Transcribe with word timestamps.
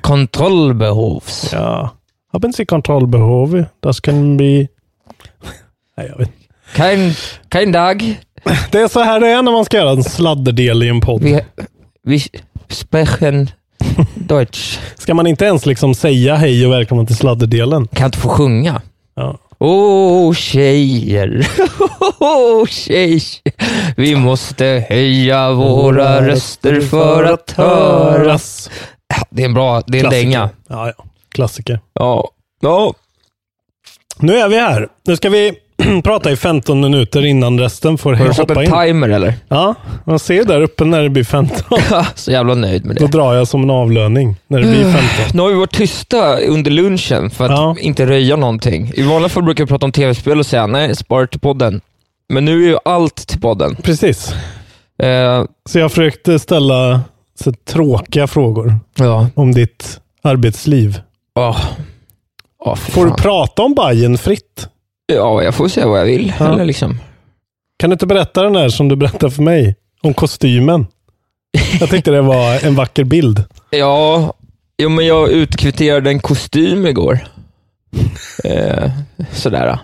Kontrollbehovs. 0.00 1.50
Ja. 1.52 1.90
Haben 2.32 2.52
Sie 2.52 2.66
Kontrollbehov? 2.66 3.64
Das 3.80 4.00
können 4.00 4.36
be... 4.36 4.68
Nej, 5.96 6.08
jag 6.08 6.18
vet. 6.18 6.30
Kein, 6.76 7.14
kein 7.52 7.72
Dag. 7.72 8.20
Det 8.70 8.80
är 8.80 8.88
så 8.88 9.00
här 9.00 9.20
det 9.20 9.28
är 9.28 9.42
när 9.42 9.52
man 9.52 9.64
ska 9.64 9.76
göra 9.76 9.90
en 9.90 10.04
sladderdel 10.04 10.82
i 10.82 10.88
en 10.88 11.00
podd. 11.00 11.22
Vi, 11.22 11.40
vi 12.02 12.22
sprechen 12.68 13.50
Deutsch. 14.14 14.78
Ska 14.96 15.14
man 15.14 15.26
inte 15.26 15.44
ens 15.44 15.66
liksom 15.66 15.94
säga 15.94 16.36
hej 16.36 16.66
och 16.66 16.72
välkommen 16.72 17.06
till 17.06 17.16
sladderdelen? 17.16 17.86
Kan 17.86 18.02
jag 18.02 18.08
inte 18.08 18.18
få 18.18 18.28
sjunga? 18.28 18.82
Ja. 19.14 19.38
Åh 19.62 20.34
tjejer, 20.34 21.46
åh 22.18 22.66
tjejer, 22.68 23.22
vi 23.96 24.16
måste 24.16 24.86
höja 24.88 25.52
våra 25.52 26.26
röster 26.26 26.80
för 26.80 27.24
att 27.24 27.50
höras. 27.50 28.70
Det 29.30 29.42
är 29.42 29.46
en 29.46 29.54
bra, 29.54 29.82
det 29.86 29.98
är 29.98 30.04
en 30.04 30.10
Klassiker. 30.10 30.24
dänga. 30.30 30.48
Ja, 30.68 30.92
ja. 30.98 31.04
Klassiker. 31.34 31.80
Ja. 31.94 32.30
ja. 32.60 32.94
Nu 34.18 34.36
är 34.36 34.48
vi 34.48 34.58
här. 34.60 34.88
Nu 35.06 35.16
ska 35.16 35.30
vi 35.30 35.52
prata 36.04 36.30
i 36.30 36.36
15 36.36 36.80
minuter 36.80 37.24
innan 37.26 37.60
resten 37.60 37.98
får 37.98 38.12
Har 38.14 38.24
du 38.28 38.34
satt 38.34 38.48
hoppa 38.48 38.64
en 38.64 38.66
in. 38.86 38.86
timer 38.86 39.08
eller? 39.08 39.34
Ja, 39.48 39.74
man 40.04 40.18
ser 40.18 40.44
där 40.44 40.60
uppe 40.60 40.84
när 40.84 41.02
det 41.02 41.08
blir 41.08 41.24
15. 41.24 41.56
Så 42.14 42.30
jävla 42.30 42.54
nöjd 42.54 42.84
med 42.86 42.96
Då 42.96 43.06
det. 43.06 43.12
drar 43.12 43.34
jag 43.34 43.48
som 43.48 43.62
en 43.62 43.70
avlöning 43.70 44.36
när 44.46 44.60
det 44.60 44.66
blir 44.66 44.82
15. 44.82 45.00
Nu 45.34 45.42
har 45.42 45.48
vi 45.48 45.54
varit 45.54 45.74
tysta 45.74 46.36
under 46.40 46.70
lunchen 46.70 47.30
för 47.30 47.44
att 47.44 47.50
Ja. 47.50 47.76
inte 47.80 48.06
röja 48.06 48.36
någonting. 48.36 48.92
I 48.94 49.02
vanliga 49.02 49.28
fall 49.28 49.42
brukar 49.42 49.64
vi 49.64 49.68
prata 49.68 49.86
om 49.86 49.92
tv-spel 49.92 50.38
och 50.38 50.46
säga 50.46 50.66
nej, 50.66 50.96
spara 50.96 51.26
till 51.26 51.40
podden. 51.40 51.80
Men 52.28 52.44
nu 52.44 52.64
är 52.64 52.68
ju 52.68 52.78
allt 52.84 53.16
till 53.26 53.40
podden. 53.40 53.76
Precis. 53.76 54.34
Eh, 55.02 55.44
Så 55.68 55.78
jag 55.78 55.90
försökte 55.92 56.38
ställa 56.38 57.00
så 57.44 57.52
tråkiga 57.52 58.26
frågor 58.26 58.78
ja. 58.94 59.28
om 59.34 59.52
ditt 59.52 60.00
arbetsliv. 60.22 61.00
Åh, 61.34 61.56
för 62.76 62.92
Får 62.92 63.06
du 63.06 63.12
prata 63.14 63.62
om 63.62 63.74
Bajen 63.74 64.18
fritt? 64.18 64.68
Ja, 65.06 65.42
jag 65.42 65.54
får 65.54 65.68
säga 65.68 65.88
vad 65.88 66.00
jag 66.00 66.04
vill. 66.04 66.32
Ja. 66.38 66.52
Eller 66.52 66.64
liksom. 66.64 66.98
Kan 67.76 67.90
du 67.90 67.94
inte 67.94 68.06
berätta 68.06 68.42
den 68.42 68.52
där 68.52 68.68
som 68.68 68.88
du 68.88 68.96
berättade 68.96 69.30
för 69.30 69.42
mig? 69.42 69.76
Om 70.02 70.14
kostymen. 70.14 70.86
Jag 71.80 71.90
tyckte 71.90 72.10
det 72.10 72.22
var 72.22 72.66
en 72.66 72.74
vacker 72.74 73.04
bild. 73.04 73.44
Ja, 73.72 74.32
jo, 74.78 74.88
men 74.88 75.06
jag 75.06 75.30
utkvitterade 75.30 76.10
en 76.10 76.20
kostym 76.20 76.86
igår. 76.86 77.18
Eh, 78.44 78.90
sådär. 79.32 79.78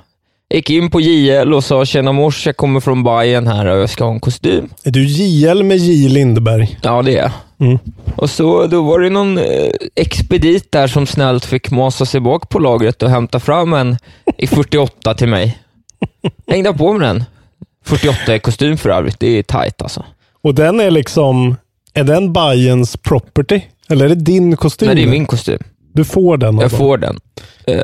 Gick 0.55 0.71
in 0.71 0.91
på 0.91 1.01
JL 1.01 1.55
och 1.55 1.65
sa 1.65 1.85
tjena 1.85 2.13
mors, 2.13 2.47
jag 2.47 2.57
kommer 2.57 2.81
från 2.81 3.05
Bayern 3.05 3.47
här 3.47 3.67
och 3.67 3.79
jag 3.79 3.91
ska 3.91 4.05
ha 4.05 4.13
en 4.13 4.21
kostym. 4.21 4.69
Är 4.85 4.91
du 4.91 5.05
JL 5.05 5.63
med 5.63 5.77
J 5.77 6.09
Lindeberg? 6.09 6.79
Ja, 6.83 7.03
det 7.03 7.19
är 7.19 7.23
jag. 7.23 7.31
Mm. 7.69 7.79
Och 8.17 8.31
så 8.31 8.67
då 8.67 8.83
var 8.83 9.01
det 9.01 9.11
någon 9.11 9.39
eh, 9.39 9.71
expedit 9.95 10.73
där 10.73 10.87
som 10.87 11.07
snällt 11.07 11.45
fick 11.45 11.71
masa 11.71 12.07
sig 12.07 12.21
bak 12.21 12.49
på 12.49 12.59
lagret 12.59 13.03
och 13.03 13.11
hämta 13.11 13.41
fram 13.41 13.73
en 13.73 13.97
i 14.39 14.47
48 14.47 15.15
till 15.15 15.29
mig. 15.29 15.59
Hängde 16.47 16.73
på 16.73 16.93
med 16.93 17.09
den. 17.09 17.25
48 17.85 18.35
i 18.35 18.39
kostym 18.39 18.77
för 18.77 18.91
övrigt, 18.91 19.21
det 19.21 19.39
är 19.39 19.43
tight 19.43 19.83
alltså. 19.83 20.05
Och 20.43 20.55
den 20.55 20.81
är 20.81 20.91
liksom, 20.91 21.57
är 21.95 22.05
den 22.05 22.33
Bajens 22.33 22.97
property? 22.97 23.61
Eller 23.89 24.05
är 24.05 24.09
det 24.09 24.15
din 24.15 24.57
kostym? 24.57 24.87
Nej, 24.87 24.97
det 24.97 25.03
är 25.03 25.07
min 25.07 25.27
kostym. 25.27 25.59
Du 25.93 26.05
får 26.05 26.37
den? 26.37 26.59
Jag 26.59 26.71
dem. 26.71 26.79
får 26.79 26.99
den. 26.99 27.21
Eh, 27.67 27.79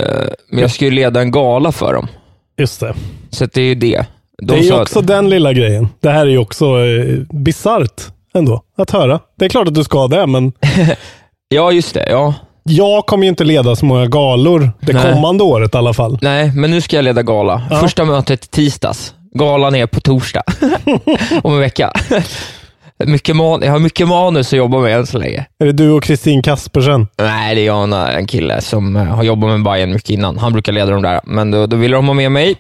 men 0.49 0.61
jag 0.61 0.71
ska 0.71 0.85
ju 0.85 0.91
leda 0.91 1.21
en 1.21 1.31
gala 1.31 1.73
för 1.73 1.95
dem. 1.95 2.09
Just 2.59 2.81
det. 2.81 2.95
Så 3.31 3.47
det 3.47 3.61
är 3.61 3.65
ju 3.65 3.75
det. 3.75 4.07
De 4.43 4.47
det 4.47 4.59
är 4.59 4.63
ju 4.63 4.81
också 4.81 4.99
att, 4.99 5.07
den 5.07 5.31
lilla 5.31 5.53
grejen. 5.53 5.89
Det 6.01 6.11
här 6.11 6.21
är 6.27 6.31
ju 6.31 6.39
också 6.39 6.65
eh, 6.65 7.19
bisarrt 7.31 8.03
ändå 8.35 8.63
att 8.79 8.91
höra. 8.91 9.21
Det 9.39 9.45
är 9.45 9.49
klart 9.49 9.69
att 9.69 9.75
du 9.75 9.85
ska 9.85 10.09
det, 10.09 10.27
men 10.27 10.53
Ja, 11.49 11.73
just 11.73 11.95
det. 11.95 12.07
Ja. 12.11 12.35
jag 12.63 13.07
kommer 13.07 13.25
ju 13.25 13.29
inte 13.29 13.45
leda 13.45 13.77
så 13.77 13.87
många 13.87 14.07
galor 14.07 14.73
det 14.81 14.93
Nej. 14.93 15.13
kommande 15.13 15.45
året 15.45 15.75
i 15.75 15.79
alla 15.79 15.95
fall. 15.95 16.19
Nej, 16.23 16.53
men 16.55 16.71
nu 16.71 16.81
ska 16.81 16.97
jag 16.97 17.05
leda 17.05 17.23
gala. 17.23 17.63
Ja. 17.71 17.81
Första 17.81 18.05
mötet 18.05 18.51
tisdags. 18.51 19.15
Galan 19.35 19.75
är 19.75 19.87
på 19.87 20.01
torsdag. 20.01 20.43
Om 21.43 21.53
en 21.53 21.61
vecka. 21.61 21.93
Mycket 23.07 23.37
man- 23.37 23.63
jag 23.63 23.73
har 23.73 23.79
mycket 23.79 24.09
manus 24.09 24.53
att 24.53 24.57
jobba 24.59 24.79
med 24.79 24.97
än 24.97 25.07
så 25.07 25.19
länge. 25.19 25.47
Är 25.59 25.67
det 25.67 25.73
du 25.73 25.91
och 25.91 26.03
Kristin 26.03 26.43
Kaspersen? 26.43 27.07
Nej, 27.19 27.55
det 27.55 27.61
är 27.61 27.67
jag 27.67 27.83
och 27.93 28.09
en 28.13 28.27
kille 28.27 28.61
som 28.61 28.97
eh, 28.97 29.03
har 29.05 29.23
jobbat 29.23 29.51
med 29.51 29.63
Bayern 29.65 29.93
mycket 29.93 30.11
innan. 30.11 30.39
Han 30.39 30.53
brukar 30.53 30.73
leda 30.73 30.91
dem 30.91 31.03
där, 31.03 31.21
men 31.25 31.51
då, 31.51 31.67
då 31.67 31.77
ville 31.77 31.97
de 31.97 32.07
ha 32.07 32.15
med 32.15 32.33
mig. 32.33 32.55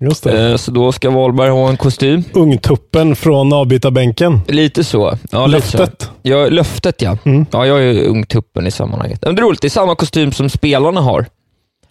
Just 0.00 0.24
det. 0.24 0.50
Eh, 0.50 0.56
Så 0.56 0.70
då 0.70 0.92
ska 0.92 1.10
Wahlberg 1.10 1.50
ha 1.50 1.68
en 1.68 1.76
kostym. 1.76 2.24
Ungtuppen 2.32 3.16
från 3.16 3.52
avbytarbänken. 3.52 4.40
Lite 4.48 4.84
så. 4.84 5.18
Ja, 5.30 5.46
lite 5.46 5.66
så. 5.66 5.78
Löftet. 5.78 6.10
Ja, 6.22 6.46
löftet 6.48 7.02
ja. 7.02 7.18
Mm. 7.24 7.46
Ja, 7.50 7.66
jag 7.66 7.82
är 7.84 8.04
ungtuppen 8.04 8.66
i 8.66 8.70
sammanhanget. 8.70 9.18
Men 9.22 9.34
det 9.34 9.40
är 9.40 9.44
roligt, 9.44 9.60
det 9.60 9.68
är 9.68 9.70
samma 9.70 9.94
kostym 9.94 10.32
som 10.32 10.48
spelarna 10.48 11.00
har. 11.00 11.26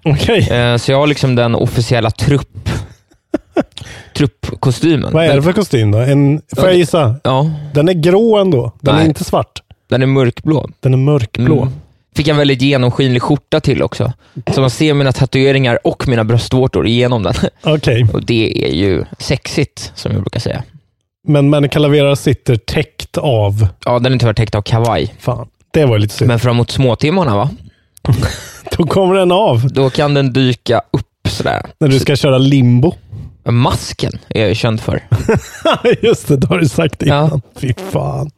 Okej. 0.06 0.47
Eh, 0.52 0.78
Så 0.78 0.91
jag 0.91 1.00
har 1.00 1.07
liksom 1.07 1.36
den 1.36 1.56
officiella 1.56 2.12
trupp 2.12 2.69
truppkostymen. 4.18 5.13
Vad 5.13 5.25
är 5.25 5.35
det 5.35 5.41
för 5.44 5.53
kostym 5.53 5.91
då? 5.91 5.97
En, 5.97 6.41
får 6.56 6.66
jag 6.68 6.75
gissa? 6.75 7.16
Ja, 7.23 7.51
Den 7.73 7.90
är 7.90 7.94
grå 7.94 8.38
ändå. 8.38 8.72
Den 8.81 8.94
är 8.95 9.00
Nej. 9.00 9.07
inte 9.07 9.23
svart. 9.23 9.62
den 9.90 10.01
är 10.01 10.06
mörkblå. 10.06 10.69
Den 10.79 10.94
är 10.94 10.97
mörkblå. 10.97 11.62
Mm. 11.62 11.73
Fick 12.16 12.28
en 12.28 12.38
väldigt 12.38 12.62
genomskinlig 12.62 13.22
skjorta 13.22 13.59
till 13.59 13.84
också. 13.84 14.13
Så 14.53 14.62
man 14.62 14.69
ser 14.69 14.94
mina 14.94 15.12
tatueringar 15.12 15.79
och 15.84 16.07
mina 16.07 16.23
bröstvårtor 16.23 16.88
igenom 16.88 17.23
den. 17.23 17.34
Okej. 17.63 18.07
Och 18.13 18.25
det 18.25 18.66
är 18.66 18.73
ju 18.73 19.03
sexigt, 19.19 19.91
som 19.95 20.12
jag 20.12 20.22
brukar 20.22 20.39
säga. 20.39 20.63
Men 21.28 21.50
Männi 21.50 21.69
Calavera 21.69 22.16
sitter 22.16 22.56
täckt 22.56 23.18
av... 23.18 23.68
Ja, 23.85 24.00
den 24.00 24.13
är 24.13 24.18
tyvärr 24.19 24.33
täckt 24.33 24.56
av 24.56 24.62
kavaj. 24.62 25.15
Fan, 25.19 25.48
det 25.74 25.86
var 25.86 25.98
lite 25.98 26.13
synd. 26.13 26.27
Men 26.27 26.39
framåt 26.39 26.71
småtimmarna, 26.71 27.36
va? 27.36 27.50
Då 28.77 28.83
kommer 28.83 29.15
den 29.15 29.31
av 29.31 29.68
Då 29.74 29.89
kan 29.89 30.13
den 30.13 30.33
dyka 30.33 30.81
upp 30.92 31.27
sådär. 31.30 31.62
när 31.80 31.88
du 31.88 32.00
ska 32.00 32.15
köra 32.15 32.38
limbo. 32.38 32.94
Masken 33.52 34.12
är 34.30 34.40
jag 34.40 34.50
ju 34.50 34.56
känd 34.56 34.82
för. 34.82 35.04
Just 36.02 36.28
det, 36.28 36.38
det 36.38 36.48
har 36.48 36.60
du 36.60 36.68
sagt 36.70 37.02
innan. 37.04 37.30
Ja. 37.30 37.42
Fy 37.62 37.74
fan. 37.92 38.32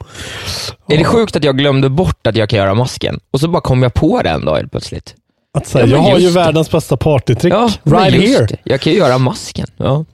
Är 0.88 0.98
det 0.98 1.04
sjukt 1.04 1.36
att 1.36 1.44
jag 1.44 1.58
glömde 1.58 1.90
bort 1.90 2.28
att 2.28 2.36
jag 2.36 2.50
kan 2.50 2.60
göra 2.60 2.74
masken? 2.74 3.20
Och 3.32 3.40
så 3.40 3.48
bara 3.48 3.62
kom 3.62 3.84
jag 3.84 3.94
på 3.94 4.22
det 4.22 4.30
en 4.30 4.46
dag 4.46 4.56
helt 4.56 4.72
plötsligt. 4.72 5.16
Att 5.54 5.68
säga, 5.68 5.86
Ja, 5.86 5.92
jag 5.92 6.00
har 6.04 6.20
ju 6.20 6.28
det. 6.28 6.34
världens 6.34 6.72
bästa 6.72 6.98
partytrick. 6.98 7.54
Ja, 7.54 7.70
right 7.84 8.14
here. 8.14 8.46
det. 8.46 8.58
Jag 8.64 8.82
kan 8.82 8.94
ju 8.94 9.00
göra 9.00 9.18
masken. 9.18 9.68
Ja. 9.78 10.06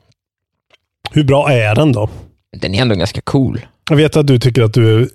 Hur 1.12 1.24
bra 1.24 1.52
är 1.52 1.76
den 1.76 1.92
då? 1.92 2.10
Den 2.58 2.76
är 2.76 2.82
ändå 2.82 2.96
ganska 2.96 3.22
cool. 3.22 3.66
Jag 3.90 3.98
vet 3.98 4.18
att 4.18 4.28
du 4.28 4.40
tycker 4.40 4.62
att 4.64 4.74
du 4.74 5.02
är, 5.02 5.10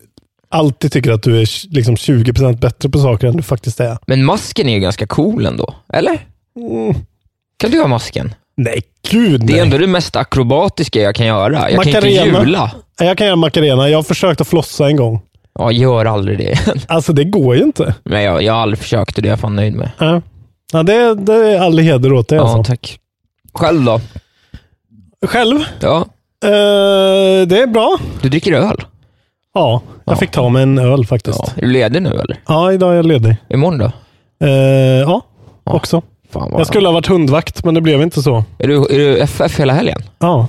alltid 0.48 0.92
tycker 0.92 1.10
att 1.12 1.22
du 1.22 1.40
är 1.40 1.74
liksom 1.74 1.94
20% 1.94 2.56
bättre 2.60 2.88
på 2.88 2.98
saker 2.98 3.26
än 3.26 3.36
du 3.36 3.42
faktiskt 3.42 3.80
är. 3.80 3.98
Men 4.06 4.24
masken 4.24 4.68
är 4.68 4.74
ju 4.74 4.80
ganska 4.80 5.06
cool 5.06 5.46
ändå. 5.46 5.74
Eller? 5.92 6.26
Mm. 6.56 6.94
Kan 7.56 7.70
du 7.70 7.76
göra 7.76 7.88
masken? 7.88 8.34
Nej, 8.56 8.82
gud 9.10 9.40
Det 9.46 9.52
är 9.52 9.56
nej. 9.56 9.60
ändå 9.60 9.78
det 9.78 9.86
mest 9.86 10.16
akrobatiska 10.16 11.00
jag 11.00 11.14
kan 11.14 11.26
göra. 11.26 11.70
Jag 11.70 11.82
kan 11.82 11.92
Macarena. 11.92 12.24
inte 12.26 12.38
jula. 12.40 12.70
Jag 13.00 13.18
kan 13.18 13.26
göra 13.26 13.36
Macarena. 13.36 13.88
Jag 13.88 13.98
har 13.98 14.02
försökt 14.02 14.40
att 14.40 14.48
flossa 14.48 14.86
en 14.86 14.96
gång. 14.96 15.20
Ja, 15.58 15.72
gör 15.72 16.04
aldrig 16.04 16.38
det 16.38 16.44
igen. 16.44 16.80
Alltså 16.88 17.12
det 17.12 17.24
går 17.24 17.56
ju 17.56 17.62
inte. 17.62 17.94
Men 18.04 18.22
jag, 18.22 18.42
jag 18.42 18.52
har 18.52 18.60
aldrig 18.60 18.78
försökt 18.78 19.16
och 19.16 19.22
det 19.22 19.28
är 19.28 19.30
jag 19.30 19.40
fan 19.40 19.56
nöjd 19.56 19.74
med. 19.74 19.90
Ja, 19.98 20.22
ja 20.72 20.82
det, 20.82 21.14
det 21.14 21.34
är 21.34 21.60
all 21.60 21.78
heder 21.78 22.12
åt 22.12 22.28
dig 22.28 22.38
Ja, 22.38 22.44
alltså. 22.56 22.72
tack. 22.72 22.98
Själv 23.54 23.84
då? 23.84 24.00
Själv? 25.26 25.58
Ja, 25.80 26.04
Eh, 26.44 27.46
det 27.46 27.62
är 27.62 27.66
bra. 27.66 27.98
du 28.22 28.28
dricker 28.28 28.52
öl? 28.52 28.76
Ja, 29.54 29.82
jag 30.04 30.12
Ja. 30.14 30.16
fick 30.18 30.30
ta 30.30 30.48
mig 30.48 30.62
en 30.62 30.78
öl 30.78 31.06
faktiskt. 31.06 31.38
Ja. 31.38 31.48
Ja, 31.56 31.62
Är 31.62 31.66
du 31.66 31.72
ledig 31.72 32.02
nu 32.02 32.08
eller? 32.10 32.72
idag 32.72 32.90
är 32.92 32.96
jag 32.96 33.06
ledig. 33.06 33.36
Imorgon 33.48 33.78
då? 33.78 33.92
Eh, 34.46 34.50
ja, 35.00 35.20
Ja. 35.64 35.72
också. 35.72 36.02
Fan 36.30 36.50
vad... 36.50 36.60
Jag 36.60 36.66
skulle 36.66 36.88
ha 36.88 36.92
varit 36.92 37.06
hundvakt, 37.06 37.64
men 37.64 37.74
det 37.74 37.80
blev 37.80 38.02
inte 38.02 38.22
så. 38.22 38.44
Är 38.58 38.68
du, 38.68 38.74
är 38.76 38.98
du 38.98 39.18
FF 39.18 39.60
hela 39.60 39.72
helgen? 39.72 40.02
Ja, 40.18 40.46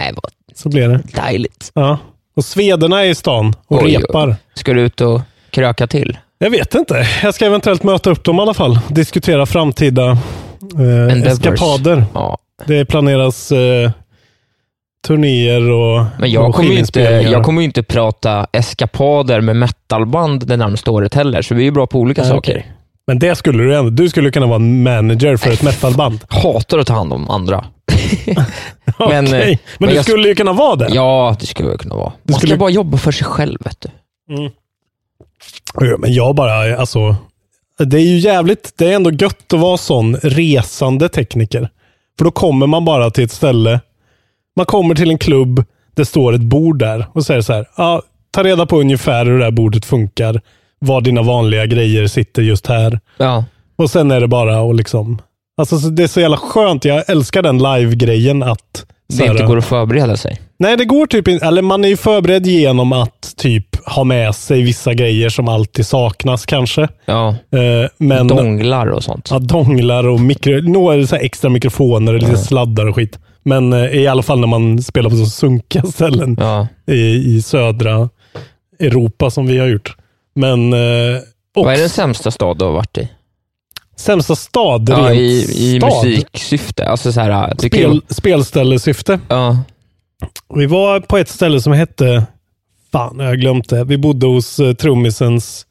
Nej, 0.00 0.12
vad 0.14 0.32
så 0.54 0.68
blev 0.68 0.88
det. 0.90 1.00
dejligt. 1.22 1.70
Ja. 1.74 1.98
Och 2.36 2.44
svederna 2.44 3.04
är 3.04 3.08
i 3.08 3.14
stan 3.14 3.54
och 3.66 3.82
Oj, 3.82 3.96
repar. 3.96 4.36
Ska 4.54 4.72
du 4.72 4.80
ut 4.80 5.00
och 5.00 5.20
kröka 5.50 5.86
till? 5.86 6.18
Jag 6.38 6.50
vet 6.50 6.74
inte. 6.74 7.06
Jag 7.22 7.34
ska 7.34 7.46
eventuellt 7.46 7.82
möta 7.82 8.10
upp 8.10 8.24
dem 8.24 8.38
i 8.38 8.40
alla 8.42 8.54
fall. 8.54 8.78
Diskutera 8.88 9.46
framtida 9.46 10.10
eh, 10.78 11.22
eskapader. 11.26 12.04
Ja. 12.14 12.38
Det 12.66 12.84
planeras 12.84 13.52
eh, 13.52 13.90
turnéer 15.06 15.70
och 15.70 16.04
Men 16.20 16.30
jag 16.30 16.48
och 16.48 16.54
kommer, 16.54 16.70
ju 16.70 16.78
inte, 16.78 17.00
jag 17.00 17.44
kommer 17.44 17.60
ju 17.60 17.64
inte 17.64 17.82
prata 17.82 18.46
eskapader 18.52 19.40
med 19.40 19.56
metalband 19.56 20.46
det 20.46 20.56
närmaste 20.56 20.90
året 20.90 21.14
heller, 21.14 21.42
så 21.42 21.54
vi 21.54 21.60
är 21.60 21.64
ju 21.64 21.70
bra 21.70 21.86
på 21.86 21.98
olika 21.98 22.22
Nej, 22.22 22.30
saker. 22.30 22.52
okej. 22.52 22.72
Men 23.08 23.18
det 23.18 23.36
skulle 23.36 23.62
du 23.64 23.76
ändå. 23.76 23.90
Du 23.90 24.08
skulle 24.08 24.30
kunna 24.30 24.46
vara 24.46 24.56
en 24.56 24.82
manager 24.82 25.36
för 25.36 25.50
ett 25.52 25.62
metalband. 25.62 26.20
Hatar 26.28 26.78
att 26.78 26.86
ta 26.86 26.94
hand 26.94 27.12
om 27.12 27.30
andra. 27.30 27.64
Men, 28.98 29.26
eh, 29.26 29.30
men, 29.32 29.56
men 29.78 29.88
du 29.88 29.94
jag- 29.94 30.04
skulle 30.04 30.28
ju 30.28 30.34
kunna 30.34 30.52
vara 30.52 30.76
det. 30.76 30.88
Ja, 30.90 31.36
det 31.40 31.46
skulle 31.46 31.68
jag 31.68 31.80
kunna 31.80 31.94
vara. 31.94 32.12
Du 32.22 32.32
Man 32.32 32.38
skulle- 32.40 32.52
ska 32.52 32.58
bara 32.58 32.70
jobba 32.70 32.98
för 32.98 33.12
sig 33.12 33.26
själv, 33.26 33.58
vet 33.64 33.80
du. 33.80 33.88
Ja, 35.74 35.96
Men 35.98 36.12
jag 36.14 36.34
bara, 36.34 36.76
alltså. 36.78 37.16
Det 37.78 37.96
är 37.96 38.00
ju 38.06 38.18
jävligt, 38.18 38.72
det 38.76 38.86
är 38.86 38.92
ändå 38.96 39.10
gött 39.10 39.52
att 39.52 39.60
vara 39.60 39.76
sån 39.76 40.16
resande 40.16 41.08
tekniker. 41.08 41.68
För 42.18 42.24
då 42.24 42.30
kommer 42.30 42.66
man 42.66 42.84
bara 42.84 43.10
till 43.10 43.24
ett 43.24 43.32
ställe. 43.32 43.80
Man 44.56 44.66
kommer 44.66 44.94
till 44.94 45.10
en 45.10 45.18
klubb, 45.18 45.64
det 45.94 46.04
står 46.04 46.32
ett 46.34 46.40
bord 46.40 46.78
där 46.78 47.06
och 47.12 47.24
säger 47.26 47.40
så 47.40 47.52
här. 47.52 47.68
Ja, 47.76 48.02
ta 48.30 48.42
reda 48.44 48.66
på 48.66 48.80
ungefär 48.80 49.26
hur 49.26 49.38
det 49.38 49.44
här 49.44 49.50
bordet 49.50 49.84
funkar. 49.84 50.40
Var 50.78 51.00
dina 51.00 51.22
vanliga 51.22 51.66
grejer 51.66 52.06
sitter 52.06 52.42
just 52.42 52.66
här. 52.66 53.00
Ja, 53.16 53.44
Och 53.76 53.90
sen 53.90 54.10
är 54.10 54.20
det 54.20 54.28
bara 54.28 54.70
att 54.70 54.76
liksom. 54.76 55.18
Alltså 55.60 55.78
så 55.78 55.88
det 55.88 56.02
är 56.02 56.06
så 56.06 56.20
jävla 56.20 56.36
skönt. 56.36 56.84
Jag 56.84 57.10
älskar 57.10 57.42
den 57.42 57.58
live-grejen 57.58 58.42
att. 58.42 58.86
det 59.18 59.26
inte 59.26 59.42
går 59.44 59.58
att 59.58 59.64
förbereda 59.64 60.16
sig. 60.16 60.40
Nej, 60.58 60.76
det 60.76 60.84
går 60.84 61.06
typ 61.06 61.28
inte. 61.28 61.46
Eller 61.46 61.62
man 61.62 61.84
är 61.84 61.88
ju 61.88 61.96
förberedd 61.96 62.46
genom 62.46 62.92
att 62.92 63.34
typ 63.36 63.86
ha 63.86 64.04
med 64.04 64.34
sig 64.34 64.62
vissa 64.62 64.94
grejer 64.94 65.28
som 65.28 65.48
alltid 65.48 65.86
saknas 65.86 66.46
kanske. 66.46 66.88
Ja, 67.04 67.28
Eh, 67.52 67.88
men 67.98 68.28
donglar 68.28 68.86
och 68.86 69.04
sånt. 69.04 69.28
ja, 69.30 69.38
donglar 69.38 70.06
och 70.08 70.20
mikro, 70.20 70.60
några 70.70 71.06
så 71.06 71.16
här 71.16 71.22
extra 71.22 71.50
mikrofoner 71.50 72.14
och 72.14 72.20
lite 72.20 72.36
sladdar 72.36 72.86
och 72.88 72.94
skit. 72.96 73.18
Men 73.42 73.72
eh, 73.72 73.84
i 73.84 74.06
alla 74.06 74.22
fall 74.22 74.40
när 74.40 74.46
man 74.46 74.82
spelar 74.82 75.10
på 75.10 75.16
så 75.16 75.26
sunkiga 75.26 75.82
ställen 75.92 76.36
Ja. 76.40 76.66
i, 76.86 77.36
i 77.36 77.42
södra 77.42 78.08
Europa 78.80 79.30
som 79.30 79.46
vi 79.46 79.58
har 79.58 79.66
gjort. 79.66 79.96
Men 80.38 80.72
eh, 80.72 81.20
Vad 81.54 81.74
är 81.74 81.78
den 81.78 81.88
sämsta 81.88 82.30
stad 82.30 82.58
du 82.58 82.64
har 82.64 82.72
varit 82.72 82.98
i? 82.98 83.08
sämsta 83.96 84.36
stad? 84.36 84.88
Ja, 84.90 84.96
rent 84.96 85.18
i, 85.18 85.24
i 85.74 85.80
stad. 85.80 86.04
musiksyfte. 86.06 86.88
Alltså 86.88 87.12
så 87.12 87.20
här, 87.20 87.54
Spel, 87.58 87.92
ju- 87.94 88.00
spelställesyfte. 88.14 89.20
Ja, 89.28 89.58
Vi 90.54 90.66
var 90.66 91.00
på 91.00 91.18
ett 91.18 91.28
ställe 91.28 91.60
som 91.60 91.72
hette, 91.72 92.26
fan 92.92 93.16
jag 93.18 93.26
har 93.26 93.34
glömt 93.34 93.68
det. 93.68 93.84
Vi 93.84 93.98
bodde 93.98 94.26
hos 94.26 94.58
eh, 94.60 94.72
trummisens 94.74 95.66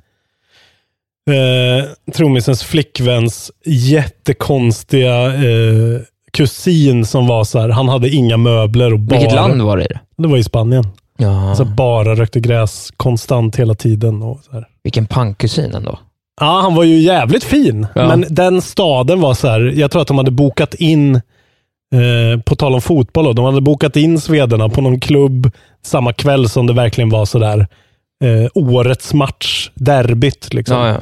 eh, 1.30 2.12
trummisens 2.14 2.64
flickväns 2.64 3.52
jättekonstiga 3.66 5.26
eh, 5.34 6.00
kusin 6.34 7.06
som 7.06 7.28
var 7.28 7.44
så 7.44 7.60
här, 7.60 7.70
han 7.70 7.90
hade 7.90 8.10
inga 8.10 8.38
möbler 8.38 8.94
och 8.94 9.00
bara, 9.00 9.20
vilket 9.20 9.36
land 9.36 9.62
var 9.62 9.78
det? 9.78 10.00
Det 10.18 10.28
var 10.28 10.38
i 10.38 10.44
Spanien. 10.44 10.84
Ja, 11.18 11.56
Så 11.56 11.66
bara 11.66 12.16
rökte 12.16 12.40
gräs 12.40 12.94
konstant 12.98 13.56
hela 13.56 13.74
tiden. 13.76 14.22
Och 14.24 14.40
så 14.44 14.52
här. 14.52 14.68
vilken 14.84 15.06
pangkusin 15.06 15.76
ändå. 15.76 16.00
Ja, 16.42 16.60
han 16.62 16.76
var 16.76 16.84
ju 16.84 16.98
jävligt 17.00 17.44
fin. 17.44 17.88
Ja. 17.96 18.08
Men 18.08 18.26
den 18.30 18.62
staden 18.62 19.22
var 19.22 19.34
så 19.34 19.48
här, 19.48 19.60
jag 19.76 19.92
tror 19.92 20.02
att 20.02 20.08
de 20.08 20.18
hade 20.18 20.32
bokat 20.32 20.74
in, 20.74 21.16
eh, 21.16 22.42
på 22.46 22.56
tal 22.56 22.74
om 22.74 22.82
fotboll, 22.82 23.26
då, 23.26 23.34
de 23.34 23.46
hade 23.46 23.62
bokat 23.62 23.96
in 23.96 24.20
svederna 24.22 24.70
på 24.70 24.82
någon 24.82 25.00
klubb 25.00 25.52
samma 25.86 26.14
kväll 26.14 26.50
som 26.50 26.68
det 26.68 26.74
verkligen 26.74 27.10
var 27.10 27.26
så 27.26 27.40
där 27.40 27.60
eh, 28.24 28.50
årets 28.56 29.14
match, 29.14 29.70
derbyt. 29.76 30.54
Liksom. 30.54 30.78
Ja, 30.78 30.88
ja. 30.88 30.98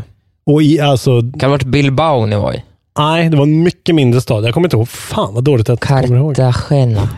Och 0.45 0.63
i, 0.63 0.79
alltså, 0.79 1.21
Kan 1.21 1.31
det 1.31 1.45
ha 1.45 1.51
varit 1.51 1.63
Bilbao 1.63 2.25
ni 2.25 2.35
var 2.35 2.53
i? 2.53 2.63
nej, 2.99 3.29
det 3.29 3.37
var 3.37 3.43
en 3.43 3.63
mycket 3.63 3.95
mindre 3.95 4.21
stad. 4.21 4.45
Jag 4.45 4.53
kommer 4.53 4.67
inte 4.67 4.77
ihåg. 4.77 4.89
Fan 4.89 5.33
vad 5.33 5.43
dåligt 5.43 5.69
att 5.69 5.89
jag 5.89 6.03
kommer 6.05 6.17
ihåg. 6.17 6.35
Cartagena. 6.35 7.09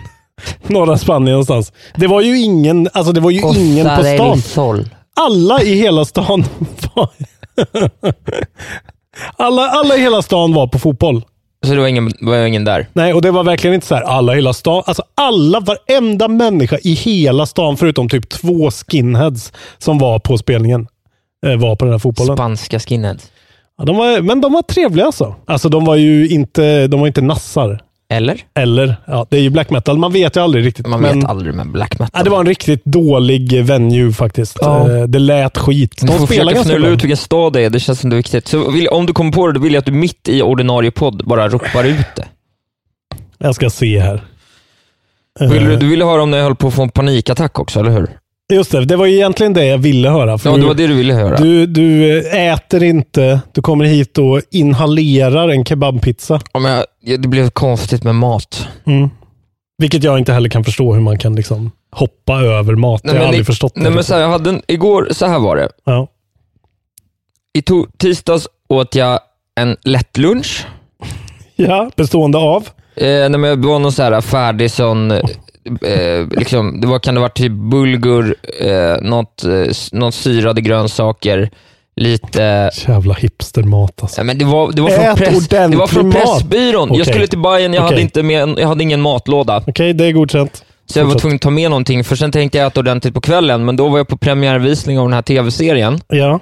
Norra 0.67 0.97
Spanien 0.97 1.31
någonstans. 1.31 1.73
Det 1.95 2.07
var 2.07 2.21
ju 2.21 2.39
ingen, 2.39 2.89
alltså 2.93 3.13
det 3.13 3.19
var 3.19 3.31
ju 3.31 3.39
ingen 3.39 3.95
på 3.97 4.03
stan. 4.03 4.41
Sol. 4.41 4.89
Alla 5.15 5.61
i 5.61 5.75
hela 5.75 6.05
stan 6.05 6.43
var... 6.93 7.09
alla, 9.37 9.69
alla 9.69 9.95
i 9.95 10.01
hela 10.01 10.21
stan 10.21 10.53
var 10.53 10.67
på 10.67 10.79
fotboll. 10.79 11.23
Så 11.65 11.73
det 11.73 11.79
var 11.79 11.87
ingen, 11.87 12.11
var 12.21 12.45
ingen 12.45 12.63
där? 12.63 12.87
Nej, 12.93 13.13
och 13.13 13.21
det 13.21 13.31
var 13.31 13.43
verkligen 13.43 13.73
inte 13.73 13.87
så 13.87 13.95
här 13.95 14.01
alla 14.01 14.33
i 14.33 14.35
hela 14.35 14.53
stan. 14.53 14.83
Alltså 14.85 15.03
alla, 15.15 15.59
varenda 15.59 16.27
människa 16.27 16.77
i 16.83 16.93
hela 16.93 17.45
stan, 17.45 17.77
förutom 17.77 18.09
typ 18.09 18.29
två 18.29 18.71
skinheads 18.71 19.53
som 19.77 19.97
var 19.97 20.19
på 20.19 20.37
spelningen, 20.37 20.87
eh, 21.45 21.55
var 21.55 21.75
på 21.75 21.85
den 21.85 21.91
här 21.93 21.99
fotbollen. 21.99 22.37
Spanska 22.37 22.79
skinheads. 22.79 23.31
Ja, 23.77 23.85
de 23.85 23.97
var, 23.97 24.21
men 24.21 24.41
de 24.41 24.53
var 24.53 24.61
trevliga 24.61 25.05
alltså. 25.05 25.35
Alltså 25.47 25.69
de 25.69 25.85
var 25.85 25.95
ju 25.95 26.27
inte, 26.27 26.87
de 26.87 26.99
var 26.99 27.07
inte 27.07 27.21
nassar. 27.21 27.81
Eller? 28.09 28.41
Eller, 28.55 28.95
ja, 29.05 29.25
det 29.29 29.37
är 29.37 29.41
ju 29.41 29.49
black 29.49 29.69
metal. 29.69 29.97
Man 29.97 30.13
vet 30.13 30.35
ju 30.35 30.39
aldrig 30.41 30.65
riktigt. 30.65 30.87
Man 30.87 31.01
men, 31.01 31.19
vet 31.19 31.29
aldrig 31.29 31.53
med 31.55 31.71
black 31.71 31.99
metal. 31.99 32.09
Ja, 32.13 32.23
det 32.23 32.29
var 32.29 32.39
en 32.39 32.45
riktigt 32.45 32.85
dålig 32.85 33.63
venue 33.63 34.13
faktiskt. 34.13 34.57
Ja. 34.61 34.89
Eh, 34.91 35.03
Det 35.03 35.19
lät 35.19 35.57
skit. 35.57 35.97
Du 36.01 36.07
De 36.07 36.17
får 36.17 36.25
spelar 36.25 36.53
försöka 36.55 36.79
bra. 36.79 36.89
ut 36.89 37.03
vilken 37.03 37.17
stad 37.17 37.53
det 37.53 37.61
är, 37.65 37.69
det 37.69 37.79
känns 37.79 37.99
som 37.99 38.09
det 38.09 38.13
är 38.13 38.17
viktigt. 38.17 38.47
Så 38.47 38.71
vill, 38.71 38.87
om 38.87 39.05
du 39.05 39.13
kommer 39.13 39.31
på 39.31 39.47
det, 39.47 39.53
då 39.53 39.59
vill 39.59 39.73
jag 39.73 39.79
att 39.79 39.85
du 39.85 39.91
mitt 39.91 40.29
i 40.29 40.41
ordinarie 40.41 40.91
podd 40.91 41.23
bara 41.25 41.49
ropar 41.49 41.83
ut 41.83 42.15
det. 42.15 42.25
Jag 43.37 43.55
ska 43.55 43.69
se 43.69 43.99
här. 43.99 44.21
Vill 45.39 45.65
du, 45.65 45.73
Eh, 45.73 45.79
du 45.79 45.87
ville 45.87 46.05
höra 46.05 46.23
om 46.23 46.31
när 46.31 46.37
jag 46.37 46.45
höll 46.45 46.55
på 46.55 46.67
att 46.67 46.73
få 46.73 46.81
en 46.83 46.89
panikattack 46.89 47.59
också, 47.59 47.79
eller 47.79 47.91
hur? 47.91 48.09
Just 48.53 48.71
det, 48.71 48.85
det 48.85 48.95
var 48.95 49.07
egentligen 49.07 49.53
det 49.53 49.65
jag 49.65 49.77
ville 49.77 50.09
höra. 50.09 50.37
För 50.37 50.49
Ja, 50.49 50.57
det 50.57 50.65
var 50.65 50.73
det 50.73 50.87
du 50.87 50.93
ville 50.93 51.13
höra. 51.13 51.37
du, 51.37 51.65
du 51.65 52.19
äter 52.27 52.83
inte, 52.83 53.41
du 53.53 53.61
kommer 53.61 53.85
hit 53.85 54.17
och 54.17 54.41
inhalerar 54.51 55.49
en 55.49 55.65
kebabpizza. 55.65 56.39
Ja, 56.53 56.59
men 56.59 56.83
jag, 57.01 57.21
det 57.21 57.27
blev 57.27 57.49
konstigt 57.49 58.03
med 58.03 58.15
mat. 58.15 58.67
Mm. 58.85 59.09
Vilket 59.77 60.03
jag 60.03 60.19
inte 60.19 60.33
heller 60.33 60.49
kan 60.49 60.63
förstå 60.63 60.93
hur 60.93 61.01
man 61.01 61.17
kan 61.17 61.35
liksom 61.35 61.71
hoppa 61.91 62.41
över 62.41 62.75
mat. 62.75 63.01
jag 63.03 63.13
har 63.13 63.19
aldrig 63.25 63.45
förstått 63.45 63.75
det. 63.75 63.81
Nej, 63.81 63.91
men 63.91 64.03
så 64.03 64.13
här, 64.13 64.21
jag 64.21 64.29
hade 64.29 64.49
en, 64.49 64.61
igår, 64.67 65.07
så 65.11 65.25
här 65.25 65.39
var 65.39 65.55
det. 65.55 65.69
ja. 65.85 66.07
I 67.53 67.61
to, 67.61 67.85
tisdags 67.97 68.47
åt 68.69 68.95
jag 68.95 69.19
en 69.59 69.77
lätt 69.83 70.17
lunch. 70.17 70.67
ja, 71.55 71.89
bestående 71.95 72.37
av? 72.37 72.67
Eh, 72.95 73.05
nej, 73.07 73.29
men 73.29 73.61
det 73.61 73.67
var 73.67 73.79
någon 73.79 73.91
så 73.91 74.03
här 74.03 74.21
färdig 74.21 74.71
sån, 74.71 75.13
eh, 75.67 76.27
liksom, 76.39 76.81
det 76.81 76.87
var, 76.87 76.99
kan 76.99 77.15
det 77.15 77.19
vara 77.19 77.29
typ 77.29 77.51
bulgur, 77.51 78.35
eh, 78.61 79.01
något, 79.01 79.43
eh, 79.43 79.73
något 79.91 80.15
syrade 80.15 80.61
grönsaker, 80.61 81.49
lite... 81.95 82.71
Jävla 82.87 83.13
hipstermat 83.13 84.01
alltså. 84.01 84.19
Ja, 84.19 84.23
men 84.23 84.37
det 84.37 84.45
var, 84.45 84.71
det 84.71 84.81
var 84.81 84.89
från, 84.89 85.05
Ät 85.05 85.17
press, 85.17 85.47
det 85.47 85.75
var 85.75 85.87
från 85.87 86.07
mat. 86.07 86.15
Pressbyrån. 86.15 86.89
Okej. 86.89 86.97
Jag 86.97 87.07
skulle 87.07 87.27
till 87.27 87.39
Bayern, 87.39 87.73
jag, 87.73 87.81
hade 87.81 87.93
Okej. 87.93 88.03
inte 88.03 88.23
med, 88.23 88.59
jag 88.59 88.67
hade 88.67 88.83
ingen 88.83 89.01
matlåda. 89.01 89.63
Okej, 89.67 89.93
det 89.93 90.05
är 90.05 90.11
godkänt. 90.11 90.63
Så 90.85 90.99
jag 90.99 91.05
var 91.05 91.15
tvungen 91.15 91.35
att 91.35 91.41
ta 91.41 91.49
med 91.49 91.69
någonting, 91.69 92.03
för 92.03 92.15
sen 92.15 92.31
tänkte 92.31 92.57
jag 92.57 92.67
äta 92.67 92.79
ordentligt 92.79 93.13
på 93.13 93.21
kvällen, 93.21 93.65
men 93.65 93.75
då 93.75 93.87
var 93.87 93.97
jag 93.97 94.07
på 94.07 94.17
premiärvisning 94.17 94.99
av 94.99 95.05
den 95.05 95.13
här 95.13 95.21
tv-serien. 95.21 95.99
Ja. 96.07 96.39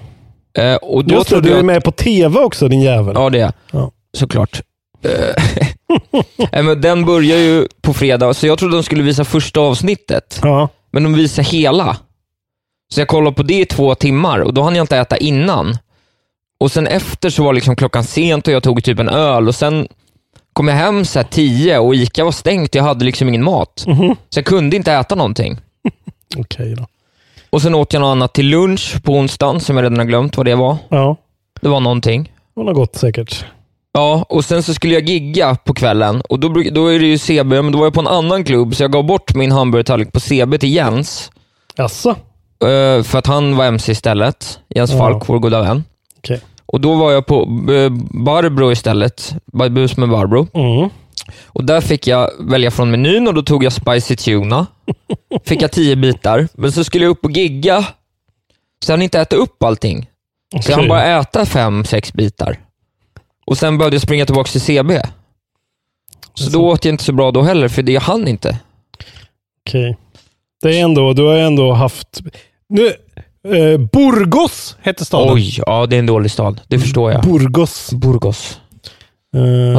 Eh, 0.57 0.75
och 0.75 1.05
då 1.05 1.15
Just 1.15 1.29
det, 1.29 1.41
du 1.41 1.53
är 1.53 1.63
med 1.63 1.83
på 1.83 1.91
tv 1.91 2.39
också 2.39 2.67
din 2.67 2.81
jävel. 2.81 3.15
Ja, 3.15 3.29
det 3.29 3.37
är 3.37 3.41
jag. 3.41 3.53
Ja. 3.71 3.91
Såklart. 4.17 4.61
Eh, 5.05 5.43
nej, 6.51 6.63
men 6.63 6.81
den 6.81 7.05
börjar 7.05 7.37
ju 7.37 7.67
på 7.81 7.93
fredag, 7.93 8.33
så 8.33 8.47
jag 8.47 8.57
trodde 8.59 8.75
de 8.77 8.83
skulle 8.83 9.03
visa 9.03 9.25
första 9.25 9.59
avsnittet, 9.59 10.39
Ja. 10.43 10.69
men 10.91 11.03
de 11.03 11.13
visar 11.13 11.43
hela. 11.43 11.97
Så 12.93 13.01
jag 13.01 13.07
kollade 13.07 13.35
på 13.35 13.43
det 13.43 13.59
i 13.61 13.65
två 13.65 13.95
timmar 13.95 14.39
och 14.39 14.53
då 14.53 14.61
hann 14.61 14.75
jag 14.75 14.83
inte 14.83 14.97
äta 14.97 15.17
innan. 15.17 15.77
Och 16.59 16.71
sen 16.71 16.87
efter 16.87 17.29
så 17.29 17.43
var 17.43 17.53
liksom 17.53 17.75
klockan 17.75 18.03
sent 18.03 18.47
och 18.47 18.53
jag 18.53 18.63
tog 18.63 18.83
typ 18.83 18.99
en 18.99 19.09
öl 19.09 19.47
och 19.47 19.55
sen 19.55 19.87
kom 20.53 20.67
jag 20.67 20.75
hem 20.75 21.05
så 21.05 21.19
här 21.19 21.23
tio 21.23 21.77
och 21.79 21.95
Ica 21.95 22.23
var 22.23 22.31
stängt. 22.31 22.75
Jag 22.75 22.83
hade 22.83 23.05
liksom 23.05 23.29
ingen 23.29 23.43
mat. 23.43 23.83
Mhm. 23.87 24.15
Så 24.29 24.39
jag 24.39 24.45
kunde 24.45 24.75
inte 24.75 24.93
äta 24.93 25.15
någonting. 25.15 25.57
Okej 26.37 26.75
då. 26.75 26.85
Och 27.49 27.61
sen 27.61 27.75
åt 27.75 27.93
jag 27.93 27.99
något 27.99 28.11
annat 28.11 28.33
till 28.33 28.47
lunch 28.49 29.03
på 29.03 29.13
onsdagen 29.13 29.59
som 29.59 29.77
jag 29.77 29.83
redan 29.83 29.97
har 29.97 30.05
glömt 30.05 30.37
vad 30.37 30.45
det 30.45 30.55
var. 30.55 30.77
Ja. 30.89 31.15
Det 31.61 31.67
var 31.69 31.79
någonting. 31.79 32.31
Hon 32.55 32.67
har 32.67 32.73
gått 32.73 32.95
säkert. 32.95 33.45
Ja, 33.95 34.25
och 34.29 34.45
sen 34.45 34.63
så 34.63 34.73
skulle 34.73 34.93
jag 34.93 35.09
gigga 35.09 35.55
på 35.55 35.73
kvällen 35.73 36.21
och 36.21 36.39
då, 36.39 36.49
då 36.71 36.87
är 36.87 36.99
det 36.99 37.05
ju 37.05 37.17
CB, 37.17 37.61
men 37.61 37.71
då 37.71 37.77
var 37.79 37.85
jag 37.85 37.93
på 37.93 37.99
en 37.99 38.07
annan 38.07 38.43
klubb, 38.43 38.75
så 38.75 38.83
jag 38.83 38.91
gav 38.91 39.03
bort 39.03 39.35
min 39.35 39.51
hamburgertallrik 39.51 40.11
på 40.11 40.19
CB 40.19 40.57
till 40.57 40.73
Jens. 40.73 41.31
Jaså? 41.75 42.09
eh, 42.63 43.03
för 43.03 43.17
att 43.17 43.27
han 43.27 43.55
var 43.55 43.65
MC 43.65 43.91
istället. 43.91 44.59
Jens 44.69 44.91
Ja. 44.91 44.97
Falk, 44.97 45.29
vår 45.29 45.39
goda 45.39 45.61
vän. 45.61 45.83
Okej. 46.17 46.41
Och 46.65 46.81
då 46.81 46.95
var 46.95 47.11
jag 47.11 47.25
på 47.25 47.41
eh, 47.71 47.89
Barbro 48.25 48.71
istället, 48.71 49.35
Bus 49.71 49.97
med 49.97 50.09
Barbro. 50.09 50.47
Mm. 50.53 50.89
Och 51.45 51.63
där 51.63 51.81
fick 51.81 52.07
jag 52.07 52.29
välja 52.39 52.71
från 52.71 52.91
menyn 52.91 53.27
och 53.27 53.33
då 53.33 53.41
tog 53.41 53.63
jag 53.63 53.73
spicy 53.73 54.15
tuna. 54.15 54.67
Fick 55.45 55.61
jag 55.61 55.71
tio 55.71 55.95
bitar, 55.95 56.47
men 56.53 56.71
så 56.71 56.83
skulle 56.83 57.05
jag 57.05 57.11
upp 57.11 57.25
och 57.25 57.31
gigga. 57.31 57.81
Så 58.85 58.91
jag 58.91 58.93
hann 58.93 59.01
inte 59.01 59.19
äta 59.19 59.35
upp 59.35 59.63
allting. 59.63 60.09
Så 60.61 60.71
jag 60.71 60.77
hann 60.77 60.87
bara 60.87 61.19
äta 61.19 61.45
fem, 61.45 61.85
sex 61.85 62.13
bitar. 62.13 62.57
Och 63.45 63.57
sen 63.57 63.77
behövde 63.77 63.95
jag 63.95 64.01
springa 64.01 64.25
tillbaka 64.25 64.51
till 64.51 64.61
CB. 64.61 65.01
Så 66.33 66.49
då 66.49 66.67
åt 66.69 66.85
jag 66.85 66.93
inte 66.93 67.03
så 67.03 67.13
bra 67.13 67.31
då 67.31 67.41
heller, 67.41 67.67
för 67.67 67.83
det 67.83 67.95
hann 67.95 68.27
inte. 68.27 68.59
Okej. 69.67 69.97
Det 70.61 70.79
är 70.79 70.83
ändå, 70.83 71.13
du 71.13 71.23
har 71.23 71.35
ändå 71.35 71.73
haft... 71.73 72.21
Nu, 72.69 72.87
eh, 73.55 73.77
Burgos 73.77 74.77
hette 74.81 75.05
staden. 75.05 75.33
Oj, 75.33 75.59
ja 75.65 75.85
det 75.85 75.95
är 75.95 75.99
en 75.99 76.05
dålig 76.05 76.31
stad. 76.31 76.61
Det 76.67 76.79
förstår 76.79 77.11
jag. 77.11 77.23
Burgos. 77.23 77.91
Burgos. 77.93 78.59
Eh. 79.35 79.73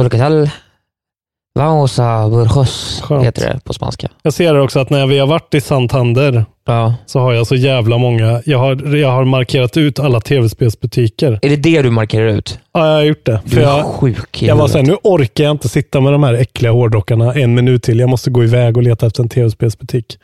Vamos 1.57 1.99
a 1.99 2.29
Burgos, 2.29 3.01
Skönt. 3.03 3.25
heter 3.25 3.53
det 3.53 3.59
på 3.63 3.73
spanska. 3.73 4.07
jag 4.23 4.33
ser 4.33 4.53
det 4.53 4.61
också 4.61 4.79
att 4.79 4.89
när 4.89 5.07
vi 5.07 5.19
har 5.19 5.27
varit 5.27 5.53
i 5.53 5.61
Santander 5.61 6.45
Ja. 6.67 6.95
så 7.05 7.19
har 7.19 7.33
jag 7.33 7.47
så 7.47 7.55
jävla 7.55 7.97
många. 7.97 8.41
Jag 8.45 8.57
har, 8.59 8.95
jag 8.95 9.11
har 9.11 9.25
markerat 9.25 9.77
ut 9.77 9.99
alla 9.99 10.21
tv-spelsbutiker. 10.21 11.39
Är 11.41 11.49
det 11.49 11.55
det 11.55 11.81
du 11.81 11.89
markerar 11.89 12.27
ut? 12.27 12.59
Ja, 12.73 12.87
jag 12.87 12.93
har 12.95 13.01
gjort 13.03 13.25
det. 13.25 13.39
Du 13.43 13.49
För 13.49 13.57
är 13.61 13.63
jag, 13.63 13.85
sjuk 13.85 14.41
jag 14.41 14.55
var 14.55 14.67
såhär, 14.67 14.85
nu 14.85 14.95
orkar 15.03 15.43
jag 15.43 15.51
inte 15.51 15.69
sitta 15.69 16.01
med 16.01 16.11
de 16.13 16.23
här 16.23 16.33
äckliga 16.33 16.71
hårdrockarna 16.71 17.33
en 17.33 17.55
minut 17.55 17.83
till. 17.83 17.99
Jag 17.99 18.09
måste 18.09 18.29
gå 18.29 18.43
iväg 18.43 18.77
och 18.77 18.83
leta 18.83 19.07
efter 19.07 19.23
en 19.23 19.29
tv-spelsbutik. 19.29 20.17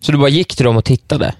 Så 0.00 0.12
du 0.12 0.18
bara 0.18 0.28
gick 0.28 0.56
till 0.56 0.64
dem 0.64 0.76
och 0.76 0.84
tittade? 0.84 1.34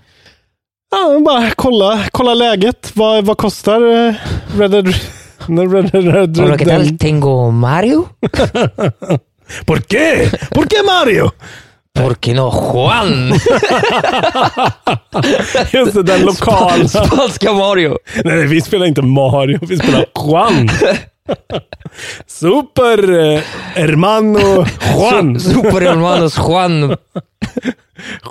Ja, 0.90 1.21
bara 1.26 1.50
kolla, 1.57 2.00
kolla 2.11 2.35
läget. 2.35 2.93
Vad, 2.95 3.25
vad 3.25 3.37
kostar 3.38 4.09
eh, 4.09 4.14
Red 4.59 4.71
Dead 4.71 4.95
Hola, 5.49 6.57
¿qué 6.57 6.65
tal? 6.65 6.97
Tengo 6.99 7.53
Mario. 7.53 8.17
Por 9.65 9.85
qué? 9.85 10.29
Por 10.50 10.67
qué 10.67 10.83
Mario? 10.83 11.35
Porque 11.93 12.35
no 12.35 12.50
Juan? 12.50 13.31
Just 15.73 15.95
det, 15.95 16.03
den 16.03 16.25
lokala. 16.25 16.88
Spanska 16.88 17.53
Mario. 17.53 17.99
Nej, 18.25 18.47
vi 18.47 18.61
spelar 18.61 18.87
inte 18.87 19.03
Mario, 19.03 19.59
vi 19.62 19.76
spelar 19.76 20.07
Juan. 20.15 20.69
Super 22.26 23.21
eh, 23.21 23.43
hermano 23.75 24.67
Juan. 24.95 25.41
Super 25.41 25.83
hermanos 25.83 26.37
Juan. 26.37 26.97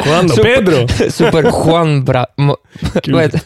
Juan 0.05 0.25
och 0.25 0.31
Super- 0.31 0.55
Pedro. 0.55 0.87
Super 1.11 1.43
Juan 1.43 2.05
Bra... 2.05 2.25
Vad 3.07 3.21
heter 3.23 3.41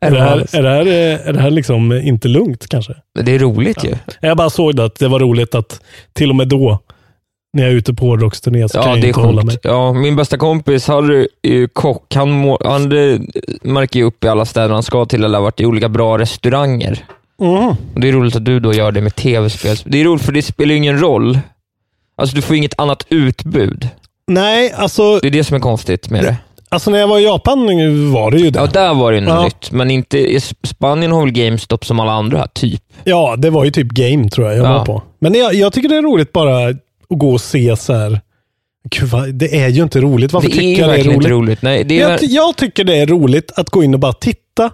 Är 0.00 0.10
det, 0.10 0.20
här, 0.20 0.46
är, 0.52 0.62
det 0.62 0.68
här, 0.68 0.86
eh, 0.86 1.28
är 1.28 1.32
det 1.32 1.40
här 1.40 1.50
liksom 1.50 1.92
eh, 1.92 2.08
inte 2.08 2.28
lugnt 2.28 2.66
kanske? 2.68 2.94
Det 3.20 3.32
är 3.34 3.38
roligt 3.38 3.84
ju. 3.84 3.94
Jag 4.20 4.36
bara 4.36 4.50
såg 4.50 4.76
det, 4.76 4.84
att 4.84 4.98
det 4.98 5.08
var 5.08 5.20
roligt 5.20 5.54
att 5.54 5.80
till 6.12 6.30
och 6.30 6.36
med 6.36 6.48
då, 6.48 6.78
när 7.52 7.62
jag 7.62 7.72
är 7.72 7.76
ute 7.76 7.94
på 7.94 8.06
hårdrocksturné, 8.06 8.68
så 8.68 8.78
kan 8.78 8.82
Ja, 8.82 8.88
jag 8.96 9.00
det 9.02 9.06
är 9.06 9.08
inte 9.08 9.20
hålla 9.20 9.42
mig. 9.42 9.54
sjukt. 9.54 9.64
Ja, 9.64 9.92
min 9.92 10.16
bästa 10.16 10.36
kompis 10.38 10.88
Harry 10.88 11.28
är 11.42 11.52
ju 11.52 11.68
kock. 11.68 12.14
Han, 12.14 12.30
må, 12.30 12.58
han 12.64 12.88
märker 13.62 14.00
ju 14.00 14.06
upp 14.06 14.24
i 14.24 14.28
alla 14.28 14.44
städer 14.44 14.74
han 14.74 14.82
ska 14.82 15.04
till 15.04 15.24
eller 15.24 15.38
har 15.38 15.42
varit 15.42 15.60
i 15.60 15.66
olika 15.66 15.88
bra 15.88 16.18
restauranger. 16.18 17.04
Mhm. 17.40 17.68
Och 17.94 18.00
det 18.00 18.08
är 18.08 18.12
roligt 18.12 18.36
att 18.36 18.44
du 18.44 18.60
då 18.60 18.72
gör 18.74 18.92
det 18.92 19.00
med 19.00 19.14
tv-spel. 19.14 19.76
Det 19.84 20.00
är 20.00 20.04
roligt 20.04 20.22
för 20.24 20.32
det 20.32 20.42
spelar 20.42 20.70
ju 20.70 20.76
ingen 20.76 21.00
roll. 21.00 21.38
Alltså 22.16 22.36
du 22.36 22.42
får 22.42 22.56
inget 22.56 22.80
annat 22.80 23.06
utbud. 23.08 23.88
Nej, 24.28 24.72
alltså, 24.72 25.18
Det 25.18 25.26
är 25.28 25.30
det 25.30 25.44
som 25.44 25.56
är 25.56 25.60
konstigt 25.60 26.10
med 26.10 26.24
det. 26.24 26.36
alltså 26.68 26.90
när 26.90 26.98
jag 26.98 27.08
var 27.08 27.18
i 27.18 27.24
Japan 27.24 28.12
var 28.12 28.30
det 28.30 28.38
ju 28.38 28.50
det. 28.50 28.58
Ja, 28.58 28.66
där 28.66 28.94
var 28.94 29.12
det 29.12 29.20
något 29.20 29.34
Ja. 29.34 29.44
nytt. 29.44 29.70
Men 29.72 29.90
inte, 29.90 30.18
i 30.18 30.40
Spanien 30.62 31.12
har 31.12 31.20
väl 31.20 31.30
GameStop 31.32 31.84
som 31.86 32.00
alla 32.00 32.12
andra, 32.12 32.46
typ. 32.46 32.82
Ja, 33.04 33.36
det 33.38 33.50
var 33.50 33.64
ju 33.64 33.70
typ 33.70 33.88
game 33.88 34.28
tror 34.28 34.46
jag 34.48 34.56
jag 34.58 34.66
Ja. 34.66 34.78
var 34.78 34.84
på. 34.84 35.02
Men 35.18 35.34
jag, 35.34 35.54
jag 35.54 35.72
tycker 35.72 35.88
det 35.88 35.96
är 35.96 36.02
roligt 36.02 36.32
bara 36.32 36.68
att 36.68 36.76
gå 37.08 37.30
och 37.32 37.40
se 37.40 37.76
så 37.76 37.92
här. 37.92 38.20
Gud, 38.90 39.08
vad, 39.08 39.34
det 39.34 39.56
är 39.60 39.68
ju 39.68 39.82
inte 39.82 40.00
roligt. 40.00 40.32
Varför 40.32 40.48
det 40.48 40.54
är 40.54 40.58
tycker 40.58 40.82
jag 40.82 40.90
det 40.90 40.94
är 41.00 41.04
roligt? 41.04 41.16
inte 41.16 41.28
roligt. 41.30 41.62
Nej, 41.62 41.84
det 41.84 42.00
är, 42.00 42.10
Jag, 42.10 42.18
jag 42.22 42.56
tycker 42.56 42.84
det 42.84 42.96
är 42.96 43.06
roligt 43.06 43.52
att 43.56 43.70
gå 43.70 43.82
in 43.84 43.94
och 43.94 44.00
bara 44.00 44.12
titta. 44.12 44.70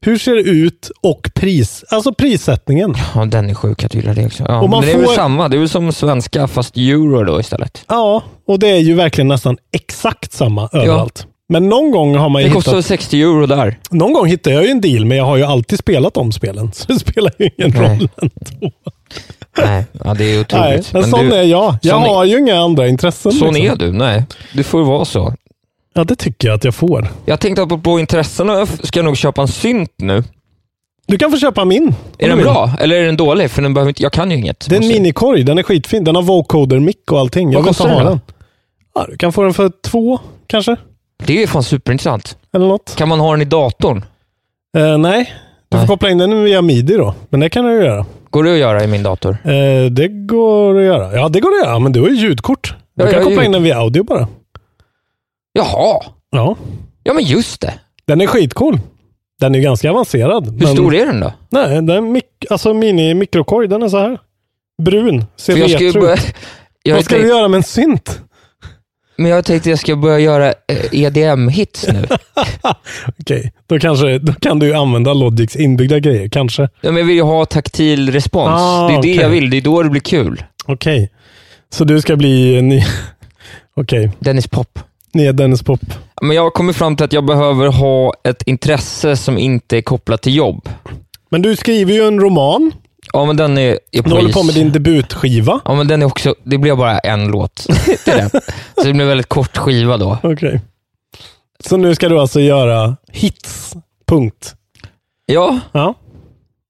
Hur 0.00 0.18
ser 0.18 0.34
det 0.34 0.40
ut 0.40 0.90
och 1.00 1.30
pris, 1.34 1.84
alltså 1.90 2.12
prissättningen. 2.14 2.94
ja, 3.14 3.24
den 3.24 3.50
är 3.50 3.54
sjuk 3.54 3.84
att 3.84 3.90
du 3.90 3.98
gillar 3.98 4.14
det 4.14 4.26
också. 4.26 4.44
Ja, 4.48 4.60
Och 4.60 4.70
man 4.70 4.80
men 4.80 4.86
det 4.88 4.92
är 4.92 4.94
får- 4.94 5.06
väl 5.06 5.16
samma. 5.16 5.48
Det 5.48 5.56
är 5.56 5.58
väl 5.58 5.68
som 5.68 5.92
svenska, 5.92 6.48
fast 6.48 6.76
euro 6.76 7.24
då 7.24 7.40
istället. 7.40 7.84
Ja, 7.88 8.22
och 8.46 8.58
det 8.58 8.68
är 8.68 8.78
ju 8.78 8.94
verkligen 8.94 9.28
nästan 9.28 9.56
exakt 9.72 10.32
samma 10.32 10.68
överallt. 10.72 11.26
Men 11.48 11.68
någon 11.68 11.90
gång 11.90 12.16
har 12.16 12.28
man 12.28 12.42
ju 12.42 12.48
Det 12.48 12.54
hittat, 12.54 12.64
kostar 12.64 12.80
60 12.82 13.22
euro 13.22 13.46
där. 13.46 13.78
någon 13.90 14.12
gång 14.12 14.26
hittar 14.26 14.50
jag 14.50 14.64
ju 14.64 14.70
en 14.70 14.80
deal, 14.80 15.04
men 15.04 15.16
jag 15.18 15.24
har 15.24 15.36
ju 15.36 15.42
alltid 15.44 15.78
spelat 15.78 16.14
de 16.14 16.32
spelen. 16.32 16.72
Så 16.74 16.92
det 16.92 16.98
spelar 16.98 17.32
ju 17.38 17.50
ingen 17.58 17.70
Nej. 17.70 17.88
roll 17.98 18.08
ändå. 18.22 18.70
Nej, 19.58 19.84
ja, 20.04 20.14
det 20.14 20.24
är 20.24 20.28
Nej, 20.28 20.40
otroligt. 20.40 20.92
men 20.92 21.04
sån 21.04 21.20
du, 21.28 21.34
är 21.34 21.42
jag. 21.42 21.74
Jag 21.82 21.94
sån 21.94 22.02
är- 22.02 22.08
har 22.14 22.24
ju 22.24 22.38
inga 22.38 22.60
andra 22.60 22.88
intressen. 22.88 23.32
sån 23.32 23.54
liksom. 23.54 23.72
är 23.72 23.86
du. 23.86 23.92
Nej, 23.92 24.24
det 24.54 24.62
får 24.62 24.82
vara 24.84 25.04
så. 25.04 25.34
Ja, 25.98 26.04
det 26.04 26.16
tycker 26.16 26.48
jag 26.48 26.54
att 26.54 26.64
jag 26.64 26.74
får. 26.74 27.08
Jag 27.26 27.40
tänkte 27.40 27.62
att 27.62 27.82
på 27.82 28.00
intressena 28.00 28.66
ska 28.66 28.98
jag 28.98 29.04
nog 29.04 29.16
köpa 29.16 29.42
en 29.42 29.48
synt 29.48 29.92
nu. 29.96 30.22
Du 31.06 31.18
kan 31.18 31.30
få 31.30 31.36
köpa 31.38 31.64
min. 31.64 31.94
Är 32.18 32.28
den 32.28 32.38
bra? 32.38 32.70
Eller 32.80 32.96
är 32.96 33.06
den 33.06 33.16
dålig? 33.16 33.50
För 33.50 33.62
den 33.62 33.74
behöver 33.74 33.88
inte, 33.90 34.02
jag 34.02 34.12
kan 34.12 34.30
ju 34.30 34.36
inget. 34.36 34.66
Det 34.68 34.76
är 34.76 34.82
en 34.82 34.88
minikorg. 34.88 35.42
Den 35.44 35.58
är 35.58 35.62
skitfin. 35.62 36.04
Den 36.04 36.14
har 36.14 36.22
vocoder 36.22 36.78
mick 36.80 37.12
och 37.12 37.18
allting. 37.18 37.52
Jag 37.52 37.58
Vad 37.60 37.68
kostar 37.68 37.88
den 37.88 38.04
den. 38.06 38.20
Ja, 38.94 39.06
du 39.10 39.16
kan 39.16 39.32
få 39.32 39.42
den 39.42 39.54
för 39.54 39.70
två, 39.84 40.18
kanske. 40.46 40.76
Det 41.26 41.42
är 41.42 41.46
fan 41.46 41.62
superintressant. 41.62 42.36
Eller 42.54 42.66
något. 42.66 42.94
Kan 42.96 43.08
man 43.08 43.20
ha 43.20 43.30
den 43.30 43.42
i 43.42 43.44
datorn? 43.44 44.04
Eh, 44.76 44.98
nej, 44.98 45.32
du 45.68 45.74
får 45.76 45.78
Nej. 45.78 45.86
koppla 45.86 46.10
in 46.10 46.18
den 46.18 46.44
via 46.44 46.62
midi 46.62 46.96
då. 46.96 47.14
Men 47.30 47.40
det 47.40 47.48
kan 47.48 47.64
du 47.64 47.84
göra. 47.84 48.06
Går 48.30 48.44
det 48.44 48.52
att 48.52 48.58
göra 48.58 48.84
i 48.84 48.86
min 48.86 49.02
dator? 49.02 49.36
Eh, 49.44 49.84
det 49.90 50.08
går 50.08 50.78
att 50.78 50.84
göra. 50.84 51.12
Ja, 51.16 51.28
det 51.28 51.40
går 51.40 51.48
att 51.50 51.66
göra. 51.66 51.78
Men 51.78 51.92
du 51.92 52.00
har 52.00 52.08
ju 52.08 52.14
ljudkort. 52.16 52.74
Du 52.96 53.04
Ja, 53.04 53.10
kan 53.10 53.24
koppla 53.24 53.44
in 53.44 53.50
ljud. 53.50 53.52
den 53.52 53.62
via 53.62 53.78
audio 53.78 54.02
bara. 54.04 54.28
Jaha, 55.58 56.02
Ja, 56.30 56.56
ja 57.02 57.14
men 57.14 57.24
just 57.24 57.60
det. 57.60 57.74
den 58.06 58.20
är 58.20 58.26
skitcool. 58.26 58.80
Den 59.40 59.54
är 59.54 59.58
ganska 59.58 59.90
avancerad. 59.90 60.60
Hur 60.60 60.66
stor 60.66 60.94
är 60.94 61.06
den 61.06 61.20
då? 61.20 61.32
Nej, 61.50 61.82
den 61.82 62.16
mik- 62.16 62.46
alltså 62.50 62.74
mini 62.74 63.14
mikrokorg. 63.14 63.68
Den 63.68 63.82
är 63.82 63.88
så 63.88 63.98
här. 63.98 64.18
Brun. 64.82 65.24
Ser 65.36 65.52
För 65.52 65.60
jag 65.60 65.82
retro 65.82 66.00
börja... 66.00 66.14
ut. 66.14 66.34
Jag 66.82 66.92
har 66.94 66.98
Vad 66.98 67.04
ska 67.04 67.14
tänkt, 67.14 67.24
du 67.24 67.28
göra 67.28 67.48
med 67.48 67.56
en 67.58 67.62
synt? 67.64 68.20
men 69.16 69.30
jag 69.30 69.44
tänkte 69.44 69.70
jag 69.70 69.78
ska 69.78 69.96
börja 69.96 70.18
göra 70.18 70.46
eh, 70.48 70.92
EDM-hits 70.92 71.92
nu. 71.92 72.06
Okej, 73.20 73.52
då, 73.66 73.78
kanske, 73.78 74.18
då 74.18 74.32
kan 74.32 74.58
du 74.58 74.74
använda 74.74 75.12
Logics 75.14 75.56
inbyggda 75.56 75.98
grejer. 75.98 76.28
Kanske. 76.28 76.62
Ja, 76.62 76.68
men 76.90 76.96
jag 76.96 77.04
vill 77.04 77.16
ju 77.16 77.22
ha 77.22 77.44
taktil 77.44 78.12
respons. 78.12 78.60
Ah, 78.60 78.88
det 78.88 78.92
är 78.92 78.94
det 78.94 78.98
okej. 78.98 79.16
jag 79.16 79.28
vill. 79.28 79.50
Det 79.50 79.56
är 79.56 79.60
då 79.62 79.82
det 79.82 79.90
blir 79.90 80.00
kul. 80.00 80.42
Okej. 80.66 81.10
Så 81.70 81.84
du 81.84 82.00
ska 82.00 82.16
bli 82.16 82.62
ny... 82.62 82.84
Okej, 83.76 84.10
Dennis 84.18 84.46
Pop. 84.46 84.78
Nya 85.14 85.32
Dennis 85.32 85.62
Pop. 85.62 85.80
Men 86.22 86.36
jag 86.36 86.42
har 86.42 86.50
kommit 86.50 86.76
fram 86.76 86.96
till 86.96 87.04
att 87.04 87.12
jag 87.12 87.24
behöver 87.26 87.66
ha 87.68 88.12
ett 88.24 88.42
intresse 88.42 89.16
som 89.16 89.38
inte 89.38 89.76
är 89.76 89.82
kopplat 89.82 90.22
till 90.22 90.34
jobb. 90.36 90.68
Men 91.30 91.42
du 91.42 91.56
skriver 91.56 91.92
ju 91.92 92.02
en 92.06 92.20
roman. 92.20 92.72
Ja, 93.12 93.24
men 93.24 93.36
den 93.36 93.58
är, 93.58 93.68
är 93.70 93.78
Du 93.92 94.02
på 94.02 94.10
håller 94.10 94.28
is. 94.28 94.34
på 94.34 94.42
med 94.42 94.54
din 94.54 94.72
debutskiva. 94.72 95.60
Ja, 95.64 95.74
men 95.74 95.88
den 95.88 96.02
är 96.02 96.06
också, 96.06 96.34
det 96.44 96.58
blir 96.58 96.74
bara 96.74 96.98
en 96.98 97.28
låt 97.28 97.54
till 98.04 98.12
den. 98.16 98.30
Så 98.30 98.84
det 98.84 98.92
blir 98.92 99.02
en 99.02 99.08
väldigt 99.08 99.28
kort 99.28 99.56
skiva 99.56 99.96
då. 99.96 100.18
Okej. 100.22 100.60
Så 101.64 101.76
nu 101.76 101.94
ska 101.94 102.08
du 102.08 102.18
alltså 102.20 102.40
göra 102.40 102.96
hits. 103.12 103.74
Punkt. 104.06 104.54
Ja, 105.26 105.60
Ja. 105.72 105.94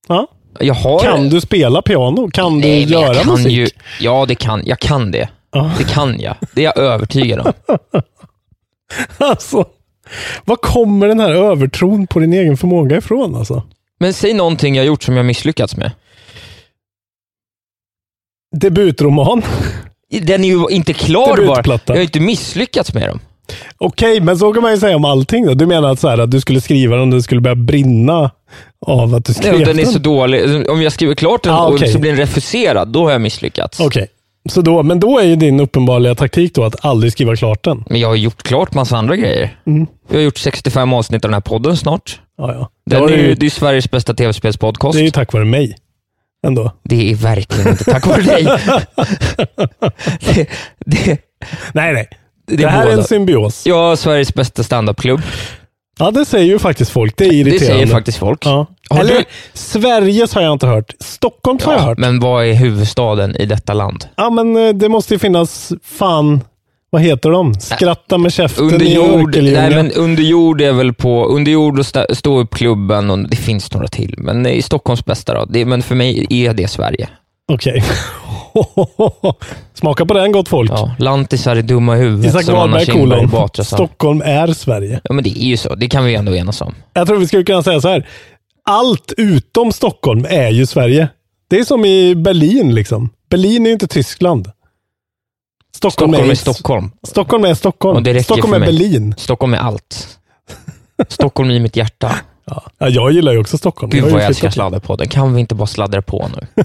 ja. 0.08 0.26
jag 0.60 0.74
har... 0.74 0.98
Kan 1.00 1.28
du 1.28 1.40
spela 1.40 1.82
piano? 1.82 2.30
Kan 2.30 2.54
du 2.54 2.60
Nej, 2.68 2.80
men 2.86 2.92
jag 2.92 3.02
göra 3.02 3.14
kan 3.14 3.32
musik? 3.32 3.52
Ju, 3.52 3.68
ja, 4.00 4.24
det 4.28 4.34
kan, 4.34 4.62
jag 4.66 4.78
kan 4.78 5.10
det. 5.10 5.28
Det 5.78 5.84
kan 5.84 6.20
jag. 6.20 6.36
Det 6.54 6.60
är 6.60 6.64
jag 6.64 6.78
övertygad 6.78 7.40
om. 7.40 7.52
Alltså, 9.18 9.64
var 10.44 10.56
kommer 10.56 11.08
den 11.08 11.20
här 11.20 11.30
övertron 11.30 12.06
på 12.06 12.18
din 12.18 12.32
egen 12.32 12.56
förmåga 12.56 12.96
ifrån? 12.96 13.34
Alltså? 13.34 13.62
Men 14.00 14.14
säg 14.14 14.34
någonting 14.34 14.74
jag 14.76 14.86
gjort 14.86 15.02
som 15.02 15.16
jag 15.16 15.26
misslyckats 15.26 15.76
med. 15.76 15.90
Debutroman. 18.56 19.42
Den 20.22 20.44
är 20.44 20.48
ju 20.48 20.66
inte 20.70 20.92
klar 20.92 21.46
bara. 21.46 21.78
Jag 21.86 21.94
har 21.94 22.02
inte 22.02 22.20
misslyckats 22.20 22.94
med 22.94 23.08
dem. 23.08 23.20
Okej, 23.78 24.20
men 24.20 24.38
så 24.38 24.52
kan 24.52 24.62
man 24.62 24.72
ju 24.72 24.78
säga 24.78 24.96
om 24.96 25.04
allting. 25.04 25.46
Då. 25.46 25.54
Du 25.54 25.66
menar 25.66 25.90
att, 25.92 26.00
så 26.00 26.08
här, 26.08 26.18
att 26.18 26.30
du 26.30 26.40
skulle 26.40 26.60
skriva 26.60 26.96
den 26.96 27.02
och 27.04 27.10
den 27.10 27.22
skulle 27.22 27.40
börja 27.40 27.54
brinna 27.54 28.30
av 28.86 29.14
att 29.14 29.24
du 29.24 29.34
skrev 29.34 29.54
Nej, 29.54 29.64
den 29.64 29.78
är 29.78 29.84
så 29.84 29.98
dålig. 29.98 30.70
Om 30.70 30.82
jag 30.82 30.92
skriver 30.92 31.14
klart 31.14 31.42
den 31.42 31.52
Ah, 31.54 31.66
och 31.66 31.74
okej. 31.74 31.92
så 31.92 31.98
blir 31.98 32.10
den 32.10 32.18
refuserad, 32.20 32.88
då 32.88 33.04
har 33.04 33.10
jag 33.12 33.20
misslyckats. 33.20 33.80
Okej, 33.80 34.08
så 34.50 34.60
då, 34.60 34.82
men 34.82 35.00
då 35.00 35.18
är 35.18 35.24
ju 35.24 35.36
din 35.36 35.60
uppenbarliga 35.60 36.14
taktik 36.14 36.54
då 36.54 36.64
att 36.64 36.84
aldrig 36.84 37.12
skriva 37.12 37.36
klart 37.36 37.64
den. 37.64 37.84
Men 37.90 38.00
jag 38.00 38.08
har 38.08 38.16
gjort 38.16 38.42
klart 38.42 38.74
massa 38.74 38.96
andra 38.96 39.16
grejer. 39.16 39.56
Mm. 39.66 39.86
Jag 40.08 40.16
har 40.18 40.22
gjort 40.22 40.38
65 40.38 40.92
avsnitt 40.92 41.24
av 41.24 41.28
den 41.28 41.34
här 41.34 41.40
podden 41.40 41.76
snart. 41.76 42.20
Ja, 42.38 42.52
ja. 42.54 42.70
Det, 42.86 42.96
Den 42.96 43.04
är 43.08 43.16
ju, 43.16 43.34
det 43.34 43.46
är 43.46 43.50
Sveriges 43.50 43.90
bästa 43.90 44.14
tv-spelspodcast. 44.14 44.92
det 44.98 45.02
är 45.02 45.04
ju 45.04 45.10
tack 45.10 45.32
vare 45.32 45.44
mig. 45.44 45.76
Ändå. 46.46 46.72
Det 46.84 47.10
är 47.10 47.14
verkligen 47.14 47.68
inte 47.68 47.84
tack 47.84 48.06
vare 48.06 48.22
dig. 48.22 48.44
det, 50.20 50.46
det, 50.86 51.18
Nej, 51.72 51.92
nej. 51.92 52.08
det, 52.46 52.56
Det, 52.56 52.68
här 52.68 52.86
är 52.86 52.90
en 52.90 52.96
båda. 52.96 53.06
symbios. 53.08 53.66
Jag 53.66 53.76
har 53.76 53.96
Sveriges 53.96 54.34
bästa 54.34 54.62
standupklubb. 54.62 55.20
Ja, 55.98 56.10
det 56.10 56.24
säger 56.24 56.44
ju 56.46 56.58
faktiskt 56.58 56.90
folk. 56.90 57.16
Det 57.16 57.24
är 57.24 57.32
irriterande. 57.32 57.58
Det 57.58 57.64
säger 57.66 57.86
faktiskt 57.86 58.18
folk. 58.18 58.46
Ja. 58.46 58.66
Har 58.90 59.00
Eller 59.00 59.14
du- 59.14 59.24
Sveriges 59.54 60.34
har 60.34 60.42
jag 60.42 60.52
inte 60.52 60.66
hört. 60.66 60.92
Stockholms 61.00 61.64
har 61.64 61.72
jag 61.72 61.82
Ja, 61.82 61.86
hört. 61.86 61.98
men 61.98 62.20
vad 62.20 62.44
är 62.46 62.52
huvudstaden 62.54 63.36
i 63.36 63.46
detta 63.46 63.74
land? 63.74 64.04
Ja, 64.16 64.30
men 64.30 64.56
eh, 64.66 64.74
det 64.74 64.88
måste 64.88 65.14
ju 65.14 65.18
finnas, 65.18 65.72
fan, 65.84 66.40
vad 66.90 67.02
heter 67.02 67.30
de? 67.30 67.54
Skratta 67.54 68.18
med 68.18 68.32
käften 68.32 68.64
Under 68.64 68.86
i 68.86 68.94
jord, 68.94 69.06
Örkelljunga. 69.28 69.60
nej, 69.60 69.70
men 69.70 69.92
under 69.92 70.22
jord 70.22 70.60
är 70.60 70.72
väl 70.72 70.92
på, 70.94 71.26
under 71.26 71.52
jord 71.52 71.78
och 71.78 71.86
stå 72.16 72.38
upp 72.40 72.54
klubben 72.54 73.10
och 73.10 73.18
det 73.28 73.36
finns 73.36 73.72
några 73.74 73.88
till. 73.88 74.14
Men 74.18 74.46
i 74.46 74.62
Stockholms 74.62 75.04
bästa 75.04 75.34
då. 75.34 75.44
Det, 75.44 75.64
men 75.64 75.82
för 75.82 75.94
mig 75.94 76.26
är 76.30 76.54
det 76.54 76.68
Sverige. 76.68 77.08
Okej. 77.52 77.84
Smaka 79.74 80.06
på 80.06 80.14
den 80.14 80.32
gott 80.32 80.48
folk. 80.48 80.70
Ja, 80.70 80.94
lantisar 80.98 81.56
är 81.56 81.62
dumma 81.62 81.96
i 81.96 82.00
huvudet 82.00 82.26
Isak 82.26 82.54
Wahlberg 82.54 82.86
kolon. 82.86 83.28
Batra. 83.28 83.64
Stockholm 83.64 84.22
är 84.24 84.52
Sverige. 84.52 85.00
Ja 85.04 85.14
men 85.14 85.24
det 85.24 85.30
är 85.30 85.48
ju 85.48 85.56
så, 85.56 85.74
det 85.74 85.88
kan 85.88 86.04
vi 86.04 86.14
ändå 86.14 86.36
enas 86.36 86.60
om. 86.60 86.74
Jag 86.92 87.06
tror 87.06 87.18
vi 87.18 87.26
skulle 87.26 87.44
kunna 87.44 87.62
säga 87.62 87.80
så 87.80 87.88
här. 87.88 88.08
Allt 88.64 89.12
utom 89.16 89.72
Stockholm 89.72 90.26
är 90.28 90.50
ju 90.50 90.66
Sverige. 90.66 91.08
Det 91.50 91.58
är 91.58 91.64
som 91.64 91.84
i 91.84 92.14
Berlin 92.14 92.74
liksom. 92.74 93.10
Berlin 93.30 93.62
är 93.62 93.66
ju 93.66 93.72
inte 93.72 93.86
Tyskland. 93.86 94.50
Stockholm, 95.74 96.12
Stockholm 96.12 96.28
är 96.28 96.32
är, 96.32 96.34
Stockholm. 96.34 96.90
Stockholm 97.02 97.44
är 97.44 97.54
Stockholm. 97.54 98.22
Stockholm 98.22 98.54
är. 98.54 98.60
Berlin. 98.60 99.14
Stockholm 99.18 99.54
är 99.54 99.58
allt. 99.58 100.18
Stockholm 101.08 101.50
i 101.50 101.60
mitt 101.60 101.76
hjärta. 101.76 102.14
Ja. 102.44 102.62
Ja, 102.78 102.88
jag 102.88 103.12
gillar 103.12 103.32
ju 103.32 103.38
också 103.38 103.58
Stockholm. 103.58 103.90
Gud 103.90 104.02
vad 104.04 104.12
jag 104.12 104.22
älskar 104.22 104.50
sladderpodden. 104.50 105.08
Kan 105.08 105.34
vi 105.34 105.40
inte 105.40 105.54
bara 105.54 105.66
sladdra 105.66 106.02
på 106.02 106.30
nu? 106.36 106.64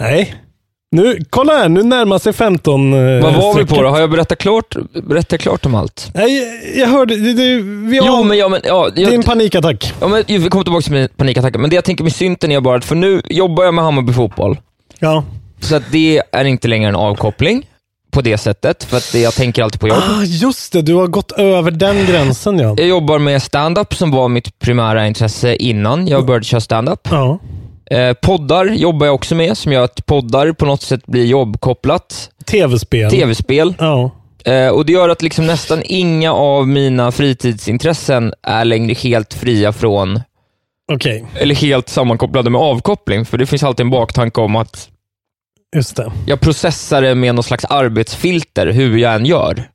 Nej. 0.00 0.34
Nu, 0.90 1.18
kolla 1.30 1.52
här, 1.52 1.68
nu 1.68 1.82
närmar 1.82 2.18
sig 2.18 2.32
15 2.32 2.92
eh, 2.92 3.22
Vad 3.22 3.34
var 3.34 3.54
vi 3.54 3.66
på 3.66 3.82
då? 3.82 3.88
Har 3.88 4.00
jag 4.00 4.10
berättat 4.10 4.38
klart, 4.38 4.76
berättat 5.02 5.40
klart 5.40 5.66
om 5.66 5.74
allt? 5.74 6.10
Nej, 6.14 6.42
jag 6.76 6.88
hörde, 6.88 7.16
det, 7.16 7.32
det, 7.32 7.62
vi 7.62 7.98
har 7.98 8.06
Jo, 8.06 8.22
men, 8.22 8.38
ja, 8.38 8.48
men, 8.48 8.60
ja, 8.64 8.90
jag, 8.94 9.10
din 9.10 9.22
panikattack. 9.22 9.94
ja, 10.00 10.08
men 10.08 10.24
vi 10.26 10.48
kommer 10.48 10.64
tillbaka 10.64 10.82
till 10.82 10.92
min 10.92 11.08
panikattack. 11.16 11.56
Men 11.56 11.70
det 11.70 11.76
jag 11.76 11.84
tänker 11.84 12.04
med 12.04 12.12
synten 12.12 12.52
är 12.52 12.60
bara 12.60 12.76
att, 12.76 12.84
för 12.84 12.94
nu 12.94 13.22
jobbar 13.30 13.64
jag 13.64 13.74
med 13.74 13.84
Hammarby 13.84 14.12
fotboll. 14.12 14.58
Ja. 14.98 15.24
Så 15.60 15.76
att 15.76 15.82
det 15.90 16.22
är 16.32 16.44
inte 16.44 16.68
längre 16.68 16.88
en 16.88 16.96
avkoppling 16.96 17.66
på 18.10 18.20
det 18.22 18.38
sättet, 18.38 18.84
för 18.84 18.96
att 18.96 19.12
det, 19.12 19.20
jag 19.20 19.34
tänker 19.34 19.62
alltid 19.62 19.80
på 19.80 19.88
jobb. 19.88 19.98
Ah, 19.98 20.22
just 20.22 20.72
det, 20.72 20.82
du 20.82 20.94
har 20.94 21.06
gått 21.06 21.32
över 21.32 21.70
den 21.70 22.06
gränsen 22.06 22.58
ja. 22.58 22.74
Jag 22.78 22.88
jobbar 22.88 23.18
med 23.18 23.42
stand-up 23.42 23.94
som 23.94 24.10
var 24.10 24.28
mitt 24.28 24.58
primära 24.58 25.06
intresse 25.06 25.56
innan 25.56 26.06
jag 26.06 26.26
började 26.26 26.44
köra 26.44 26.60
stand-up. 26.60 27.08
Ja. 27.10 27.38
Eh, 27.90 28.12
poddar 28.12 28.66
jobbar 28.66 29.06
jag 29.06 29.14
också 29.14 29.34
med, 29.34 29.58
som 29.58 29.72
gör 29.72 29.82
att 29.84 30.06
poddar 30.06 30.52
på 30.52 30.66
något 30.66 30.82
sätt 30.82 31.06
blir 31.06 31.24
jobbkopplat. 31.24 32.30
Tv-spel. 32.46 33.10
Tv-spel. 33.10 33.74
Ja. 33.78 34.10
Eh, 34.44 34.68
och 34.68 34.86
Det 34.86 34.92
gör 34.92 35.08
att 35.08 35.22
liksom 35.22 35.46
nästan 35.46 35.82
inga 35.84 36.32
av 36.32 36.68
mina 36.68 37.12
fritidsintressen 37.12 38.34
är 38.42 38.64
längre 38.64 38.94
helt 38.94 39.34
fria 39.34 39.72
från, 39.72 40.20
Okej, 40.92 41.24
eller 41.34 41.54
helt 41.54 41.88
sammankopplade 41.88 42.50
med 42.50 42.60
avkoppling. 42.60 43.24
För 43.24 43.38
det 43.38 43.46
finns 43.46 43.62
alltid 43.62 43.84
en 43.84 43.90
baktanke 43.90 44.40
om 44.40 44.56
att 44.56 44.88
just 45.76 45.96
det. 45.96 46.12
jag 46.26 46.40
processar 46.40 47.02
det 47.02 47.14
med 47.14 47.34
någon 47.34 47.44
slags 47.44 47.64
arbetsfilter, 47.64 48.66
hur 48.66 48.96
jag 48.98 49.14
än 49.14 49.26
gör. 49.26 49.68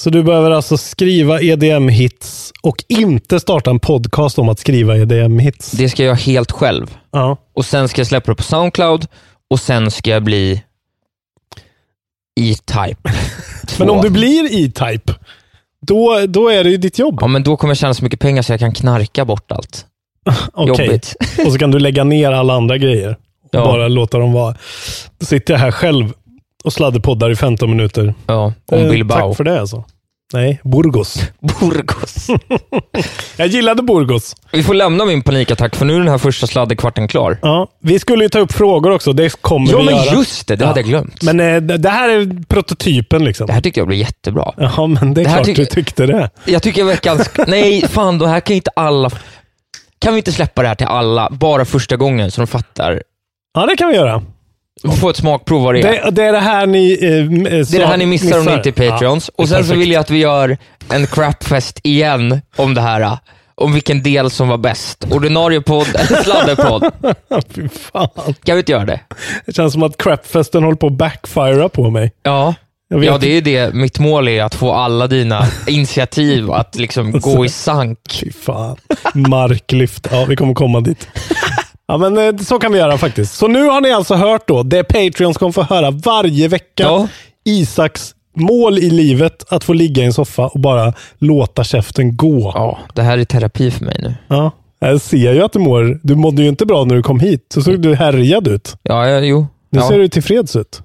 Så 0.00 0.10
du 0.10 0.22
behöver 0.22 0.50
alltså 0.50 0.76
skriva 0.76 1.40
EDM-hits 1.40 2.52
och 2.62 2.84
inte 2.88 3.40
starta 3.40 3.70
en 3.70 3.80
podcast 3.80 4.38
om 4.38 4.48
att 4.48 4.58
skriva 4.58 4.96
EDM-hits? 4.96 5.76
Det 5.76 5.88
ska 5.88 6.02
jag 6.02 6.06
göra 6.06 6.16
helt 6.16 6.52
själv. 6.52 6.96
Ja. 7.12 7.36
Och 7.54 7.64
Sen 7.64 7.88
ska 7.88 8.00
jag 8.00 8.06
släppa 8.06 8.30
det 8.32 8.36
på 8.36 8.42
Soundcloud 8.42 9.06
och 9.50 9.60
sen 9.60 9.90
ska 9.90 10.10
jag 10.10 10.22
bli 10.22 10.62
E-Type. 12.40 13.12
Men 13.78 13.90
om 13.90 14.00
du 14.02 14.10
blir 14.10 14.44
E-Type, 14.64 15.14
då, 15.86 16.20
då 16.28 16.48
är 16.48 16.64
det 16.64 16.70
ju 16.70 16.76
ditt 16.76 16.98
jobb. 16.98 17.18
Ja, 17.20 17.26
men 17.26 17.42
då 17.42 17.56
kommer 17.56 17.70
jag 17.70 17.78
tjäna 17.78 17.94
så 17.94 18.04
mycket 18.04 18.20
pengar 18.20 18.42
så 18.42 18.52
jag 18.52 18.60
kan 18.60 18.74
knarka 18.74 19.24
bort 19.24 19.52
allt. 19.52 19.86
Okej. 20.52 20.86
Jobbigt. 20.86 21.16
Och 21.46 21.52
så 21.52 21.58
kan 21.58 21.70
du 21.70 21.78
lägga 21.78 22.04
ner 22.04 22.32
alla 22.32 22.54
andra 22.54 22.78
grejer. 22.78 23.10
Och 23.44 23.48
Ja. 23.50 23.64
bara 23.64 23.88
låta 23.88 24.18
dem 24.18 24.32
vara. 24.32 24.54
Då 25.18 25.26
sitter 25.26 25.54
jag 25.54 25.58
här 25.60 25.70
själv 25.70 26.12
och 26.64 26.72
sladderpoddar 26.72 27.30
i 27.30 27.36
15 27.36 27.70
minuter. 27.70 28.14
Ja, 28.26 28.52
om 28.72 28.78
Eh, 28.78 28.90
Bilbao. 28.90 29.28
Tack 29.28 29.36
för 29.36 29.44
det 29.44 29.60
alltså. 29.60 29.84
Nej, 30.32 30.60
Burgos. 30.64 31.22
Burgos. 31.60 32.26
Jag 33.36 33.46
gillade 33.48 33.82
Burgos. 33.82 34.36
Vi 34.52 34.62
får 34.62 34.74
lämna 34.74 35.04
min 35.04 35.22
panikattack 35.22 35.76
för 35.76 35.84
nu 35.84 35.94
är 35.94 35.98
den 35.98 36.08
här 36.08 36.18
första 36.18 36.46
sladderkvarten 36.46 37.08
klar. 37.08 37.38
Ja, 37.42 37.68
vi 37.82 37.98
skulle 37.98 38.24
ju 38.24 38.28
ta 38.28 38.38
upp 38.38 38.52
frågor 38.52 38.90
också. 38.90 39.12
Det 39.12 39.40
kommer 39.42 39.70
Ja, 39.72 39.78
vi 39.78 39.84
men 39.84 39.94
göra. 39.96 40.14
just 40.14 40.46
det. 40.46 40.56
Det 40.56 40.62
Ja. 40.64 40.68
hade 40.68 40.80
jag 40.80 40.88
glömt. 40.88 41.22
Men 41.22 41.40
eh, 41.40 41.56
det 41.60 41.88
här 41.90 42.08
är 42.08 42.44
prototypen 42.48 43.24
liksom. 43.24 43.46
Det 43.46 43.52
här 43.52 43.60
tyckte 43.60 43.80
jag 43.80 43.86
blev 43.86 43.98
jättebra. 44.00 44.52
Ja, 44.56 44.86
men 44.86 45.14
det 45.14 45.20
är 45.20 45.24
Det 45.24 45.30
klart 45.30 45.44
tycker- 45.44 45.62
du 45.62 45.66
tyckte 45.66 46.06
det. 46.06 46.30
Jag 46.44 46.62
tycker 46.62 46.84
veckans... 46.84 47.30
Nej, 47.46 47.82
fan, 47.88 48.18
då 48.18 48.26
här 48.26 48.40
kan 48.40 48.56
inte 48.56 48.70
alla... 48.76 49.10
Kan 49.98 50.12
vi 50.14 50.18
inte 50.18 50.32
släppa 50.32 50.62
det 50.62 50.68
här 50.68 50.74
till 50.74 50.86
alla, 50.86 51.28
bara 51.30 51.64
första 51.64 51.96
gången, 51.96 52.30
så 52.30 52.40
de 52.40 52.46
fattar? 52.46 53.02
Ja, 53.54 53.66
det 53.66 53.76
kan 53.76 53.88
vi 53.88 53.94
göra. 53.94 54.22
Få 55.00 55.10
ett 55.10 55.16
smakprov 55.16 55.62
vad 55.62 55.74
det 55.74 55.80
är. 55.80 56.04
Det, 56.04 56.10
det 56.10 56.24
är 56.24 56.32
det 56.32 56.38
här 56.38 56.66
ni 56.66 56.98
eh, 57.02 57.08
eh, 57.12 57.66
Det 57.66 57.74
är 57.76 57.78
det 57.78 57.86
här 57.86 57.96
ni 57.96 58.06
missar, 58.06 58.38
om 58.38 58.44
ni 58.44 58.52
inte 58.52 58.68
är 58.68 58.90
Patreons. 58.90 59.30
Ja, 59.36 59.42
och 59.42 59.48
sen 59.48 59.58
så 59.58 59.62
perfekt. 59.62 59.80
vill 59.80 59.92
jag 59.92 60.00
att 60.00 60.10
vi 60.10 60.18
gör 60.18 60.58
en 60.90 61.06
crapfest 61.06 61.80
igen 61.82 62.40
om 62.56 62.74
det 62.74 62.80
här. 62.80 63.18
Om 63.54 63.72
vilken 63.72 64.02
del 64.02 64.30
som 64.30 64.48
var 64.48 64.58
bäst. 64.58 65.04
Ordinarie 65.10 65.60
podd 65.60 65.88
eller 65.88 66.22
sladderpodd. 66.22 66.92
Fy 67.54 67.68
fan. 67.68 68.08
Kan 68.44 68.54
vi 68.56 68.58
inte 68.60 68.72
göra 68.72 68.84
det? 68.84 69.00
Det 69.46 69.52
känns 69.56 69.72
som 69.72 69.82
att 69.82 69.96
crapfesten 69.96 70.62
håller 70.62 70.76
på 70.76 70.86
att 70.86 70.92
backfira 70.92 71.68
på 71.68 71.90
mig. 71.90 72.12
Ja. 72.22 72.54
Ja, 72.88 73.18
det 73.18 73.36
är 73.36 73.40
det. 73.42 73.74
Mitt 73.74 73.98
mål 73.98 74.28
är 74.28 74.42
att 74.42 74.54
få 74.54 74.72
alla 74.72 75.06
dina 75.06 75.46
initiativ 75.66 76.50
att 76.50 76.74
liksom 76.74 77.12
gå 77.20 77.44
i 77.44 77.48
sank. 77.48 77.98
Fy 78.20 78.32
fan. 78.32 78.76
Marklyft. 79.14 80.08
Ja, 80.10 80.24
vi 80.24 80.36
kommer 80.36 80.54
komma 80.54 80.80
dit. 80.80 81.08
Ja, 81.90 81.96
men 81.98 82.18
eh, 82.18 82.36
så 82.36 82.58
kan 82.58 82.72
vi 82.72 82.78
göra 82.78 82.98
faktiskt. 82.98 83.34
Så 83.34 83.48
nu 83.48 83.64
har 83.68 83.80
ni 83.80 83.92
alltså 83.92 84.14
hört 84.14 84.48
då, 84.48 84.62
det 84.62 84.84
Patreons 84.84 85.36
kommer 85.38 85.52
få 85.52 85.62
höra 85.62 85.90
varje 85.90 86.48
vecka. 86.48 86.82
Ja. 86.82 87.08
Isaks 87.44 88.14
mål 88.36 88.78
i 88.78 88.90
livet, 88.90 89.44
att 89.52 89.64
få 89.64 89.72
ligga 89.72 90.02
i 90.02 90.06
en 90.06 90.12
soffa 90.12 90.46
och 90.46 90.60
bara 90.60 90.92
låta 91.18 91.64
käften 91.64 92.16
gå. 92.16 92.52
Ja, 92.54 92.78
det 92.94 93.02
här 93.02 93.18
är 93.18 93.24
terapi 93.24 93.70
för 93.70 93.84
mig 93.84 93.96
nu. 94.02 94.14
Ja. 94.28 94.50
Jag 94.78 95.00
ser 95.00 95.32
ju 95.32 95.42
att 95.42 95.52
du 95.52 95.58
mår, 95.58 96.00
du 96.02 96.14
mådde 96.14 96.42
ju 96.42 96.48
inte 96.48 96.66
bra 96.66 96.84
när 96.84 96.94
du 96.94 97.02
kom 97.02 97.20
hit. 97.20 97.46
Så 97.54 97.62
såg 97.62 97.80
du 97.82 97.94
härjad 97.94 98.48
ut. 98.48 98.76
Ja, 98.82 99.08
ja 99.08 99.18
jo. 99.20 99.46
Nu 99.70 99.78
Ja. 99.80 99.88
ser 99.88 99.98
du 99.98 100.08
tillfreds 100.08 100.56
ut. 100.56 100.82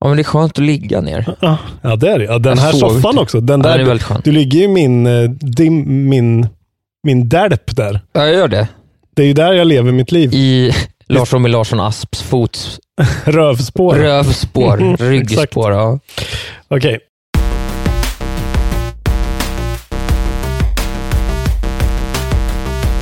ja, 0.00 0.06
men 0.08 0.16
det 0.16 0.22
är 0.22 0.24
skönt 0.24 0.52
att 0.52 0.58
ligga 0.64 1.00
ner. 1.00 1.34
Ja, 1.40 1.58
ja 1.82 1.96
det 1.96 2.08
är 2.10 2.18
det. 2.18 2.24
Ja, 2.24 2.38
den 2.38 2.56
Jag 2.56 2.62
här 2.64 2.72
soffan 2.72 3.14
det. 3.14 3.20
också. 3.20 3.40
Den 3.40 3.60
Ja, 3.60 3.66
där, 3.68 3.72
den 3.72 3.80
är 3.80 3.88
väldigt 3.88 4.06
skön. 4.06 4.20
Du 4.24 4.32
ligger 4.32 4.62
i 4.62 4.68
min, 4.68 5.06
eh, 5.06 5.30
dim, 5.30 6.08
min, 6.08 6.46
min 7.02 7.28
dälp 7.28 7.76
där. 7.76 8.00
Ja, 8.12 8.26
jag 8.26 8.34
gör 8.34 8.48
det. 8.48 8.68
Det 9.16 9.22
är 9.22 9.26
ju 9.26 9.32
där 9.32 9.52
jag 9.52 9.66
lever 9.66 9.92
mitt 9.92 10.12
liv. 10.12 10.34
I 10.34 10.72
Lars 11.08 11.34
Emil 11.34 11.52
Larsson 11.52 11.80
Asps 11.80 12.22
fots 12.22 12.78
Rövspår. 13.24 13.94
rövspår, 13.94 14.96
ryggspår. 15.10 15.72
Ja. 15.72 15.98
Okej. 16.68 16.98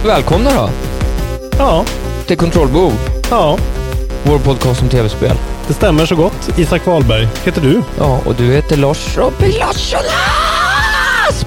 Välkomna 0.04 0.50
då 0.50 0.70
Ja, 1.58 1.84
till 2.26 2.36
Kontrollbehov, 2.36 2.92
ja, 3.30 3.58
vår 4.22 4.38
podcast 4.38 4.82
om 4.82 4.88
tv-spel. 4.88 5.36
det 5.68 5.74
stämmer 5.74 6.06
så 6.06 6.16
gott. 6.16 6.58
Isak 6.58 6.86
Wahlberg 6.86 7.28
heter 7.44 7.60
du. 7.62 7.82
Ja, 7.98 8.20
och 8.26 8.34
du 8.34 8.44
heter 8.52 8.76
Lars 8.76 9.16
Robin 9.16 9.50
Larsson! 9.58 10.00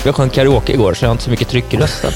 Jag 0.07 0.15
sjöng 0.15 0.29
karaoke 0.29 0.73
igår 0.73 0.93
så 0.93 1.05
jag 1.05 1.09
har 1.09 1.11
inte 1.11 1.23
så 1.23 1.29
mycket 1.29 1.47
tryck 1.47 1.73
i 1.73 1.77
rösten. 1.77 2.11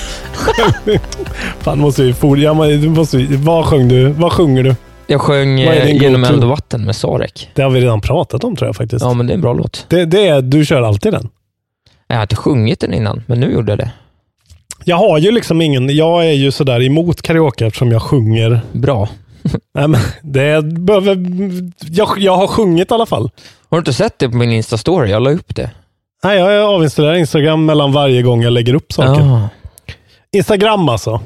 Fan, 1.59 1.79
måste 1.79 2.03
vi 2.03 2.13
for, 2.13 2.37
ja, 2.37 2.53
du 2.53 2.89
måste, 2.89 3.25
vad 3.29 3.65
sjöng 3.65 3.87
du? 3.87 4.07
Vad 4.07 4.33
sjunger 4.33 4.63
du? 4.63 4.75
Jag 5.07 5.21
sjöng 5.21 5.61
eh, 5.61 5.95
Genom 5.95 6.23
eld 6.23 6.43
och 6.43 6.49
vatten 6.49 6.85
med 6.85 6.95
Sarek. 6.95 7.49
Det 7.53 7.61
har 7.61 7.69
vi 7.69 7.81
redan 7.81 8.01
pratat 8.01 8.43
om 8.43 8.55
tror 8.55 8.67
jag 8.67 8.75
faktiskt. 8.75 9.05
Ja, 9.05 9.13
men 9.13 9.27
det 9.27 9.33
är 9.33 9.35
en 9.35 9.41
bra 9.41 9.53
låt. 9.53 9.85
Det, 9.87 10.05
det 10.05 10.27
är, 10.27 10.41
du 10.41 10.65
kör 10.65 10.81
alltid 10.81 11.13
den. 11.13 11.29
Jag 12.07 12.15
har 12.15 12.21
inte 12.21 12.35
sjungit 12.35 12.79
den 12.79 12.93
innan, 12.93 13.23
men 13.25 13.39
nu 13.39 13.51
gjorde 13.51 13.71
jag 13.71 13.79
det. 13.79 13.91
Jag 14.83 14.97
har 14.97 15.17
ju 15.17 15.31
liksom 15.31 15.61
ingen, 15.61 15.95
jag 15.95 16.25
är 16.25 16.33
ju 16.33 16.51
sådär 16.51 16.81
emot 16.81 17.21
karaoke 17.21 17.65
eftersom 17.65 17.91
jag 17.91 18.01
sjunger. 18.01 18.61
Bra. 18.71 19.09
Nej, 19.73 19.87
men 19.87 20.01
det 20.21 20.65
behöver, 20.65 21.17
jag, 21.91 22.09
jag 22.17 22.37
har 22.37 22.47
sjungit 22.47 22.91
i 22.91 22.93
alla 22.93 23.05
fall. 23.05 23.29
Har 23.69 23.77
du 23.77 23.79
inte 23.79 23.93
sett 23.93 24.19
det 24.19 24.29
på 24.29 24.37
min 24.37 24.51
Insta-story? 24.51 25.07
Jag 25.07 25.21
la 25.21 25.31
upp 25.31 25.55
det. 25.55 25.69
Nej, 26.23 26.39
jag 26.39 26.75
avinstallerar 26.75 27.15
Instagram 27.15 27.65
mellan 27.65 27.91
varje 27.91 28.21
gång 28.21 28.43
jag 28.43 28.53
lägger 28.53 28.73
upp 28.73 28.91
saker. 28.93 29.21
Ja. 29.21 29.49
Instagram 30.33 30.89
alltså. 30.89 31.21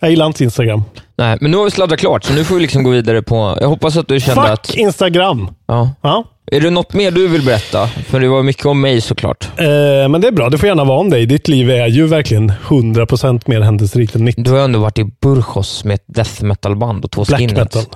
Jag 0.00 0.10
gillar 0.10 0.26
inte 0.26 0.44
Instagram. 0.44 0.82
Nej, 1.16 1.38
men 1.40 1.50
nu 1.50 1.56
har 1.56 1.64
vi 1.64 1.70
sladdrat 1.70 2.00
klart, 2.00 2.24
så 2.24 2.32
nu 2.32 2.44
får 2.44 2.54
vi 2.54 2.60
liksom 2.60 2.82
gå 2.82 2.90
vidare 2.90 3.22
på... 3.22 3.58
Jag 3.60 3.68
hoppas 3.68 3.96
att 3.96 4.08
du 4.08 4.20
kände 4.20 4.40
Fuck 4.42 4.50
att... 4.50 4.74
Instagram! 4.74 5.54
Ja. 5.66 5.90
Ja. 6.02 6.24
Är 6.52 6.60
det 6.60 6.70
något 6.70 6.94
mer 6.94 7.10
du 7.10 7.28
vill 7.28 7.44
berätta? 7.44 7.86
För 7.86 8.20
det 8.20 8.28
var 8.28 8.42
mycket 8.42 8.66
om 8.66 8.80
mig 8.80 9.00
såklart. 9.00 9.48
Eh, 9.56 10.08
men 10.08 10.20
det 10.20 10.28
är 10.28 10.32
bra, 10.32 10.50
det 10.50 10.58
får 10.58 10.68
gärna 10.68 10.84
vara 10.84 10.98
om 10.98 11.10
dig. 11.10 11.26
Ditt 11.26 11.48
liv 11.48 11.70
är 11.70 11.86
ju 11.86 12.06
verkligen 12.06 12.50
100% 12.50 13.42
mer 13.46 13.60
händelserikt 13.60 14.14
än 14.14 14.24
mitt. 14.24 14.36
Du 14.44 14.50
har 14.50 14.58
ändå 14.58 14.78
varit 14.78 14.98
i 14.98 15.04
Burgos 15.04 15.84
med 15.84 15.94
ett 15.94 16.04
death 16.06 16.44
metal-band 16.44 17.04
och 17.04 17.10
två 17.10 17.24
Black 17.24 17.40
skinheads. 17.40 17.74
metal. 17.74 17.92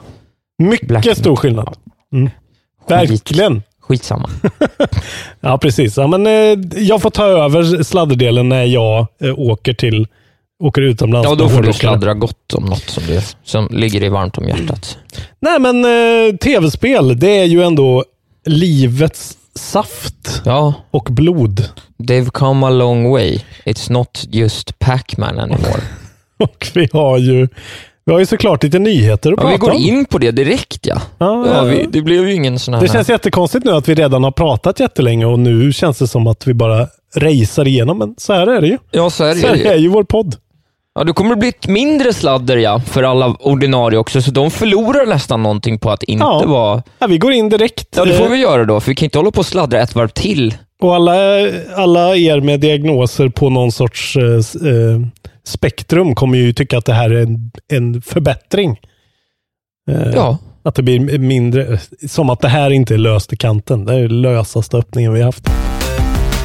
Mycket 0.59 0.89
Black 0.89 1.17
stor 1.17 1.37
skillnad. 1.37 1.77
Mm. 2.13 2.31
Verkligen. 2.89 3.63
Skitsamma. 3.91 4.31
Ja, 5.41 5.59
precis. 5.59 5.97
Ja, 5.97 6.07
men, 6.07 6.27
eh, 6.27 6.59
jag 6.83 7.03
får 7.03 7.11
ta 7.11 7.25
över 7.25 7.83
sladderdelen 7.83 8.49
när 8.49 8.65
jag 8.65 9.07
eh, 9.23 9.39
åker 9.39 9.73
till 9.75 10.07
åker 10.63 10.83
utomlands. 10.83 11.29
Ja, 11.29 11.35
då 11.35 11.49
får 11.49 11.63
du 11.63 11.73
sladdra 11.73 12.15
gott 12.15 12.55
om 12.55 12.65
något 12.65 12.89
som, 12.91 13.03
det, 13.07 13.37
som 13.45 13.69
ligger 13.71 14.01
dig 14.01 14.09
varmt 14.09 14.39
om 14.39 14.49
hjärtat. 14.49 14.99
Nej, 15.41 15.59
men 15.61 15.85
eh, 15.85 16.37
tv-spel, 16.37 17.19
det 17.21 17.39
är 17.39 17.45
ju 17.45 17.63
ändå 17.63 18.05
livets 18.47 19.37
saft 19.55 20.43
Ja, 20.45 20.75
och 20.91 21.09
blod. 21.11 21.69
they've 22.03 22.31
come 22.31 22.67
a 22.67 22.71
long 22.71 23.11
way. 23.11 23.41
It's 23.65 23.93
not 23.93 24.25
just 24.31 24.79
Pac-Man 24.79 25.39
anymore. 25.39 25.83
Och 26.39 26.67
vi 26.75 26.89
har 26.93 27.19
ju, 27.19 27.49
vi 28.05 28.13
har 28.13 28.19
ju 28.21 28.27
såklart 28.27 28.63
lite 28.63 28.79
nyheter 28.79 29.33
att 29.33 29.37
Ja, 29.39 29.43
prata 29.43 29.53
vi 29.53 29.59
går 29.59 29.71
om. 29.71 29.77
in 29.77 30.05
på 30.05 30.19
det 30.19 30.31
direkt 30.31 30.87
ja. 30.87 31.03
Ja, 31.19 31.47
ja 31.55 31.63
vi, 31.63 31.87
det 31.91 32.03
blev 32.03 32.29
ju 32.29 32.35
ingen 32.35 32.59
sån 32.59 32.75
här... 32.75 32.81
Det 32.81 32.89
känns 32.89 33.09
jättekonstigt 33.09 33.65
nu 33.65 33.71
att 33.73 33.89
vi 33.89 33.95
redan 33.95 34.25
har 34.25 34.31
pratat 34.31 34.81
jättelänge 34.81 35.25
och 35.27 35.39
nu 35.39 35.73
känns 35.73 35.99
det 35.99 36.07
som 36.07 36.27
att 36.27 36.47
vi 36.47 36.55
bara 36.55 36.87
racear 37.17 37.69
igenom, 37.69 37.99
men 37.99 38.15
så 38.19 38.33
här 38.33 38.47
är 38.47 38.61
det 38.61 38.67
ju. 38.67 38.79
Ja, 38.91 39.11
så 39.11 39.25
är 39.25 39.35
Så 39.35 39.47
det 39.47 39.53
här 39.53 39.65
är 39.73 39.75
ju. 39.77 39.83
ju 39.83 39.89
vår 39.89 40.05
podd. 40.05 40.35
Ja, 40.95 41.05
det 41.05 41.13
kommer 41.13 41.37
bli 41.37 41.49
ett 41.49 41.69
mindre 41.69 42.13
sladder 42.13 42.57
ja, 42.57 42.81
för 42.81 43.03
alla 43.03 43.37
ordinarie 43.41 43.99
också, 43.99 44.23
så 44.23 44.31
de 44.31 44.51
förlorar 44.51 45.07
nästan 45.07 45.43
någonting 45.43 45.79
på 45.79 45.91
att 45.91 46.03
inte 46.03 46.25
Ja. 46.25 46.43
vara... 46.47 46.83
Ja, 46.99 47.07
vi 47.07 47.19
går 47.19 47.33
in 47.33 47.49
direkt. 47.49 47.89
Ja, 47.97 48.05
det 48.05 48.15
får 48.15 48.25
Eh, 48.25 48.31
vi 48.31 48.37
göra 48.39 48.65
då, 48.65 48.81
för 48.81 48.89
vi 48.91 48.95
kan 48.95 49.07
inte 49.07 49.19
hålla 49.19 49.31
på 49.31 49.39
och 49.41 49.47
sladdra 49.47 49.81
ett 49.81 49.95
varv 49.95 50.09
till. 50.09 50.55
Och 50.83 50.95
alla, 50.95 51.13
alla 51.77 52.17
er 52.17 52.41
med 52.41 52.61
diagnoser 52.61 53.29
på 53.29 53.51
någon 53.51 53.73
sorts 53.73 54.17
eh, 54.17 54.25
eh, 54.69 55.01
spektrum 55.45 56.15
kommer 56.15 56.39
ju 56.39 56.53
tycka 56.53 56.79
att 56.79 56.85
det 56.85 56.93
här 56.95 57.11
är 57.11 57.23
en, 57.23 57.51
en 57.73 58.03
förbättring. 58.03 58.81
Eh, 59.91 60.11
Ja, 60.15 60.39
Att 60.63 60.75
det 60.75 60.83
blir 60.83 61.19
mindre, 61.19 61.79
som 62.09 62.31
att 62.31 62.41
det 62.41 62.49
här 62.49 62.71
inte 62.71 62.95
är 62.95 62.99
löst 62.99 63.33
i 63.33 63.37
kanten. 63.37 63.85
Det 63.85 63.95
är 63.95 64.01
den 64.09 64.23
lösaste 64.23 64.77
öppningen 64.77 65.13
vi 65.13 65.21
har 65.21 65.27
haft. 65.27 65.51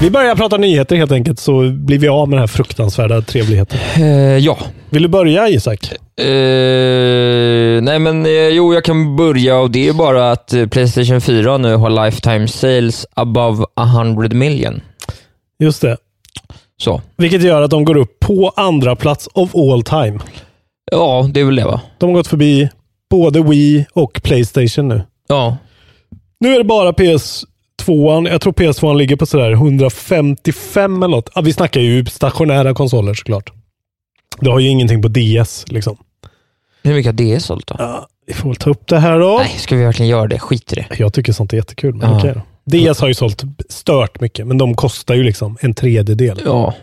Vi 0.01 0.09
börjar 0.11 0.35
prata 0.35 0.57
nyheter 0.57 0.95
helt 0.95 1.11
enkelt, 1.11 1.39
så 1.39 1.69
blir 1.71 1.99
vi 1.99 2.07
av 2.07 2.29
med 2.29 2.35
den 2.37 2.41
här 2.41 2.47
fruktansvärda 2.47 3.21
trevligheten. 3.21 3.79
eh, 3.95 4.37
ja. 4.37 4.57
Vill 4.89 5.01
du 5.01 5.07
börja 5.07 5.49
Isak? 5.49 5.91
Eh, 6.19 7.81
nej 7.81 7.99
men 7.99 8.25
eh, 8.25 8.31
jo, 8.31 8.73
jag 8.73 8.83
kan 8.85 9.15
börja 9.15 9.57
och 9.57 9.71
det 9.71 9.87
är 9.87 9.93
bara 9.93 10.31
att 10.31 10.53
eh, 10.53 10.67
Playstation 10.67 11.21
4 11.21 11.57
nu 11.57 11.75
har 11.75 12.05
lifetime 12.05 12.47
sales 12.47 13.05
above 13.13 13.65
100 13.79 14.29
million. 14.37 14.81
Just 15.59 15.81
det. 15.81 15.97
Så. 16.77 17.01
Vilket 17.17 17.41
gör 17.43 17.61
att 17.61 17.71
de 17.71 17.85
går 17.85 17.97
upp 17.97 18.19
på 18.19 18.53
andra 18.55 18.95
plats 18.95 19.29
of 19.33 19.55
all 19.55 19.83
time. 19.83 20.19
Ja, 20.91 21.29
det 21.33 21.39
är 21.39 21.45
väl 21.45 21.55
det 21.55 21.65
va? 21.65 21.81
De 21.97 22.09
har 22.09 22.13
gått 22.15 22.27
förbi 22.27 22.69
både 23.09 23.43
Wii 23.43 23.85
och 23.93 24.21
Playstation 24.23 24.87
nu. 24.87 25.01
Ja. 25.27 25.57
Nu 26.39 26.53
är 26.53 26.57
det 26.57 26.63
bara 26.63 26.91
PS2. 26.91 28.29
Jag 28.29 28.41
tror 28.41 28.53
PS2 28.53 28.97
ligger 28.97 29.15
på 29.15 29.25
sådär 29.25 29.51
155 29.51 31.03
eller 31.03 31.15
något. 31.15 31.29
Ja, 31.35 31.41
vi 31.41 31.53
snackar 31.53 31.81
ju 31.81 32.05
stationära 32.05 32.73
konsoler 32.73 33.13
såklart. 33.13 33.51
Det 34.39 34.49
har 34.51 34.59
ju 34.59 34.69
ingenting 34.69 35.01
på 35.01 35.07
DS 35.07 35.65
liksom. 35.67 35.97
Hur 36.83 36.93
mycket 36.93 37.11
har 37.11 37.13
det 37.13 37.39
sålt 37.39 37.67
då? 37.67 37.75
Ja, 37.79 38.07
vi 38.27 38.33
får 38.33 38.49
väl 38.49 38.55
ta 38.55 38.69
upp 38.69 38.87
det 38.87 38.99
här 38.99 39.19
då. 39.19 39.37
Nej, 39.37 39.49
ska 39.57 39.75
vi 39.75 39.83
verkligen 39.83 40.09
göra 40.09 40.27
det? 40.27 40.39
Skit 40.39 40.73
i 40.73 40.75
det. 40.75 40.85
Jag 40.97 41.13
tycker 41.13 41.33
sånt 41.33 41.53
är 41.53 41.57
jättekul. 41.57 41.95
Men 41.95 42.09
Ja. 42.11 42.17
okej 42.17 42.31
då. 42.35 42.41
DS 42.65 42.99
har 42.99 43.07
ju 43.07 43.13
sålt 43.13 43.43
stört 43.69 44.19
mycket, 44.21 44.47
men 44.47 44.57
de 44.57 44.75
kostar 44.75 45.15
ju 45.15 45.23
liksom 45.23 45.57
en 45.61 45.73
tredjedel. 45.73 46.41
Ja. 46.45 46.73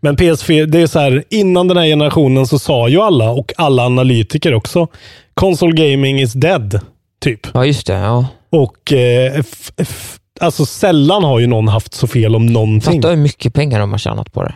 Men 0.00 0.16
PS4, 0.16 0.66
det 0.66 0.80
är 0.80 0.86
så 0.86 0.98
här, 0.98 1.24
innan 1.30 1.68
den 1.68 1.76
här 1.76 1.84
generationen 1.84 2.46
så 2.46 2.58
sa 2.58 2.88
ju 2.88 3.00
alla, 3.00 3.30
och 3.30 3.52
alla 3.56 3.86
analytiker 3.86 4.54
också, 4.54 4.88
console 5.34 5.72
gaming 5.90 6.20
is 6.20 6.32
dead. 6.32 6.80
Typ. 7.20 7.46
Ja, 7.54 7.64
just 7.66 7.86
det. 7.86 7.92
Ja. 7.92 8.26
Och 8.50 8.92
eh, 8.92 9.32
f- 9.38 9.72
f- 9.76 10.18
alltså 10.40 10.66
sällan 10.66 11.24
har 11.24 11.38
ju 11.38 11.46
någon 11.46 11.68
haft 11.68 11.94
så 11.94 12.06
fel 12.06 12.36
om 12.36 12.46
någonting. 12.46 13.02
Fatta 13.02 13.08
hur 13.14 13.22
mycket 13.22 13.54
pengar 13.54 13.80
de 13.80 13.90
har 13.90 13.98
tjänat 13.98 14.32
på 14.32 14.42
det. 14.42 14.54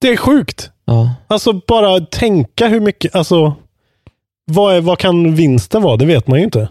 Det 0.00 0.08
är 0.08 0.16
sjukt. 0.16 0.70
Ja. 0.84 1.14
Alltså 1.26 1.52
bara 1.68 2.00
tänka 2.00 2.68
hur 2.68 2.80
mycket, 2.80 3.14
alltså 3.16 3.54
vad, 4.44 4.74
är, 4.76 4.80
vad 4.80 4.98
kan 4.98 5.34
vinsten 5.34 5.82
vara? 5.82 5.96
Det 5.96 6.06
vet 6.06 6.26
man 6.26 6.38
ju 6.38 6.44
inte. 6.44 6.68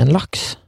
En 0.00 0.08
lax. 0.08 0.58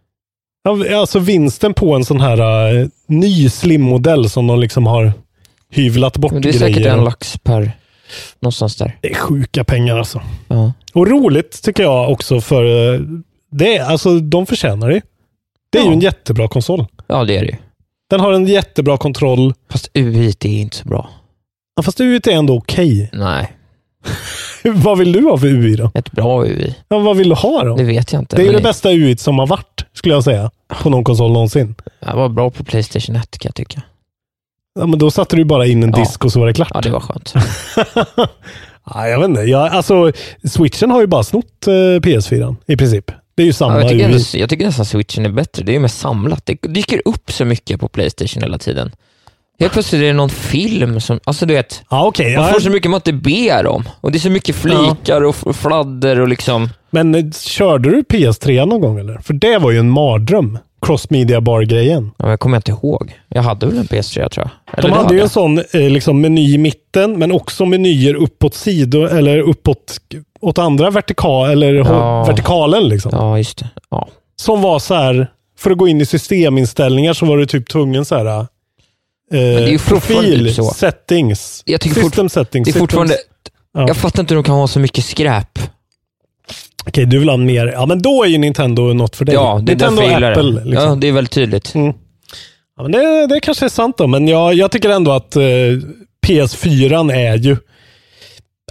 Alltså 0.94 1.18
vinsten 1.18 1.74
på 1.74 1.94
en 1.94 2.04
sån 2.04 2.20
här 2.20 2.74
eh, 2.80 2.86
ny 3.06 3.48
slimmodell 3.48 4.30
som 4.30 4.46
de 4.46 4.60
liksom 4.60 4.86
har 4.86 5.12
hyvlat 5.70 6.16
bort 6.16 6.32
Men 6.32 6.42
det 6.42 6.48
är 6.48 6.52
grejer. 6.52 6.74
säkert 6.74 6.86
en 6.92 7.04
lax 7.04 7.38
per... 7.38 7.72
Någonstans 8.40 8.76
där. 8.76 8.98
Det 9.00 9.10
är 9.10 9.14
sjuka 9.14 9.64
pengar 9.64 9.98
alltså. 9.98 10.22
Ja. 10.48 10.72
Och 10.94 11.06
roligt 11.06 11.62
tycker 11.62 11.82
jag 11.82 12.10
också 12.12 12.40
för 12.40 12.94
eh, 12.94 13.00
det. 13.50 13.76
är- 13.76 13.84
Alltså 13.84 14.18
de 14.18 14.46
förtjänar 14.46 14.88
det. 14.88 15.00
Det 15.72 15.78
är 15.78 15.82
Ja. 15.82 15.88
ju 15.88 15.92
en 15.94 16.00
jättebra 16.00 16.48
konsol. 16.48 16.86
ja, 17.06 17.24
det 17.24 17.36
är 17.36 17.44
det. 17.46 17.58
Den 18.10 18.20
har 18.20 18.32
en 18.32 18.46
jättebra 18.46 18.96
kontroll. 18.98 19.54
Fast 19.70 19.90
UI 19.94 20.28
är 20.40 20.46
inte 20.46 20.76
så 20.76 20.88
bra. 20.88 21.10
Ja, 21.76 21.82
fast 21.82 22.00
UI 22.00 22.16
är 22.16 22.30
ändå 22.30 22.56
okej. 22.56 23.10
Nej, 23.12 23.52
vad 24.74 24.98
vill 24.98 25.12
du 25.12 25.22
ha 25.24 25.38
för 25.38 25.46
UI 25.46 25.76
då? 25.76 25.90
ett 25.94 26.12
bra 26.12 26.44
UI. 26.44 26.74
Ja, 26.88 26.98
vad 26.98 27.16
vill 27.16 27.28
du 27.28 27.34
ha 27.34 27.64
då? 27.64 27.76
Det 27.76 27.84
vet 27.84 28.12
jag 28.12 28.22
inte. 28.22 28.36
Det 28.36 28.42
är 28.42 28.46
ju 28.46 28.52
det 28.52 28.62
bästa 28.62 28.90
UI 28.92 29.16
som 29.16 29.38
har 29.38 29.46
varit, 29.46 29.84
skulle 29.92 30.14
jag 30.14 30.24
säga, 30.24 30.50
på 30.82 30.90
någon 30.90 31.04
konsol 31.04 31.32
någonsin. 31.32 31.74
Jag 32.00 32.16
var 32.16 32.28
bra 32.28 32.50
på 32.50 32.64
Playstation 32.64 33.16
1 33.16 33.38
kan 33.38 33.48
jag 33.48 33.54
tycka. 33.54 33.82
Ja, 34.80 34.86
men 34.86 34.98
då 34.98 35.10
satte 35.10 35.36
du 35.36 35.44
bara 35.44 35.66
in 35.66 35.82
en 35.82 35.90
Ja. 35.90 35.96
disk 35.98 36.24
och 36.24 36.32
så 36.32 36.40
var 36.40 36.46
det 36.46 36.52
klart. 36.52 36.70
Ja, 36.74 36.80
det 36.80 36.90
var 36.90 37.00
skönt. 37.00 37.34
ja, 38.94 39.08
jag 39.08 39.18
vet 39.20 39.28
inte. 39.28 39.40
Jag, 39.40 39.68
alltså, 39.68 40.12
switchen 40.44 40.90
har 40.90 41.00
ju 41.00 41.06
bara 41.06 41.22
snott 41.22 41.66
eh, 41.66 41.70
PS4 41.72 42.56
i 42.66 42.76
princip. 42.76 43.10
Det 43.34 43.42
är 43.42 43.46
ju 43.46 43.52
samma 43.52 43.74
Ja, 43.74 43.80
jag, 43.80 43.88
tycker 43.90 44.04
UI. 44.08 44.12
ändå, 44.12 44.24
jag 44.34 44.50
tycker 44.50 44.66
nästan 44.66 44.84
switchen 44.84 45.26
är 45.26 45.30
bättre. 45.30 45.64
Det 45.64 45.74
är 45.74 45.80
mer 45.80 45.88
samlat. 45.88 46.46
Det 46.46 46.56
dyker 46.62 47.02
upp 47.04 47.32
så 47.32 47.44
mycket 47.44 47.80
på 47.80 47.88
Playstation 47.88 48.42
hela 48.42 48.58
tiden. 48.58 48.90
Helt 49.60 49.72
plötsligt 49.72 50.02
är 50.02 50.06
det 50.06 50.12
någon 50.12 50.30
film 50.30 51.00
som, 51.00 51.20
alltså 51.24 51.46
du 51.46 51.54
vet, 51.54 51.82
Ja, 51.90 52.06
okej. 52.06 52.36
man 52.36 52.52
får 52.52 52.60
så 52.60 52.70
mycket 52.70 52.90
man 52.90 52.98
inte 52.98 53.12
ber 53.12 53.66
om. 53.66 53.84
Och 54.00 54.12
det 54.12 54.18
är 54.18 54.20
så 54.20 54.30
mycket 54.30 54.56
flikar 54.56 55.24
och 55.24 55.36
f- 55.48 55.56
fladder 55.56 56.20
och 56.20 56.28
liksom, 56.28 56.68
Men 56.90 57.14
eh, 57.14 57.24
körde 57.30 57.90
du 57.90 58.02
PS3 58.02 58.66
någon 58.66 58.80
gång 58.80 58.98
eller? 58.98 59.18
För 59.18 59.34
det 59.34 59.58
var 59.58 59.70
ju 59.70 59.78
en 59.78 59.90
mardröm. 59.90 60.58
Cross 60.86 61.10
Media 61.10 61.40
Bar-grejen. 61.40 62.10
ja, 62.16 62.30
jag 62.30 62.40
kommer 62.40 62.56
inte 62.56 62.70
ihåg. 62.70 63.12
Jag 63.28 63.42
hade 63.42 63.66
väl 63.66 63.78
en 63.78 63.84
PS3 63.84 64.28
tror 64.28 64.46
jag. 64.46 64.78
Eller 64.78 64.88
De 64.88 64.94
det 64.94 65.02
hade 65.02 65.14
ju 65.14 65.18
jag. 65.18 65.24
en 65.24 65.30
sån 65.30 65.58
eh, 65.58 65.90
liksom, 65.90 66.20
meny 66.20 66.54
i 66.54 66.58
mitten, 66.58 67.18
men 67.18 67.32
också 67.32 67.64
menyer 67.66 68.14
uppåt 68.14 68.54
sidor 68.54 69.08
eller 69.18 69.38
uppåt 69.38 69.98
åt 70.40 70.58
andra 70.58 70.90
vertikal, 70.90 71.50
eller 71.50 71.74
Ja. 71.74 72.24
vertikalen. 72.24 72.88
Liksom. 72.88 73.10
Ja, 73.14 73.38
just 73.38 73.58
det. 73.58 73.68
Ja. 73.90 74.08
Som 74.36 74.62
var 74.62 74.78
så 74.78 74.94
här, 74.94 75.30
för 75.58 75.70
att 75.70 75.78
gå 75.78 75.88
in 75.88 76.00
i 76.00 76.06
systeminställningar 76.06 77.12
så 77.12 77.26
var 77.26 77.36
du 77.36 77.46
typ 77.46 77.68
tvungen 77.68 78.04
så 78.04 78.16
här. 78.16 78.46
Eh, 79.32 79.78
fortfarande 79.78 79.78
profil, 79.78 80.46
typ 80.46 80.54
så. 80.56 80.70
settings, 80.70 81.62
Jag 81.66 81.80
tycker 81.80 82.00
system 82.02 82.28
settings. 82.28 82.64
Det 82.64 82.70
är 82.70 82.72
systems- 82.72 82.78
fortfarande, 82.78 83.14
Ja. 83.74 83.84
jag 83.88 83.96
fattar 83.96 84.20
inte 84.20 84.34
hur 84.34 84.42
de 84.42 84.44
kan 84.46 84.54
ha 84.54 84.68
så 84.68 84.80
mycket 84.80 85.04
skräp. 85.04 85.58
Okej, 86.86 87.06
du 87.06 87.18
vill 87.18 87.28
ha 87.28 87.36
mer. 87.36 87.66
Ja, 87.66 87.86
men 87.86 88.02
då 88.02 88.24
är 88.24 88.28
ju 88.28 88.38
Nintendo 88.38 88.82
något 88.92 89.16
för 89.16 89.24
dig. 89.24 89.34
Ja, 89.34 89.60
det 89.62 89.72
är 89.72 89.74
Nintendo 89.76 89.96
därför 89.96 90.02
jag 90.02 90.14
gillar 90.14 90.32
Apple, 90.32 90.42
det. 90.60 90.64
Liksom. 90.64 90.88
Ja, 90.88 90.94
det 90.94 91.08
är 91.08 91.12
väldigt 91.12 91.32
tydligt. 91.32 91.74
Mm. 91.74 91.92
Ja, 92.76 92.82
men 92.82 92.92
det, 92.92 93.26
det 93.26 93.40
kanske 93.40 93.64
är 93.64 93.68
sant 93.68 93.98
då, 93.98 94.06
men 94.06 94.28
jag, 94.28 94.54
jag 94.54 94.70
tycker 94.70 94.90
ändå 94.90 95.12
att 95.12 95.36
eh, 95.36 95.42
PS4 96.26 97.12
är 97.12 97.36
ju... 97.36 97.56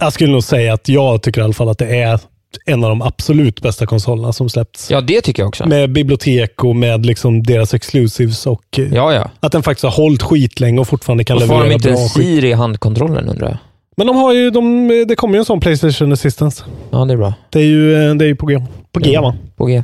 Jag 0.00 0.12
skulle 0.12 0.32
nog 0.32 0.44
säga 0.44 0.72
att 0.74 0.88
jag 0.88 1.22
tycker 1.22 1.40
i 1.40 1.44
alla 1.44 1.52
fall 1.52 1.68
att 1.68 1.78
det 1.78 1.96
är 2.02 2.20
en 2.66 2.84
av 2.84 2.90
de 2.90 3.02
absolut 3.02 3.60
bästa 3.60 3.86
konsolerna 3.86 4.32
som 4.32 4.48
släppts. 4.48 4.90
Ja, 4.90 5.00
det 5.00 5.20
tycker 5.20 5.42
jag 5.42 5.48
också. 5.48 5.66
Med 5.68 5.92
bibliotek 5.92 6.64
och 6.64 6.76
med 6.76 7.06
liksom 7.06 7.42
deras 7.42 7.74
exclusives 7.74 8.46
och 8.46 8.78
eh, 8.78 8.94
Ja, 8.94 9.12
ja. 9.14 9.30
att 9.40 9.52
den 9.52 9.62
faktiskt 9.62 9.84
har 9.84 9.90
hållit 9.90 10.22
skitlänge 10.22 10.80
och 10.80 10.88
fortfarande 10.88 11.24
kan 11.24 11.38
Varför 11.38 11.54
har 11.54 11.60
de 11.60 11.68
leverera 11.68 11.74
inte 11.74 11.88
bra 11.92 11.98
en 12.02 12.08
skit. 12.08 12.26
Siri 12.26 12.48
i 12.48 12.52
handkontrollen 12.52 13.28
undrar 13.28 13.48
jag? 13.48 13.56
Men 13.96 14.06
de 14.06 14.16
har 14.16 14.32
ju, 14.34 14.50
de, 14.50 14.88
det 15.08 15.16
kommer 15.16 15.34
ju 15.34 15.38
en 15.38 15.44
sån 15.44 15.60
Playstation 15.60 16.12
Assistance. 16.12 16.64
Ja, 16.90 17.04
det 17.04 17.12
är 17.12 17.16
bra. 17.16 17.34
Det 17.50 17.58
är 17.58 17.64
ju, 17.64 18.08
eh, 18.08 18.14
det 18.14 18.24
är 18.24 18.28
ju 18.28 18.36
på 18.36 18.46
G. 18.46 18.60
På 18.92 19.00
G 19.00 19.18
va? 19.18 19.36
På 19.56 19.66
G. 19.66 19.82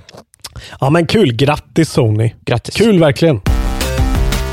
Ja 0.80 0.90
men 0.90 1.06
kul, 1.06 1.32
grattis 1.32 1.90
Sony. 1.92 2.32
Grattis. 2.44 2.74
Kul 2.74 2.98
verkligen. 2.98 3.40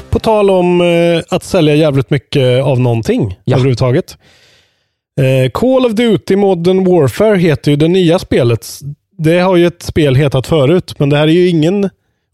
På 0.09 0.19
tal 0.19 0.49
om 0.49 0.81
eh, 0.81 1.21
att 1.29 1.43
sälja 1.43 1.75
jävligt 1.75 2.09
mycket 2.09 2.63
av 2.63 2.79
någonting 2.79 3.37
Ja. 3.43 3.55
överhuvudtaget. 3.55 4.17
Eh, 5.21 5.49
Call 5.53 5.85
of 5.85 5.91
Duty 5.93 6.35
Modern 6.35 6.83
Warfare 6.85 7.37
heter 7.37 7.71
ju 7.71 7.77
det 7.77 7.87
nya 7.87 8.19
spelet. 8.19 8.67
Det 9.17 9.39
har 9.39 9.55
ju 9.55 9.67
ett 9.67 9.83
spel 9.83 10.15
hetat 10.15 10.47
förut, 10.47 10.93
men 10.97 11.09
det 11.09 11.17
här 11.17 11.27
är 11.27 11.31
ju 11.31 11.47
ingen 11.49 11.89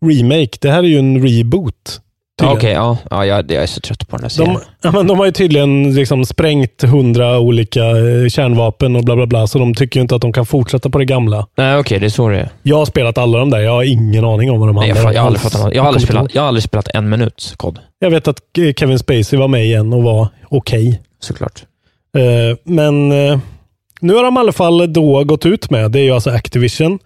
remake. 0.06 0.58
Det 0.62 0.70
här 0.72 0.80
är 0.80 0.88
ju 0.88 1.00
en 1.00 1.28
reboot. 1.28 2.02
Okej, 2.44 2.72
ja. 2.72 2.98
ja 3.10 3.26
jag, 3.26 3.52
jag 3.52 3.64
är 3.64 3.68
så 3.68 3.82
trött 3.82 4.08
på 4.08 4.16
den 4.16 4.24
här 4.24 4.30
serien. 4.30 4.54
De, 4.54 4.60
ja, 4.82 4.92
men 4.92 5.08
de 5.08 5.18
har 5.18 5.26
ju 5.26 5.32
tydligen 5.32 5.96
liksom 5.96 6.26
sprängt 6.26 6.82
hundra 6.84 7.40
olika 7.40 7.84
eh, 7.84 8.28
kärnvapen 8.30 8.96
och 8.96 9.04
bla 9.04 9.16
bla 9.16 9.26
bla, 9.26 9.48
så 9.48 9.60
de 9.60 9.74
tycker 9.76 10.00
ju 10.00 10.02
inte 10.02 10.16
att 10.16 10.22
de 10.22 10.34
kan 10.34 10.46
fortsätta 10.46 10.90
på 10.90 10.98
det 11.00 11.06
gamla. 11.06 11.48
Nej, 11.58 11.78
okej, 11.78 12.00
det 12.00 12.06
är 12.06 12.10
så 12.10 12.30
det 12.30 12.38
är. 12.40 12.50
Jag 12.64 12.78
har 12.78 12.86
spelat 12.86 13.18
alla 13.18 13.38
de 13.40 13.50
där. 13.50 13.60
Jag 13.60 13.72
har 13.72 13.84
ingen 13.84 14.26
aning 14.26 14.52
om 14.52 14.60
vad 14.60 14.70
de 14.70 14.76
jag, 14.76 14.84
handlar 14.96 15.12
fa- 15.12 15.14
jag, 15.14 15.22
har 15.22 15.28
aldrig 15.28 15.42
fattat 15.42 15.74
jag, 15.76 15.82
har 15.84 15.88
aldrig 15.88 16.04
spelat, 16.08 16.34
jag 16.36 16.42
har 16.42 16.48
aldrig 16.48 16.64
spelat 16.64 16.88
en 16.94 17.10
minut 17.10 17.54
kod. 17.58 17.80
Jag 18.00 18.10
vet 18.10 18.28
att 18.28 18.38
Kevin 18.78 19.00
Spacey 19.00 19.40
var 19.40 19.48
med 19.48 19.66
igen 19.66 19.94
och 19.94 20.04
var 20.04 20.28
okej. 20.50 21.02
Såklart. 21.20 21.64
Eh, 22.16 22.58
Men 22.64 23.12
eh, 23.12 23.40
nu 24.02 24.14
har 24.14 24.24
de 24.24 24.38
i 24.38 24.40
alla 24.40 24.52
fall 24.52 24.94
då 24.94 25.24
gått 25.24 25.46
ut 25.46 25.70
med, 25.70 25.92
det 25.92 26.00
är 26.00 26.04
ju 26.04 26.12
alltså 26.12 26.30
Activision. 26.30 27.00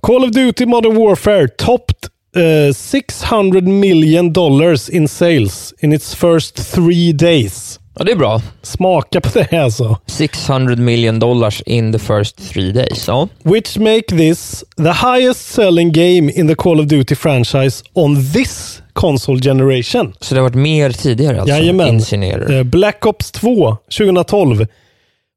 Call 0.00 0.24
of 0.24 0.30
Duty 0.30 0.66
Modern 0.66 0.94
Warfare 0.96 1.48
topped 1.48 1.96
eh, 2.68 2.72
600 2.74 3.60
million 3.60 4.32
dollars 4.32 4.88
in 4.88 5.08
sales 5.08 5.74
in 5.80 5.92
its 5.92 6.14
first 6.14 6.72
three 6.74 7.12
days. 7.12 7.78
Ja, 7.98 8.04
det 8.04 8.12
är 8.12 8.16
bra. 8.16 8.42
Smaka 8.62 9.20
på 9.20 9.28
det 9.38 9.62
alltså. 9.64 9.98
600 10.06 10.76
million 10.76 11.18
dollars 11.18 11.60
in 11.66 11.92
the 11.92 11.98
first 11.98 12.52
three 12.52 12.72
days. 12.72 13.04
Ja. 13.08 13.28
Which 13.42 13.76
make 13.78 14.02
this 14.02 14.64
the 14.76 14.92
highest 14.92 15.52
selling 15.52 15.92
game 15.92 16.32
in 16.32 16.48
the 16.48 16.54
Call 16.54 16.80
of 16.80 16.86
Duty 16.86 17.14
franchise 17.14 17.84
on 17.92 18.32
this 18.32 18.81
console 18.92 19.40
generation. 19.42 20.12
Så 20.20 20.34
det 20.34 20.40
har 20.40 20.48
varit 20.48 20.54
mer 20.54 20.90
tidigare 20.90 21.40
alltså? 21.40 21.56
Jajamän. 21.56 21.88
Insinuerar 21.88 22.52
Eh, 22.52 22.62
Black 22.62 23.06
Ops 23.06 23.32
2 23.32 23.76
2012. 23.98 24.66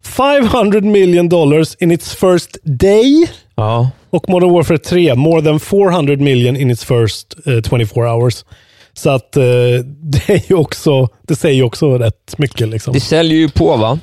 500 0.05 0.81
million 0.81 1.29
dollars 1.29 1.75
in 1.79 1.91
its 1.91 2.15
first 2.15 2.57
day. 2.63 3.29
Ja. 3.55 3.89
Och 4.09 4.29
Modern 4.29 4.51
Warfare 4.51 4.77
3, 4.77 5.15
more 5.15 5.41
than 5.41 5.59
400 5.59 6.15
million 6.15 6.57
in 6.57 6.71
its 6.71 6.85
first 6.85 7.35
eh, 7.45 7.61
24 7.69 8.13
hours. 8.13 8.45
Så 8.93 9.09
att 9.09 9.37
eh, 9.37 9.43
det, 10.01 10.29
är 10.29 10.49
ju 10.49 10.55
också, 10.55 11.07
det 11.27 11.35
säger 11.35 11.55
ju 11.55 11.63
också 11.63 11.97
rätt 11.97 12.37
mycket. 12.37 12.67
Liksom. 12.67 12.93
Det 12.93 12.99
säljer 12.99 13.37
ju 13.37 13.49
på 13.49 13.77
va? 13.77 13.99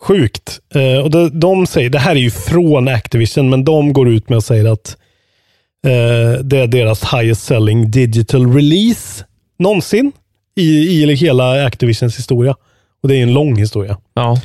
Sjukt. 0.00 0.60
Eh, 0.74 1.04
och 1.04 1.10
de, 1.10 1.40
de 1.40 1.66
säger, 1.66 1.90
det 1.90 1.98
här 1.98 2.10
är 2.10 2.20
ju 2.20 2.30
från 2.30 2.88
Activision, 2.88 3.50
men 3.50 3.64
de 3.64 3.92
går 3.92 4.08
ut 4.08 4.28
med 4.28 4.36
och 4.36 4.44
säger 4.44 4.72
att 4.72 4.96
det 6.44 6.58
är 6.58 6.66
deras 6.66 7.04
highest 7.04 7.44
selling 7.44 7.90
digital 7.90 8.52
release 8.54 9.24
någonsin 9.58 10.12
i, 10.54 11.02
i 11.02 11.14
hela 11.14 11.66
Activisions 11.66 12.18
historia. 12.18 12.54
Och 13.02 13.08
det 13.08 13.16
är 13.16 13.22
en 13.22 13.32
lång 13.32 13.56
historia. 13.56 13.98
Ja. 14.14 14.40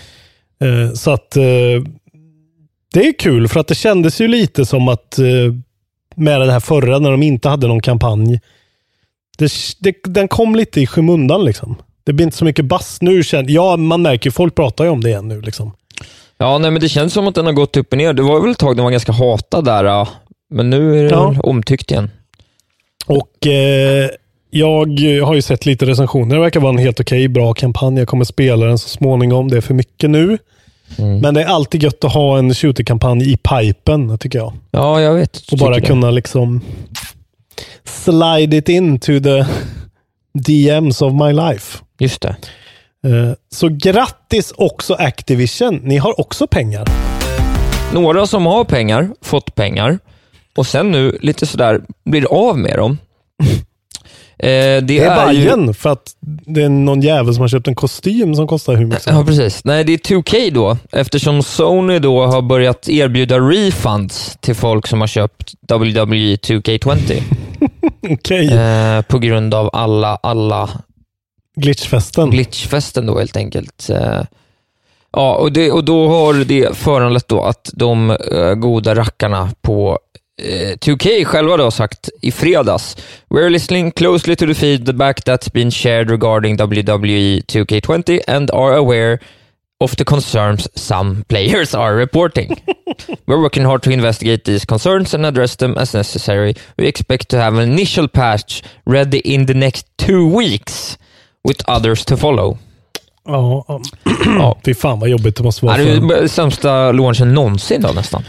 Eh, 0.62 0.94
så 0.94 1.12
att 1.12 1.38
eh, 1.38 1.44
det 2.94 3.08
är 3.08 3.20
kul 3.20 3.48
för 3.48 3.60
att 3.60 3.68
det 3.68 3.76
kändes 3.76 4.22
ju 4.22 4.28
lite 4.28 4.66
som 4.66 4.88
att 4.88 5.20
eh, 5.20 5.26
med 6.16 6.42
det 6.42 6.52
här 6.52 6.60
förra 6.60 7.00
när 7.00 7.12
de 7.12 7.24
inte 7.24 7.50
hade 7.50 7.68
någon 7.68 7.82
kampanj. 7.82 8.40
Det, 9.38 9.52
det, 9.80 9.96
den 10.04 10.28
kom 10.28 10.56
lite 10.56 10.82
i 10.82 10.88
skymundan 10.88 11.46
liksom. 11.46 11.76
Det 12.04 12.14
blir 12.14 12.26
inte 12.26 12.38
så 12.38 12.46
mycket 12.46 12.66
bass 12.66 12.98
nu. 13.02 13.22
Ja, 13.48 13.78
man 13.78 14.02
märker 14.02 14.28
ju, 14.28 14.32
folk 14.32 14.56
pratar 14.56 14.84
ju 14.84 14.90
om 14.90 15.02
det 15.02 15.10
igen 15.10 15.28
nu 15.28 15.42
liksom. 15.42 15.72
Ja, 16.38 16.58
nej, 16.58 16.72
men 16.72 16.82
det 16.82 16.90
känns 16.90 17.14
som 17.14 17.28
att 17.28 17.36
den 17.36 17.46
har 17.46 17.54
gått 17.54 17.78
upp 17.78 17.92
och 17.92 17.98
ner. 17.98 18.14
Det 18.14 18.22
var 18.22 18.42
väl 18.42 18.52
ett 18.52 18.58
tag 18.58 18.76
den 18.76 18.84
var 18.84 18.92
ganska 18.92 19.12
hatad 19.12 19.66
där. 19.66 20.08
Men 20.52 20.70
nu 20.70 21.00
är 21.00 21.04
det 21.04 21.10
Ja. 21.10 21.36
omtyckt 21.44 21.92
igen. 21.92 22.10
Och 23.08 23.48
eh, 23.48 24.10
jag 24.50 25.00
har 25.26 25.34
ju 25.36 25.42
sett 25.42 25.66
lite 25.66 25.86
recensioner. 25.86 26.36
Det 26.36 26.42
verkar 26.42 26.60
vara 26.60 26.72
en 26.74 26.78
helt 26.78 27.00
okej, 27.00 27.28
bra 27.28 27.54
kampanj. 27.54 28.00
Jag 28.00 28.08
kommer 28.08 28.26
spela 28.26 28.66
den 28.66 28.78
så 28.78 28.90
småningom. 28.90 29.48
Det 29.48 29.58
är 29.58 29.62
för 29.62 29.74
mycket 29.74 30.10
nu. 30.10 30.38
Men 31.22 31.34
det 31.34 31.42
är 31.42 31.46
alltid 31.46 31.84
gött 31.84 32.04
att 32.04 32.14
ha 32.14 32.38
en 32.38 32.54
shooter-kampanj 32.54 33.32
i 33.34 33.38
pipen, 33.38 34.18
tycker 34.18 34.40
jag. 34.40 34.54
Ja, 34.72 35.02
jag 35.02 35.14
vet. 35.14 35.38
Och 35.52 35.58
bara 35.58 35.76
det. 35.76 35.82
kunna 35.82 36.12
liksom 36.12 36.62
slide 37.84 38.58
it 38.58 38.70
into 38.70 39.20
the 39.20 39.46
DMs 40.34 41.02
of 41.02 41.14
my 41.14 41.34
life. 41.34 41.78
Just 42.00 42.22
det. 42.22 42.36
Eh, 43.06 43.34
Så 43.52 43.68
grattis 43.70 44.54
också 44.58 44.94
Activision. 44.94 45.76
Ni 45.84 45.98
har 45.98 46.20
också 46.20 46.48
pengar. 46.48 46.88
Några 47.94 48.28
som 48.28 48.46
har 48.46 48.64
pengar, 48.64 49.10
fått 49.22 49.56
pengar 49.56 50.00
och 50.56 50.68
sen 50.68 50.92
nu 50.92 51.18
lite 51.22 51.46
sådär 51.46 51.82
blir 52.06 52.26
av 52.26 52.58
med 52.58 52.78
dem. 52.78 52.98
Eh, 54.44 54.48
det, 54.48 54.82
Det 54.82 55.00
är 55.00 55.28
är 55.28 55.32
ju... 55.32 55.50
Bajen 55.50 55.74
för 55.74 55.90
att 55.90 56.16
det 56.22 56.62
är 56.64 56.70
någon 56.70 57.02
jävel 57.02 57.34
som 57.34 57.42
har 57.42 57.48
köpt 57.48 57.68
en 57.68 57.76
kostym 57.76 58.36
som 58.36 58.48
kostar 58.48 58.76
hur 58.76 58.86
mycket 58.86 59.04
som 59.04 59.16
Ja, 59.16 59.24
precis. 59.26 59.64
Nej, 59.66 59.84
det 59.84 59.94
är 59.94 59.98
2K 59.98 60.52
då, 60.54 60.78
eftersom 60.92 61.44
Sony 61.44 62.00
då 62.00 62.26
har 62.26 62.42
börjat 62.42 62.90
erbjuda 62.90 63.40
refunds 63.40 64.38
till 64.40 64.56
folk 64.56 64.88
som 64.88 65.00
har 65.02 65.08
köpt 65.08 65.54
WWE 65.70 66.36
2K20 66.36 67.22
Okej. 68.10 68.54
eh, 68.54 69.02
på 69.02 69.20
grund 69.20 69.54
av 69.54 69.70
alla, 69.74 70.16
alla 70.24 70.70
Glitchfesten. 71.56 72.30
glitchfesten 72.30 73.06
då 73.06 73.20
helt 73.20 73.38
enkelt. 73.38 73.90
Eh, 73.90 74.22
ja, 75.14 75.36
och, 75.36 75.52
det, 75.52 75.72
och 75.72 75.84
då 75.84 76.08
har 76.08 76.34
det 76.46 76.78
föranlett 76.78 77.28
då 77.28 77.44
att 77.44 77.70
de 77.74 78.12
eh, 78.12 78.54
goda 78.54 78.96
rackarna 78.96 79.50
på 79.62 80.00
eh, 80.42 80.78
2K 80.78 81.26
själva 81.26 81.58
då 81.58 81.72
sagt 81.72 82.10
i 82.22 82.32
fredags 82.32 82.98
We're 83.30 83.50
listening 83.50 83.92
closely 83.92 84.36
to 84.36 84.46
the 84.46 84.54
feedback 84.54 85.26
that's 85.26 85.52
been 85.54 85.72
shared 85.72 86.10
regarding 86.12 86.58
WWE 86.58 87.42
2K20 87.46 88.20
and 88.28 88.52
are 88.52 88.74
aware 88.76 89.20
of 89.80 89.96
the 89.96 90.04
concerns 90.04 90.68
some 90.76 91.24
players 91.28 91.76
are 91.76 91.96
reporting. 91.96 92.56
We're 93.26 93.42
working 93.42 93.66
hard 93.66 93.82
to 93.84 93.92
investigate 93.92 94.44
these 94.44 94.66
concerns 94.66 95.14
and 95.14 95.26
address 95.26 95.56
them 95.56 95.78
as 95.78 95.94
necessary. 95.94 96.54
We 96.78 96.88
expect 96.88 97.30
to 97.30 97.38
have 97.38 97.58
an 97.62 97.70
initial 97.72 98.08
patch 98.08 98.62
ready 98.86 99.18
in 99.20 99.46
the 99.46 99.54
next 99.54 99.86
two 99.98 100.38
weeks 100.38 100.98
with 101.48 101.64
others 101.68 102.06
to 102.06 102.18
follow. 102.18 102.58
Ja, 103.26 103.66
ja. 103.68 103.80
Ja. 104.26 104.58
Fy 104.66 104.74
fan 104.74 105.00
vad 105.00 105.10
jobbigt 105.10 105.36
det 105.36 105.44
måste 105.44 105.66
Ja, 105.66 105.72
vara. 105.72 105.84
det 105.84 106.02
för 106.08 106.24
är 106.24 106.28
sämsta 106.28 106.92
launchen 106.92 107.34
någonsin 107.34 107.82
då 107.82 107.92
nästan. 107.92 108.24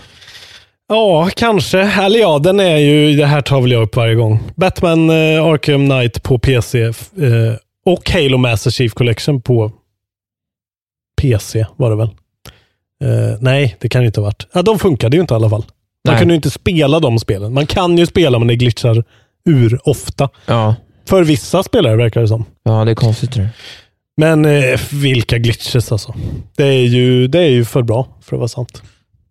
Ja, 0.89 1.31
kanske. 1.37 1.81
Eller 1.81 2.19
ja, 2.19 2.39
den 2.39 2.61
är 2.61 2.77
ju, 2.77 3.17
det 3.17 3.27
här 3.27 3.41
tar 3.41 3.61
väl 3.61 3.71
jag 3.73 3.83
upp 3.83 3.97
varje 3.97 4.15
gång. 4.15 4.41
Batman 4.55 5.11
eh, 5.11 5.45
Arkham 5.45 5.87
Knight 5.91 6.23
på 6.23 6.39
PC 6.39 6.83
eh, 6.83 6.93
och 7.87 8.11
Halo 8.11 8.39
Master 8.39 8.71
Chief 8.71 8.93
Collection 8.93 9.43
på 9.43 9.73
PC 11.21 11.67
var 11.77 11.91
det 11.91 11.97
väl? 11.97 12.09
Eh, 13.05 13.39
nej, 13.41 13.77
det 13.81 13.89
kan 13.89 14.01
det 14.03 14.07
inte 14.07 14.21
ha 14.21 14.25
varit. 14.25 14.47
Ja, 14.53 14.63
de 14.63 14.79
funkade 14.79 15.17
ju 15.17 15.21
inte 15.21 15.35
i 15.35 15.37
alla 15.37 15.51
fall. 15.51 15.65
Man 16.05 16.15
Nej. 16.15 16.19
kunde 16.19 16.35
ju 16.35 16.37
inte 16.37 16.51
spela 16.51 17.01
de 17.01 17.19
spelen. 17.19 17.55
Man 17.55 17.67
kan 17.67 17.99
ju 17.99 18.07
spela 18.07 18.39
men 18.39 18.49
det 18.49 18.57
glitchar 18.57 19.05
ur 19.45 19.79
ofta. 19.89 20.29
Ja, 20.47 20.75
För 21.09 21.25
vissa 21.25 21.63
spelare 21.63 21.97
verkar 21.97 22.21
det 22.21 22.29
som. 22.29 22.45
ja 22.63 22.85
det 22.85 22.91
är 22.91 22.95
konstigt. 22.95 23.33
det. 23.33 23.49
Men 24.17 24.45
eh, 24.45 24.81
vilka 24.93 25.39
glitches 25.39 25.93
alltså. 25.93 26.15
Det 26.57 26.65
är, 26.65 26.85
ju, 26.87 27.27
det 27.29 27.39
är 27.39 27.49
ju 27.51 27.65
för 27.65 27.83
bra 27.83 28.07
för 28.23 28.37
att 28.37 28.41
vara 28.41 28.49
sant. 28.49 28.83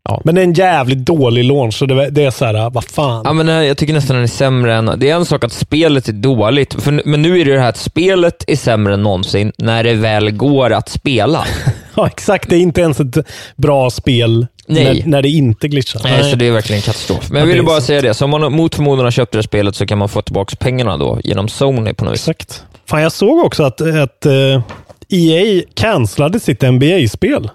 Ja. 0.04 0.22
Men 0.24 0.36
det 0.36 0.42
är 0.42 0.44
en 0.44 0.54
jävligt 0.54 0.98
dålig 0.98 1.44
launch. 1.44 1.74
Så 1.74 1.86
det, 1.86 2.10
det 2.10 2.24
är 2.24 2.32
så 2.32 2.46
här, 2.46 2.70
vad 2.70 2.84
fan. 2.84 3.22
Ja, 3.26 3.34
men 3.34 3.50
eh, 3.50 3.56
jag 3.56 3.78
tycker 3.78 3.94
nästan 3.94 4.16
den 4.16 4.24
är 4.24 4.28
sämre 4.28 4.76
än... 4.76 4.92
Det 4.98 5.10
är 5.10 5.16
en 5.16 5.26
sak 5.26 5.44
att 5.44 5.54
spelet 5.54 6.08
är 6.08 6.14
dåligt, 6.14 6.84
för, 6.84 7.02
men 7.06 7.22
nu 7.22 7.42
är 7.42 7.46
det 7.46 7.54
det 7.54 7.60
här 7.60 7.70
att 7.70 7.78
spelet 7.78 8.44
är 8.48 8.56
sämre 8.56 8.94
än 8.94 9.04
någonsin 9.04 9.52
när 9.58 9.84
det 9.84 9.94
väl 9.94 10.32
går 10.32 10.74
att 10.74 10.90
spela. 10.90 11.46
Ja, 11.96 12.08
exakt. 12.08 12.50
Det 12.50 12.56
är 12.56 12.60
inte 12.60 12.82
ens 12.82 13.00
ett 13.00 13.18
bra 13.56 13.90
spel 13.90 14.48
Nej. 14.68 14.84
när, 14.84 15.08
när 15.08 15.22
det 15.22 15.30
inte 15.30 15.68
glitchar. 15.68 16.02
Nej, 16.04 16.32
så 16.32 16.36
det 16.36 16.48
är 16.48 16.52
verkligen 16.52 16.82
katastrof. 16.82 17.30
Men 17.32 17.40
jag 17.40 17.48
ville 17.48 17.64
bara 17.64 17.80
så. 17.80 17.86
säga 17.86 18.02
det, 18.02 18.14
så 18.14 18.26
om 18.26 18.32
man 18.32 18.54
mot 18.54 18.76
förmodan 18.76 19.06
har 19.06 19.12
köpt 19.12 19.32
det 19.32 19.38
här 19.38 19.44
spelet 19.44 19.76
så 19.76 19.86
kan 19.86 19.98
man 19.98 20.10
få 20.10 20.22
tillbaka 20.22 20.56
pengarna 20.56 20.98
då 20.98 21.20
genom 21.24 21.48
Sony 21.48 21.94
på 21.94 22.06
något 22.06 22.14
vis. 22.14 22.28
Exakt. 22.28 22.64
Fan, 22.86 23.02
jag 23.02 23.12
såg 23.12 23.46
också 23.46 23.64
att, 23.64 23.82
att 23.82 24.26
eh, 24.26 24.62
EA 25.10 25.64
cancellade 25.74 26.40
sitt 26.40 26.62
NBA-spel 26.62 27.50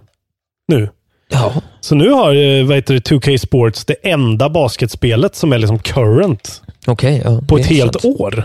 nu. 0.68 0.88
Ja. 1.28 1.52
Så 1.80 1.94
nu 1.94 2.10
har 2.10 2.62
vad 2.64 2.76
heter 2.76 2.94
det, 2.94 3.00
2K 3.10 3.36
Sports 3.38 3.84
det 3.84 3.94
enda 4.02 4.48
basketspelet 4.48 5.34
som 5.34 5.52
är 5.52 5.58
liksom 5.58 5.78
current 5.78 6.62
Okej, 6.86 7.22
ja. 7.24 7.40
på 7.48 7.58
ett 7.58 7.66
helt 7.66 8.00
sant. 8.00 8.20
år. 8.20 8.34
Ja, 8.36 8.44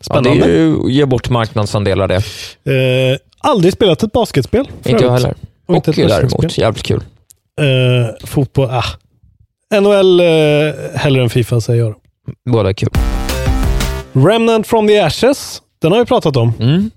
Spännande. 0.00 0.46
det 0.46 0.52
är 0.52 0.58
ju 0.58 0.90
ge 0.92 1.04
bort 1.04 1.30
marknadsandelar 1.30 2.08
det. 2.08 2.16
Eh, 3.12 3.18
aldrig 3.38 3.72
spelat 3.72 4.02
ett 4.02 4.12
basketspel. 4.12 4.68
Inte 4.84 5.04
jag 5.04 5.12
heller. 5.12 5.34
Och 5.66 5.74
inte 5.74 5.90
Hockey 5.90 6.06
däremot, 6.06 6.58
jävligt 6.58 6.82
kul. 6.82 7.00
Eh, 7.60 8.26
fotboll, 8.26 8.68
ah. 8.70 8.84
NHL 9.80 10.20
eh, 10.20 10.26
hellre 10.94 11.22
än 11.22 11.30
Fifa 11.30 11.60
säger 11.60 11.82
jag. 11.84 11.94
Båda 12.52 12.68
är 12.68 12.72
kul. 12.72 12.88
Remnant 14.12 14.66
from 14.66 14.86
the 14.88 15.00
Ashes, 15.00 15.62
den 15.82 15.92
har 15.92 15.98
vi 15.98 16.04
pratat 16.04 16.36
om. 16.36 16.52
Mm. 16.60 16.90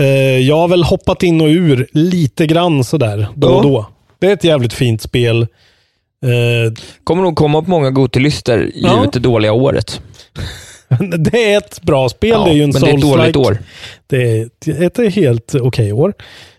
Eh, 0.00 0.38
jag 0.38 0.56
har 0.56 0.68
väl 0.68 0.84
hoppat 0.84 1.22
in 1.22 1.40
och 1.40 1.46
ur 1.48 1.86
lite 1.92 2.46
grann 2.46 2.84
sådär 2.84 3.26
då 3.34 3.48
och 3.48 3.64
Ja. 3.64 3.68
då. 3.68 3.86
Det 4.22 4.28
är 4.28 4.32
ett 4.32 4.44
jävligt 4.44 4.72
fint 4.72 5.02
spel. 5.02 5.42
Eh, 5.42 6.72
Kommer 7.04 7.22
nog 7.22 7.36
komma 7.36 7.58
upp 7.58 7.66
många 7.66 7.90
Gotilistor 7.90 8.58
givet 8.60 8.74
Ja. 8.82 9.10
det 9.12 9.18
dåliga 9.18 9.52
året. 9.52 10.00
det 11.18 11.52
är 11.52 11.58
ett 11.58 11.82
bra 11.82 12.08
spel. 12.08 12.30
Ja, 12.30 12.44
det 12.44 12.50
är 12.50 12.54
ju 12.54 12.62
en 12.62 12.70
men 12.70 12.82
det 12.82 12.90
är 12.90 12.94
ett 12.94 13.00
dåligt 13.00 13.36
år. 13.36 13.58
Det 14.06 14.38
är 14.38 14.46
ett, 14.46 14.98
ett 14.98 15.14
helt 15.14 15.54
okej 15.54 15.92
år. 15.92 16.14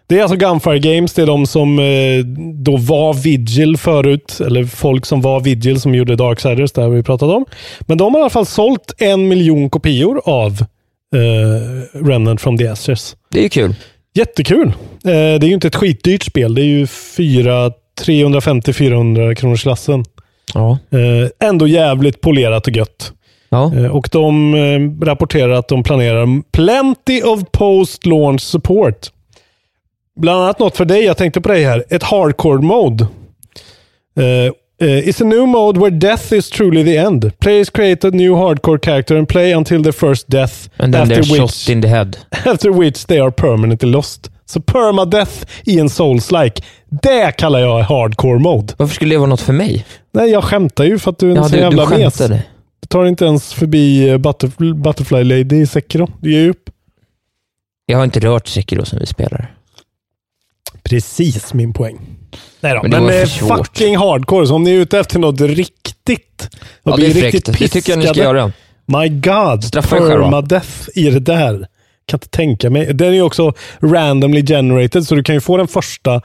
Det 0.07 0.19
är 0.19 0.21
alltså 0.21 0.37
Gunfire 0.37 0.79
Games. 0.79 1.13
Det 1.13 1.21
är 1.21 1.25
de 1.25 1.45
som 1.47 1.79
eh, 1.79 2.25
då 2.63 2.77
var 2.77 3.13
Vigil 3.13 3.77
förut. 3.77 4.39
Eller 4.45 4.63
folk 4.65 5.05
som 5.05 5.21
var 5.21 5.39
Vigil 5.39 5.81
som 5.81 5.95
gjorde 5.95 6.15
Darksiders. 6.15 6.71
Det 6.71 6.81
har 6.81 6.89
vi 6.89 7.03
pratat 7.03 7.29
om. 7.29 7.45
Men 7.79 7.97
de 7.97 8.13
har 8.13 8.21
i 8.21 8.23
alla 8.23 8.29
fall 8.29 8.45
sålt 8.45 8.93
en 8.97 9.27
miljon 9.27 9.69
kopior 9.69 10.21
av 10.25 10.51
eh, 11.15 11.99
Remnant 12.05 12.41
from 12.41 12.57
the 12.57 12.67
Ashes. 12.67 13.15
Det 13.31 13.39
är 13.39 13.43
ju 13.43 13.49
kul. 13.49 13.75
Jättekul. 14.13 14.67
Eh, 14.67 14.73
det 15.03 15.13
är 15.13 15.45
ju 15.45 15.53
inte 15.53 15.67
ett 15.67 15.75
skitdyrt 15.75 16.23
spel. 16.23 16.55
Det 16.55 16.61
är 16.61 16.65
ju 16.65 16.85
350-400 16.85 19.35
kronors 19.35 19.61
klassen. 19.61 20.05
Ja. 20.53 20.77
Eh, 20.91 21.47
ändå 21.49 21.67
jävligt 21.67 22.21
polerat 22.21 22.67
och 22.67 22.75
gött. 22.75 23.13
Ja. 23.49 23.75
Eh, 23.75 23.87
och 23.87 24.09
de 24.11 24.55
rapporterar 25.03 25.53
att 25.53 25.67
de 25.67 25.83
planerar 25.83 26.51
plenty 26.51 27.21
of 27.21 27.41
post-launch 27.51 28.41
support. 28.41 29.11
Bland 30.15 30.43
annat 30.43 30.59
något 30.59 30.77
för 30.77 30.85
dig. 30.85 31.03
Jag 31.03 31.17
tänkte 31.17 31.41
på 31.41 31.49
dig 31.49 31.63
här. 31.63 31.83
Ett 31.89 32.03
hardcore 32.03 32.61
mode. 32.61 33.07
Uh, 34.83 35.07
it's 35.09 35.21
a 35.21 35.25
new 35.25 35.45
mode 35.47 35.79
where 35.79 35.91
death 35.91 36.33
is 36.33 36.49
truly 36.49 36.83
the 36.83 36.97
end. 36.97 37.39
Players 37.39 37.69
create 37.69 38.07
a 38.07 38.11
new 38.11 38.35
hardcore 38.35 38.79
character 38.79 39.17
and 39.17 39.27
play 39.29 39.53
until 39.53 39.81
their 39.83 39.93
first 39.93 40.27
death. 40.27 40.69
And 40.77 40.93
then 40.93 41.07
they're 41.07 41.17
which, 41.19 41.37
shot 41.37 41.69
in 41.69 41.81
the 41.81 41.87
head. 41.87 42.17
after 42.31 42.71
which 42.71 43.05
they 43.07 43.19
are 43.19 43.31
permanently 43.31 43.89
lost. 43.89 44.29
Så 44.45 44.61
permadeath 44.61 45.45
i 45.65 45.79
en 45.79 45.89
souls-like. 45.89 46.61
Det 47.01 47.31
kallar 47.37 47.59
jag 47.59 47.83
hardcore 47.83 48.39
mode. 48.39 48.73
Varför 48.77 48.95
skulle 48.95 49.15
det 49.15 49.19
vara 49.19 49.29
något 49.29 49.41
för 49.41 49.53
mig? 49.53 49.85
Nej, 50.13 50.29
jag 50.29 50.43
skämtar 50.43 50.83
ju 50.83 50.99
för 50.99 51.11
att 51.11 51.19
du 51.19 51.27
är 51.27 51.31
en 51.31 51.35
Ja, 51.37 51.43
så 51.43 51.49
du, 51.49 51.55
du 51.57 51.61
jävla 51.63 51.89
mes. 51.89 51.89
skämtade. 52.17 52.43
Du 52.79 52.87
tar 52.87 53.05
inte 53.05 53.25
ens 53.25 53.53
förbi 53.53 54.09
eh, 54.09 54.17
Butterf- 54.17 54.73
Butterfly 54.81 55.23
Lady 55.23 55.61
i 55.61 55.67
Sekiro. 55.67 56.07
Du 56.21 56.31
ger 56.33 56.49
upp. 56.49 56.69
Jag 57.85 57.97
har 57.97 58.03
inte 58.03 58.19
rört 58.19 58.47
Sekiro 58.47 58.85
som 58.85 58.99
vi 58.99 59.05
spelar. 59.05 59.55
Precis 60.83 61.53
min 61.53 61.73
poäng. 61.73 61.99
Nej 62.59 62.73
då, 62.73 62.81
Men 62.83 63.05
men, 63.05 63.21
eh, 63.21 63.25
fucking 63.27 63.97
hardcore. 63.97 64.47
Så 64.47 64.55
om 64.55 64.63
ni 64.63 64.71
är 64.71 64.75
ute 64.75 64.99
efter 64.99 65.19
något 65.19 65.41
riktigt. 65.41 66.49
Ja, 66.83 66.91
och 66.91 66.99
det 66.99 67.05
är 67.05 67.11
blir 67.11 67.21
fräckt. 67.21 67.35
riktigt 67.35 67.59
Det 67.59 67.67
tycker 67.67 67.91
jag 67.91 67.99
ni 67.99 68.07
ska 68.07 68.19
göra. 68.19 68.51
My 68.85 69.09
God. 69.09 69.63
Straffa 69.63 69.97
er. 69.97 69.99
Permadeath 69.99 70.89
i 70.95 71.09
det 71.09 71.19
där. 71.19 71.67
Kan 72.05 72.17
inte 72.17 72.29
tänka 72.29 72.69
mig. 72.69 72.93
Den 72.93 73.07
är 73.07 73.13
ju 73.13 73.21
också 73.21 73.53
randomly 73.79 74.45
generated, 74.45 75.07
så 75.07 75.15
du 75.15 75.23
kan 75.23 75.35
ju 75.35 75.41
få 75.41 75.57
den 75.57 75.67
första 75.67 76.21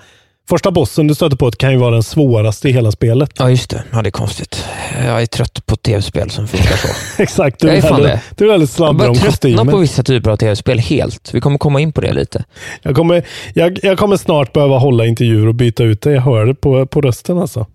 Första 0.48 0.70
bossen 0.70 1.06
du 1.06 1.14
stöter 1.14 1.36
på 1.36 1.50
kan 1.50 1.72
ju 1.72 1.76
vara 1.78 1.90
den 1.90 2.02
svåraste 2.02 2.68
i 2.68 2.72
hela 2.72 2.92
spelet. 2.92 3.30
Ja, 3.38 3.50
just 3.50 3.70
det. 3.70 3.82
Ja, 3.92 4.02
det 4.02 4.08
är 4.08 4.10
konstigt. 4.10 4.64
Jag 5.06 5.22
är 5.22 5.26
trött 5.26 5.66
på 5.66 5.76
tv-spel 5.76 6.30
som 6.30 6.48
funkar 6.48 6.76
så. 6.76 6.88
Exakt. 7.22 7.60
Du 7.60 7.66
Jag 7.68 7.76
är 7.76 7.82
fan 7.82 8.02
väldigt, 8.02 8.12
det. 8.12 8.20
du 8.36 8.44
är 8.44 8.48
väldigt 8.48 8.70
Jag 8.70 8.76
sladdrig 8.76 8.98
börjar 8.98 9.10
om 9.10 9.14
tröttna 9.16 9.30
kostymen. 9.30 9.68
på 9.68 9.76
vissa 9.76 10.02
typer 10.02 10.30
av 10.30 10.36
tv-spel 10.36 10.78
helt. 10.78 11.34
Vi 11.34 11.40
kommer 11.40 11.58
komma 11.58 11.80
in 11.80 11.92
på 11.92 12.00
det 12.00 12.12
lite. 12.12 12.44
Jag 12.82 12.96
kommer, 12.96 13.24
jag, 13.54 13.78
jag 13.82 13.98
kommer 13.98 14.16
snart 14.16 14.52
behöva 14.52 14.78
hålla 14.78 15.06
intervjuer 15.06 15.46
och 15.46 15.54
byta 15.54 15.84
ut 15.84 16.00
det. 16.02 16.12
Jag 16.12 16.22
hör 16.22 16.46
det 16.46 16.54
på, 16.54 16.86
på 16.86 17.00
rösten 17.00 17.38
alltså. 17.38 17.66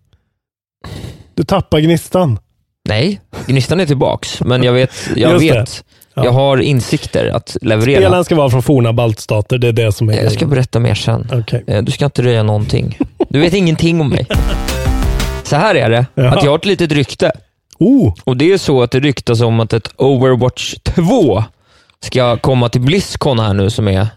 Du 1.35 1.43
tappar 1.43 1.79
gnistan. 1.79 2.39
Nej, 2.89 3.21
gnistan 3.47 3.79
är 3.79 3.85
tillbaks, 3.85 4.41
men 4.41 4.63
jag 4.63 4.73
vet, 4.73 4.91
jag, 5.15 5.43
Just 5.43 5.53
det. 5.53 5.83
Ja. 6.15 6.25
jag 6.25 6.31
har 6.31 6.57
insikter 6.57 7.27
att 7.35 7.57
leverera. 7.61 8.01
Spelen 8.01 8.23
ska 8.25 8.35
vara 8.35 8.49
från 8.49 8.63
forna 8.63 8.93
baltstater. 8.93 9.57
Det 9.57 9.67
är 9.67 9.71
det 9.71 9.91
som 9.91 10.09
är 10.09 10.23
Jag 10.23 10.31
ska 10.31 10.45
berätta 10.45 10.79
mer 10.79 10.95
sen. 10.95 11.27
Okej. 11.33 11.63
Eh, 11.67 11.81
Du 11.83 11.91
ska 11.91 12.05
inte 12.05 12.21
röja 12.21 12.43
någonting. 12.43 12.97
Du 13.29 13.39
vet 13.39 13.53
ingenting 13.53 14.01
om 14.01 14.09
mig. 14.09 14.27
Så 15.43 15.55
här 15.55 15.75
är 15.75 15.89
det, 15.89 16.05
Jaha. 16.15 16.29
att 16.29 16.43
jag 16.43 16.51
har 16.51 16.57
ett 16.57 16.65
litet 16.65 16.91
rykte. 16.91 17.31
Oh, 17.79 18.13
Och 18.23 18.37
det 18.37 18.51
är 18.51 18.57
så 18.57 18.83
att 18.83 18.91
det 18.91 18.99
ryktas 18.99 19.41
om 19.41 19.59
att 19.59 19.73
ett 19.73 19.89
Overwatch 19.97 20.75
2 20.83 21.43
ska 21.99 22.37
komma 22.37 22.69
till 22.69 22.81
Blizzcon 22.81 23.39
här 23.39 23.53
nu 23.53 23.69
som 23.69 23.87
är 23.87 24.07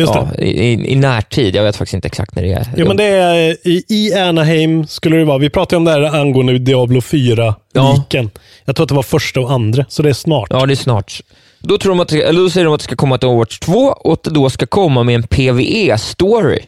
just 0.00 0.14
ja, 0.14 0.34
i, 0.38 0.92
i, 0.92 0.94
närtid. 0.96 1.54
Jag 1.56 1.64
vet 1.64 1.76
faktiskt 1.76 1.94
inte 1.94 2.08
exakt 2.08 2.34
när 2.34 2.42
det 2.42 2.52
är. 2.52 2.66
Jo, 2.76 2.88
men 2.88 2.96
det 2.96 3.04
är 3.04 3.56
i, 3.68 3.84
i 3.88 4.14
Anaheim 4.14 4.86
skulle 4.86 5.16
det 5.16 5.24
vara. 5.24 5.38
Vi 5.38 5.50
pratade 5.50 5.76
om 5.76 5.84
det 5.84 5.90
här 5.90 6.20
angående 6.20 6.58
Diablo 6.58 7.00
4-liken. 7.00 8.30
Jag 8.64 8.76
tror 8.76 8.84
att 8.84 8.88
det 8.88 8.94
var 8.94 9.02
första 9.02 9.40
och 9.40 9.52
andra, 9.52 9.84
så 9.88 10.02
det 10.02 10.08
är 10.08 10.12
snart. 10.12 10.48
Ja, 10.50 10.66
det 10.66 10.72
är 10.72 10.76
snart. 10.76 11.20
Då, 11.58 11.78
tror 11.78 11.90
de 11.92 12.00
att, 12.00 12.12
eller 12.12 12.40
då 12.40 12.50
säger 12.50 12.64
de 12.64 12.74
att 12.74 12.80
det 12.80 12.84
ska 12.84 12.96
komma 12.96 13.14
ett 13.14 13.24
Overwatch 13.24 13.58
2 13.58 13.72
och 13.72 14.12
att 14.12 14.22
det 14.22 14.30
då 14.30 14.50
ska 14.50 14.66
komma 14.66 15.02
med 15.02 15.14
en 15.14 15.22
PVE-story. 15.22 16.58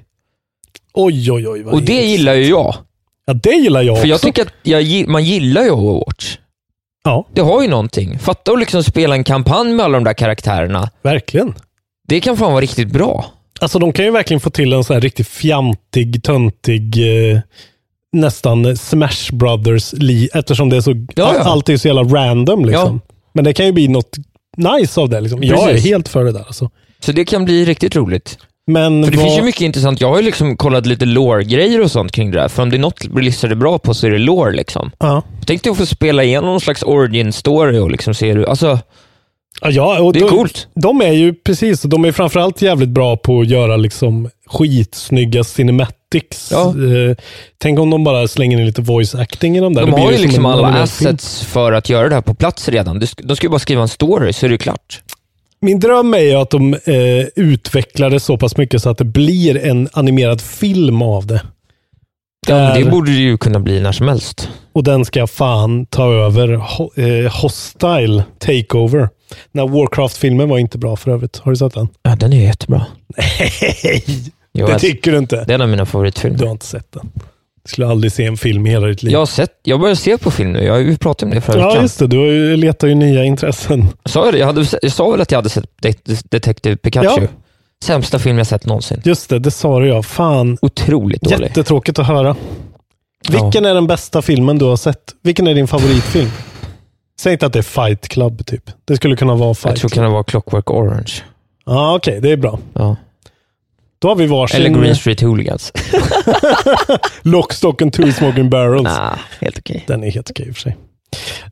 Oj, 0.94 1.32
oj, 1.32 1.48
oj. 1.48 1.64
Och 1.64 1.82
det 1.82 2.02
gillar 2.02 2.34
ju 2.34 2.44
jag. 2.48 2.74
Ja, 3.26 3.32
det 3.32 3.50
gillar 3.54 3.82
jag 3.82 4.00
För 4.00 4.06
jag 4.08 4.14
också. 4.14 4.26
tycker 4.26 4.42
att 4.42 4.52
jag, 4.62 5.08
man 5.08 5.24
gillar 5.24 5.62
ju 5.62 5.70
Overwatch. 5.70 6.36
Ja, 7.04 7.26
Det 7.34 7.40
har 7.40 7.62
ju 7.62 7.68
någonting. 7.68 8.18
Fatta 8.18 8.52
att 8.52 8.58
liksom 8.58 8.82
spela 8.84 9.14
en 9.14 9.24
kampanj 9.24 9.72
med 9.72 9.84
alla 9.84 9.96
de 9.96 10.04
där 10.04 10.12
karaktärerna. 10.14 10.90
verkligen. 11.02 11.54
Det 12.12 12.20
kan 12.20 12.36
fan 12.36 12.52
vara 12.52 12.62
riktigt 12.62 12.88
bra. 12.88 13.24
Alltså 13.60 13.78
de 13.78 13.92
kan 13.92 14.04
ju 14.04 14.10
verkligen 14.10 14.40
få 14.40 14.50
till 14.50 14.72
en 14.72 14.84
sån 14.84 14.94
här 14.94 15.00
riktigt 15.00 15.28
fjantig, 15.28 16.22
töntig, 16.22 16.98
eh, 17.32 17.40
nästan 18.12 18.76
Smash 18.76 19.32
Brothers 19.32 19.92
li 19.92 20.28
eftersom 20.34 20.68
det 20.68 20.76
är 20.76 20.80
så, 20.80 20.90
Ja, 20.90 21.04
ja. 21.16 21.40
allt 21.40 21.68
är 21.68 21.76
så 21.76 21.88
jävla 21.88 22.02
random 22.02 22.64
liksom. 22.64 23.00
Men 23.32 23.44
det 23.44 23.52
kan 23.52 23.66
ju 23.66 23.72
bli 23.72 23.88
något 23.88 24.16
nice 24.56 25.00
av 25.00 25.08
det 25.08 25.20
liksom. 25.20 25.42
Jag 25.42 25.70
är 25.70 25.78
helt 25.78 26.08
för 26.08 26.24
det 26.24 26.32
där 26.32 26.44
alltså. 26.46 26.70
Så 27.00 27.12
det 27.12 27.24
kan 27.24 27.44
bli 27.44 27.64
riktigt 27.64 27.96
roligt. 27.96 28.38
Men 28.66 29.04
För 29.04 29.10
det 29.10 29.16
vad, 29.16 29.26
finns 29.26 29.38
ju 29.38 29.42
mycket 29.42 29.62
intressant. 29.62 30.00
Jag 30.00 30.08
har 30.08 30.16
ju 30.16 30.22
liksom 30.22 30.56
kollat 30.56 30.86
lite 30.86 31.04
lore-grejer 31.04 31.80
och 31.80 31.90
sånt 31.90 32.12
kring 32.12 32.30
det 32.30 32.40
där. 32.40 32.48
För 32.48 32.62
om 32.62 32.70
det 32.70 32.76
är 32.76 32.78
något 32.78 33.06
Blizzard 33.06 33.52
är 33.52 33.56
bra 33.56 33.78
på 33.78 33.94
så 33.94 34.06
är 34.06 34.10
det 34.10 34.18
lore. 34.18 34.52
Liksom. 34.52 34.90
Ja. 34.98 35.22
Tänk 35.46 35.62
dig 35.62 35.70
att 35.70 35.78
få 35.78 35.86
spela 35.86 36.24
igenom 36.24 36.50
någon 36.50 36.60
slags 36.60 36.82
origin-story 36.82 37.78
och 37.78 37.90
liksom 37.90 38.14
se 38.14 38.32
hur... 38.32 38.44
Alltså, 38.48 38.78
Ja, 39.60 40.00
och 40.00 40.12
det 40.12 40.18
är 40.18 40.20
de, 40.24 40.30
coolt. 40.30 40.68
De 40.74 41.02
är 41.02 41.12
ju 41.12 41.34
precis, 41.34 41.82
de 41.82 42.04
är 42.04 42.12
framförallt 42.12 42.62
jävligt 42.62 42.88
bra 42.88 43.16
på 43.16 43.40
att 43.40 43.48
göra 43.48 43.76
liksom 43.76 44.30
skitsnygga 44.46 45.44
cinematics. 45.44 46.48
Ja. 46.52 46.68
Eh, 46.68 47.16
tänk 47.58 47.78
om 47.78 47.90
de 47.90 48.04
bara 48.04 48.28
slänger 48.28 48.58
in 48.60 48.66
lite 48.66 48.82
voice 48.82 49.14
acting 49.14 49.56
i 49.56 49.60
de 49.60 49.74
där. 49.74 49.82
De 49.86 49.92
har 49.92 50.10
ju 50.10 50.16
som 50.16 50.26
liksom 50.26 50.46
alla 50.46 50.66
animerad 50.66 50.90
film. 50.90 51.08
assets 51.10 51.44
för 51.44 51.72
att 51.72 51.88
göra 51.88 52.08
det 52.08 52.14
här 52.14 52.22
på 52.22 52.34
plats 52.34 52.68
redan. 52.68 52.98
De 53.00 53.06
sk- 53.06 53.20
De 53.26 53.36
ska 53.36 53.46
ju 53.46 53.50
bara 53.50 53.58
skriva 53.58 53.82
en 53.82 53.88
story 53.88 54.32
så 54.32 54.46
är 54.46 54.48
det 54.50 54.54
ju 54.54 54.58
klart. 54.58 55.00
Min 55.60 55.80
dröm 55.80 56.14
är 56.14 56.18
ju 56.18 56.34
att 56.34 56.50
de 56.50 56.74
eh, 56.74 57.26
utvecklar 57.36 58.10
det 58.10 58.20
så 58.20 58.36
pass 58.36 58.56
mycket 58.56 58.82
så 58.82 58.90
att 58.90 58.98
det 58.98 59.04
blir 59.04 59.56
en 59.66 59.88
animerad 59.92 60.40
film 60.40 61.02
av 61.02 61.26
det. 61.26 61.40
Ja, 62.46 62.74
det 62.74 62.84
borde 62.84 63.10
det 63.10 63.18
ju 63.18 63.36
kunna 63.38 63.60
bli 63.60 63.80
när 63.80 63.92
som 63.92 64.08
helst. 64.08 64.48
Och 64.72 64.84
den 64.84 65.04
ska 65.04 65.26
fan 65.26 65.86
ta 65.86 66.12
över 66.12 66.52
eh, 66.54 67.32
Hostile 67.42 68.24
Takeover. 68.38 69.08
Den 69.52 69.68
här 69.68 69.76
Warcraft-filmen 69.78 70.48
var 70.48 70.58
inte 70.58 70.78
bra 70.78 70.96
för 70.96 71.10
övrigt. 71.10 71.38
Har 71.38 71.52
du 71.52 71.56
sett 71.56 71.74
den? 71.74 71.88
Ja, 72.02 72.16
den 72.16 72.32
är 72.32 72.42
jättebra. 72.44 72.86
Nej, 73.16 74.04
Jag 74.52 74.68
det 74.68 74.72
vet. 74.72 74.82
tycker 74.82 75.12
du 75.12 75.18
inte. 75.18 75.44
Det 75.44 75.52
är 75.52 75.54
en 75.54 75.60
av 75.60 75.68
mina 75.68 75.86
favoritfilmer. 75.86 76.38
Du 76.38 76.44
har 76.44 76.52
inte 76.52 76.66
sett 76.66 76.92
den. 76.92 77.10
Du 77.64 77.68
skulle 77.70 77.86
aldrig 77.86 78.12
se 78.12 78.24
en 78.26 78.36
film 78.36 78.66
i 78.66 78.70
hela 78.70 78.86
ditt 78.86 79.02
liv. 79.02 79.12
Jag 79.12 79.18
har 79.18 79.26
sett, 79.26 79.50
jag 79.62 79.80
börjar 79.80 79.94
se 79.94 80.18
på 80.18 80.30
film 80.30 80.52
nu. 80.52 80.64
Jag 80.64 80.72
har 80.72 80.80
ju 80.80 80.96
pratat 80.96 81.22
om 81.22 81.30
det 81.30 81.40
förra 81.40 81.60
Ja, 81.60 81.82
just 81.82 81.98
det. 81.98 82.06
Du 82.06 82.56
letar 82.56 82.88
ju 82.88 82.94
nya 82.94 83.24
intressen. 83.24 83.88
Sa 84.04 84.24
jag 84.24 84.34
det? 84.34 84.38
Jag, 84.38 84.46
hade, 84.46 84.66
jag 84.82 84.92
sa 84.92 85.10
väl 85.10 85.20
att 85.20 85.30
jag 85.30 85.38
hade 85.38 85.48
sett 85.48 85.64
Det- 85.82 86.30
Detective 86.30 86.76
Pikachu? 86.76 87.06
Ja. 87.22 87.28
Sämsta 87.82 88.18
film 88.18 88.38
jag 88.38 88.46
sett 88.46 88.66
någonsin. 88.66 89.00
Just 89.04 89.30
det, 89.30 89.38
det 89.38 89.50
sa 89.50 89.80
du 89.80 89.88
ja. 89.88 90.02
Fan, 90.02 90.58
Otroligt 90.62 91.22
dålig. 91.22 91.46
jättetråkigt 91.46 91.98
att 91.98 92.06
höra. 92.06 92.36
Vilken 93.28 93.64
är 93.64 93.74
den 93.74 93.86
bästa 93.86 94.22
filmen 94.22 94.58
du 94.58 94.64
har 94.64 94.76
sett? 94.76 94.98
Vilken 95.22 95.46
är 95.46 95.54
din 95.54 95.66
favoritfilm? 95.68 96.30
Säg 97.20 97.32
inte 97.32 97.46
att 97.46 97.52
det 97.52 97.58
är 97.58 97.62
Fight 97.62 98.08
Club, 98.08 98.46
typ. 98.46 98.70
Det 98.84 98.96
skulle 98.96 99.16
kunna 99.16 99.34
vara 99.34 99.48
Jag 99.48 99.58
Fight 99.58 99.76
tror 99.76 99.88
det 99.90 99.92
Club. 99.94 100.04
kan 100.04 100.12
vara 100.12 100.24
Clockwork 100.24 100.70
Orange. 100.70 101.12
Ja, 101.66 101.94
okej. 101.96 102.20
det 102.20 102.30
är 102.30 102.36
bra. 102.36 102.58
Ja. 102.74 102.96
Då 103.98 104.08
har 104.08 104.14
vi 104.16 104.26
varsin 104.26 104.60
Eller 104.60 104.80
Green 104.80 104.96
Street 104.96 105.20
Hooligans. 105.20 105.72
Lock, 107.22 107.52
Stock 107.52 107.82
and 107.82 107.92
Two 107.92 108.12
Smoking 108.12 108.50
Barrels. 108.50 108.84
nah, 108.84 109.14
helt 109.40 109.58
okej. 109.58 109.84
Den 109.86 110.04
är 110.04 110.10
helt 110.10 110.30
okej 110.30 110.46
i 110.48 110.50
och 110.50 110.54
för 110.54 110.62
sig. 110.62 110.76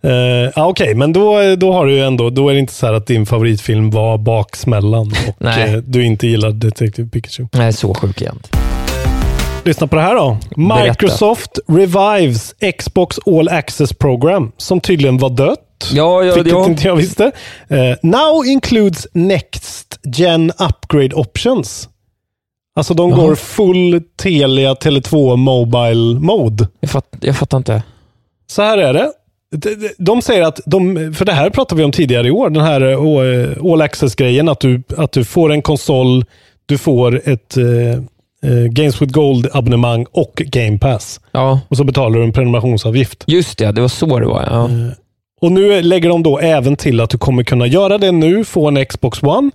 Uh, 0.05 0.69
Okej, 0.69 0.95
men 0.95 1.13
då, 1.13 1.57
då 1.57 1.73
har 1.73 1.87
du 1.87 2.01
ändå, 2.01 2.31
då 2.31 2.49
är 2.49 2.55
det 2.55 2.61
inte 2.61 2.73
så 2.73 2.87
här 2.87 2.93
att 2.93 3.07
din 3.07 3.27
favoritfilm 3.27 3.91
var 3.91 4.19
Baksmällan 4.19 5.13
och 5.29 5.47
eh, 5.47 5.73
du 5.73 6.05
inte 6.05 6.27
gillar 6.27 6.51
Detective 6.51 7.09
Pikachu. 7.09 7.47
Nej, 7.53 7.73
så 7.73 7.95
sjuk 7.95 8.21
igen. 8.21 8.39
Lyssna 9.65 9.87
på 9.87 9.97
det 9.97 10.03
här 10.03 10.15
då. 10.15 10.39
Microsoft 10.57 11.59
revives 11.69 12.55
Xbox 12.79 13.19
All 13.27 13.49
Access 13.49 13.93
Program, 13.93 14.53
som 14.57 14.81
tydligen 14.81 15.19
var 15.19 15.31
dött. 15.31 15.59
Ja, 15.93 16.25
ja, 16.25 16.35
Vilket 16.35 16.53
ja. 16.53 16.65
inte 16.67 16.89
jag 16.89 16.97
visste. 16.97 17.33
Eh, 17.69 17.97
now 18.03 18.47
includes 18.47 19.07
Next 19.13 19.99
Gen 20.17 20.51
Upgrade 20.51 21.15
Options. 21.15 21.89
Alltså 22.77 22.95
de 22.95 23.11
Jaha. 23.11 23.21
går 23.21 23.35
full 23.35 24.03
Telia 24.17 24.75
Tele2 24.75 25.37
Mobile 25.37 26.21
Mode. 26.21 26.69
Jag, 26.81 26.91
fatt, 26.91 27.07
jag 27.21 27.37
fattar 27.37 27.57
inte. 27.57 27.83
Så 28.47 28.63
här 28.63 28.79
är 28.79 28.93
det. 28.93 29.13
De- 29.99 30.23
säger 30.23 30.43
att, 30.43 30.61
de, 30.67 31.15
för 31.15 31.25
det 31.25 31.33
här 31.33 31.51
pratade 31.51 31.79
vi 31.79 31.85
om 31.85 31.93
tidigare 31.93 32.29
i 32.29 32.31
år, 32.31 32.51
den 32.51 32.63
här 32.65 32.81
eh, 32.81 33.73
All 33.73 33.81
Access-grejen, 33.83 34.49
att 34.49 34.61
du, 34.61 34.83
att 34.97 35.13
du 35.13 35.25
får 35.25 35.53
en 35.53 35.63
konsol, 35.63 36.25
du 36.67 36.79
får 36.79 37.21
ett 37.29 37.57
eh, 37.57 37.67
eh, 38.51 38.65
Games 38.71 39.03
with 39.03 39.13
Gold-abonnemang 39.13 40.07
och 40.13 40.33
Game 40.47 40.79
Pass. 40.79 41.21
Ja, 41.33 41.61
Och 41.69 41.77
så 41.77 41.85
betalar 41.85 42.19
du 42.19 42.25
en 42.25 42.33
prenumerationsavgift. 42.33 43.25
just 43.27 43.59
det. 43.59 43.73
Det 43.73 43.81
var 43.81 43.89
så 43.89 44.19
det 44.19 44.27
var. 44.27 44.43
Ja. 44.51 44.69
Och 45.41 45.53
nu 45.53 45.83
lägger 45.83 46.09
de 46.09 46.23
då 46.23 46.39
även 46.39 46.77
till 46.77 47.01
att 47.01 47.11
du 47.11 47.19
kommer 47.19 47.43
kunna 47.43 47.67
göra 47.67 47.99
det 47.99 48.13
nu, 48.13 48.45
få 48.45 48.69
en 48.69 48.87
Xbox 48.87 49.23
One. 49.23 49.51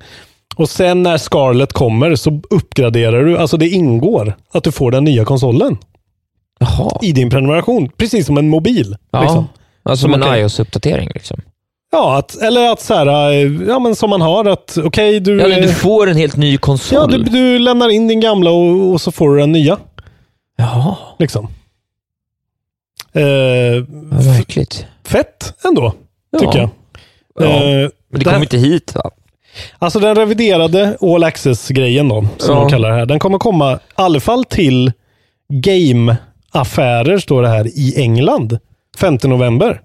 Och 0.55 0.69
sen 0.69 1.03
när 1.03 1.17
Scarlet 1.17 1.73
kommer 1.73 2.15
så 2.15 2.41
uppgraderar 2.49 3.23
du, 3.23 3.37
alltså 3.37 3.57
det 3.57 3.69
ingår 3.69 4.33
att 4.53 4.63
du 4.63 4.71
får 4.71 4.91
den 4.91 5.03
nya 5.03 5.25
konsolen 5.25 5.77
Jaha. 6.59 6.99
i 7.01 7.11
din 7.11 7.29
prenumeration. 7.29 7.89
Precis 7.97 8.25
som 8.25 8.37
en 8.37 8.49
mobil. 8.49 8.95
Ja. 9.11 9.21
Liksom. 9.21 9.45
Alltså 9.85 10.01
Så 10.07 10.11
som 10.11 10.13
en 10.13 10.27
kan- 10.27 10.37
iOS-uppdatering. 10.39 11.09
Liksom. 11.13 11.41
Ja, 11.91 12.17
att, 12.17 12.35
eller 12.35 12.69
att 12.71 12.81
så 12.81 12.93
här, 12.93 13.31
eh, 13.31 13.67
ja 13.67 13.79
men 13.79 13.95
som 13.95 14.09
man 14.09 14.21
har 14.21 14.45
att 14.45 14.77
okej 14.83 15.19
du... 15.19 15.41
Ja, 15.41 15.61
du 15.61 15.73
får 15.73 16.09
en 16.09 16.17
helt 16.17 16.35
ny 16.37 16.51
ja, 16.51 16.57
konsol. 16.57 17.11
du, 17.11 17.17
du 17.23 17.59
lämnar 17.59 17.89
in 17.89 18.07
din 18.07 18.19
gamla 18.19 18.51
och, 18.51 18.91
och 18.93 19.01
så 19.01 19.11
får 19.11 19.29
du 19.35 19.39
den 19.39 19.51
nya. 19.51 19.77
Jaha, 20.57 20.95
Liksom. 21.19 21.45
Eh, 23.13 23.83
vad 23.89 24.25
märkligt. 24.25 24.85
fett 25.03 25.53
ändå, 25.65 25.93
Ja. 26.31 26.39
tycker 26.39 26.57
jag. 26.59 26.69
Ja. 27.39 27.45
Eh, 27.45 27.89
Men 28.11 28.19
det 28.19 28.23
kommer 28.25 28.39
inte 28.41 28.57
hit 28.57 28.95
va? 28.95 29.11
Alltså 29.79 29.99
den 29.99 30.15
reviderade 30.15 30.97
All 31.01 31.23
Access-grejen 31.23 32.09
då, 32.09 32.27
som 32.37 32.55
Ja. 32.55 32.61
de 32.61 32.69
kallar 32.69 32.89
det 32.89 32.95
här, 32.95 33.05
den 33.05 33.19
kommer 33.19 33.37
komma 33.37 33.73
i 33.75 33.77
alla 33.95 34.19
fall 34.19 34.43
till 34.45 34.91
game-affärer, 35.49 37.17
står 37.19 37.41
det 37.41 37.47
här, 37.49 37.67
i 37.67 37.93
England 38.01 38.59
5 38.99 39.17
november. 39.23 39.81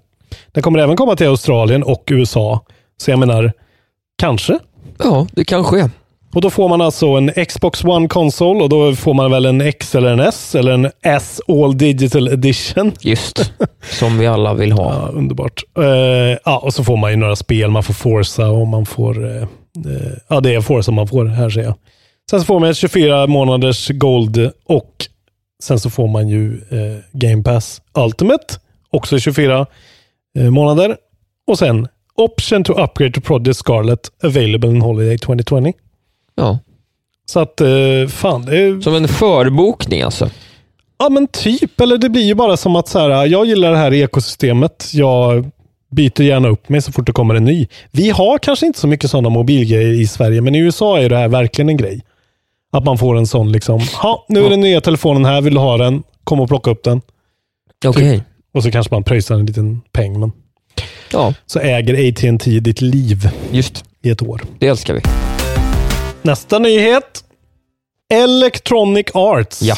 Den 0.53 0.63
kommer 0.63 0.79
även 0.79 0.97
komma 0.97 1.17
till 1.17 1.27
Australien 1.27 1.83
och 1.83 2.05
USA. 2.11 2.65
Så 2.97 3.11
jag 3.11 3.19
menar, 3.19 3.53
kanske. 4.19 4.59
Ja, 4.99 5.27
det 5.33 5.45
kan 5.45 5.65
ske. 5.65 5.89
Och 6.35 6.41
då 6.41 6.51
får 6.51 6.69
man 6.69 6.81
alltså 6.81 7.07
en 7.07 7.31
Xbox 7.47 7.85
One-konsol 7.85 8.63
och 8.63 8.69
då 8.69 8.95
får 8.95 9.15
man 9.15 9.31
väl 9.31 9.47
en 9.47 9.61
X 9.61 9.95
eller 9.95 10.13
en 10.13 10.21
S 10.21 10.55
eller 10.55 10.73
en 10.73 10.91
S 11.03 11.41
All 11.49 11.79
Digital 11.79 12.29
Edition. 12.29 12.93
Just. 13.01 13.53
Som 13.91 14.19
vi 14.19 14.27
alla 14.27 14.55
vill 14.55 14.73
ha. 14.73 14.95
Ja, 14.95 15.09
underbart. 15.09 15.63
Eh, 15.79 15.85
ja, 16.45 16.59
och 16.59 16.75
så 16.75 16.85
får 16.85 16.97
man 16.97 17.11
ju 17.11 17.17
några 17.17 17.37
spel. 17.37 17.71
Man 17.71 17.83
får 17.83 17.95
Forza 17.95 18.49
och 18.49 18.67
man 18.67 18.87
får... 18.87 19.37
eh, 19.37 19.47
ja, 20.29 20.41
det 20.41 20.55
är 20.55 20.61
Forza 20.61 20.93
man 20.93 21.09
får 21.09 21.25
här 21.25 21.51
ser 21.51 21.63
jag. 21.63 21.75
Sen 22.31 22.41
så 22.41 22.47
får 22.47 22.61
man 22.61 22.71
ett 22.71 22.77
24 22.77 23.27
månaders 23.27 23.89
Gold 23.89 24.51
och 24.69 24.95
sen 25.63 25.81
så 25.81 25.91
får 25.91 26.09
man 26.09 26.29
ju 26.29 26.61
Game 27.13 27.43
Pass 27.43 27.83
Ultimate. 27.99 28.55
Också 28.91 29.19
24 29.19 29.67
eh, 30.39 30.51
månader. 30.51 30.97
Och 31.47 31.59
sen 31.59 31.89
Option 32.17 32.65
to 32.65 32.73
upgrade 32.73 33.13
to 33.13 33.21
Project 33.21 33.57
Scarlet 33.57 34.01
available 34.23 34.71
in 34.71 34.83
Holiday 34.83 35.19
2020. 35.19 35.73
Ja. 36.35 36.59
Så 37.27 37.41
att, 37.41 37.61
eh, 37.61 38.09
fan, 38.09 38.49
är... 38.49 38.81
Som 38.81 38.95
en 38.95 39.09
förbokning 39.09 40.03
alltså. 40.03 40.31
Ja 40.99 41.09
men 41.09 41.27
typ, 41.27 41.81
eller 41.81 41.99
det 41.99 42.09
blir 42.09 42.23
ju 42.23 42.35
bara 42.35 42.57
som 42.57 42.77
att 42.77 42.89
så 42.89 42.99
här, 42.99 43.27
jag 43.27 43.47
gillar 43.47 43.71
det 43.71 43.77
här 43.77 43.95
ekosystemet. 43.95 44.91
Jag 44.93 45.51
byter 45.91 46.23
gärna 46.23 46.49
upp 46.49 46.69
mig 46.69 46.83
så 46.83 46.93
fort 46.93 47.07
det 47.07 47.13
kommer 47.13 47.35
en 47.35 47.45
ny. 47.45 47.67
Vi 47.91 48.11
har 48.11 48.39
kanske 48.39 48.67
inte 48.67 48.79
så 48.79 48.87
mycket 48.87 49.11
sådana 49.11 49.29
mobilgrejer 49.29 50.01
i 50.01 50.07
Sverige, 50.07 50.41
men 50.41 50.55
i 50.55 50.59
USA 50.59 50.99
är 50.99 51.09
det 51.09 51.17
här 51.17 51.29
verkligen 51.29 51.69
en 51.69 51.77
grej. 51.77 52.01
Att 52.73 52.85
man 52.85 52.99
får 52.99 53.17
en 53.17 53.27
sån 53.27 53.53
liksom, 53.53 53.81
ja 54.03 54.25
nu 54.29 54.45
är 54.45 54.51
den 54.51 54.61
nya 54.61 54.81
telefonen 54.81 55.25
här, 55.25 55.41
vill 55.41 55.55
du 55.55 55.61
ha 55.61 55.77
den? 55.77 56.03
Kom 56.25 56.41
och 56.41 56.49
plocka 56.49 56.71
upp 56.71 56.85
den. 56.85 57.01
Okej. 57.87 58.23
Och 58.53 58.63
så 58.63 58.71
kanske 58.71 58.95
man 58.95 59.05
pröjsar 59.05 59.35
en 59.35 59.47
liten 59.47 59.81
peng, 59.93 60.21
men 60.21 60.33
Ja, 61.13 61.35
så 61.47 61.59
äger 61.61 62.09
AT&T 62.09 62.61
ditt 62.61 62.81
liv 62.81 63.29
just. 63.53 63.85
i 64.03 64.11
ett 64.11 64.23
år. 64.23 64.43
Det 64.59 64.67
älskar 64.67 64.95
vi. 64.95 65.01
Nästa 66.23 66.59
nyhet. 66.59 67.25
Electronic 68.15 69.07
Arts. 69.15 69.63
Ja. 69.63 69.77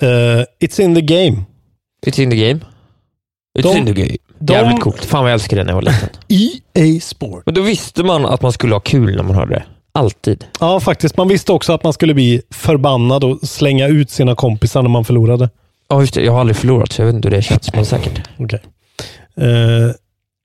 Eh, 0.00 0.44
it's 0.60 0.80
in 0.80 0.94
the 0.94 1.00
game. 1.00 1.42
It's 2.06 2.20
in 2.20 2.30
the 2.30 2.36
game. 2.36 2.60
It's 3.58 3.62
De- 3.62 3.78
in 3.78 3.86
the 3.86 3.92
game. 3.92 4.16
de- 4.38 4.52
Jävligt 4.52 4.80
coolt. 4.80 5.04
Fan 5.04 5.22
vad 5.22 5.30
jag 5.30 5.34
älskade 5.34 5.60
det 5.60 5.64
när 5.64 5.70
jag 5.72 5.76
var 5.76 5.82
liten. 5.82 6.08
EA 6.74 7.00
Sport. 7.00 7.42
Men 7.46 7.54
då 7.54 7.62
visste 7.62 8.02
man 8.02 8.26
att 8.26 8.42
man 8.42 8.52
skulle 8.52 8.74
ha 8.74 8.80
kul 8.80 9.16
när 9.16 9.22
man 9.22 9.34
hörde 9.36 9.54
det. 9.54 9.64
Alltid. 9.92 10.44
Ja, 10.60 10.80
faktiskt. 10.80 11.16
Man 11.16 11.28
visste 11.28 11.52
också 11.52 11.72
att 11.72 11.84
man 11.84 11.92
skulle 11.92 12.14
bli 12.14 12.42
förbannad 12.50 13.24
och 13.24 13.38
slänga 13.48 13.86
ut 13.88 14.10
sina 14.10 14.34
kompisar 14.34 14.82
när 14.82 14.88
man 14.90 15.04
förlorade. 15.04 15.50
Ja, 15.90 16.00
just 16.00 16.14
det. 16.14 16.22
Jag 16.22 16.32
har 16.32 16.40
aldrig 16.40 16.56
förlorat, 16.56 16.92
så 16.92 17.02
jag 17.02 17.06
vet 17.06 17.14
inte 17.14 17.28
hur 17.28 17.36
det 17.36 17.42
känns, 17.42 17.74
men 17.74 17.86
säkert. 17.86 18.20
Okej. 18.38 18.60
Eh, 19.36 19.90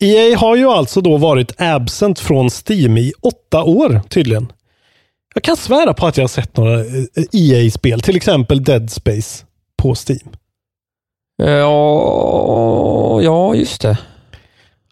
EA 0.09 0.37
har 0.37 0.55
ju 0.55 0.69
alltså 0.69 1.01
då 1.01 1.17
varit 1.17 1.51
absent 1.61 2.19
från 2.19 2.49
Steam 2.49 2.97
i 2.97 3.13
åtta 3.21 3.63
år 3.63 4.01
tydligen. 4.09 4.51
Jag 5.33 5.43
kan 5.43 5.57
svära 5.57 5.93
på 5.93 6.07
att 6.07 6.17
jag 6.17 6.23
har 6.23 6.27
sett 6.27 6.57
några 6.57 6.79
eh, 6.79 6.85
EA-spel, 7.33 8.01
till 8.01 8.15
exempel 8.15 8.63
Dead 8.63 8.89
Space 8.91 9.45
på 9.77 9.95
Steam. 9.95 10.29
Ja, 11.37 13.21
ja 13.21 13.55
just 13.55 13.81
det. 13.81 13.97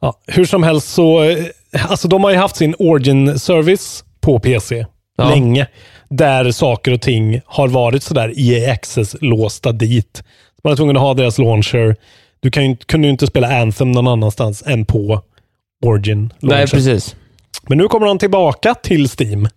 Ja, 0.02 0.20
hur 0.28 0.46
som 0.46 0.64
helst 0.64 0.94
så, 0.94 1.24
eh, 1.24 1.46
alltså 1.90 2.08
de 2.08 2.24
har 2.24 2.32
ju 2.32 2.38
haft 2.38 2.56
sin 2.56 2.76
Origin 2.80 3.40
Service 3.40 4.04
på 4.22 4.40
PC 4.40 4.86
Ja. 5.18 5.30
länge. 5.30 5.68
Där 6.18 6.52
saker 6.52 6.92
och 6.94 7.02
ting 7.02 7.42
har 7.46 7.68
varit 7.68 8.04
sådär 8.04 8.34
EA 8.38 8.74
Access-låsta 8.74 9.72
dit. 9.72 10.24
Man 10.64 10.74
är 10.74 10.78
tvungen 10.78 10.96
att 10.98 11.02
ha 11.02 11.14
deras 11.14 11.38
launcher. 11.38 11.96
Du 12.40 12.52
kan 12.52 12.76
kunde 12.76 13.08
ju 13.08 13.12
inte 13.12 13.28
spela 13.28 13.62
Anthem 13.62 13.92
någon 13.92 14.08
annanstans 14.08 14.64
än 14.66 14.86
på 14.86 15.22
Origin. 15.86 16.34
Nej, 16.40 16.50
launcher. 16.58 16.68
precis. 16.68 17.16
Men 17.68 17.78
nu 17.78 17.88
kommer 17.88 18.08
de 18.08 18.20
tillbaka 18.20 18.76
till 18.76 19.08
Steam. 19.20 19.48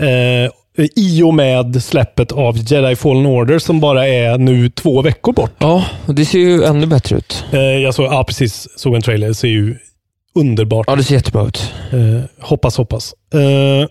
Eh, 0.00 0.50
I 0.96 1.22
och 1.22 1.34
med 1.34 1.82
släppet 1.84 2.32
av 2.32 2.56
Jedi 2.58 2.96
Fallen 2.96 3.26
Order 3.26 3.58
som 3.58 3.80
bara 3.80 4.08
är 4.08 4.38
nu 4.38 4.70
två 4.70 5.02
veckor 5.02 5.32
bort. 5.32 5.52
Ja, 5.58 5.84
det 6.06 6.24
ser 6.24 6.38
ju 6.38 6.64
ännu 6.64 6.86
bättre 6.86 7.16
ut. 7.16 7.44
Eh, 7.52 7.60
jag 7.60 7.94
såg, 7.94 8.06
ja 8.06 8.24
precis, 8.24 8.68
såg 8.76 8.94
en 8.94 9.02
trailer. 9.02 9.28
Det 9.28 9.34
ser 9.34 9.48
ju 9.48 9.76
underbart 10.34 10.86
Ja, 10.88 10.96
det 10.96 11.04
ser 11.04 11.14
jättebra 11.14 11.46
ut. 11.46 11.72
Eh, 11.92 12.22
hoppas, 12.40 12.76
hoppas. 12.76 13.14
Eh, 13.34 13.88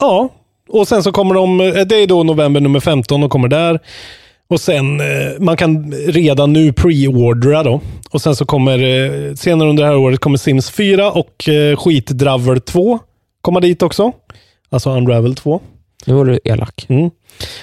ja, 0.00 0.28
och 0.68 0.88
sen 0.88 1.02
så 1.02 1.12
kommer 1.12 1.34
de, 1.34 1.60
eh, 1.60 1.66
det 1.66 1.96
är 1.96 2.06
då 2.06 2.22
november 2.22 2.60
nummer 2.60 2.80
15 2.80 3.22
och 3.22 3.30
kommer 3.30 3.48
där. 3.48 3.80
Och 4.50 4.60
sen, 4.60 5.00
eh, 5.00 5.06
man 5.38 5.56
kan 5.56 5.92
redan 5.92 6.52
nu 6.52 6.72
pre-ordera 6.72 7.62
då. 7.62 7.80
Och 8.10 8.22
sen 8.22 8.36
så 8.36 8.44
kommer, 8.44 8.78
eh, 8.78 9.34
senare 9.34 9.68
under 9.68 9.82
det 9.82 9.88
här 9.88 9.96
året 9.96 10.20
kommer 10.20 10.38
Sims 10.38 10.70
4 10.70 11.12
och 11.12 11.48
Skitdraver 11.76 12.58
2 12.58 12.98
komma 13.40 13.60
dit 13.60 13.82
också. 13.82 14.12
Alltså 14.70 14.90
Unravel 14.90 15.34
2. 15.34 15.60
Nu 16.06 16.14
var 16.14 16.24
du 16.24 16.40
elak. 16.44 16.86
Mm. 16.88 17.10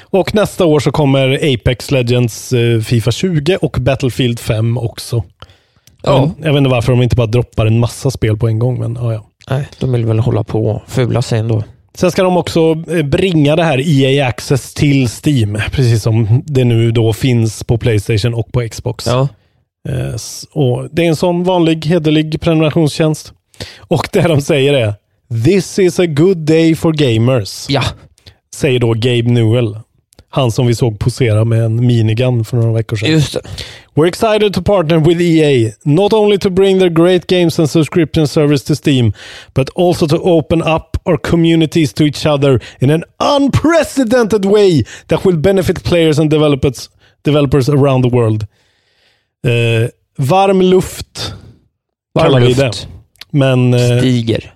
Och 0.02 0.36
nästa 0.36 0.66
år 0.66 0.80
så 0.80 0.92
kommer 0.92 1.54
Apex 1.54 1.92
Legends, 1.92 2.54
Fifa 2.86 3.12
20 3.12 3.58
och 3.62 3.78
Battlefield 3.80 4.40
5 4.40 4.78
också. 4.78 5.24
Ja. 6.04 6.32
Jag 6.42 6.54
vet 6.54 6.58
inte 6.58 6.70
varför 6.70 6.92
de 6.92 7.02
inte 7.02 7.16
bara 7.16 7.28
droppar 7.28 7.66
en 7.66 7.80
massa 7.80 8.12
spel 8.12 8.38
på 8.38 8.48
en 8.48 8.60
gång, 8.60 8.80
men 8.80 8.96
ja, 9.02 9.14
ja. 9.14 9.26
Nej, 9.50 9.68
de 9.80 9.92
vill 9.92 10.06
väl 10.06 10.20
hålla 10.20 10.44
på 10.44 10.66
och 10.66 10.82
fula 10.88 11.22
sig 11.22 11.40
ändå. 11.40 11.64
Sen 11.96 12.12
ska 12.12 12.24
de 12.24 12.38
också 12.38 12.84
eh, 12.92 13.04
bringa 13.06 13.56
det 13.56 13.64
här 13.64 13.82
EA 14.04 14.28
Access 14.28 14.74
till 14.74 15.08
Steam, 15.26 15.58
precis 15.72 16.04
som 16.04 16.44
det 16.46 16.64
nu 16.64 16.92
då 16.92 17.14
finns 17.14 17.64
på 17.64 17.78
Playstation 17.78 18.34
och 18.34 18.52
på 18.52 18.68
Xbox. 18.70 19.08
Ja. 19.08 19.28
Eh, 19.90 20.16
Och 20.52 20.88
det 20.92 21.04
är 21.06 21.08
en 21.08 21.16
sån 21.16 21.44
vanlig 21.44 21.86
hederlig 21.86 22.42
prenumerationstjänst. 22.42 23.34
Och 23.78 24.08
det 24.12 24.22
de 24.22 24.42
säger 24.42 24.74
är 24.74 24.94
This 25.46 25.80
is 25.80 26.00
a 26.00 26.06
good 26.06 26.38
day 26.38 26.76
for 26.76 26.94
gamers, 26.94 27.66
Ja. 27.70 27.84
säger 28.56 28.80
då 28.80 28.94
Gabe 28.94 29.32
Newell. 29.32 29.78
Han 30.36 30.52
som 30.52 30.68
vi 30.68 30.76
såg 30.76 31.00
posera 31.00 31.46
med 31.46 31.64
en 31.66 31.88
minigun 31.88 32.46
för 32.46 32.58
några 32.58 32.72
veckor 32.74 32.96
sedan. 32.96 33.10
Just 33.12 33.34
det. 33.34 33.42
We're 33.94 34.08
excited 34.08 34.54
to 34.54 34.62
partner 34.62 34.98
with 35.00 35.22
EA, 35.22 35.72
not 35.84 36.14
only 36.14 36.38
to 36.38 36.50
bring 36.50 36.80
their 36.80 36.90
great 36.90 37.28
games 37.28 37.60
and 37.60 37.70
subscription 37.70 38.28
service 38.28 38.64
to 38.66 38.76
Steam, 38.76 39.14
but 39.54 39.70
also 39.76 40.08
to 40.08 40.16
open 40.18 40.62
up 40.62 40.98
our 41.06 41.18
communities 41.18 41.94
to 41.94 42.04
each 42.04 42.26
other 42.26 42.60
in 42.80 42.90
an 42.90 43.04
unprecedented 43.20 44.46
way 44.46 44.84
that 45.08 45.26
will 45.26 45.38
benefit 45.38 45.84
players 45.84 46.20
and 46.20 46.30
developers, 46.30 46.90
developers 47.26 47.70
around 47.70 48.04
the 48.04 48.10
world. 48.18 48.42
Eh, 49.48 49.90
varm 50.18 50.62
luft 50.62 51.34
kallar 52.20 52.32
Varm 52.32 52.42
vi 52.42 52.48
luft. 52.48 52.60
det. 52.60 52.88
Men 53.30 53.74
eh, 53.74 53.98
Stiger. 54.00 54.54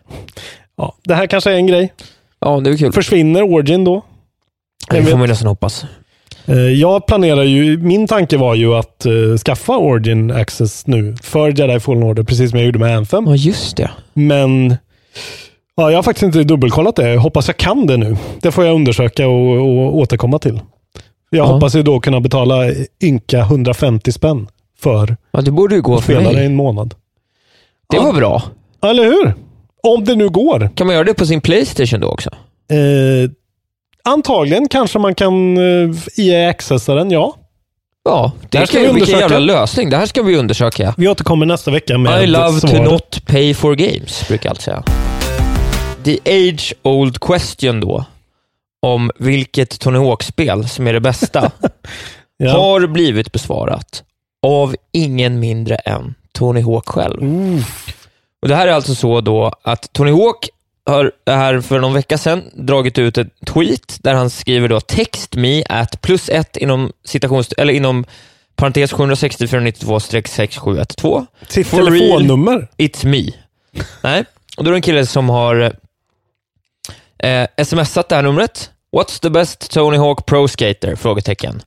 ja, 0.77 0.95
det 1.03 1.13
här 1.15 1.27
kanske 1.27 1.51
är 1.51 1.55
en 1.55 1.67
grej. 1.67 1.93
Ja, 2.41 2.59
det 2.59 2.69
är 2.69 2.77
kul. 2.77 2.91
Försvinner 2.93 3.41
Origin 3.43 3.84
då? 3.84 4.05
Det 4.90 5.04
får 5.04 5.18
man 5.18 5.30
nästan 5.30 5.48
hoppas. 5.48 5.86
Eh, 6.46 6.56
Jag 6.58 7.06
planerar 7.08 7.44
ju, 7.44 7.78
min 7.78 8.08
tanke 8.08 8.38
var 8.38 8.56
ju 8.56 8.76
att 8.76 9.06
eh, 9.06 9.38
skaffa 9.46 9.78
Origin 9.78 10.32
Access 10.32 10.88
nu 10.88 11.16
för 11.24 11.52
Jedi 11.60 11.80
Fallen 11.80 12.04
Order, 12.04 12.24
precis 12.24 12.50
som 12.50 12.60
jag 12.60 12.66
gjorde 12.66 12.80
med 12.80 12.98
Anthem. 12.98 13.28
Ja, 13.28 13.36
just 13.36 13.78
det. 13.78 13.92
Men 14.14 14.76
ja, 15.76 15.90
jag 15.92 15.98
har 15.98 16.04
faktiskt 16.04 16.24
inte 16.24 16.44
dubbelkollat 16.44 16.96
det. 16.96 17.10
Jag 17.10 17.20
hoppas 17.20 17.48
jag 17.48 17.58
kan 17.58 17.88
det 17.88 17.98
nu. 17.98 18.18
Det 18.42 18.52
får 18.52 18.66
jag 18.66 18.76
undersöka 18.76 19.28
och, 19.28 19.52
och 19.58 19.98
återkomma 19.98 20.40
till. 20.40 20.62
Jag 21.30 21.46
Ja. 21.48 21.52
hoppas 21.54 21.76
ju 21.76 21.84
då 21.84 22.00
kunna 22.00 22.20
betala 22.22 22.56
ynka 23.04 23.40
150 23.40 24.12
spänn 24.12 24.48
för 24.80 25.18
Ja, 25.32 25.42
det 25.42 25.52
borde 25.52 25.76
ju 25.76 25.82
gå 25.82 25.96
att 25.96 26.04
för 26.04 26.14
spela 26.14 26.32
i 26.32 26.36
mig. 26.36 26.46
en 26.46 26.56
månad. 26.56 26.94
Det 27.90 27.98
Ja. 27.98 28.04
var 28.04 28.14
bra. 28.14 28.44
Eller 28.84 29.04
hur? 29.04 29.34
Om 29.84 30.04
det 30.06 30.16
nu 30.16 30.30
går. 30.30 30.70
Kan 30.76 30.88
man 30.88 30.94
göra 30.96 31.04
det 31.06 31.14
på 31.14 31.26
sin 31.26 31.42
Playstation 31.42 32.00
då 32.00 32.08
också? 32.08 32.30
Eh, 32.72 33.30
antagligen 34.04 34.68
kanske 34.70 35.00
man 35.00 35.16
kan 35.16 35.58
eh, 35.58 35.95
EA 36.18 36.50
accessa 36.50 36.95
den, 36.95 37.12
ja. 37.12 37.36
Ja, 38.04 38.32
Det 38.41 38.47
det 38.52 38.58
här 38.58 38.66
ska 38.66 38.74
kan, 38.74 38.82
vi 38.82 38.88
vilken 38.93 39.02
undersöka. 39.16 39.34
jävla 39.34 39.54
lösning. 39.54 39.89
Det 39.89 39.97
här 39.97 40.06
ska 40.06 40.22
vi 40.24 40.38
undersöka. 40.38 40.93
Vi 40.97 41.08
återkommer 41.08 41.45
nästa 41.45 41.72
vecka 41.72 41.97
med 41.97 42.24
I 42.24 42.28
love 42.28 42.60
svaret. 42.60 42.76
to 42.76 42.84
not 42.84 43.26
pay 43.28 43.54
for 43.54 43.76
games, 43.76 44.28
brukar 44.28 44.50
jag 44.50 44.52
alltid 44.52 44.64
säga. 44.64 44.84
The 46.04 46.20
age 46.50 46.74
old 46.82 47.20
question 47.20 47.80
då, 47.80 48.06
om 48.82 49.12
vilket 49.20 49.80
Tony 49.80 49.97
Hawk-spel 50.00 50.68
som 50.70 50.88
är 50.88 50.93
det 50.93 51.00
bästa, 51.00 51.52
Ja. 52.38 52.52
har 52.52 52.88
blivit 52.88 53.32
besvarat 53.32 54.04
av 54.47 54.76
ingen 54.93 55.39
mindre 55.39 55.76
än 55.76 56.16
Tony 56.34 56.62
Hawk 56.62 56.88
själv. 56.89 57.24
Ooh. 57.24 57.62
Och 58.41 58.47
Det 58.47 58.56
här 58.56 58.68
är 58.68 58.72
alltså 58.72 58.95
så 58.95 59.22
då 59.22 59.52
att 59.64 59.93
Tony 59.93 60.12
Hawk 60.12 60.50
har 60.86 61.11
här 61.27 61.61
för 61.61 61.80
någon 61.80 61.93
vecka 61.93 62.17
sedan 62.17 62.43
dragit 62.53 62.97
ut 62.97 63.17
ett 63.17 63.27
tweet 63.45 63.97
där 64.03 64.13
han 64.13 64.30
skriver 64.30 64.67
då 64.67 64.80
text 64.80 65.36
me 65.36 65.63
at 65.69 66.01
plus 66.01 66.30
ett 66.30 66.57
inom 66.57 66.91
citations, 67.05 67.53
eller 67.57 67.73
inom 67.73 68.05
parentes 68.55 68.91
760 68.91 69.47
492 69.47 69.99
6712 69.99 71.25
Sitt 71.47 71.67
For 71.67 71.77
real. 71.77 71.88
telefonnummer. 71.99 72.67
It's 72.77 73.05
me. 73.05 73.32
Nej, 74.03 74.25
och 74.57 74.63
då 74.63 74.69
är 74.69 74.71
det 74.71 74.77
en 74.77 74.82
kille 74.82 75.05
som 75.05 75.30
har 75.30 75.73
eh, 77.23 77.47
smsat 77.65 78.09
det 78.09 78.15
här 78.15 78.23
numret. 78.23 78.71
What's 78.97 79.21
the 79.21 79.30
best 79.30 79.71
Tony 79.71 79.97
Hawk 79.97 80.25
Pro 80.25 80.47
Skater? 80.47 80.95
Frågetecken. 80.95 81.61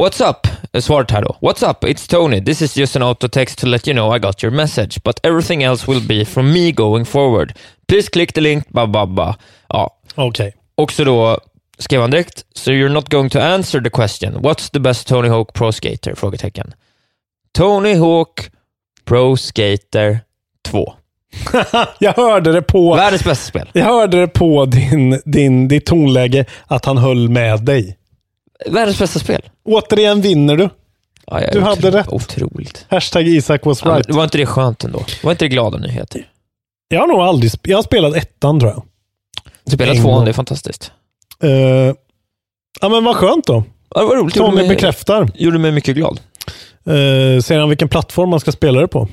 What's 0.00 0.20
up? 0.30 0.46
Svaret 0.82 1.10
här 1.10 1.22
då. 1.22 1.36
What's 1.40 1.70
up? 1.70 1.84
It's 1.84 2.06
Tony. 2.10 2.44
This 2.44 2.62
is 2.62 2.76
just 2.76 2.96
an 2.96 3.02
auto 3.02 3.28
text 3.28 3.58
to 3.58 3.66
let 3.66 3.88
you 3.88 3.94
know 3.94 4.16
I 4.16 4.18
got 4.18 4.42
your 4.42 4.52
message, 4.52 5.02
but 5.04 5.20
everything 5.22 5.62
else 5.62 5.90
will 5.90 6.06
be 6.08 6.24
from 6.24 6.52
me 6.52 6.72
going 6.72 7.04
forward. 7.04 7.52
Please 7.88 8.10
click 8.10 8.32
the 8.32 8.40
link, 8.40 8.64
ba 8.68 8.86
ba 8.86 9.06
ba. 9.06 9.36
Ja, 9.68 9.90
Okej. 10.14 10.54
också 10.74 11.04
då 11.04 11.38
skrev 11.78 12.00
han 12.00 12.10
direkt, 12.10 12.44
so 12.54 12.70
you're 12.70 12.88
not 12.88 13.08
going 13.08 13.30
to 13.30 13.40
answer 13.40 13.80
the 13.80 13.90
question. 13.90 14.34
What's 14.34 14.72
the 14.72 14.80
best 14.80 15.08
Tony 15.08 15.28
Hawk 15.28 15.52
Pro 15.54 15.72
Skater? 15.72 16.14
Frågetecken. 16.14 16.72
Tony 17.52 17.94
Hawk 17.94 18.50
Pro 19.04 19.36
Skater 19.36 20.20
2. 20.68 20.92
Jag 21.98 22.12
hörde 22.12 22.52
det 22.52 22.62
på, 22.62 22.94
Världens 22.94 23.24
bästa 23.24 23.48
spel. 23.48 23.70
jag 23.72 23.84
hörde 23.84 24.20
det 24.20 24.28
på 24.28 24.64
din, 24.64 25.20
din, 25.24 25.68
ditt 25.68 25.86
tonläge 25.86 26.44
att 26.66 26.84
han 26.84 26.98
höll 26.98 27.28
med 27.28 27.64
dig. 27.64 27.96
Världens 28.66 28.98
bästa 28.98 29.18
spel. 29.18 29.42
Återigen 29.64 30.20
vinner 30.20 30.56
du. 30.56 30.68
Ja, 31.26 31.40
jag 31.42 31.52
Du 31.52 31.60
hade 31.60 31.90
rätt. 31.90 32.08
Otroligt. 32.08 32.86
Hashtag 32.88 33.28
Isak 33.28 33.66
was 33.66 33.82
Ja, 33.84 33.90
right. 33.96 34.10
var 34.14 34.24
inte 34.24 34.38
det 34.38 34.46
skönt 34.46 34.84
ändå? 34.84 35.04
Var 35.22 35.30
inte 35.32 35.44
det 35.44 35.48
glada 35.48 35.78
nyheter? 35.78 36.28
Jag 36.88 37.00
har 37.00 37.06
nog 37.06 37.20
aldrig 37.20 37.52
jag 37.62 37.78
har 37.78 37.82
spelat 37.82 38.16
ettan 38.16 38.60
tror 38.60 38.72
jag. 38.72 38.82
Spela 39.72 39.92
en 39.92 40.02
tvåan, 40.02 40.14
gång. 40.14 40.24
det 40.24 40.30
är 40.30 40.32
fantastiskt. 40.32 40.92
Eh, 41.42 41.50
ja 42.80 42.88
men 42.88 43.04
vad 43.04 43.16
skönt 43.16 43.46
då. 43.46 43.64
Ja, 43.94 44.06
var 44.06 44.16
roligt. 44.16 44.34
Tommy 44.34 44.68
bekräftar. 44.68 45.30
gjorde 45.34 45.58
mig 45.58 45.72
mycket 45.72 45.96
glad. 45.96 46.20
Uh, 46.88 47.40
säger 47.40 47.58
han 47.58 47.68
vilken 47.68 47.88
plattform 47.88 48.28
man 48.28 48.40
ska 48.40 48.52
spela 48.52 48.80
det 48.80 48.88
på? 48.88 49.08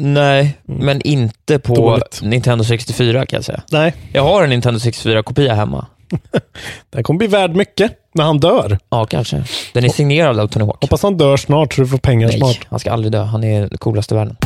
Nej, 0.00 0.58
men 0.64 1.00
inte 1.02 1.58
på 1.58 1.74
Dåligt. 1.74 2.20
Nintendo 2.22 2.64
64 2.64 3.26
kan 3.26 3.36
jag 3.36 3.44
säga. 3.44 3.62
Nej, 3.70 3.94
Jag 4.12 4.22
har 4.22 4.42
en 4.42 4.50
Nintendo 4.50 4.78
64-kopia 4.80 5.54
hemma. 5.54 5.86
den 6.90 7.02
kommer 7.02 7.18
bli 7.18 7.26
värd 7.26 7.56
mycket 7.56 7.92
när 8.14 8.24
han 8.24 8.38
dör. 8.38 8.78
Ja, 8.90 9.06
kanske. 9.06 9.44
Den 9.72 9.84
är 9.84 9.88
signerad 9.88 10.40
av 10.40 10.48
Tony 10.48 10.64
Hawk. 10.64 10.82
Hoppas 10.82 11.02
han 11.02 11.16
dör 11.16 11.36
snart 11.36 11.74
så 11.74 11.80
du 11.80 11.88
får 11.88 11.98
pengar 11.98 12.28
Nej, 12.28 12.38
snart. 12.38 12.66
han 12.70 12.78
ska 12.78 12.92
aldrig 12.92 13.12
dö. 13.12 13.22
Han 13.22 13.44
är 13.44 13.60
den 13.60 13.78
coolaste 13.78 14.14
i 14.14 14.18
världen. 14.18 14.36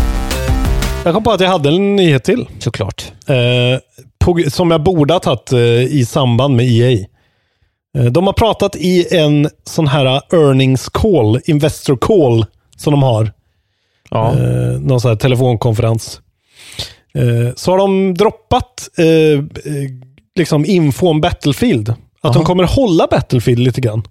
Jag 1.05 1.15
kom 1.15 1.25
på 1.25 1.33
att 1.33 1.41
jag 1.41 1.49
hade 1.49 1.69
en 1.69 1.97
nyhet 1.97 2.25
till. 2.25 2.49
Såklart. 2.59 3.13
Eh, 3.27 3.37
på, 4.19 4.43
som 4.49 4.71
jag 4.71 4.83
borde 4.83 5.15
ha 5.15 5.21
tagit 5.21 5.53
eh, 5.53 5.59
i 5.83 6.05
samband 6.09 6.57
med 6.57 6.67
EA. 6.67 7.07
Eh, 7.99 8.05
de 8.05 8.27
har 8.27 8.33
pratat 8.33 8.77
i 8.77 9.17
en 9.17 9.49
sån 9.65 9.87
här 9.87 10.07
earnings 10.33 10.89
call, 10.89 11.41
investor 11.45 11.97
call, 11.97 12.47
som 12.77 12.91
de 12.91 13.03
har. 13.03 13.33
Ja. 14.11 14.33
Eh, 14.33 14.81
någon 14.81 15.01
sån 15.01 15.09
här 15.09 15.17
telefonkonferens. 15.17 16.21
Eh, 17.15 17.55
så 17.57 17.71
har 17.71 17.79
de 17.79 18.15
droppat 18.15 18.89
eh, 18.99 19.07
eh, 19.07 19.91
liksom 20.41 20.65
info 20.65 21.09
om 21.09 21.21
Battlefield. 21.21 21.89
Att 21.89 22.33
de 22.33 22.39
Aha. 22.39 22.45
kommer 22.45 22.65
hålla 22.65 23.07
Battlefield 23.07 23.59
lite 23.59 23.81
grann. 23.81 24.03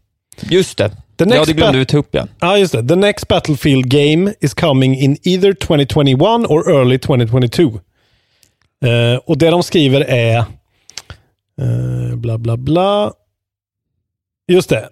Just 0.50 0.78
det. 0.78 0.90
The 0.90 0.96
Ja, 1.18 1.26
next 1.26 1.48
det 1.48 1.54
glömde 1.54 1.80
vi 1.80 1.86
ta 1.86 1.98
upp 1.98 2.16
igen. 2.16 2.28
Ja, 2.40 2.58
just 2.58 2.72
det. 2.74 2.88
The 2.88 2.96
next 2.96 3.28
Battlefield 3.28 3.86
game 3.90 4.34
is 4.42 4.54
coming 4.54 4.96
in 5.00 5.18
either 5.24 5.54
2021 5.54 6.22
or 6.50 6.72
early 6.72 6.98
2022. 7.00 7.80
Eh, 8.86 9.20
och 9.26 9.38
det 9.38 9.50
de 9.50 9.64
skriver 9.64 10.02
är 10.02 10.38
eh, 10.38 12.16
bla 12.16 12.38
bla 12.38 12.58
bla. 12.58 13.14
Just 14.48 14.70
det. 14.70 14.90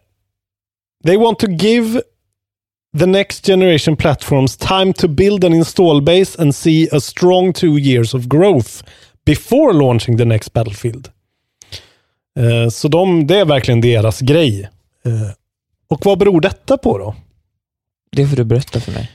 They 1.05 1.17
want 1.17 1.39
to 1.39 1.47
give 1.51 2.01
the 2.99 3.05
next 3.05 3.45
generation 3.45 3.95
platforms 3.95 4.57
time 4.57 4.93
to 4.93 5.07
build 5.07 5.43
an 5.43 5.53
install 5.53 6.01
base 6.01 6.41
and 6.41 6.55
see 6.55 6.89
a 6.91 6.99
strong 6.99 7.53
two 7.53 7.77
years 7.77 8.13
of 8.13 8.25
growth 8.25 8.83
before 9.25 9.73
launching 9.73 10.17
the 10.17 10.25
next 10.25 10.53
Battlefield. 10.53 11.09
Eh, 12.37 12.69
så 12.69 12.87
de, 12.87 13.27
det 13.27 13.39
är 13.39 13.45
verkligen 13.45 13.81
deras 13.81 14.19
grej. 14.19 14.69
Eh, 15.05 15.31
och 15.89 16.05
vad 16.05 16.17
beror 16.17 16.41
detta 16.41 16.77
på 16.77 16.97
då? 16.97 17.15
Det 18.11 18.27
får 18.27 18.35
du 18.35 18.43
berätta 18.43 18.79
för 18.79 18.91
mig. 18.91 19.11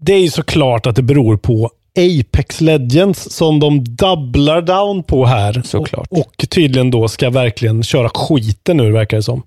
Det 0.00 0.12
är 0.12 0.20
ju 0.20 0.30
såklart 0.30 0.86
att 0.86 0.96
det 0.96 1.02
beror 1.02 1.36
på 1.36 1.70
Apex 1.98 2.60
Legends 2.60 3.30
som 3.32 3.60
de 3.60 3.84
doublar 3.84 4.62
down 4.62 5.02
på 5.02 5.26
här. 5.26 5.62
Såklart. 5.64 6.08
Och, 6.10 6.18
och 6.18 6.48
tydligen 6.48 6.90
då 6.90 7.08
ska 7.08 7.30
verkligen 7.30 7.82
köra 7.82 8.08
skiten 8.08 8.76
nu 8.76 8.92
verkar 8.92 9.16
det 9.16 9.22
som. 9.22 9.42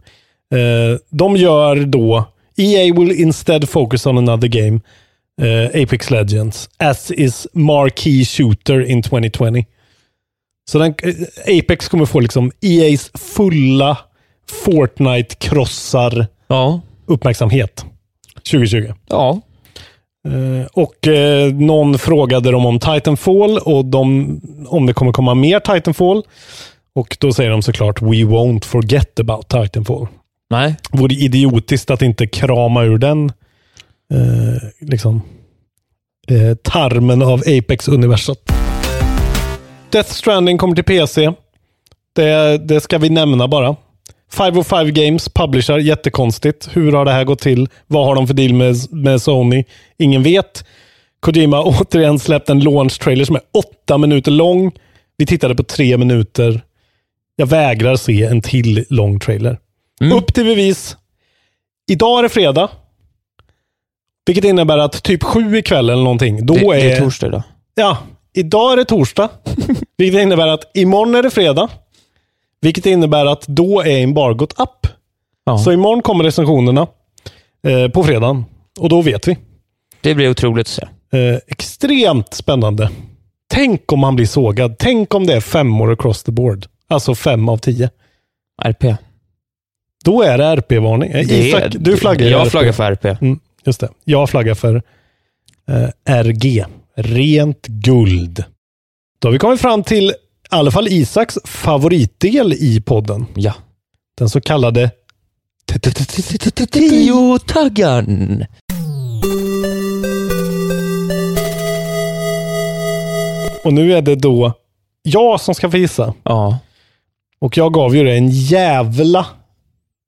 Eh, 0.54 1.00
de 1.10 1.38
gör 1.38 1.76
då 1.76 2.26
EA 2.58 2.94
will 2.94 3.12
instead 3.12 3.70
focus 3.70 4.06
on 4.06 4.18
another 4.18 4.48
game, 4.48 4.80
Apex 5.84 6.12
Legends, 6.12 6.70
as 6.78 7.12
is 7.12 7.48
marquee 7.54 8.26
shooter 8.26 8.82
in 8.86 9.02
2020. 9.02 9.64
Så 10.70 10.80
den, 10.80 10.94
eh, 11.04 11.58
Apex 11.60 11.90
kommer 11.90 12.06
få 12.06 12.20
liksom 12.20 12.52
EAs 12.62 13.12
fulla 13.14 13.98
Fortnite-krossar 14.66 16.28
Ja. 16.48 16.82
uppmärksamhet 17.06 17.86
2020. 18.52 18.94
Ja. 19.10 19.42
Eh, 20.28 20.68
och 20.74 21.08
eh, 21.08 21.54
någon 21.54 22.00
frågade 22.00 22.52
dem 22.52 22.66
om 22.66 22.80
Titanfall 22.80 23.58
och 23.58 23.86
de, 23.86 24.42
om 24.68 24.86
det 24.86 24.94
kommer 24.94 25.12
komma 25.12 25.34
mer 25.34 25.60
Titanfall. 25.60 26.24
Och 26.96 27.18
då 27.20 27.34
säger 27.34 27.50
de 27.50 27.62
såklart 27.62 28.02
We 28.02 28.08
won't 28.08 28.66
forget 28.66 29.20
about 29.20 29.48
Titanfall. 29.50 30.08
Nej. 30.50 30.76
Vore 30.92 31.14
idiotiskt 31.16 31.92
att 31.92 32.02
inte 32.02 32.28
krama 32.28 32.84
ur 32.84 32.98
den 32.98 33.32
eh, 34.14 34.70
liksom, 34.82 35.22
tarmen 36.64 37.22
av 37.22 37.40
Apex-universat. 37.40 38.59
Death 39.92 40.10
Stranding 40.12 40.58
kommer 40.58 40.76
till 40.76 40.84
PC. 40.84 41.32
Det, 42.16 42.58
det 42.58 42.80
ska 42.80 42.98
vi 42.98 43.10
nämna 43.10 43.48
bara. 43.48 43.76
505 44.32 44.94
Games 44.94 45.30
publisher, 45.30 45.78
jättekonstigt. 45.78 46.70
Hur 46.74 46.92
har 46.92 47.06
det 47.06 47.12
här 47.12 47.24
gått 47.24 47.40
till? 47.40 47.68
Vad 47.88 48.06
har 48.06 48.16
de 48.16 48.28
för 48.28 48.34
deal 48.34 48.54
med, 48.54 48.76
med 48.90 49.22
Sony? 49.22 49.64
Ingen 49.98 50.24
vet. 50.24 50.66
Kojima 51.20 51.64
återigen 51.66 52.20
släppt 52.20 52.50
en 52.50 52.60
launch 52.60 53.00
trailer 53.00 53.26
som 53.26 53.36
är 53.36 53.42
åtta 53.54 53.98
minuter 53.98 54.32
lång. 54.32 54.72
Vi 55.18 55.26
tittade 55.26 55.56
på 55.56 55.64
tre 55.64 55.98
minuter. 55.98 56.62
Jag 57.36 57.48
vägrar 57.48 57.96
se 57.96 58.24
en 58.24 58.42
till 58.42 58.86
lång 58.90 59.20
trailer. 59.20 59.58
Mm. 60.02 60.18
Upp 60.18 60.34
till 60.34 60.46
bevis. 60.46 60.98
Idag 61.92 62.20
är 62.20 62.24
det 62.24 62.30
fredag. 62.30 62.70
Vilket 64.26 64.44
innebär 64.44 64.78
att 64.78 65.04
typ 65.04 65.24
sju 65.24 65.58
ikväll 65.58 65.90
eller 65.90 66.04
någonting. 66.04 66.46
Då 66.46 66.54
Det, 66.54 66.66
är... 66.66 66.74
det 66.74 66.92
är 66.92 67.00
torsdag 67.00 67.28
idag. 67.28 67.44
Ja, 67.76 67.98
idag 68.34 68.74
är 68.74 68.78
det 68.78 68.86
torsdag. 68.86 69.30
vilket 69.98 70.22
innebär 70.22 70.48
att 70.48 70.78
imorgon 70.78 71.16
är 71.16 71.24
det 71.24 71.30
fredag. 71.30 71.70
Vilket 72.62 72.86
innebär 72.86 73.26
att 73.26 73.48
då 73.48 73.82
är 73.82 74.04
embargot 74.04 74.60
upp. 74.60 74.88
Ja. 75.46 75.58
Så 75.58 75.72
imorgon 75.72 76.02
kommer 76.02 76.24
recensionerna 76.24 76.88
eh, 77.68 77.88
på 77.92 78.04
fredagen. 78.04 78.46
Och 78.80 78.90
då 78.90 79.02
vet 79.02 79.28
vi. 79.28 79.38
Det 80.02 80.16
blir 80.16 80.30
otroligt 80.30 80.68
att 80.68 80.74
se. 81.12 81.18
Eh, 81.20 81.40
extremt 81.48 82.34
spännande. 82.34 82.90
Tänk 83.54 83.92
om 83.92 84.00
man 84.00 84.16
blir 84.16 84.26
sågad. 84.26 84.78
Tänk 84.78 85.14
om 85.14 85.28
det 85.28 85.34
är 85.34 85.42
femmor 85.42 85.92
across 85.92 86.24
the 86.24 86.32
board. 86.32 86.66
Alltså 86.90 87.16
fem 87.16 87.50
av 87.50 87.58
tio. 87.58 87.90
RP. 88.64 88.96
Då 90.06 90.22
är 90.22 90.38
det 90.38 90.46
RP-varning. 90.46 91.12
Eh, 91.12 91.32
Isak, 91.32 91.64
du 91.80 91.98
flaggar 91.98 92.28
Jag 92.28 92.42
RP. 92.42 92.52
flaggar 92.52 92.72
för 92.72 92.84
RP. 92.92 93.06
Mm, 93.06 93.40
just 93.66 93.80
det. 93.80 93.90
Jag 94.04 94.30
flaggar 94.30 94.54
för 94.56 94.82
eh, 95.70 96.22
RG. 96.24 96.66
Rent 96.96 97.68
guld. 97.68 98.44
Då 99.20 99.28
har 99.28 99.34
vi 99.34 99.40
kommit 99.40 99.62
fram 99.62 99.84
till 99.84 100.10
i 100.10 100.14
alla 100.50 100.72
fall 100.72 100.88
Isaks 100.88 101.38
favoritdel 101.46 102.54
i 102.54 102.82
podden. 102.82 103.26
Ja. 103.36 103.54
Den 104.18 104.30
så 104.30 104.42
kallade 104.42 104.92
Tio-taggan. 106.72 108.46
Och 113.64 113.74
nu 113.74 113.94
är 113.94 114.02
det 114.02 114.16
då 114.16 114.54
jag 115.04 115.42
som 115.42 115.56
ska 115.56 115.72
få 115.72 115.78
gissa. 115.78 116.14
Ja. 116.24 116.58
Och 117.42 117.58
jag 117.58 117.74
gav 117.74 117.96
ju 117.96 118.04
det 118.04 118.18
en 118.18 118.30
jävla 118.30 119.26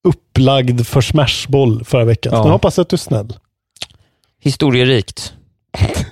upplagd 0.07 0.85
för 0.87 1.01
smashboll 1.01 1.83
förra 1.85 2.05
veckan. 2.05 2.31
Så 2.31 2.37
Ja. 2.37 2.43
nu 2.45 2.49
hoppas 2.51 2.77
jag 2.77 2.81
att 2.83 2.89
du 2.89 2.95
är 2.95 2.97
snäll. 2.97 3.33
Historierikt. 4.39 5.33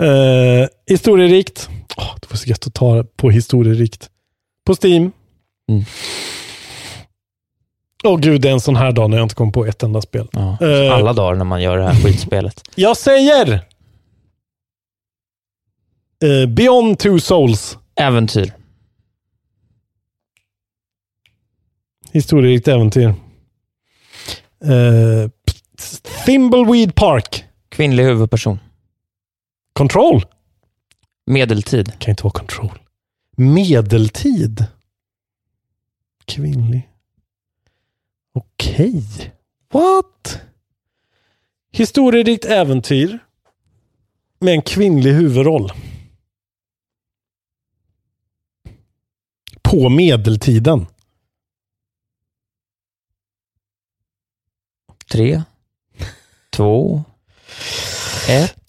Eh, 0.00 0.68
historierikt. 0.86 1.68
Åh, 1.96 2.14
det 2.20 2.30
var 2.30 2.36
så 2.36 2.48
gött 2.48 2.66
att 2.66 2.74
ta 2.74 3.04
på 3.16 3.30
historierikt. 3.30 4.10
På 4.66 4.74
Steam. 4.82 5.12
Mm. 5.70 5.84
Åh 8.04 8.18
gud, 8.18 8.40
det 8.40 8.48
är 8.48 8.52
en 8.52 8.60
sån 8.60 8.76
här 8.76 8.92
dag 8.92 9.10
när 9.10 9.16
jag 9.16 9.24
inte 9.24 9.34
kom 9.34 9.52
på 9.52 9.66
ett 9.66 9.82
enda 9.82 10.00
spel. 10.00 10.28
Ja. 10.32 10.58
Eh. 10.60 10.94
Alla 10.94 11.12
dagar 11.12 11.34
när 11.36 11.44
man 11.44 11.62
gör 11.62 11.76
det 11.76 11.84
här 11.84 12.02
skitspelet. 12.02 12.62
Jag 12.74 12.96
säger 12.96 13.60
Eh, 16.24 16.46
Beyond 16.48 16.98
Two 16.98 17.18
Souls. 17.18 17.78
Äventyr. 18.00 18.52
Historierikt 22.12 22.68
äventyr. 22.68 23.14
Eh, 24.64 25.30
Thimbleweed 26.26 26.94
Park. 26.94 27.44
Kvinnlig 27.68 28.04
huvudperson. 28.04 28.58
Control. 29.76 30.24
Medeltid. 31.26 31.98
Kan 31.98 32.12
inte 32.12 32.22
vara 32.22 32.32
Control. 32.32 32.78
Medeltid. 33.36 34.66
Kvinnlig. 36.24 36.88
Okej. 38.32 39.34
What? 39.72 40.40
Historierikt 41.72 42.44
äventyr. 42.44 43.18
Med 44.38 44.54
en 44.54 44.62
kvinnlig 44.62 45.12
huvudroll. 45.12 45.72
På 49.62 49.88
medeltiden. 49.88 50.86
Tre. 55.06 55.42
Två. 56.50 57.04
Ett. 58.28 58.65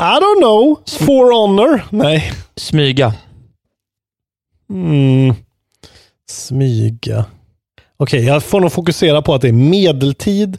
I 0.00 0.20
don't 0.20 0.40
know. 0.40 0.82
For 0.86 1.32
honor. 1.32 1.82
Nej. 1.90 2.32
Smyga. 2.56 3.14
Mm. 4.70 5.34
Smyga. 6.28 7.24
Okej, 7.96 8.24
jag 8.24 8.42
får 8.42 8.60
nog 8.60 8.72
fokusera 8.72 9.22
på 9.22 9.34
att 9.34 9.42
det 9.42 9.48
är 9.48 9.52
medeltid 9.52 10.58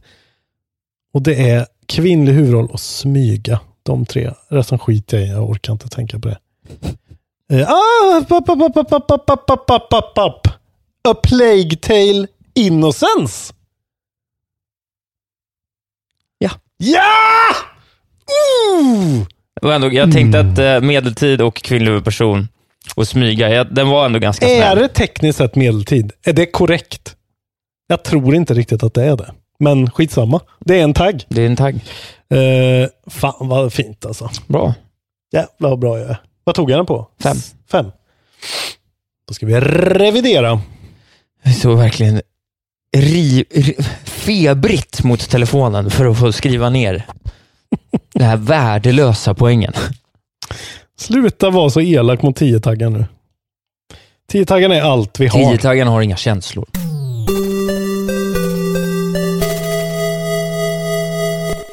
och 1.14 1.22
det 1.22 1.50
är 1.50 1.68
kvinnlig 1.86 2.34
huvudroll 2.34 2.68
och 2.68 2.80
smyga. 2.80 3.60
De 3.84 4.06
tre. 4.06 4.34
Resten 4.50 4.80
skiter 4.80 5.18
jag 5.18 5.28
i. 5.28 5.30
Jag 5.32 5.50
orkar 5.50 5.74
inte 5.74 5.90
tänka 5.90 6.20
på 6.20 6.28
det. 6.28 6.40
Ah, 7.68 8.22
pop, 8.30 8.46
pop, 8.46 8.60
pop, 8.60 8.74
pop, 8.74 9.08
pop, 9.08 9.08
pop, 9.08 9.46
pop, 9.48 9.68
pop, 9.68 9.90
pop, 9.90 10.16
pop. 10.16 10.48
A 11.08 11.14
Plague 11.24 11.76
Tale 11.82 12.28
Innocence. 12.54 13.54
Ja. 16.38 16.52
Ja! 16.78 17.56
Ooh! 18.30 19.26
Det 19.62 19.74
ändå, 19.74 19.92
jag 19.94 20.12
tänkte 20.12 20.40
att 20.40 20.58
eh, 20.58 20.82
medeltid 20.82 21.42
och 21.42 21.56
kvinnlig 21.56 21.88
huvudperson 21.88 22.48
och 22.96 23.08
smyga, 23.08 23.50
jag, 23.50 23.76
den 23.76 23.88
var 23.88 24.06
ändå 24.06 24.20
ganska 24.20 24.46
Är 24.46 24.58
snäll. 24.62 24.78
det 24.78 24.88
tekniskt 24.88 25.38
sett 25.38 25.56
medeltid? 25.56 26.12
Är 26.26 26.34
det 26.34 26.46
korrekt? 26.46 27.16
Jag 27.88 28.04
tror 28.04 28.36
inte 28.36 28.54
riktigt 28.54 28.84
att 28.84 28.94
det 28.94 29.04
är 29.04 29.18
det. 29.18 29.32
Men 29.60 29.92
skitsamma. 29.92 30.42
Det 30.60 30.80
är 30.80 30.84
en 30.84 30.94
tagg. 30.94 31.26
Det 31.30 31.42
är 31.42 31.46
en 31.46 31.56
tagg. 31.56 31.76
Uh, 32.34 32.88
fan 33.08 33.48
vad 33.48 33.74
fint 33.74 34.06
alltså. 34.06 34.30
Bra. 34.48 34.74
Jävlar 35.34 35.70
vad 35.70 35.80
bra 35.80 36.00
jag 36.00 36.10
är. 36.10 36.18
Vad 36.44 36.56
tog 36.56 36.72
jag 36.72 36.80
den 36.80 36.86
på? 36.86 37.08
Fem. 37.24 37.38
Fem. 37.72 37.86
Då 39.28 39.34
ska 39.34 39.46
vi 39.46 39.60
revidera. 39.60 40.62
Jag 41.44 41.56
såg 41.56 41.78
verkligen 41.78 42.22
ri, 42.98 43.46
ri, 43.50 43.76
febrigt 44.04 45.04
mot 45.04 45.30
telefonen 45.30 45.90
för 45.90 46.06
att 46.06 46.20
få 46.20 46.32
skriva 46.32 46.70
ner 46.70 47.06
den 48.14 48.28
här 48.28 48.38
värdelösa 48.38 49.34
poängen. 49.34 49.74
Sluta 51.00 51.50
vara 51.50 51.70
så 51.70 51.82
elak 51.82 52.22
mot 52.22 52.42
10-taggen 52.42 52.90
nu. 52.94 53.06
10-taggen 54.32 54.72
är 54.72 54.82
allt 54.82 55.20
vi 55.20 55.28
har. 55.28 55.40
Tiotaggen 55.52 55.88
har 55.88 56.02
inga 56.02 56.18
känslor. 56.18 56.66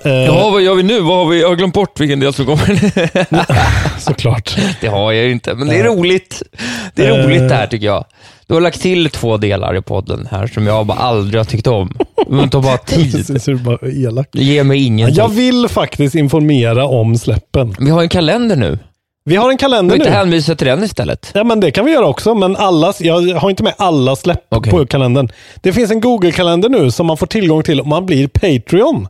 Eh, 0.04 0.12
Ja, 0.12 0.50
vad 0.50 0.62
gör 0.62 0.74
vi 0.74 0.82
nu? 0.82 1.00
Vad 1.00 1.16
har 1.16 1.26
vi? 1.26 1.40
Jag 1.40 1.48
har 1.48 1.56
glömt 1.56 1.74
bort 1.74 2.00
vilken 2.00 2.20
del 2.20 2.32
som 2.32 2.46
kommer. 2.46 3.98
Såklart. 4.00 4.56
det 4.80 4.88
har 4.88 5.12
jag 5.12 5.24
ju 5.24 5.32
inte, 5.32 5.54
men 5.54 5.68
det 5.68 5.74
är 5.74 5.84
Ja. 5.84 5.90
roligt. 5.90 6.42
Det 6.94 7.06
är 7.06 7.18
Eh. 7.20 7.26
roligt 7.26 7.48
det 7.48 7.54
här 7.54 7.66
tycker 7.66 7.86
jag. 7.86 8.04
Du 8.48 8.54
har 8.54 8.60
lagt 8.60 8.82
till 8.82 9.10
två 9.10 9.36
delar 9.36 9.76
i 9.76 9.82
podden 9.82 10.28
här 10.30 10.46
som 10.46 10.66
jag 10.66 10.86
bara 10.86 10.98
aldrig 10.98 11.40
har 11.40 11.44
tyckt 11.44 11.66
om. 11.66 11.92
Det 12.28 12.48
tar 12.48 12.62
bara 12.62 12.78
tid. 12.78 13.12
Precis, 13.12 13.44
du 13.44 13.54
bara 13.56 13.76
är 13.76 14.04
elak. 14.06 14.28
Det 14.32 14.44
ger 14.44 14.64
mig 14.64 14.84
ingenting. 14.86 15.16
Jag 15.16 15.28
vill 15.28 15.68
faktiskt 15.68 16.14
informera 16.14 16.86
om 16.86 17.18
släppen. 17.18 17.74
Vi 17.78 17.90
har 17.90 18.02
en 18.02 18.08
kalender 18.08 18.56
nu. 18.56 18.78
Vi 19.24 19.36
har 19.36 19.50
en 19.50 19.56
kalender 19.56 19.96
nu. 19.96 20.04
inte 20.04 20.16
hänvisa 20.16 20.54
till 20.54 20.66
den 20.66 20.84
istället? 20.84 21.30
Ja, 21.34 21.44
men 21.44 21.60
det 21.60 21.70
kan 21.70 21.84
vi 21.84 21.92
göra 21.92 22.06
också, 22.06 22.34
men 22.34 22.56
alla, 22.56 22.92
jag 23.00 23.34
har 23.34 23.50
inte 23.50 23.62
med 23.62 23.74
alla 23.78 24.16
släpp 24.16 24.46
Okej. 24.48 24.72
på 24.72 24.86
kalendern. 24.86 25.28
Det 25.60 25.72
finns 25.72 25.90
en 25.90 26.00
Google-kalender 26.00 26.68
nu 26.68 26.90
som 26.90 27.06
man 27.06 27.16
får 27.16 27.26
tillgång 27.26 27.62
till 27.62 27.80
om 27.80 27.88
man 27.88 28.06
blir 28.06 28.28
Patreon. 28.28 29.08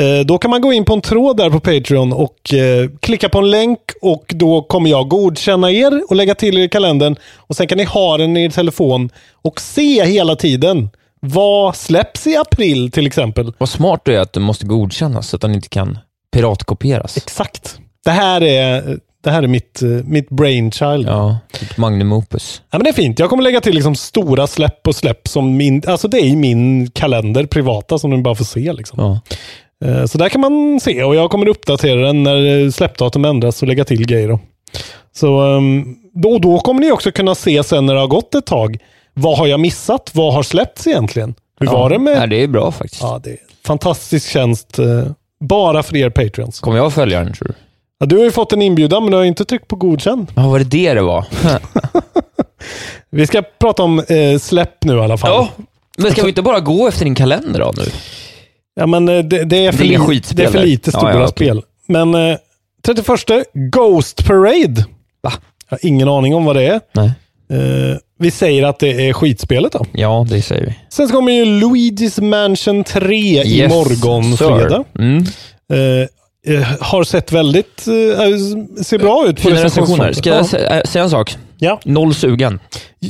Eh, 0.00 0.24
Då 0.26 0.38
kan 0.38 0.50
man 0.50 0.60
gå 0.60 0.72
in 0.72 0.84
på 0.84 0.92
en 0.94 1.00
tråd 1.00 1.36
där 1.36 1.50
på 1.50 1.60
Patreon 1.60 2.12
och 2.12 2.54
eh, 2.54 2.88
klicka 3.00 3.28
på 3.28 3.38
en 3.38 3.50
länk 3.50 3.78
och 4.02 4.24
då 4.34 4.62
kommer 4.62 4.90
jag 4.90 5.08
godkänna 5.08 5.70
er 5.70 6.02
och 6.08 6.16
lägga 6.16 6.34
till 6.34 6.58
er 6.58 6.62
i 6.62 6.68
kalendern. 6.68 7.16
Och 7.36 7.56
Sen 7.56 7.66
kan 7.66 7.78
ni 7.78 7.84
ha 7.84 8.16
den 8.16 8.36
i 8.36 8.44
er 8.44 8.50
telefon 8.50 9.10
och 9.42 9.60
se 9.60 10.04
hela 10.04 10.36
tiden 10.36 10.90
vad 11.20 11.76
släpps 11.76 12.26
i 12.26 12.36
april 12.36 12.90
till 12.90 13.06
exempel. 13.06 13.52
Vad 13.58 13.68
smart 13.68 14.00
du 14.04 14.14
är 14.16 14.20
att 14.20 14.32
du 14.32 14.40
måste 14.40 14.66
godkännas 14.66 15.28
så 15.28 15.36
att 15.36 15.42
den 15.42 15.54
inte 15.54 15.68
kan 15.68 15.98
piratkopieras. 16.32 17.16
Exakt. 17.16 17.78
Det 18.04 18.10
här 18.10 18.42
är, 18.42 18.98
det 19.24 19.30
här 19.30 19.42
är 19.42 19.46
mitt, 19.46 19.82
eh, 19.82 19.88
mitt 19.88 20.28
brainchild. 20.30 21.06
Ja, 21.08 21.38
ditt 21.60 21.76
magnum 21.76 22.12
opus. 22.12 22.62
Ja, 22.70 22.78
men 22.78 22.84
det 22.84 22.90
är 22.90 22.94
fint. 22.94 23.18
Jag 23.18 23.30
kommer 23.30 23.42
lägga 23.42 23.60
till 23.60 23.74
liksom 23.74 23.94
stora 23.94 24.46
släpp 24.46 24.86
och 24.86 24.96
släpp 24.96 25.28
som 25.28 25.56
min, 25.56 25.82
alltså 25.86 26.08
det 26.08 26.16
är 26.18 26.24
i 26.24 26.36
min 26.36 26.90
kalender 26.90 27.46
privata 27.46 27.98
som 27.98 28.10
ni 28.10 28.18
bara 28.22 28.34
får 28.34 28.44
se. 28.44 28.72
Liksom. 28.72 28.98
Ja. 29.00 29.20
Eh, 29.84 30.04
Så 30.06 30.18
där 30.18 30.28
kan 30.28 30.40
man 30.40 30.80
se 30.80 31.02
och 31.04 31.14
jag 31.14 31.30
kommer 31.30 31.48
uppdatera 31.48 32.00
den 32.06 32.22
när 32.22 32.64
eh, 32.64 32.70
släppdatum 32.70 33.24
ändras 33.24 33.62
och 33.62 33.68
lägga 33.68 33.84
till 33.84 34.06
grejer. 34.06 34.28
Då. 34.28 34.40
Så 35.14 35.40
ehm, 35.40 35.96
då, 36.14 36.38
då 36.38 36.58
kommer 36.58 36.80
ni 36.80 36.92
också 36.92 37.12
kunna 37.12 37.34
se 37.34 37.62
sen 37.62 37.86
när 37.86 37.94
det 37.94 38.00
har 38.00 38.06
gått 38.06 38.34
ett 38.34 38.46
tag. 38.46 38.78
Vad 39.14 39.38
har 39.38 39.46
jag 39.46 39.60
missat? 39.60 40.10
Vad 40.14 40.34
har 40.34 40.42
släppts 40.42 40.86
egentligen? 40.86 41.34
Hur 41.60 41.66
var 41.66 41.90
det 41.90 41.98
med... 41.98 42.22
Ja, 42.22 42.26
det 42.26 42.42
är 42.42 42.48
bra 42.48 42.72
faktiskt. 42.72 43.02
Ja, 43.02 43.20
det 43.24 43.30
är 43.30 43.36
fantastisk 43.66 44.30
tjänst. 44.30 44.78
eh, 44.78 44.86
Bara 45.40 45.82
för 45.82 45.96
er 45.96 46.10
Patreons. 46.10 46.60
Kommer 46.60 46.76
jag 46.78 46.92
följa 46.92 47.24
den 47.24 47.32
tror 47.32 47.48
du? 47.48 47.54
Ja, 47.98 48.06
du 48.06 48.16
har 48.16 48.24
ju 48.24 48.30
fått 48.30 48.52
en 48.52 48.62
inbjudan 48.62 49.02
men 49.02 49.10
du 49.10 49.16
har 49.16 49.24
inte 49.24 49.44
tryckt 49.44 49.68
på 49.68 49.76
godkänd. 49.76 50.32
Ja, 50.36 50.48
var 50.48 50.58
det 50.58 50.64
det 50.64 50.94
det 50.94 51.02
var? 51.02 51.24
Vi 53.10 53.26
ska 53.26 53.42
prata 53.58 53.82
om 53.82 53.98
eh, 53.98 54.38
släpp 54.40 54.84
nu 54.84 54.96
i 54.96 55.00
alla 55.00 55.16
fall. 55.18 55.30
ja, 55.30 55.48
men 55.98 56.12
ska 56.12 56.22
vi 56.22 56.28
inte 56.28 56.42
bara 56.42 56.60
gå 56.60 56.88
efter 56.88 57.04
din 57.04 57.14
kalender 57.14 57.60
då 57.60 57.72
nu? 57.76 57.82
Ja, 58.74 58.86
men 58.86 59.08
eh, 59.08 59.18
det, 59.24 59.44
det, 59.44 59.66
är, 59.66 59.72
för 59.72 59.78
Det 59.84 59.94
är 59.94 60.08
li- 60.10 60.22
det 60.34 60.42
är 60.44 60.48
för 60.50 60.58
lite 60.66 60.90
Ja, 60.94 60.98
stora 60.98 61.12
ja, 61.14 61.18
okej. 61.18 61.28
spel. 61.28 61.62
Men 61.88 62.14
eh, 62.14 62.36
31, 62.86 63.08
Ghost 63.54 64.24
Parade. 64.26 64.84
Va? 65.22 65.32
Jag 65.68 65.78
har 65.78 65.86
ingen 65.86 66.08
aning 66.08 66.34
om 66.34 66.44
vad 66.44 66.56
det 66.56 66.66
är. 66.66 66.80
Nej. 66.92 67.12
Eh, 67.50 67.96
vi 68.18 68.30
säger 68.30 68.62
att 68.66 68.78
det 68.78 69.08
är 69.08 69.12
skitspelet 69.12 69.72
då. 69.72 69.86
Ja, 69.92 70.26
det 70.30 70.42
säger 70.42 70.66
vi. 70.66 70.74
Sen 70.88 71.08
så 71.08 71.14
kommer 71.14 71.32
ju 71.32 71.44
Luigi's 71.44 72.20
Mansion 72.22 72.84
3 72.84 73.16
Yes, 73.44 73.72
imorgon 73.72 74.36
sir. 74.36 74.46
fredag. 74.58 74.84
Mm. 74.98 75.24
Eh, 75.72 76.54
eh, 76.56 76.66
har 76.80 77.04
sett 77.04 77.32
väldigt, 77.32 77.86
eh, 77.86 78.82
ser 78.82 78.98
bra 78.98 79.26
ut 79.28 79.42
på 79.42 79.50
recensioner. 79.50 80.12
Ska 80.12 80.30
jag 80.30 80.42
sä- 80.44 80.76
äh, 80.78 80.82
säga 80.84 81.04
en 81.04 81.10
sak? 81.10 81.36
Ja. 81.58 81.80
Noll 81.84 82.14
sugen. 82.14 82.60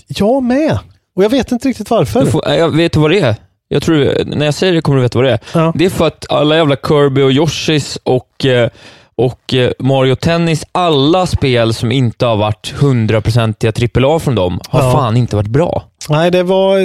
Jag 0.09 0.43
med. 0.43 0.79
Och 1.17 1.25
jag 1.25 1.31
vet 1.31 1.53
inte 1.53 1.69
riktigt 1.69 1.91
varför. 1.91 2.27
Får, 2.27 2.49
äh, 2.51 2.57
jag 2.57 2.77
vet 2.77 2.93
du 2.93 3.01
vad 3.01 3.11
det 3.11 3.21
är? 3.21 3.37
Jag 3.73 3.83
tror, 3.83 4.25
när 4.27 4.45
jag 4.45 4.55
säger 4.55 4.73
det 4.73 4.81
kommer 4.81 4.97
du 4.97 5.03
veta 5.03 5.19
vad 5.19 5.27
det 5.29 5.33
är. 5.33 5.41
Ja. 5.55 5.73
Det 5.77 5.85
är 5.85 5.91
för 5.91 6.07
att 6.07 6.27
alla 6.33 6.57
jävla 6.57 6.77
Kirby 6.77 7.23
och 7.23 7.33
Yoshis 7.33 7.99
och, 8.03 8.47
eh, 8.47 8.69
och 9.15 9.55
eh, 9.55 9.71
Mario 9.79 10.15
Tennis, 10.15 10.65
alla 10.73 11.27
spel 11.27 11.75
som 11.75 11.93
inte 11.93 12.27
har 12.27 12.37
varit 12.37 12.75
hundraprocentiga 12.77 13.73
AAA 13.95 14.19
från 14.19 14.35
dem, 14.35 14.61
har 14.69 14.83
Ja. 14.83 14.93
fan 14.93 15.17
inte 15.17 15.37
varit 15.37 15.49
bra. 15.49 15.85
Nej, 16.09 16.31
det 16.31 16.43
var... 16.43 16.77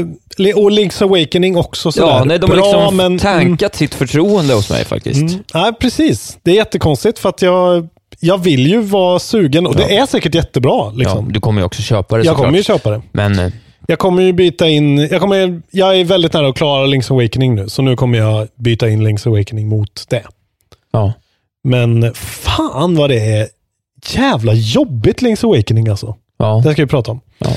Och 0.56 0.72
Link's 0.72 1.04
Awakening 1.04 1.58
också 1.58 1.92
sådär. 1.92 2.08
Ja, 2.08 2.24
nej, 2.24 2.40
de 2.40 2.50
har 2.50 2.58
bra, 2.58 2.66
liksom 2.72 2.96
men... 2.98 3.18
tankat 3.18 3.76
sitt 3.76 3.94
förtroende 3.96 4.54
hos 4.54 4.70
mig 4.70 4.86
faktiskt. 4.86 5.22
Mm. 5.32 5.44
Nej, 5.54 5.74
precis. 5.74 6.38
Det 6.44 6.52
är 6.52 6.56
jättekonstigt 6.56 7.20
för 7.20 7.30
att 7.30 7.42
jag, 7.42 7.88
jag 8.20 8.38
vill 8.38 8.68
ju 8.68 8.82
vara 8.82 9.20
sugen 9.20 9.68
och 9.68 9.76
det 9.76 9.98
är 9.98 10.06
säkert 10.06 10.36
jättebra. 10.36 10.72
Ja, 10.72 10.92
Liksom. 10.96 11.32
du 11.34 11.40
kommer 11.40 11.62
ju 11.62 11.66
också 11.66 11.82
köpa 11.82 12.18
det 12.18 12.24
jag 12.24 12.26
såklart. 12.26 12.46
kommer 12.48 12.58
ju 12.58 12.64
köpa 12.64 12.90
det. 12.92 13.02
Men 13.12 13.40
eh, 13.40 13.52
Jag 13.88 14.00
kommer 14.00 14.22
ju 14.22 14.34
byta 14.34 14.68
in... 14.68 14.98
Jag, 14.98 15.22
kommer, 15.22 15.62
jag 15.72 16.00
är 16.00 16.04
väldigt 16.04 16.34
nära 16.34 16.48
att 16.50 16.56
klara 16.56 16.86
Link's 16.88 17.12
Awakening 17.14 17.56
nu, 17.56 17.70
så 17.70 17.82
nu 17.82 17.96
kommer 17.96 18.18
jag 18.18 18.48
byta 18.56 18.90
in 18.90 19.08
Link's 19.08 19.28
Awakening 19.28 19.68
mot 19.68 20.06
det. 20.10 20.24
ja, 20.92 21.14
Men 21.64 22.14
fan 22.14 22.96
vad 22.96 23.10
det 23.10 23.20
är 23.20 23.48
jävla 24.10 24.54
jobbigt 24.54 25.22
Link's 25.22 25.46
Awakening 25.46 25.88
alltså. 25.88 26.16
ja. 26.38 26.62
Det 26.66 26.72
ska 26.74 26.82
vi 26.82 26.88
prata 26.88 27.12
om. 27.12 27.22
Ja. 27.38 27.50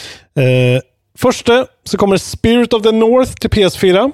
Eh, 0.43 0.81
första 1.19 1.67
så 1.85 1.97
kommer 1.97 2.17
Spirit 2.17 2.73
of 2.73 2.83
the 2.83 2.93
North 2.93 3.33
till 3.33 3.51
PS4. 3.51 4.13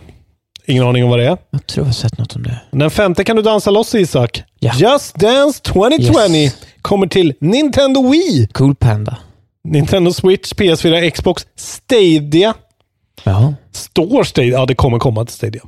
Ingen 0.68 0.84
aning 0.84 1.04
om 1.04 1.10
vad 1.10 1.18
det 1.18 1.24
är. 1.26 1.36
Jag 1.50 1.66
tror 1.66 1.82
jag 1.84 1.88
har 1.88 1.92
sett 1.92 2.18
något 2.18 2.36
om 2.36 2.42
det. 2.42 2.60
Den 2.70 2.90
femte 2.90 3.24
kan 3.24 3.36
du 3.36 3.42
dansa 3.42 3.70
loss 3.70 3.94
Isak. 3.94 4.42
Ja. 4.60 4.72
Just 4.76 5.14
Dance 5.14 5.62
2020 5.62 6.12
Yes. 6.36 6.56
kommer 6.82 7.06
till 7.06 7.34
Nintendo 7.40 8.10
Wii, 8.10 8.48
Cool 8.52 8.74
Panda. 8.74 9.16
Nintendo 9.70 10.12
Switch, 10.12 10.52
PS4, 10.52 11.10
Xbox, 11.10 11.46
Stadia. 11.56 12.54
Ja. 13.24 13.54
Står 13.72 14.24
Stadia? 14.24 14.52
Ja, 14.52 14.66
det 14.66 14.74
kommer 14.74 14.98
komma 14.98 15.24
till 15.24 15.34
Stadia. 15.34 15.62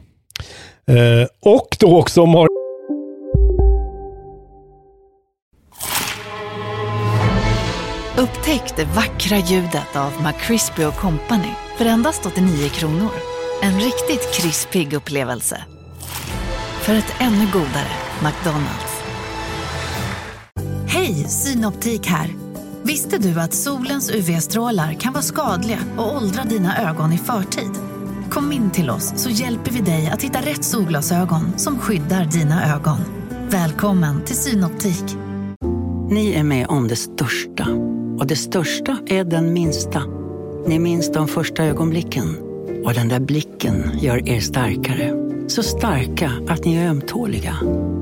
Eh, 0.86 1.26
och 1.40 1.76
då 1.80 1.98
också 1.98 2.26
Mario... 2.26 2.48
Upptäck 8.16 8.76
det 8.76 8.84
vackra 8.84 9.36
ljudet 9.38 9.96
av 9.96 10.12
McCrispy 10.22 10.82
Company 10.82 11.52
för 11.76 11.84
endast 11.84 12.26
89 12.26 12.68
kronor. 12.68 13.10
En 13.62 13.80
riktigt 13.80 14.34
krispig 14.34 14.92
upplevelse. 14.92 15.62
För 16.80 16.94
ett 16.94 17.14
ännu 17.20 17.46
godare 17.52 17.92
McDonalds. 18.22 19.02
Hej, 20.86 21.14
Synoptik 21.14 22.06
här. 22.06 22.47
Visste 22.88 23.18
du 23.18 23.40
att 23.40 23.54
solens 23.54 24.10
UV-strålar 24.10 24.92
kan 24.92 25.12
vara 25.12 25.22
skadliga 25.22 25.78
och 25.96 26.16
åldra 26.16 26.44
dina 26.44 26.90
ögon 26.90 27.12
i 27.12 27.18
förtid? 27.18 27.70
Kom 28.30 28.52
in 28.52 28.70
till 28.70 28.90
oss 28.90 29.12
så 29.16 29.30
hjälper 29.30 29.70
vi 29.70 29.80
dig 29.80 30.10
att 30.12 30.22
hitta 30.22 30.38
rätt 30.38 30.64
solglasögon 30.64 31.58
som 31.58 31.78
skyddar 31.78 32.24
dina 32.24 32.74
ögon. 32.74 32.98
Välkommen 33.50 34.24
till 34.24 34.36
Synoptik. 34.36 35.04
Ni 36.10 36.32
är 36.32 36.42
med 36.42 36.66
om 36.66 36.88
det 36.88 36.96
största. 36.96 37.68
Och 38.18 38.26
det 38.26 38.36
största 38.36 38.98
är 39.06 39.24
den 39.24 39.52
minsta. 39.52 40.02
Ni 40.66 40.78
minns 40.78 41.12
de 41.12 41.28
första 41.28 41.64
ögonblicken. 41.64 42.36
Och 42.84 42.94
den 42.94 43.08
där 43.08 43.20
blicken 43.20 43.90
gör 44.00 44.28
er 44.28 44.40
starkare. 44.40 45.12
Så 45.48 45.62
starka 45.62 46.32
att 46.48 46.64
ni 46.64 46.76
är 46.76 46.88
ömtåliga. 46.88 47.56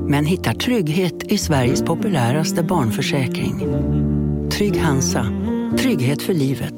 Men 0.08 0.26
hittar 0.26 0.52
trygghet 0.52 1.22
i 1.22 1.38
Sveriges 1.38 1.82
populäraste 1.82 2.62
barnförsäkring. 2.62 3.62
Trygg 4.52 4.76
Hansa. 4.80 5.26
Trygghet 5.78 6.22
för 6.22 6.34
livet. 6.34 6.74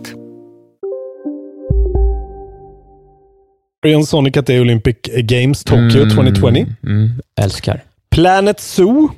Orion 3.85 4.07
Sonic 4.07 4.37
at 4.37 4.47
the 4.47 4.61
Olympic 4.61 4.97
Games 5.23 5.65
Tokyo 5.65 6.11
2020. 6.11 6.67
Mm, 6.83 7.11
älskar. 7.41 7.85
Planet 8.11 8.61
Zoo. 8.61 9.09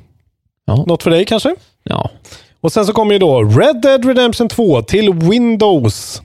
Ja. 0.65 0.83
Något 0.87 1.03
för 1.03 1.11
dig 1.11 1.25
kanske? 1.25 1.55
Ja. 1.83 2.09
Och 2.61 2.71
sen 2.71 2.85
så 2.85 2.93
kommer 2.93 3.13
ju 3.13 3.19
då 3.19 3.43
Red 3.43 3.81
Dead 3.81 4.05
Redemption 4.05 4.49
2 4.49 4.81
till 4.81 5.13
Windows. 5.13 6.21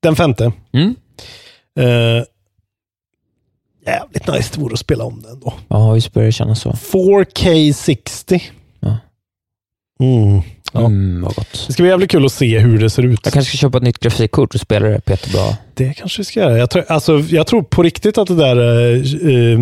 Den 0.00 0.16
femte. 0.16 0.52
Mm. 0.72 0.94
Eh, 1.78 2.24
jävligt 3.86 4.26
nice 4.26 4.50
det 4.54 4.60
vore 4.60 4.72
att 4.72 4.78
spela 4.78 5.04
om 5.04 5.22
den 5.22 5.40
då. 5.40 5.54
Ja, 5.68 5.92
visst 5.92 6.12
börjar 6.12 6.26
det 6.26 6.32
kännas 6.32 6.60
så. 6.60 6.70
4K 6.70 7.72
60. 7.72 8.42
Ja. 8.80 8.96
Mm. 10.00 10.42
Ja. 10.72 10.80
Mm, 10.80 11.22
vad 11.22 11.34
gott. 11.34 11.64
Det 11.66 11.72
ska 11.72 11.82
bli 11.82 11.90
jävligt 11.90 12.10
kul 12.10 12.26
att 12.26 12.32
se 12.32 12.58
hur 12.58 12.78
det 12.78 12.90
ser 12.90 13.02
ut. 13.02 13.20
Jag 13.24 13.32
kanske 13.32 13.56
ska 13.56 13.58
köpa 13.58 13.78
ett 13.78 13.84
nytt 13.84 13.98
grafikkort 13.98 14.54
och 14.54 14.60
spela 14.60 14.88
det 14.88 15.00
Peter 15.00 15.32
bra. 15.32 15.56
Det 15.74 15.94
kanske 15.94 16.20
vi 16.20 16.24
ska 16.24 16.40
göra. 16.40 16.58
Jag 16.58 16.70
tror, 16.70 16.84
alltså, 16.88 17.18
jag 17.18 17.46
tror 17.46 17.62
på 17.62 17.82
riktigt 17.82 18.18
att 18.18 18.28
det 18.28 18.34
där 18.36 18.56
eh, 18.56 19.60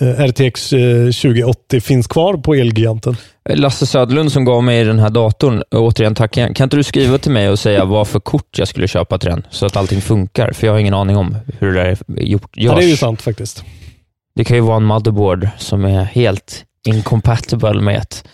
eh, 0.00 0.28
RTX 0.28 0.72
eh, 0.72 1.04
2080 1.04 1.80
finns 1.80 2.06
kvar 2.06 2.34
på 2.34 2.54
Elgiganten. 2.54 3.16
Lasse 3.48 3.86
Söderlund 3.86 4.32
som 4.32 4.44
gav 4.44 4.64
mig 4.64 4.84
den 4.84 4.98
här 4.98 5.10
datorn, 5.10 5.62
återigen 5.70 6.14
tack 6.14 6.36
igen. 6.36 6.54
Kan 6.54 6.64
inte 6.64 6.76
du 6.76 6.82
skriva 6.82 7.18
till 7.18 7.32
mig 7.32 7.48
och 7.48 7.58
säga 7.58 7.84
vad 7.84 8.08
för 8.08 8.20
kort 8.20 8.58
jag 8.58 8.68
skulle 8.68 8.88
köpa 8.88 9.18
till 9.18 9.30
den, 9.30 9.46
så 9.50 9.66
att 9.66 9.76
allting 9.76 10.00
funkar? 10.00 10.52
För 10.52 10.66
jag 10.66 10.74
har 10.74 10.78
ingen 10.78 10.94
aning 10.94 11.16
om 11.16 11.36
hur 11.58 11.72
det 11.72 11.82
där 11.82 11.86
är 11.86 12.22
gjort, 12.22 12.56
görs. 12.56 12.72
Ja, 12.72 12.74
det 12.78 12.84
är 12.84 12.88
ju 12.88 12.96
sant 12.96 13.22
faktiskt. 13.22 13.64
Det 14.34 14.44
kan 14.44 14.56
ju 14.56 14.60
vara 14.60 14.76
en 14.76 14.84
motherboard 14.84 15.48
som 15.58 15.84
är 15.84 16.04
helt 16.04 16.64
incompatible 16.86 17.80
med 17.80 17.96
ett 17.98 18.24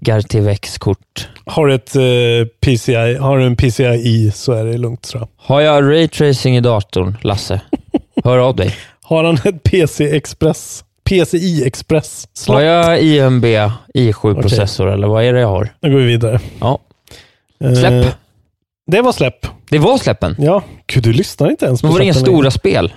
GRTVX-kort. 0.00 1.28
Har 1.44 1.68
ett, 1.68 1.96
eh, 1.96 2.02
PCI, 2.60 3.16
har 3.20 3.38
du 3.38 3.44
en 3.46 3.56
PCI 3.56 4.30
så 4.34 4.52
är 4.52 4.64
det 4.64 4.78
lugnt 4.78 5.02
tror 5.02 5.20
jag. 5.22 5.28
Har 5.54 5.60
jag 5.60 5.84
raytracing 5.90 6.56
i 6.56 6.60
datorn, 6.60 7.16
Lasse? 7.22 7.60
Hör 8.24 8.38
av 8.38 8.56
dig. 8.56 8.74
Har 9.02 9.24
han 9.24 9.34
ett 9.44 9.62
PC 9.62 10.16
Express? 10.16 10.84
PCI 11.04 11.66
Express? 11.66 12.28
slott? 12.32 12.54
Har 12.56 12.62
jag 12.62 13.02
IMB 13.02 13.44
i7-processor 13.94 14.92
eller 14.92 15.08
vad 15.08 15.24
är 15.24 15.32
det 15.32 15.40
jag 15.40 15.48
har? 15.48 15.68
Nu 15.80 15.90
går 15.90 15.98
vi 15.98 16.04
vidare. 16.06 16.40
Ja. 16.60 16.78
Eh, 17.64 17.72
Släpp. 17.74 18.14
det 18.86 19.02
var 19.02 19.12
släpp. 19.12 19.46
Det 19.70 19.78
var 19.78 19.98
släppen. 19.98 20.36
Ja, 20.38 20.62
gud 20.86 21.02
du 21.02 21.12
lyssnar 21.12 21.50
inte 21.50 21.66
ens 21.66 21.80
på 21.80 21.86
Men 21.86 21.92
var 21.92 21.98
det 21.98 22.04
inga 22.04 22.14
stora 22.14 22.50
spel? 22.50 22.92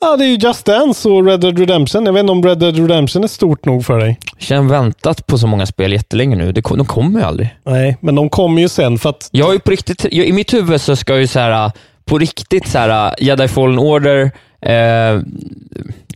Ja, 0.00 0.16
det 0.16 0.24
är 0.24 0.28
ju 0.28 0.34
Just 0.36 0.64
Dance 0.66 1.08
och 1.08 1.26
Red 1.26 1.40
Dead 1.40 1.58
Redemption. 1.58 2.06
Jag 2.06 2.12
vet 2.12 2.20
inte 2.20 2.32
om 2.32 2.42
Red 2.42 2.58
Dead 2.58 2.76
Redemption 2.76 3.24
är 3.24 3.28
stort 3.28 3.64
nog 3.64 3.84
för 3.84 3.98
dig. 3.98 4.18
Jag 4.48 4.56
har 4.56 4.64
väntat 4.68 5.26
på 5.26 5.38
så 5.38 5.46
många 5.46 5.66
spel 5.66 5.92
jättelänge 5.92 6.36
nu. 6.36 6.62
Kom, 6.62 6.76
de 6.78 6.86
kommer 6.86 7.20
ju 7.20 7.26
aldrig. 7.26 7.48
Nej, 7.64 7.96
men 8.00 8.14
de 8.14 8.28
kommer 8.30 8.62
ju 8.62 8.68
sen 8.68 8.98
för 8.98 9.10
att... 9.10 9.28
Jag 9.32 9.54
är 9.54 9.58
på 9.58 9.70
riktigt, 9.70 10.04
jag, 10.12 10.26
I 10.26 10.32
mitt 10.32 10.54
huvud 10.54 10.80
så 10.80 10.96
ska 10.96 11.18
ju 11.18 11.26
så 11.26 11.38
här, 11.38 11.70
på 12.04 12.18
riktigt 12.18 12.68
så 12.68 12.78
här, 12.78 13.14
Jedi 13.20 13.48
Fallen 13.48 13.78
Order, 13.78 14.30
eh, 14.62 15.20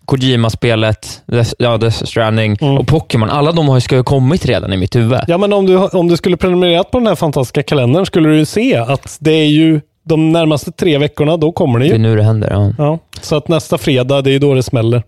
Kojima-spelet, 0.05 1.23
Death- 1.27 1.55
ja, 1.59 1.77
Death 1.79 2.05
Stranding 2.05 2.57
och 2.79 2.87
Pokémon. 2.87 3.31
Alla 3.31 3.53
de 3.53 3.69
har 3.69 3.77
ju- 3.77 3.81
ska 3.81 3.97
ju 3.97 4.03
kommit 4.03 4.47
redan 4.47 4.73
i 4.73 4.77
mitt 4.77 4.97
huvud. 4.97 5.21
Ja, 5.29 5.39
men 5.39 5.53
om 5.53 5.67
du, 5.67 5.77
om 5.79 6.09
du 6.09 6.17
skulle 6.17 6.37
prenumererat 6.37 6.91
på 6.91 6.99
den 6.99 7.07
här 7.07 7.15
fantastiska 7.15 7.63
kalendern 7.63 8.07
skulle 8.07 8.29
du 8.29 8.37
ju 8.37 8.45
se 8.45 8.77
att 8.77 9.17
det 9.21 9.33
är 9.33 9.47
ju 9.49 9.81
de 10.09 10.33
närmaste 10.33 10.73
tre 10.73 10.99
veckorna, 10.99 11.37
då 11.37 11.53
kommer 11.53 11.79
det 11.79 11.85
Det 11.85 11.91
är 11.91 11.93
ju. 11.93 11.99
nu 11.99 12.17
det 12.17 12.23
händer. 12.23 12.51
Ja. 12.51 12.73
Ja, 12.79 12.99
så 13.21 13.37
att 13.37 13.49
nästa 13.49 13.79
fredag, 13.79 14.23
det 14.23 14.31
är 14.31 14.33
ju 14.33 14.39
då 14.39 14.55
det 14.55 14.63
smäller. 14.63 15.03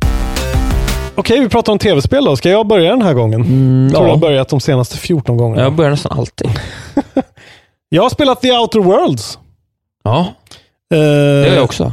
Okej, 1.15 1.41
vi 1.41 1.49
pratar 1.49 1.73
om 1.73 1.79
tv-spel 1.79 2.25
då. 2.25 2.37
Ska 2.37 2.51
jag 2.51 2.67
börja 2.67 2.91
den 2.91 3.03
här 3.03 3.15
gången? 3.15 3.41
jag 3.85 3.93
tror 3.93 4.03
ja. 4.05 4.09
jag 4.09 4.15
har 4.15 4.21
börjat 4.21 4.49
de 4.49 4.61
senaste 4.61 4.97
14 4.97 5.37
gångerna. 5.37 5.63
Jag 5.63 5.73
börjar 5.73 5.91
nästan 5.91 6.19
alltid. 6.19 6.49
Jag 7.93 8.03
har 8.03 8.11
spelat 8.11 8.41
The 8.41 8.53
Outer 8.59 8.79
Worlds. 8.81 9.39
Ja, 10.05 10.27
Eh, 10.95 10.99
det 10.99 11.47
gör 11.47 11.55
jag 11.55 11.65
också. 11.65 11.93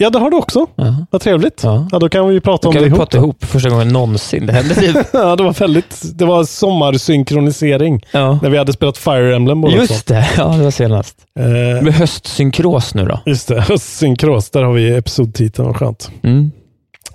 Ja, 0.00 0.10
det 0.10 0.18
har 0.18 0.30
du 0.30 0.36
också. 0.36 0.66
Ja. 0.76 0.96
Vad 1.10 1.20
trevligt. 1.20 1.60
Ja. 1.64 1.88
Ja, 1.92 1.98
då 1.98 2.08
kan 2.08 2.28
vi 2.28 2.40
prata 2.40 2.62
Då 2.62 2.68
om 2.68 2.72
kan 2.72 2.82
det 2.82 2.88
vi 2.88 2.94
ihop. 2.94 2.98
prata 2.98 3.16
då. 3.16 3.22
ihop 3.24 3.44
första 3.44 3.70
gången 3.70 3.88
någonsin. 3.88 4.46
Det 4.46 4.52
hände 4.52 4.74
typ. 4.74 4.96
ja, 5.12 5.36
det 5.36 5.42
var 5.42 5.52
väldigt... 5.52 6.02
Det 6.18 6.24
var 6.24 6.44
sommarsynkronisering. 6.44 8.04
Ja. 8.12 8.38
När 8.42 8.50
vi 8.50 8.58
hade 8.58 8.72
spelat 8.72 8.98
Fire 8.98 9.36
Emblem 9.36 9.60
båda. 9.60 9.74
Just 9.76 10.06
det, 10.06 10.28
ja 10.36 10.48
det 10.48 10.64
var 10.64 10.70
senast. 10.70 11.16
Eh, 11.38 11.82
blir 11.82 11.92
höstsynkros 11.92 12.94
nu 12.94 13.04
då. 13.04 13.20
just 13.26 13.48
det, 13.48 13.78
synkros. 13.78 14.50
Där 14.50 14.62
har 14.62 14.72
vi 14.72 14.96
episodtiteln. 14.96 15.66
Vad 15.68 15.76
skönt. 15.76 16.10
Mm. 16.22 16.50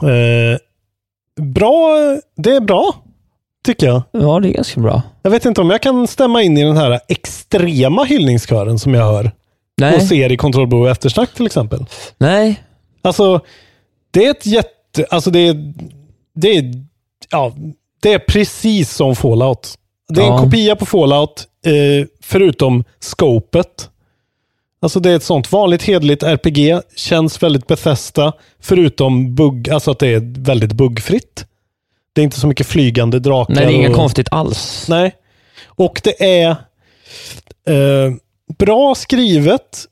Eh, 0.01 0.57
bra. 1.43 1.89
Det 2.37 2.55
är 2.55 2.61
bra, 2.61 2.95
tycker 3.65 3.87
jag. 3.87 4.01
Ja, 4.11 4.39
det 4.39 4.49
är 4.49 4.53
ganska 4.53 4.81
bra. 4.81 5.01
Jag 5.21 5.31
vet 5.31 5.45
inte 5.45 5.61
om 5.61 5.69
jag 5.69 5.81
kan 5.81 6.07
stämma 6.07 6.41
in 6.41 6.57
i 6.57 6.63
den 6.63 6.77
här 6.77 6.99
extrema 7.07 8.03
hyllningskören 8.03 8.79
som 8.79 8.93
jag 8.93 9.03
hör 9.05 9.25
och 9.25 9.31
Nej, 9.81 10.01
ser 10.07 10.31
i 10.31 10.37
Kontrollbo 10.37 10.77
och 10.77 10.89
eftersnack 10.89 11.33
till 11.33 11.45
exempel. 11.45 11.85
nej. 12.17 12.59
Alltså, 13.03 13.39
det 14.11 14.25
är 14.25 14.31
ett 14.31 14.45
jätte... 14.45 15.05
Alltså 15.09 15.31
det 15.31 15.39
är... 15.47 15.73
Det 16.35 16.57
är, 16.57 16.73
ja, 17.31 17.55
det 18.01 18.13
är 18.13 18.19
precis 18.19 18.91
som 18.91 19.15
Fallout. 19.15 19.77
Det 20.09 20.21
är 20.21 20.25
Ja. 20.25 20.37
en 20.37 20.43
kopia 20.43 20.75
på 20.75 20.85
Fallout, 20.85 21.47
eh, 21.65 22.07
förutom 22.21 22.83
scopet. 22.99 23.89
Alltså 24.81 24.99
det 24.99 25.11
är 25.11 25.15
ett 25.15 25.23
sånt 25.23 25.51
vanligt 25.51 25.83
hedligt 25.83 26.23
RPG, 26.23 26.81
känns 26.95 27.43
väldigt 27.43 27.67
Bethesda, 27.67 28.33
förutom 28.59 29.35
bugg, 29.35 29.69
alltså 29.69 29.91
att 29.91 29.99
det 29.99 30.07
är 30.07 30.41
väldigt 30.43 30.71
buggfritt. 30.73 31.45
Det 32.13 32.21
är 32.21 32.23
inte 32.23 32.39
så 32.39 32.47
mycket 32.47 32.67
flygande 32.67 33.19
drakar. 33.19 33.53
Nej, 33.55 33.65
det 33.65 33.71
är 33.71 33.75
inget 33.75 33.89
och- 33.89 33.95
konstigt 33.95 34.27
alls. 34.31 34.85
Nej. 34.89 35.15
Och 35.65 36.01
det 36.03 36.23
är 36.41 36.49
eh, 37.67 38.13
bra 38.57 38.95
skrivet, 38.95 39.85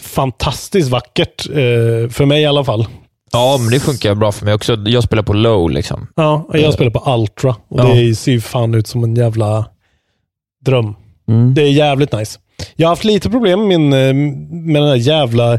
fantastiskt 0.00 0.88
vackert, 0.90 1.48
eh, 1.48 2.10
för 2.10 2.24
mig 2.24 2.42
i 2.42 2.46
alla 2.46 2.64
fall. 2.64 2.86
Ja, 3.32 3.58
men 3.60 3.70
det 3.70 3.80
funkar 3.80 4.14
bra 4.14 4.32
för 4.32 4.44
mig 4.44 4.54
också. 4.54 4.74
Jag 4.86 5.04
spelar 5.04 5.22
på 5.22 5.32
low 5.32 5.70
liksom. 5.70 6.06
Ja, 6.16 6.48
jag 6.52 6.74
spelar 6.74 6.90
på 6.90 7.12
Ultra 7.14 7.56
och 7.68 7.80
Ja. 7.80 7.84
det 7.94 8.14
ser 8.14 8.32
ju 8.32 8.40
fan 8.40 8.74
ut 8.74 8.86
som 8.86 9.04
en 9.04 9.16
jävla 9.16 9.64
dröm. 10.64 10.94
Mm. 11.28 11.54
Det 11.54 11.62
är 11.62 11.70
jävligt 11.70 12.12
nice. 12.12 12.38
Jag 12.76 12.86
har 12.88 12.92
haft 12.92 13.04
lite 13.04 13.30
problem 13.30 13.58
med, 13.68 13.68
min, 13.68 13.92
eh, 13.92 14.14
med 14.52 14.82
den 14.82 14.88
här 14.88 14.96
jävla 14.96 15.52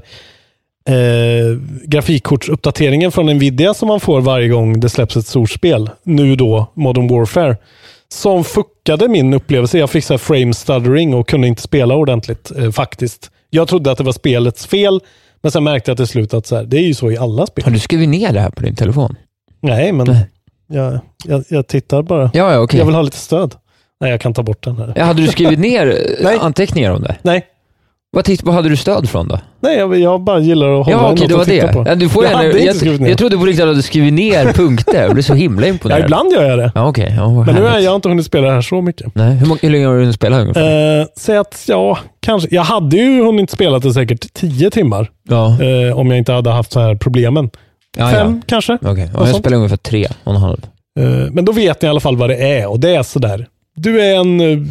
eh, 0.86 1.58
grafikkortsuppdateringen 1.86 3.12
från 3.12 3.26
Nvidia 3.26 3.74
som 3.74 3.88
man 3.88 4.00
får 4.00 4.22
varje 4.22 4.48
gång 4.48 4.80
det 4.80 4.90
släpps 4.90 5.18
ett 5.18 5.28
stort 5.28 5.50
spel. 5.50 5.90
Nu 6.04 6.36
då 6.36 6.72
Modern 6.74 7.08
Warfare. 7.08 7.58
Som 8.10 8.44
fuckade 8.44 9.08
min 9.08 9.34
upplevelse. 9.34 9.78
Jag 9.80 9.90
fick 9.90 10.04
så 10.04 10.18
frame 10.18 10.54
stuttering 10.54 11.14
och 11.14 11.28
kunde 11.28 11.48
inte 11.48 11.62
spela 11.62 11.96
ordentligt 11.96 12.52
eh, 12.58 12.72
faktiskt. 12.72 13.32
Jag 13.54 13.68
trodde 13.68 13.92
att 13.92 13.98
det 13.98 14.04
var 14.04 14.12
spelets 14.12 14.68
fel, 14.68 15.00
men 15.42 15.52
sen 15.52 15.64
märkte 15.64 15.92
jag 15.92 15.98
till 15.98 16.08
slut 16.08 16.34
att 16.34 16.46
så 16.46 16.56
här, 16.56 16.64
det 16.64 16.78
är 16.78 16.82
ju 16.82 16.94
så 16.94 17.12
i 17.12 17.18
alla 17.18 17.46
spel. 17.46 17.64
Har 17.66 17.72
du 17.72 17.80
skrivit 17.80 18.10
ner 18.10 18.34
det 18.34 18.40
här 18.40 18.50
på 18.50 18.64
din 18.64 18.76
telefon? 18.76 19.16
Nej, 19.62 19.92
men 19.92 20.08
Nej. 20.08 20.30
jag, 20.68 21.00
jag, 21.26 21.44
jag 21.50 21.68
tittar 21.68 22.02
bara. 22.02 22.32
Ja, 22.34 22.54
ja 22.54 22.60
okej. 22.60 22.80
Jag 22.80 22.86
vill 22.86 22.96
ha 22.96 23.02
lite 23.02 23.18
stöd. 23.18 23.56
Nej, 24.00 24.12
jag 24.12 24.22
kan 24.22 24.34
ta 24.34 24.44
bort 24.44 24.64
den 24.64 24.78
här. 24.78 24.94
Ja, 24.96 25.04
hade 25.04 25.22
du 25.22 25.28
skrivit 25.28 25.60
ner 25.70 26.16
eh, 26.26 26.44
anteckningar 26.44 26.92
om 26.92 27.02
det? 27.02 27.16
Nej, 27.22 27.46
Vad, 28.14 28.26
titt, 28.26 28.44
vad 28.44 28.56
hade 28.56 28.70
du 28.70 28.78
stöd 28.78 29.10
från 29.10 29.28
då? 29.28 29.40
nej 29.60 29.78
jag, 29.78 30.00
jag 30.00 30.22
bara 30.22 30.40
gillar 30.40 30.80
att 30.80 30.86
hålla 30.86 30.98
Ja, 30.98 31.10
något 31.10 31.30
det 31.30 31.36
var 31.36 31.46
titta 31.46 31.68
det. 31.68 31.74
på. 31.74 31.84
Ja, 31.88 31.96
du 31.96 32.10
får 32.10 32.24
jag 32.24 32.30
gärna, 32.32 32.38
hade 32.44 32.52
inte 32.52 32.66
jag, 32.66 32.76
skrivit 32.76 33.02
ner. 33.02 33.10
jag 33.10 33.18
trodde 33.18 33.38
på 33.38 33.46
riktigt 33.46 33.66
att 33.66 33.76
du 33.76 33.82
skrivit 33.82 34.14
ner 34.14 34.54
punkter. 34.54 35.02
Jag 35.04 35.14
blev 35.14 35.24
så 35.24 35.34
himla 35.34 35.68
ja, 35.68 35.74
imponerad. 35.74 36.04
ibland 36.04 36.32
gör 36.34 36.44
jag 36.50 36.60
det. 36.60 36.72
Ja, 36.76 36.88
okej. 36.88 37.14
Ja, 37.18 37.44
Men 37.44 37.56
nu 37.56 37.62
har 37.62 37.80
jag 37.80 37.96
inte 37.96 38.10
hunnit 38.10 38.26
spela 38.26 38.48
det 38.48 38.54
här 38.54 38.62
så 38.62 38.82
mycket. 38.82 39.16
Nej, 39.16 39.36
hur, 39.36 39.46
många, 39.48 39.60
hur 39.62 39.70
länge 39.70 39.86
har 39.88 39.94
du 39.94 40.00
hunnit 40.00 40.16
spela 40.16 40.40
ungefär? 40.42 41.00
Eh, 41.00 41.06
Säg 41.18 41.38
att, 41.38 41.66
ja, 41.68 41.98
kanske. 42.20 42.48
Jag 42.56 42.64
hade 42.64 42.98
ju 42.98 43.24
hunnit 43.26 43.50
spela 43.50 43.80
det 43.80 43.94
säkert 43.94 44.34
tio 44.34 44.70
timmar. 44.70 45.10
ja, 45.30 45.58
eh, 45.62 45.98
om 46.00 46.08
jag 46.10 46.18
inte 46.18 46.32
hade 46.34 46.50
haft 46.50 46.72
så 46.72 46.80
här 46.80 46.96
problemen. 46.96 47.50
ja, 47.98 48.10
Fem 48.10 48.42
kanske. 48.46 48.78
ja. 48.82 48.98
Ja, 48.98 49.06
något 49.20 49.28
jag 49.28 49.36
spelar 49.36 49.58
ungefär 49.58 49.78
tre 49.78 50.08
och 50.24 50.34
en 50.34 50.42
halv. 50.42 50.58
Eh, 51.00 51.06
men 51.32 51.46
då 51.46 51.52
vet 51.52 51.82
ni 51.82 51.86
i 51.86 51.90
alla 51.90 52.00
fall 52.00 52.18
vad 52.18 52.30
det 52.30 52.36
är 52.60 52.68
och 52.70 52.80
det 52.80 52.96
är 52.96 53.04
sådär 53.04 53.48
Du 53.76 54.02
är 54.02 54.16
en 54.16 54.42
eh, 54.42 54.68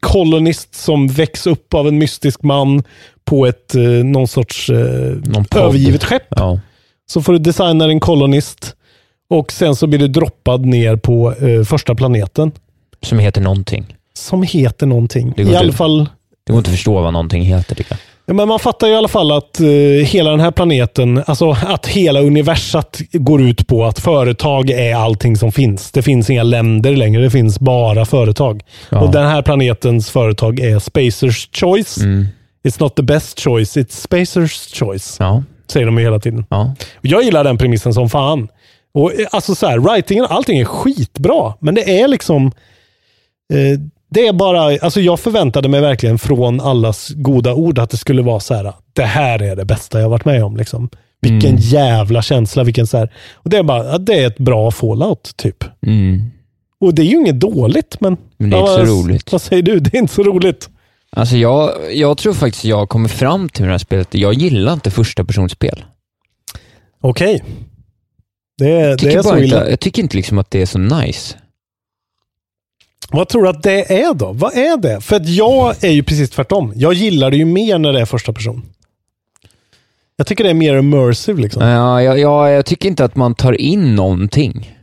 kolonist 0.00 0.74
som 0.74 1.08
väcks 1.08 1.46
upp 1.46 1.74
av 1.74 1.88
en 1.88 1.98
mystisk 1.98 2.42
man 2.42 2.82
på 3.24 3.46
ett 3.46 3.74
eh, 3.74 3.82
någon 3.82 4.28
sorts 4.28 4.70
eh, 4.70 5.14
podd. 5.50 5.62
övergivet 5.62 6.04
skepp. 6.04 6.26
Ja. 6.30 6.60
Så 7.06 7.22
får 7.22 7.32
du 7.32 7.38
designa 7.38 7.84
en 7.84 8.00
kolonist 8.00 8.76
och 9.30 9.52
sen 9.52 9.76
så 9.76 9.86
blir 9.86 9.98
du 9.98 10.08
droppad 10.08 10.66
ner 10.66 10.96
på 10.96 11.34
första 11.66 11.94
planeten. 11.94 12.52
Som 13.02 13.18
heter 13.18 13.40
någonting. 13.40 13.96
Som 14.14 14.42
heter 14.42 14.86
någonting. 14.86 15.34
I 15.36 15.54
alla 15.56 15.72
fall 15.72 16.08
Det 16.46 16.52
går 16.52 16.58
inte 16.58 16.70
att 16.70 16.76
förstå 16.76 17.00
vad 17.00 17.12
någonting 17.12 17.42
heter 17.42 17.74
tycker 17.74 17.92
jag. 17.92 17.98
Ja, 18.26 18.34
men 18.34 18.48
man 18.48 18.58
fattar 18.58 18.86
ju 18.86 18.92
i 18.92 18.96
alla 18.96 19.08
fall 19.08 19.32
att 19.32 19.60
eh, 19.60 19.66
hela 20.06 20.30
den 20.30 20.40
här 20.40 20.50
planeten, 20.50 21.22
alltså 21.26 21.50
att 21.50 21.86
hela 21.86 22.20
universat 22.20 23.00
går 23.12 23.42
ut 23.42 23.66
på 23.66 23.84
att 23.84 23.98
företag 23.98 24.70
är 24.70 24.94
allting 24.94 25.36
som 25.36 25.52
finns. 25.52 25.90
Det 25.90 26.02
finns 26.02 26.30
inga 26.30 26.42
länder 26.42 26.96
längre, 26.96 27.22
det 27.22 27.30
finns 27.30 27.60
bara 27.60 28.04
företag. 28.04 28.62
Ja. 28.90 29.00
Och 29.00 29.10
den 29.12 29.26
här 29.26 29.42
planetens 29.42 30.10
företag 30.10 30.60
är 30.60 30.78
Spacers 30.78 31.48
Choice. 31.52 31.98
Mm. 31.98 32.26
It's 32.68 32.80
not 32.80 32.96
the 32.96 33.02
best 33.02 33.40
choice, 33.40 33.76
it's 33.76 34.02
Spacers 34.02 34.74
Choice. 34.74 35.16
Ja. 35.20 35.42
Säger 35.68 35.86
de 35.86 35.98
ju 35.98 36.04
hela 36.04 36.18
tiden. 36.18 36.46
Ja. 36.50 36.74
Jag 37.00 37.22
gillar 37.22 37.44
den 37.44 37.58
premissen 37.58 37.94
som 37.94 38.10
fan. 38.10 38.48
Och 38.94 39.20
eh, 39.20 39.26
alltså 39.32 39.54
så 39.54 39.66
här, 39.66 39.78
writingen, 39.78 40.24
allting 40.24 40.58
är 40.58 40.64
skitbra. 40.64 41.54
Men 41.60 41.74
det 41.74 42.00
är 42.00 42.08
liksom, 42.08 42.46
eh, 43.52 43.80
det 44.14 44.26
är 44.26 44.32
bara, 44.32 44.60
alltså 44.60 45.00
jag 45.00 45.20
förväntade 45.20 45.68
mig 45.68 45.80
verkligen 45.80 46.18
från 46.18 46.60
allas 46.60 47.08
goda 47.08 47.54
ord 47.54 47.78
att 47.78 47.90
det 47.90 47.96
skulle 47.96 48.22
vara 48.22 48.40
så 48.40 48.54
här, 48.54 48.72
det 48.92 49.02
här 49.04 49.42
är 49.42 49.56
det 49.56 49.64
bästa 49.64 50.00
jag 50.00 50.08
varit 50.08 50.24
med 50.24 50.44
om. 50.44 50.56
Liksom. 50.56 50.90
Vilken 51.20 51.50
Mm. 51.50 51.60
jävla 51.62 52.22
känsla, 52.22 52.64
vilken 52.64 52.86
så 52.86 52.98
här. 52.98 53.12
Och 53.34 53.50
det 53.50 53.56
är 53.56 53.62
bara, 53.62 53.98
det 53.98 54.14
är 54.22 54.26
ett 54.26 54.38
bra 54.38 54.70
fallout 54.70 55.32
typ. 55.36 55.64
Mm. 55.86 56.22
Och 56.80 56.94
det 56.94 57.02
är 57.02 57.06
ju 57.06 57.16
inget 57.16 57.40
dåligt, 57.40 57.96
men, 58.00 58.16
Men 58.36 58.50
det 58.50 58.56
är 58.56 58.60
inte 58.60 58.72
så 58.72 58.78
vad- 58.78 59.04
roligt. 59.04 59.32
Vad 59.32 59.42
säger 59.42 59.62
du? 59.62 59.78
Det 59.80 59.94
är 59.96 59.98
inte 59.98 60.14
så 60.14 60.22
roligt. 60.22 60.68
Alltså 61.16 61.36
jag, 61.36 61.70
jag 61.92 62.18
tror 62.18 62.32
faktiskt 62.32 62.64
jag 62.64 62.88
kommer 62.88 63.08
fram 63.08 63.48
till 63.48 63.64
det 63.64 63.70
här 63.70 63.78
spelet, 63.78 64.08
jag 64.14 64.34
gillar 64.34 64.72
inte 64.72 64.90
första 64.90 65.24
personspel. 65.24 65.84
Okej. 67.00 67.42
Det, 68.58 68.68
Jag 68.68 68.90
det 68.90 68.96
tycker, 68.96 69.18
är 69.18 69.22
så 69.22 69.38
illa. 69.38 69.58
inte, 69.60 69.70
jag 69.70 69.80
tycker 69.80 70.02
inte 70.02 70.16
liksom 70.16 70.38
att 70.38 70.50
det 70.50 70.62
är 70.62 70.66
så 70.66 70.78
nice. 70.78 71.36
Vad 73.10 73.28
tror 73.28 73.42
du 73.42 73.48
att 73.48 73.62
det 73.62 74.02
är 74.02 74.14
då? 74.14 74.32
Vad 74.32 74.54
är 74.54 74.76
det? 74.76 75.00
För 75.00 75.16
att 75.16 75.28
jag 75.28 75.84
är 75.84 75.90
ju 75.90 76.02
precis 76.02 76.30
tvärtom. 76.30 76.72
Jag 76.76 76.94
gillar 76.94 77.30
det 77.30 77.36
ju 77.36 77.44
mer 77.44 77.78
när 77.78 77.92
det 77.92 78.00
är 78.00 78.04
första 78.04 78.32
person. 78.32 78.62
Jag 80.16 80.26
tycker 80.26 80.44
det 80.44 80.50
är 80.50 80.54
mer 80.54 80.76
immersive 80.76 81.42
liksom. 81.42 81.62
Ja, 81.62 82.02
jag, 82.02 82.18
jag, 82.18 82.50
jag 82.50 82.66
tycker 82.66 82.88
inte 82.88 83.04
att 83.04 83.16
man 83.16 83.34
tar 83.34 83.60
in 83.60 83.94
någonting. 83.94 84.74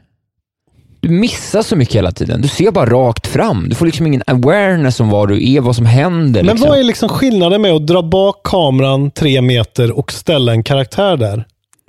Du 1.00 1.10
missar 1.10 1.62
så 1.62 1.76
mycket 1.76 1.96
hela 1.96 2.12
tiden. 2.12 2.42
Du 2.42 2.48
ser 2.48 2.72
bara 2.72 2.86
rakt 2.86 3.28
fram. 3.28 3.70
Du 3.70 3.76
får 3.76 3.86
liksom 3.86 4.08
ingen 4.08 4.24
awareness 4.28 5.00
om 5.00 5.10
var 5.10 5.28
du 5.28 5.54
är, 5.54 5.62
vad 5.62 5.76
som 5.76 5.86
händer. 5.86 6.44
Men 6.44 6.56
liksom. 6.56 6.70
vad 6.70 6.80
är 6.80 6.84
liksom 6.84 7.10
skillnaden 7.10 7.62
med 7.62 7.72
att 7.72 7.88
dra 7.88 8.02
bak 8.04 8.44
kameran 8.44 9.12
tre 9.12 9.42
meter 9.42 9.92
och 9.92 10.12
ställa 10.12 10.52
en 10.52 10.64
karaktär 10.64 11.18
där? 11.18 11.46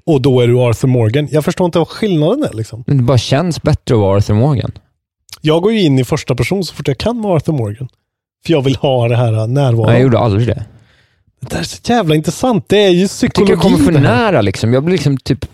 Och 0.06 0.22
då 0.22 0.40
är 0.40 0.46
du 0.46 0.58
Arthur 0.58 0.88
Morgan. 0.88 1.28
Jag 1.30 1.44
förstår 1.44 1.64
inte 1.64 1.78
vad 1.78 1.88
skillnaden 1.88 2.44
är. 2.44 2.56
Liksom. 2.56 2.84
Det 2.86 2.94
bara 2.94 3.18
känns 3.18 3.62
bättre 3.62 3.94
att 3.94 4.00
vara 4.00 4.16
Arthur 4.16 4.34
Morgan. 4.34 4.72
Jag 5.44 5.62
går 5.62 5.72
ju 5.72 5.80
in 5.80 5.98
i 5.98 6.04
första 6.04 6.34
person 6.34 6.64
så 6.64 6.74
fort 6.74 6.88
jag 6.88 6.98
kan 6.98 7.20
med 7.20 7.30
Arthur 7.30 7.52
Morgan. 7.52 7.88
För 8.46 8.52
jag 8.52 8.62
vill 8.62 8.76
ha 8.76 9.08
det 9.08 9.16
här 9.16 9.46
närvaron. 9.46 9.86
Nej, 9.86 9.94
jag 9.94 10.02
gjorde 10.02 10.18
aldrig 10.18 10.46
det. 10.46 10.64
Det 11.40 11.50
där 11.50 11.58
är 11.58 11.62
så 11.62 11.78
jävla 11.84 12.14
intressant. 12.14 12.68
Det 12.68 12.76
är 12.76 12.90
ju 12.90 13.00
Jag 13.00 13.08
psykologi 13.08 13.52
tycker 13.52 13.68
jag 13.68 13.78
kommer 13.78 13.92
för 13.92 14.00
nära 14.00 14.40
liksom. 14.40 14.72
Jag 14.72 14.84
blir 14.84 14.92
liksom 14.92 15.16
typ... 15.16 15.46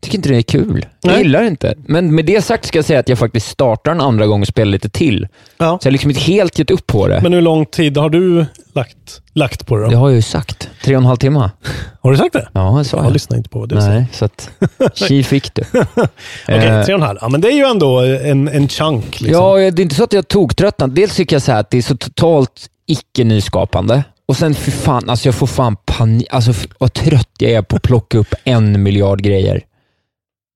tycker 0.00 0.18
inte 0.18 0.28
det 0.28 0.36
är 0.36 0.42
kul. 0.42 0.86
Jag 1.02 1.12
Nej. 1.12 1.22
gillar 1.22 1.40
det 1.42 1.48
inte. 1.48 1.74
Men 1.86 2.14
med 2.14 2.24
det 2.24 2.42
sagt 2.44 2.64
ska 2.66 2.78
jag 2.78 2.84
säga 2.84 3.00
att 3.00 3.08
jag 3.08 3.18
faktiskt 3.18 3.48
startar 3.48 3.92
en 3.92 4.00
andra 4.00 4.26
gång 4.26 4.40
och 4.40 4.46
spelar 4.46 4.72
lite 4.72 4.88
till. 4.88 5.28
Ja. 5.58 5.78
Så 5.82 5.86
jag 5.86 5.90
har 5.90 5.92
liksom 5.92 6.10
inte 6.10 6.22
helt 6.22 6.58
gett 6.58 6.70
upp 6.70 6.86
på 6.86 7.08
det. 7.08 7.20
Men 7.22 7.32
hur 7.32 7.40
lång 7.40 7.66
tid 7.66 7.96
har 7.96 8.10
du 8.10 8.46
lagt, 8.74 9.20
lagt 9.32 9.66
på 9.66 9.76
det 9.76 9.84
då? 9.84 9.90
Det 9.90 9.96
har 9.96 10.08
jag 10.08 10.16
ju 10.16 10.22
sagt. 10.22 10.68
Tre 10.84 10.96
och 10.96 11.00
en 11.02 11.06
halv 11.06 11.16
timme. 11.16 11.50
Har 12.00 12.10
du 12.12 12.16
sagt 12.18 12.32
det? 12.32 12.48
Ja, 12.52 12.74
det 12.78 12.84
sa 12.84 12.96
Jag 12.96 13.06
jag. 13.06 13.12
lyssnar 13.12 13.36
inte 13.36 13.48
på 13.50 13.58
vad 13.58 13.68
du 13.68 13.80
säger. 13.80 13.90
Nej, 13.94 14.06
så 14.12 14.24
att... 14.24 14.50
Tji 14.94 15.22
fick 15.24 15.54
du. 15.54 15.62
Okej, 15.72 16.08
Eh, 16.46 16.84
tre 16.84 16.94
och 16.94 17.00
en 17.00 17.06
halv. 17.06 17.18
Ja, 17.20 17.28
men 17.28 17.40
det 17.40 17.48
är 17.48 17.56
ju 17.56 17.64
ändå 17.64 18.00
en, 18.00 18.48
en 18.48 18.68
chunk. 18.68 19.20
Liksom. 19.20 19.42
Ja, 19.42 19.56
det 19.70 19.80
är 19.80 19.80
inte 19.80 19.94
så 19.94 20.04
att 20.04 20.12
jag 20.12 20.28
tog 20.28 20.56
tröttnat. 20.56 20.94
Dels 20.94 21.16
tycker 21.16 21.36
jag 21.36 21.42
så 21.42 21.52
här 21.52 21.60
att 21.60 21.70
det 21.70 21.78
är 21.78 21.82
så 21.82 21.96
totalt 21.96 22.66
icke 22.86 23.24
nyskapande. 23.24 24.04
Och 24.26 24.36
sen, 24.36 24.54
för 24.54 24.70
fan, 24.70 25.10
alltså 25.10 25.28
jag 25.28 25.34
får 25.34 25.46
fan 25.46 25.76
panik. 25.84 26.26
Alltså 26.30 26.52
vad 26.78 26.92
trött 26.92 27.28
jag 27.38 27.50
är 27.52 27.62
på 27.62 27.76
att 27.76 27.82
plocka 27.82 28.18
upp 28.18 28.34
en 28.44 28.82
miljard 28.82 29.22
grejer. 29.22 29.62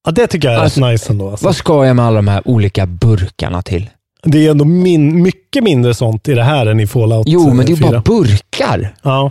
Ja, 0.06 0.10
det 0.12 0.26
tycker 0.26 0.48
jag 0.48 0.56
är 0.58 0.62
Alltså, 0.64 0.86
nice 0.86 1.12
ändå. 1.12 1.30
Alltså. 1.30 1.46
Vad 1.46 1.56
ska 1.56 1.86
jag 1.86 1.96
med 1.96 2.04
alla 2.04 2.16
de 2.16 2.28
här 2.28 2.42
olika 2.48 2.86
burkarna 2.86 3.62
till? 3.62 3.90
Det 4.22 4.46
är 4.46 4.50
ändå 4.50 4.64
min, 4.64 5.22
mycket 5.22 5.64
mindre 5.64 5.94
sånt 5.94 6.28
i 6.28 6.34
det 6.34 6.42
här 6.42 6.66
än 6.66 6.80
i 6.80 6.86
Fallout 6.86 7.24
Jo, 7.28 7.54
men 7.54 7.66
det 7.66 7.72
är 7.72 7.76
4. 7.76 7.90
bara 7.90 8.00
burkar. 8.00 8.94
Ja. 9.02 9.30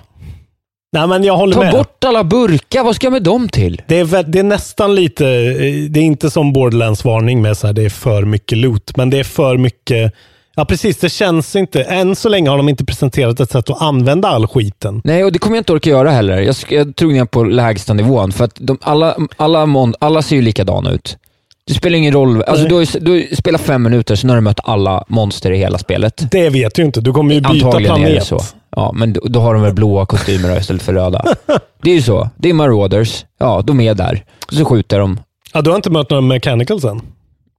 Nej, 0.92 1.08
men 1.08 1.24
jag 1.24 1.38
håller 1.38 1.54
Ta 1.54 1.60
med. 1.64 1.72
bort 1.72 2.04
alla 2.04 2.24
burkar. 2.24 2.84
Vad 2.84 2.96
ska 2.96 3.06
jag 3.06 3.12
med 3.12 3.24
dem 3.24 3.50
till? 3.50 3.82
Det 3.88 4.00
är, 4.00 4.24
det 4.24 4.40
är 4.40 4.44
nästan 4.44 4.96
lite, 4.96 5.26
eh, 5.28 5.90
det 5.90 6.00
är 6.00 6.04
inte 6.04 6.30
som 6.30 6.54
Borderlands-varning 6.54 7.42
med 7.42 7.58
så 7.58 7.68
här, 7.68 7.74
det 7.74 7.84
är 7.84 7.90
för 7.90 8.26
mycket 8.26 8.58
loot, 8.58 8.98
men 8.98 9.10
det 9.10 9.20
är 9.20 9.24
för 9.24 9.58
mycket, 9.58 10.14
ja 10.60 10.66
precis, 10.66 10.98
det 10.98 11.10
känns 11.10 11.56
inte, 11.56 11.84
än 11.84 12.16
så 12.16 12.30
länge 12.30 12.50
har 12.50 12.58
de 12.58 12.70
inte 12.70 12.86
presenterat 12.86 13.40
ett 13.40 13.52
sätt 13.52 13.70
att 13.70 13.82
använda 13.82 14.28
all 14.28 14.48
skiten. 14.48 15.02
Nej, 15.04 15.24
och 15.24 15.32
det 15.32 15.40
kommer 15.40 15.58
jag 15.58 15.62
inte 15.62 15.74
orka 15.74 15.90
göra 15.90 16.12
heller. 16.12 16.38
Jag, 16.42 16.56
jag 16.70 16.96
tror 16.96 17.12
ner 17.12 17.26
på 17.26 17.44
lägsta 17.44 17.94
nivån, 17.94 18.32
för 18.32 18.46
att 18.46 18.56
de, 18.56 18.78
alla, 18.82 19.16
alla, 19.38 19.66
mon, 19.66 19.96
alla 20.00 20.22
ser 20.22 20.36
ju 20.36 20.42
likadana 20.42 20.92
ut. 20.92 21.18
Det 21.68 21.74
spelar 21.74 21.98
ingen 21.98 22.14
roll. 22.14 22.44
Alltså, 22.44 22.66
du, 22.68 22.76
har 22.76 23.00
du 23.00 23.36
spelar 23.36 23.60
fem 23.60 23.84
minuter, 23.84 24.16
sen 24.16 24.30
har 24.30 24.38
du 24.38 24.42
mött 24.42 24.60
alla 24.64 25.04
monster 25.08 25.52
i 25.52 25.58
hela 25.58 25.78
spelet. 25.78 26.32
Det 26.32 26.50
vet 26.50 26.76
du 26.76 26.84
inte, 26.84 27.02
du 27.02 27.14
kommer 27.14 27.34
ju 27.34 27.42
byta 27.42 27.66
Antagligen 27.66 27.96
planet. 27.96 28.12
är 28.12 28.16
det 28.16 28.26
så. 28.26 28.42
Ja, 28.76 28.92
men 28.96 29.14
då, 29.14 29.22
då 29.24 29.40
har 29.40 29.54
de 29.54 29.64
väl 29.64 29.74
blåa 29.74 30.06
kostymer 30.06 30.60
istället 30.60 30.82
för 30.82 30.94
röda. 30.94 31.26
Det 31.82 31.92
är 31.92 31.96
ju 31.96 32.02
så. 32.02 32.30
Det 32.38 32.50
är 32.50 32.54
Marauders. 32.54 33.26
Ja, 33.40 33.62
de 33.66 33.80
är 33.80 33.94
där. 33.94 34.24
Så 34.52 34.66
skjuter 34.66 35.00
de. 35.00 35.20
Ja, 35.54 35.62
du 35.62 35.70
har 35.70 35.76
inte 35.76 35.90
mött 35.90 36.10
några 36.10 36.22
mechanicals 36.22 36.84
än? 36.84 37.02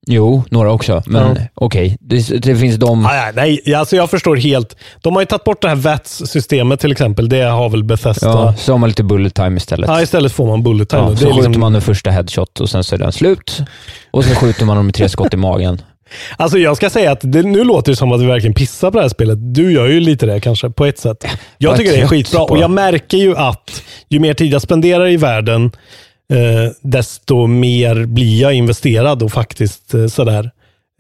Jo, 0.07 0.43
några 0.51 0.73
också. 0.73 1.03
Men 1.07 1.37
Ja. 1.37 1.43
okej, 1.55 1.97
det, 2.01 2.43
det 2.43 2.57
finns 2.57 2.77
de... 2.77 3.07
Ah, 3.07 3.17
ja, 3.17 3.33
nej, 3.35 3.75
alltså 3.75 3.97
jag 3.97 4.11
förstår 4.11 4.37
helt. 4.37 4.77
De 5.01 5.15
har 5.15 5.23
ju 5.23 5.27
tagit 5.27 5.45
bort 5.45 5.63
det 5.63 5.69
här 5.69 5.77
VATS-systemet 5.77 6.81
till 6.81 6.93
exempel. 6.93 7.29
Det 7.29 7.43
har 7.43 7.69
väl 7.69 7.85
Bethesda. 7.85 8.29
Ja, 8.29 8.55
så 8.59 8.73
har 8.73 8.79
man 8.79 8.89
lite 8.89 9.03
bullet 9.05 9.35
time 9.35 9.57
istället. 9.57 9.89
Ja, 9.89 10.03
istället 10.03 10.33
får 10.33 10.47
man 10.47 10.63
bullet 10.63 10.89
time. 10.89 11.03
Ja, 11.03 11.11
det 11.11 11.17
så 11.17 11.25
är 11.25 11.33
skjuter 11.33 11.43
liksom, 11.49 11.61
man 11.61 11.73
den 11.73 11.83
första 11.83 12.11
headshot 12.11 12.61
och 12.61 12.71
sen 12.71 12.85
så 12.85 12.95
är 12.95 12.99
den 12.99 13.13
slut. 13.13 13.61
Och 14.11 14.25
så 14.25 14.35
skjuter 14.35 14.65
man 14.65 14.77
dem 14.77 14.87
med 14.87 14.95
tre 14.95 15.09
skott 15.09 15.35
i 15.35 15.37
magen. 15.37 15.83
Alltså 16.37 16.59
jag 16.59 16.77
ska 16.77 16.91
säga 16.91 17.13
att 17.13 17.21
det, 17.23 17.43
nu 17.43 17.65
låter 17.65 17.93
det 17.93 17.97
som 17.97 18.13
att 18.13 18.21
vi 18.21 18.27
verkligen 18.27 18.55
pissar 18.55 18.91
på 18.91 18.97
det 18.99 19.05
här 19.05 19.09
spelet. 19.09 19.39
Du 19.55 19.73
gör 19.73 19.87
ju 19.87 20.01
lite 20.01 20.27
det 20.27 20.41
kanske, 20.41 20.71
på 20.71 20.87
ett 20.87 20.99
sätt. 20.99 21.25
Jag 21.59 21.77
tycker 21.77 21.93
det 21.93 22.01
är 22.01 22.07
skitbra 22.07 22.43
och 22.43 22.55
det. 22.57 22.61
jag 22.61 22.71
märker 22.71 23.19
ju 23.19 23.37
att 23.37 23.83
ju 24.09 24.19
mer 24.19 24.35
tid 24.35 24.53
jag 24.53 24.63
spenderar 24.63 25.09
i 25.09 25.17
världen, 25.17 25.71
eh, 26.31 26.73
desto 26.81 27.47
mer 27.47 28.05
blir 28.07 28.41
jag 28.43 28.55
investerad 28.55 29.23
och 29.23 29.33
faktiskt 29.33 29.95
eh, 29.95 30.07
sådär 30.07 30.51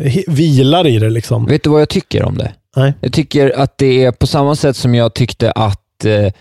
he- 0.03 0.25
vilar 0.29 0.87
i 0.87 0.99
det. 0.99 1.11
liksom. 1.11 1.47
Vet 1.47 1.65
du 1.65 1.71
vad 1.71 1.81
jag 1.81 1.89
tycker 1.89 2.23
om 2.25 2.39
det? 2.39 2.53
Nej. 2.77 2.95
Jag 3.01 3.13
tycker 3.13 3.51
att 3.59 3.79
det 3.79 4.05
är 4.05 4.13
på 4.13 4.27
samma 4.27 4.57
sätt 4.57 4.77
som 4.77 4.95
jag 4.95 5.15
tyckte 5.15 5.53
att, 5.53 6.05
eh, 6.05 6.33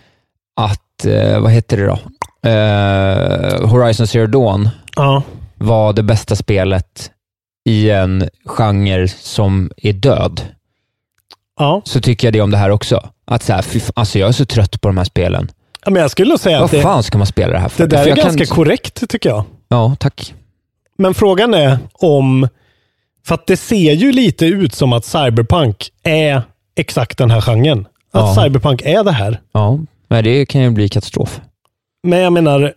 att 0.55 1.05
eh, 1.05 1.39
vad 1.39 1.51
heter 1.51 1.77
det 1.77 1.85
då? 1.85 1.99
Eh, 2.49 3.69
Horizon 3.69 4.07
Zero 4.07 4.27
Dawn 4.27 4.69
Ja. 4.95 5.23
var 5.55 5.93
det 5.93 6.03
bästa 6.03 6.35
spelet 6.35 7.11
i 7.69 7.89
en 7.89 8.29
genre 8.45 9.07
som 9.07 9.71
är 9.77 9.93
död. 9.93 10.41
Ja. 11.59 11.81
Så 11.85 12.01
tycker 12.01 12.27
jag 12.27 12.33
det 12.33 12.41
om 12.41 12.51
det 12.51 12.57
här 12.57 12.69
också. 12.69 13.09
Att 13.25 13.43
så 13.43 13.53
här, 13.53 13.65
alltså 13.93 14.19
jag 14.19 14.27
är 14.29 14.33
så 14.33 14.45
trött 14.45 14.81
på 14.81 14.87
de 14.89 14.97
här 14.97 15.03
spelen. 15.05 15.51
Ja, 15.89 15.93
Men 15.93 16.01
jag 16.01 16.11
skulle 16.11 16.37
säga 16.37 16.57
Vad 16.57 16.65
att 16.65 16.71
det, 16.71 16.81
fan 16.81 17.03
ska 17.03 17.17
man 17.17 17.27
spela 17.27 17.53
det 17.53 17.59
här 17.59 17.69
för? 17.69 17.83
det 17.83 17.87
där 17.87 17.97
För 17.97 18.03
är 18.05 18.09
jag 18.09 18.17
kan 18.17 18.35
ganska 18.35 18.55
korrekt 18.55 19.09
tycker 19.09 19.29
jag. 19.29 19.43
Ja, 19.67 19.95
tack. 19.99 20.33
Men 20.97 21.13
frågan 21.13 21.53
är 21.53 21.77
om, 21.93 22.47
för 23.27 23.35
att 23.35 23.47
det 23.47 23.57
ser 23.57 23.93
ju 23.93 24.11
lite 24.11 24.45
ut 24.45 24.75
som 24.75 24.93
att 24.93 25.05
Cyberpunk 25.05 25.89
är 26.03 26.41
exakt 26.75 27.17
den 27.17 27.31
här 27.31 27.41
genren. 27.41 27.79
Att 28.13 28.35
Ja. 28.37 28.43
Cyberpunk 28.43 28.81
är 28.81 29.03
det 29.03 29.11
här. 29.11 29.41
Ja, 29.51 29.79
men 30.07 30.23
det 30.23 30.45
kan 30.45 30.61
ju 30.61 30.69
bli 30.69 30.89
katastrof. 30.89 31.41
Men 32.03 32.19
jag 32.19 32.33
menar, 32.33 32.73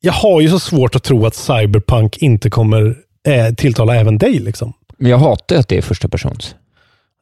jag 0.00 0.12
har 0.12 0.40
ju 0.40 0.48
så 0.48 0.58
svårt 0.60 0.94
att 0.96 1.02
tro 1.02 1.26
att 1.26 1.34
Cyberpunk 1.34 2.16
inte 2.16 2.50
kommer 2.50 2.96
eh, 3.28 3.54
tilltala 3.54 3.96
även 3.96 4.18
dig. 4.18 4.38
Liksom. 4.38 4.72
Men 4.98 5.10
jag 5.10 5.18
hatar 5.18 5.56
att 5.56 5.68
det 5.68 5.76
är 5.78 5.82
första 5.82 6.08
persons. 6.08 6.54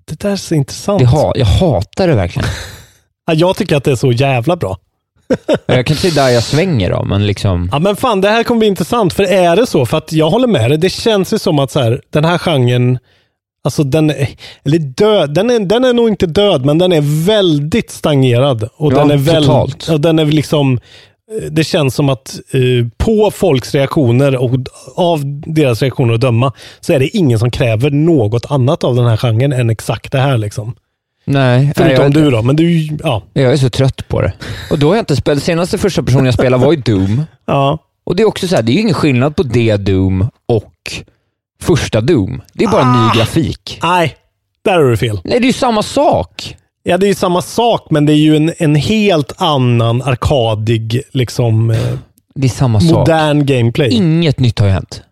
Det 0.04 0.20
där 0.20 0.30
är 0.30 0.36
så 0.36 0.54
intressant. 0.54 0.98
Det 1.00 1.06
ha, 1.06 1.32
jag 1.36 1.46
hatar 1.46 2.08
det 2.08 2.14
verkligen. 2.14 2.48
Ja, 3.26 3.34
jag 3.34 3.56
tycker 3.56 3.76
att 3.76 3.84
det 3.84 3.90
är 3.90 3.96
så 3.96 4.12
jävla 4.12 4.56
bra. 4.56 4.76
Jag 5.66 5.87
kan 5.87 5.97
inte 5.97 6.11
säga 6.11 6.25
där 6.25 6.29
jag 6.31 6.43
svänger 6.43 6.91
då, 6.91 7.05
men 7.05 7.27
liksom... 7.27 7.68
Ja, 7.72 7.79
men 7.79 7.97
fan, 7.97 8.20
det 8.20 8.29
här 8.29 8.43
kommer 8.43 8.59
bli 8.59 8.68
intressant. 8.68 9.12
För 9.12 9.22
är 9.22 9.57
det 9.57 9.66
så, 9.66 9.87
för 9.87 9.99
att 9.99 10.12
jag 10.12 10.31
håller 10.31 10.47
med 10.49 10.70
dig, 10.70 10.79
det 10.79 10.91
känns 10.91 11.33
ju 11.33 11.39
som 11.39 11.59
att 11.59 11.70
så 11.70 11.81
här, 11.81 12.01
den 12.11 12.25
här 12.25 12.39
genren, 12.39 12.99
alltså 13.64 13.85
den, 13.85 14.11
är- 14.11 14.29
eller 14.64 14.79
död, 14.79 15.35
den 15.35 15.51
är, 15.51 15.61
den 15.61 15.85
är 15.85 15.93
nog 15.93 16.09
inte 16.09 16.27
död, 16.27 16.64
men 16.64 16.79
den 16.79 16.93
är 16.93 17.27
väldigt 17.27 17.91
stagnerad. 17.91 18.68
Och 18.77 18.93
Ja, 18.93 18.97
den 18.99 19.11
är 19.11 19.16
väl, 19.16 19.45
totalt. 19.45 19.89
och 19.89 20.01
den 20.01 20.18
är 20.18 20.25
liksom 20.27 20.81
det 21.51 21.64
känns 21.64 21.95
som 21.95 22.09
att 22.09 22.39
eh, 22.53 22.87
på 22.97 23.31
folks 23.31 23.75
reaktioner 23.75 24.37
och 24.37 24.51
av 24.97 25.20
deras 25.47 25.83
reaktioner 25.83 26.14
att 26.14 26.20
döma 26.20 26.53
så 26.81 26.93
är 26.93 26.99
det 26.99 27.16
ingen 27.16 27.39
som 27.39 27.51
kräver 27.51 27.91
något 27.91 28.51
annat 28.51 28.85
av 28.85 28.95
den 28.97 29.07
här 29.07 29.16
genren 29.16 29.53
än 29.53 29.70
exakt 29.70 30.12
det 30.12 30.18
här. 30.18 30.39
Liksom. 30.39 30.75
Nej. 31.25 31.72
Förutom 31.77 32.03
jag, 32.05 32.12
du 32.12 32.31
då, 32.31 32.43
men 32.43 32.57
du, 32.57 32.89
ja. 33.03 33.22
Jag 33.33 33.53
är 33.53 33.57
så 33.57 33.70
trött 33.70 34.09
på 34.09 34.20
det. 34.20 34.33
Och 34.70 34.79
då 34.79 34.89
har 34.89 34.95
jag 34.95 35.03
inte 35.03 35.16
spelat, 35.16 35.43
senaste 35.43 35.79
första 35.79 36.03
personen 36.03 36.25
jag 36.25 36.35
spelade 36.35 36.64
var 36.64 36.72
ju 36.72 36.81
Doom. 36.81 37.22
ja. 37.47 37.79
Och 38.07 38.16
det 38.16 38.22
är 38.22 38.27
också 38.27 38.49
så 38.49 38.55
här, 38.57 38.62
det 38.62 38.72
är 38.72 38.75
ju 38.75 38.81
ingen 38.81 38.95
skillnad 38.95 39.37
på 39.37 39.43
det 39.43 39.77
Doom 39.77 40.29
och 40.47 40.72
första 41.62 42.01
Doom. 42.01 42.43
Det 42.53 42.64
är 42.64 42.68
bara 42.68 42.83
Ah. 42.83 43.07
ny 43.12 43.18
grafik. 43.18 43.79
Nej, 43.83 44.14
där 44.64 44.72
har 44.72 44.85
du 44.91 44.97
fel. 44.97 45.20
Nej, 45.25 45.41
det 45.41 45.45
är 45.45 45.47
ju 45.47 45.53
samma 45.53 45.83
sak. 45.83 46.57
Ja, 46.83 46.99
det 46.99 47.07
är 47.07 47.09
ju 47.09 47.14
samma 47.14 47.43
sak, 47.43 47.87
men 47.91 48.07
det 48.07 48.12
är 48.12 48.16
ju 48.16 48.37
en, 48.37 48.53
en 48.59 48.75
helt 48.75 49.33
annan 49.37 50.03
arkadig, 50.03 51.03
liksom, 51.12 51.70
eh, 51.70 51.79
Det 52.35 52.47
är 52.47 52.51
samma 52.51 52.81
sak. 52.81 52.91
modern 52.99 53.47
gameplay. 53.47 53.89
Inget 53.91 54.39
nytt 54.41 54.59
har 54.59 54.66
ju 54.66 54.72
hänt. 54.72 55.03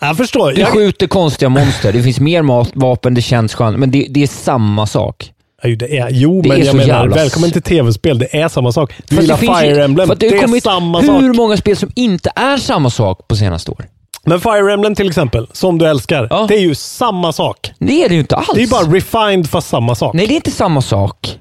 Jag 0.00 0.16
förstår. 0.16 0.52
Du 0.52 0.60
Jag, 0.60 0.68
skjuter 0.68 1.06
konstiga 1.06 1.48
monster, 1.48 1.92
det 1.92 2.02
finns 2.02 2.20
mer 2.20 2.42
mat, 2.42 2.70
vapen, 2.74 3.14
det 3.14 3.22
känns 3.22 3.54
skönt, 3.54 3.78
men 3.78 3.90
det, 3.90 4.06
det 4.10 4.22
är 4.22 4.26
samma 4.26 4.86
sak. 4.86 5.32
Det 5.62 5.98
är, 5.98 6.08
jo, 6.10 6.42
Det 6.42 6.48
men 6.48 6.60
är 6.60 6.64
jag 6.64 6.76
menar, 6.76 6.88
jävla- 6.88 7.16
välkommen 7.16 7.50
till 7.52 7.62
tv-spel. 7.62 8.18
Det 8.18 8.36
är 8.36 8.48
samma 8.48 8.72
sak. 8.72 8.92
Du 9.08 9.16
gillar 9.16 9.34
det 9.34 9.40
Fire 9.40 9.84
Emblem. 9.84 10.10
Det, 10.18 10.26
har 10.28 10.56
är 10.56 10.60
samma 10.60 11.00
hur 11.00 11.28
sak. 11.32 11.36
många 11.36 11.56
spel 11.56 11.76
som 11.76 11.90
inte 11.96 12.30
är 12.36 12.56
samma 12.56 12.90
sak 12.90 13.28
på 13.28 13.36
senaste 13.36 13.70
år? 13.70 13.84
Men 14.24 14.40
Fire 14.40 14.72
Emblem 14.72 14.94
till 14.94 15.08
exempel, 15.08 15.46
som 15.52 15.78
du 15.78 15.86
älskar, 15.86 16.26
Ja. 16.30 16.44
det 16.48 16.54
är 16.54 16.60
ju 16.60 16.74
samma 16.74 17.32
sak. 17.32 17.70
Det 17.78 18.04
är 18.04 18.08
det 18.08 18.14
ju 18.14 18.20
inte 18.20 18.36
alls. 18.36 18.48
Det 18.54 18.62
är 18.62 18.66
bara 18.68 18.82
refined 18.82 19.50
fast 19.50 19.68
samma 19.68 19.94
sak. 19.94 20.14
Nej, 20.14 20.26
det 20.26 20.34
är 20.34 20.36
inte 20.36 20.50
samma 20.50 20.82
sak. 20.82 21.38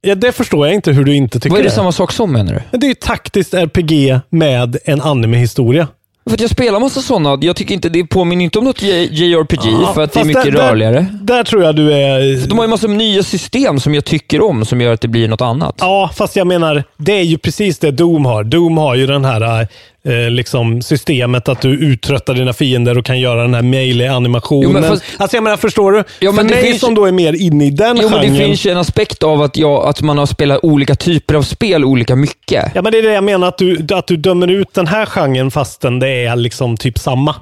Ja, 0.00 0.14
det 0.14 0.32
förstår 0.32 0.66
jag 0.66 0.74
inte 0.74 0.92
hur 0.92 1.04
du 1.04 1.14
inte 1.16 1.40
tycker 1.40 1.50
Vad 1.50 1.58
är 1.58 1.62
det 1.62 1.68
det. 1.68 1.74
samma 1.74 1.92
sak 1.92 2.12
som 2.12 2.32
menar 2.32 2.52
du? 2.52 2.60
Men 2.70 2.80
det 2.80 2.86
är 2.86 2.88
ju 2.88 2.94
taktiskt 2.94 3.54
RPG 3.54 4.20
med 4.30 4.76
en 4.84 5.00
anime-historia. 5.00 5.88
För 6.26 6.34
att 6.34 6.40
jag 6.40 6.50
spelar 6.50 6.80
massa 6.80 7.00
sådana, 7.00 7.38
jag 7.40 7.56
tycker 7.56 7.74
inte, 7.74 7.88
det 7.88 8.04
påminner 8.04 8.44
inte 8.44 8.58
om 8.58 8.64
något 8.64 8.82
JRPG 8.82 9.94
för 9.94 10.02
att 10.02 10.12
det 10.12 10.20
är 10.20 10.24
mycket 10.24 10.44
där, 10.44 10.50
rörligare. 10.50 11.06
Där, 11.20 11.34
där 11.36 11.44
tror 11.44 11.62
jag 11.62 11.76
du 11.76 11.92
är... 11.92 12.46
De 12.46 12.58
har 12.58 12.64
ju 12.64 12.70
massa 12.70 12.86
nya 12.86 13.22
system 13.22 13.80
som 13.80 13.94
jag 13.94 14.04
tycker 14.04 14.42
om, 14.42 14.64
som 14.64 14.80
gör 14.80 14.92
att 14.92 15.00
det 15.00 15.08
blir 15.08 15.28
något 15.28 15.40
annat. 15.40 15.74
Ja, 15.78 16.10
fast 16.14 16.36
jag 16.36 16.46
menar, 16.46 16.84
det 16.96 17.12
är 17.12 17.22
ju 17.22 17.38
precis 17.38 17.78
det 17.78 17.90
Doom 17.90 18.24
har. 18.24 18.44
Doom 18.44 18.78
har 18.78 18.94
ju 18.94 19.06
den 19.06 19.24
här 19.24 19.68
eh, 20.08 20.30
liksom 20.30 20.82
systemet 20.82 21.48
att 21.48 21.60
du 21.60 21.68
uttröttar 21.68 22.34
dina 22.34 22.52
fiender 22.52 22.98
och 22.98 23.04
kan 23.04 23.20
göra 23.20 23.42
den 23.42 23.54
här 23.54 23.62
melee-animationen. 23.62 24.62
Jo, 24.62 24.72
men 24.72 24.82
fast- 24.90 25.02
Alltså 25.16 25.36
jag 25.36 25.44
menar, 25.44 25.56
förstår 25.56 25.92
du? 25.92 26.04
Ja, 26.20 26.32
men 26.32 26.34
För 26.34 26.42
det 26.54 26.60
mig 26.60 26.70
finns- 26.70 26.80
som 26.80 26.94
då 26.94 27.04
är 27.06 27.12
mer 27.12 27.32
inne 27.32 27.66
i 27.66 27.70
den 27.70 27.96
Jo, 28.02 28.08
men 28.08 28.18
genren. 28.18 28.32
det 28.32 28.38
finns 28.44 28.66
ju 28.66 28.70
en 28.70 28.78
aspekt 28.78 29.22
av 29.22 29.42
att, 29.42 29.56
jag, 29.56 29.86
att 29.86 30.02
man 30.02 30.18
har 30.18 30.26
spelat 30.26 30.58
olika 30.62 30.94
typer 30.94 31.34
av 31.34 31.42
spel 31.42 31.84
olika 31.84 32.16
mycket. 32.16 32.64
Ja, 32.74 32.82
men 32.82 32.92
det 32.92 32.98
är 32.98 33.02
det 33.02 33.12
jag 33.14 33.24
menar, 33.24 33.48
att 33.48 33.58
du, 33.58 33.86
att 33.94 34.06
du 34.06 34.16
dömer 34.16 34.50
ut 34.50 34.74
den 34.74 34.86
här 34.86 35.06
genren 35.06 35.50
fastän 35.50 35.98
det 35.98 36.08
är 36.24 36.36
liksom 36.36 36.76
typ 36.76 36.98
samma. 36.98 37.34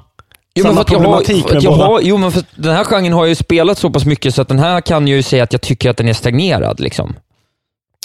Jo, 0.54 0.64
men 0.64 0.74
samma 0.74 0.74
för 0.74 0.82
att 0.82 0.90
jag 0.92 0.98
har, 0.98 1.04
problematik 1.22 1.64
jag 1.64 1.72
har, 1.72 2.00
jo, 2.02 2.16
men 2.16 2.32
för 2.32 2.42
den 2.56 2.76
här 2.76 2.84
genren 2.84 3.12
har 3.12 3.20
jag 3.22 3.28
ju 3.28 3.34
spelat 3.34 3.78
så 3.78 3.90
pass 3.90 4.04
mycket 4.04 4.34
så 4.34 4.42
att 4.42 4.48
den 4.48 4.58
här 4.58 4.80
kan 4.80 5.08
jag 5.08 5.16
ju 5.16 5.22
säga 5.22 5.42
att 5.44 5.52
jag 5.52 5.62
tycker 5.62 5.90
att 5.90 5.96
den 5.96 6.08
är 6.08 6.12
stagnerad. 6.12 6.80
Liksom. 6.80 7.14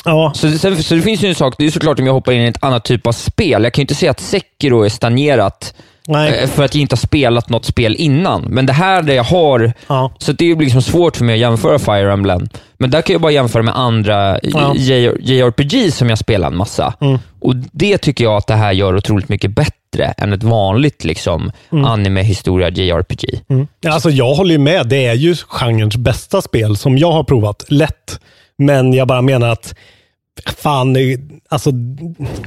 Ja, 0.08 0.32
Så, 0.36 0.52
sen, 0.52 0.84
så 0.84 0.96
det 0.96 1.02
finns 1.02 1.24
ju 1.24 1.28
en 1.30 1.36
sak, 1.36 1.56
det 1.58 1.66
är 1.66 1.72
såklart 1.72 2.00
om 2.00 2.06
jag 2.06 2.14
hoppar 2.14 2.32
in 2.32 2.42
i 2.42 2.46
ett 2.48 2.64
annat 2.64 2.86
typ 2.86 3.08
av 3.08 3.12
spel. 3.12 3.64
Jag 3.64 3.74
kan 3.74 3.82
ju 3.82 3.84
inte 3.84 3.96
säga 3.96 4.12
att 4.12 4.20
Sekiro 4.20 4.84
är 4.86 4.90
stagnerat 4.90 5.74
nej. 6.08 6.40
eh, 6.40 6.50
för 6.50 6.64
att 6.66 6.76
jag 6.76 6.82
inte 6.82 6.94
har 6.94 6.98
spelat 6.98 7.50
något 7.50 7.66
spel 7.66 7.96
innan. 7.96 8.42
Men 8.42 8.66
det 8.66 8.74
här 8.74 9.02
där 9.02 9.14
jag 9.14 9.24
har, 9.24 9.74
Ja. 9.88 10.12
så 10.20 10.32
det 10.32 10.52
är 10.52 10.56
liksom 10.56 10.82
svårt 10.82 11.18
för 11.18 11.24
mig 11.26 11.34
att 11.34 11.40
jämföra 11.40 11.80
Fire 11.80 12.14
Emblem. 12.14 12.48
Men 12.78 12.90
där 12.92 13.02
kan 13.02 13.14
jag 13.14 13.22
bara 13.22 13.32
jämföra 13.32 13.64
med 13.64 13.78
andra 13.78 14.40
Ja. 14.44 14.74
JRPG 15.20 15.92
som 15.94 16.10
jag 16.10 16.18
spelar 16.18 16.48
en 16.48 16.58
massa. 16.58 16.94
Mm. 17.02 17.20
Och 17.40 17.56
Det 17.56 17.98
tycker 17.98 18.24
jag 18.24 18.36
att 18.38 18.48
det 18.48 18.56
här 18.56 18.72
gör 18.72 18.96
otroligt 18.96 19.30
mycket 19.30 19.52
bättre 19.52 20.06
än 20.18 20.34
ett 20.34 20.44
vanligt 20.44 21.04
liksom, 21.04 21.52
anime-historia 21.72 22.70
JRPG. 22.70 23.42
Mm. 23.50 23.68
Alltså 23.88 24.10
jag 24.10 24.34
håller 24.34 24.52
ju 24.52 24.58
med. 24.58 24.88
Det 24.88 25.06
är 25.06 25.14
ju 25.14 25.36
genrens 25.48 25.98
bästa 25.98 26.42
spel 26.42 26.78
som 26.78 26.98
jag 26.98 27.12
har 27.12 27.24
provat. 27.24 27.66
Lätt. 27.68 28.20
Men 28.58 28.94
jag 28.94 29.08
bara 29.08 29.22
menar 29.22 29.50
att 29.50 29.76
fan, 30.46 30.96
alltså 31.50 31.70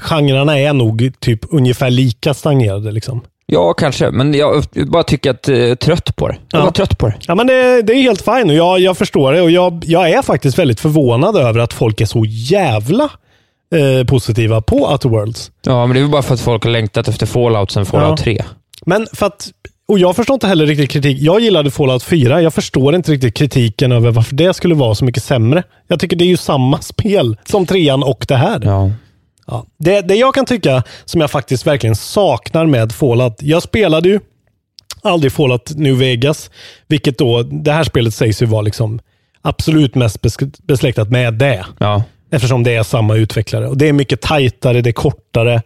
genrerna 0.01 0.59
är 0.59 0.73
nog 0.73 1.13
typ 1.21 1.41
ungefär 1.51 1.91
lika 1.91 2.35
stagnerade. 2.35 2.93
Liksom. 2.93 3.21
Ja, 3.47 3.73
kanske, 3.73 4.11
men 4.11 4.35
jag 4.35 4.65
bara 4.87 5.03
tycker 5.03 5.31
att 5.31 5.49
jag 5.49 5.59
är 5.59 5.75
trött 5.75 6.17
på 6.17 6.29
det. 6.29 6.37
Jag 6.53 6.61
Ja. 6.61 6.65
var 6.65 6.73
trött 6.73 6.99
på 6.99 7.07
det. 7.07 7.15
Ja, 7.29 7.35
men 7.35 7.47
det, 7.47 7.83
det 7.83 7.93
är 7.93 8.03
helt 8.03 8.23
fint 8.23 8.45
och 8.47 8.55
jag, 8.55 8.81
jag 8.81 8.99
förstår 8.99 9.33
det 9.33 9.41
och 9.43 9.51
jag, 9.51 9.85
jag 9.87 10.11
är 10.11 10.23
faktiskt 10.23 10.59
väldigt 10.59 10.81
förvånad 10.81 11.37
över 11.37 11.61
att 11.61 11.73
folk 11.73 12.01
är 12.01 12.07
så 12.07 12.25
jävla 12.27 13.09
eh, 13.75 14.07
positiva 14.07 14.61
på 14.61 14.77
Outer 14.93 15.09
Worlds. 15.09 15.51
Ja, 15.67 15.87
men 15.87 15.95
det 15.95 16.01
är 16.01 16.03
väl 16.03 16.11
bara 16.11 16.23
för 16.23 16.35
att 16.35 16.41
folk 16.41 16.65
har 16.65 16.71
längtat 16.71 17.09
efter 17.09 17.27
Fallout 17.27 17.71
sen 17.71 17.87
Fallout 17.87 18.19
Ja. 18.21 18.25
3. 18.25 18.45
Men 18.87 19.07
för 19.13 19.27
att, 19.27 19.49
och 19.91 19.99
jag 19.99 20.17
förstår 20.17 20.35
inte 20.35 20.47
heller 20.47 20.67
riktigt 20.67 20.91
kritik. 20.91 21.19
Jag 21.21 21.41
gillade 21.41 21.71
Fallout 21.71 22.03
4. 22.03 22.43
Jag 22.43 22.55
förstår 22.55 22.95
inte 22.95 23.13
riktigt 23.13 23.35
kritiken 23.35 23.93
över 23.93 24.11
varför 24.11 24.35
det 24.35 24.55
skulle 24.55 24.75
vara 24.75 24.95
så 24.95 25.05
mycket 25.05 25.23
sämre. 25.23 25.63
Jag 25.89 26.01
tycker 26.01 26.17
det 26.17 26.25
är 26.25 26.29
ju 26.29 26.37
samma 26.37 26.81
spel 26.83 27.37
som 27.45 27.67
trean 27.67 28.03
och 28.03 28.25
det 28.29 28.37
här. 28.37 28.61
Ja. 28.65 28.91
Ja. 29.47 29.67
Det, 29.79 30.01
det 30.01 30.15
jag 30.15 30.35
kan 30.35 30.47
tycka 30.47 30.83
som 31.05 31.21
jag 31.21 31.31
faktiskt 31.31 31.67
verkligen 31.67 31.97
saknar 31.97 32.67
med 32.67 32.93
Fallout. 32.93 33.37
Jag 33.43 33.63
spelade 33.63 34.09
ju 34.09 34.21
aldrig 35.03 35.33
Fallout 35.33 35.71
New 35.77 35.99
Vegas, 35.99 36.51
vilket 36.89 37.19
då, 37.19 37.43
det 37.43 37.73
här 37.73 37.85
spelet 37.85 38.15
sägs 38.15 38.43
ju 38.43 38.47
vara 38.47 38.63
liksom 38.63 39.01
absolut 39.43 39.95
mest 39.95 40.21
bes- 40.21 40.61
besläktat 40.63 41.11
med 41.11 41.35
det. 41.35 41.67
Ja. 41.79 42.03
Eftersom 42.33 42.63
det 42.63 42.75
är 42.75 42.83
samma 42.83 43.17
utvecklare. 43.17 43.69
Och 43.69 43.77
Det 43.79 43.89
är 43.89 43.93
mycket 43.93 44.21
tajtare, 44.21 44.81
det 44.81 44.91
är 44.91 44.93
kortare. 44.93 45.63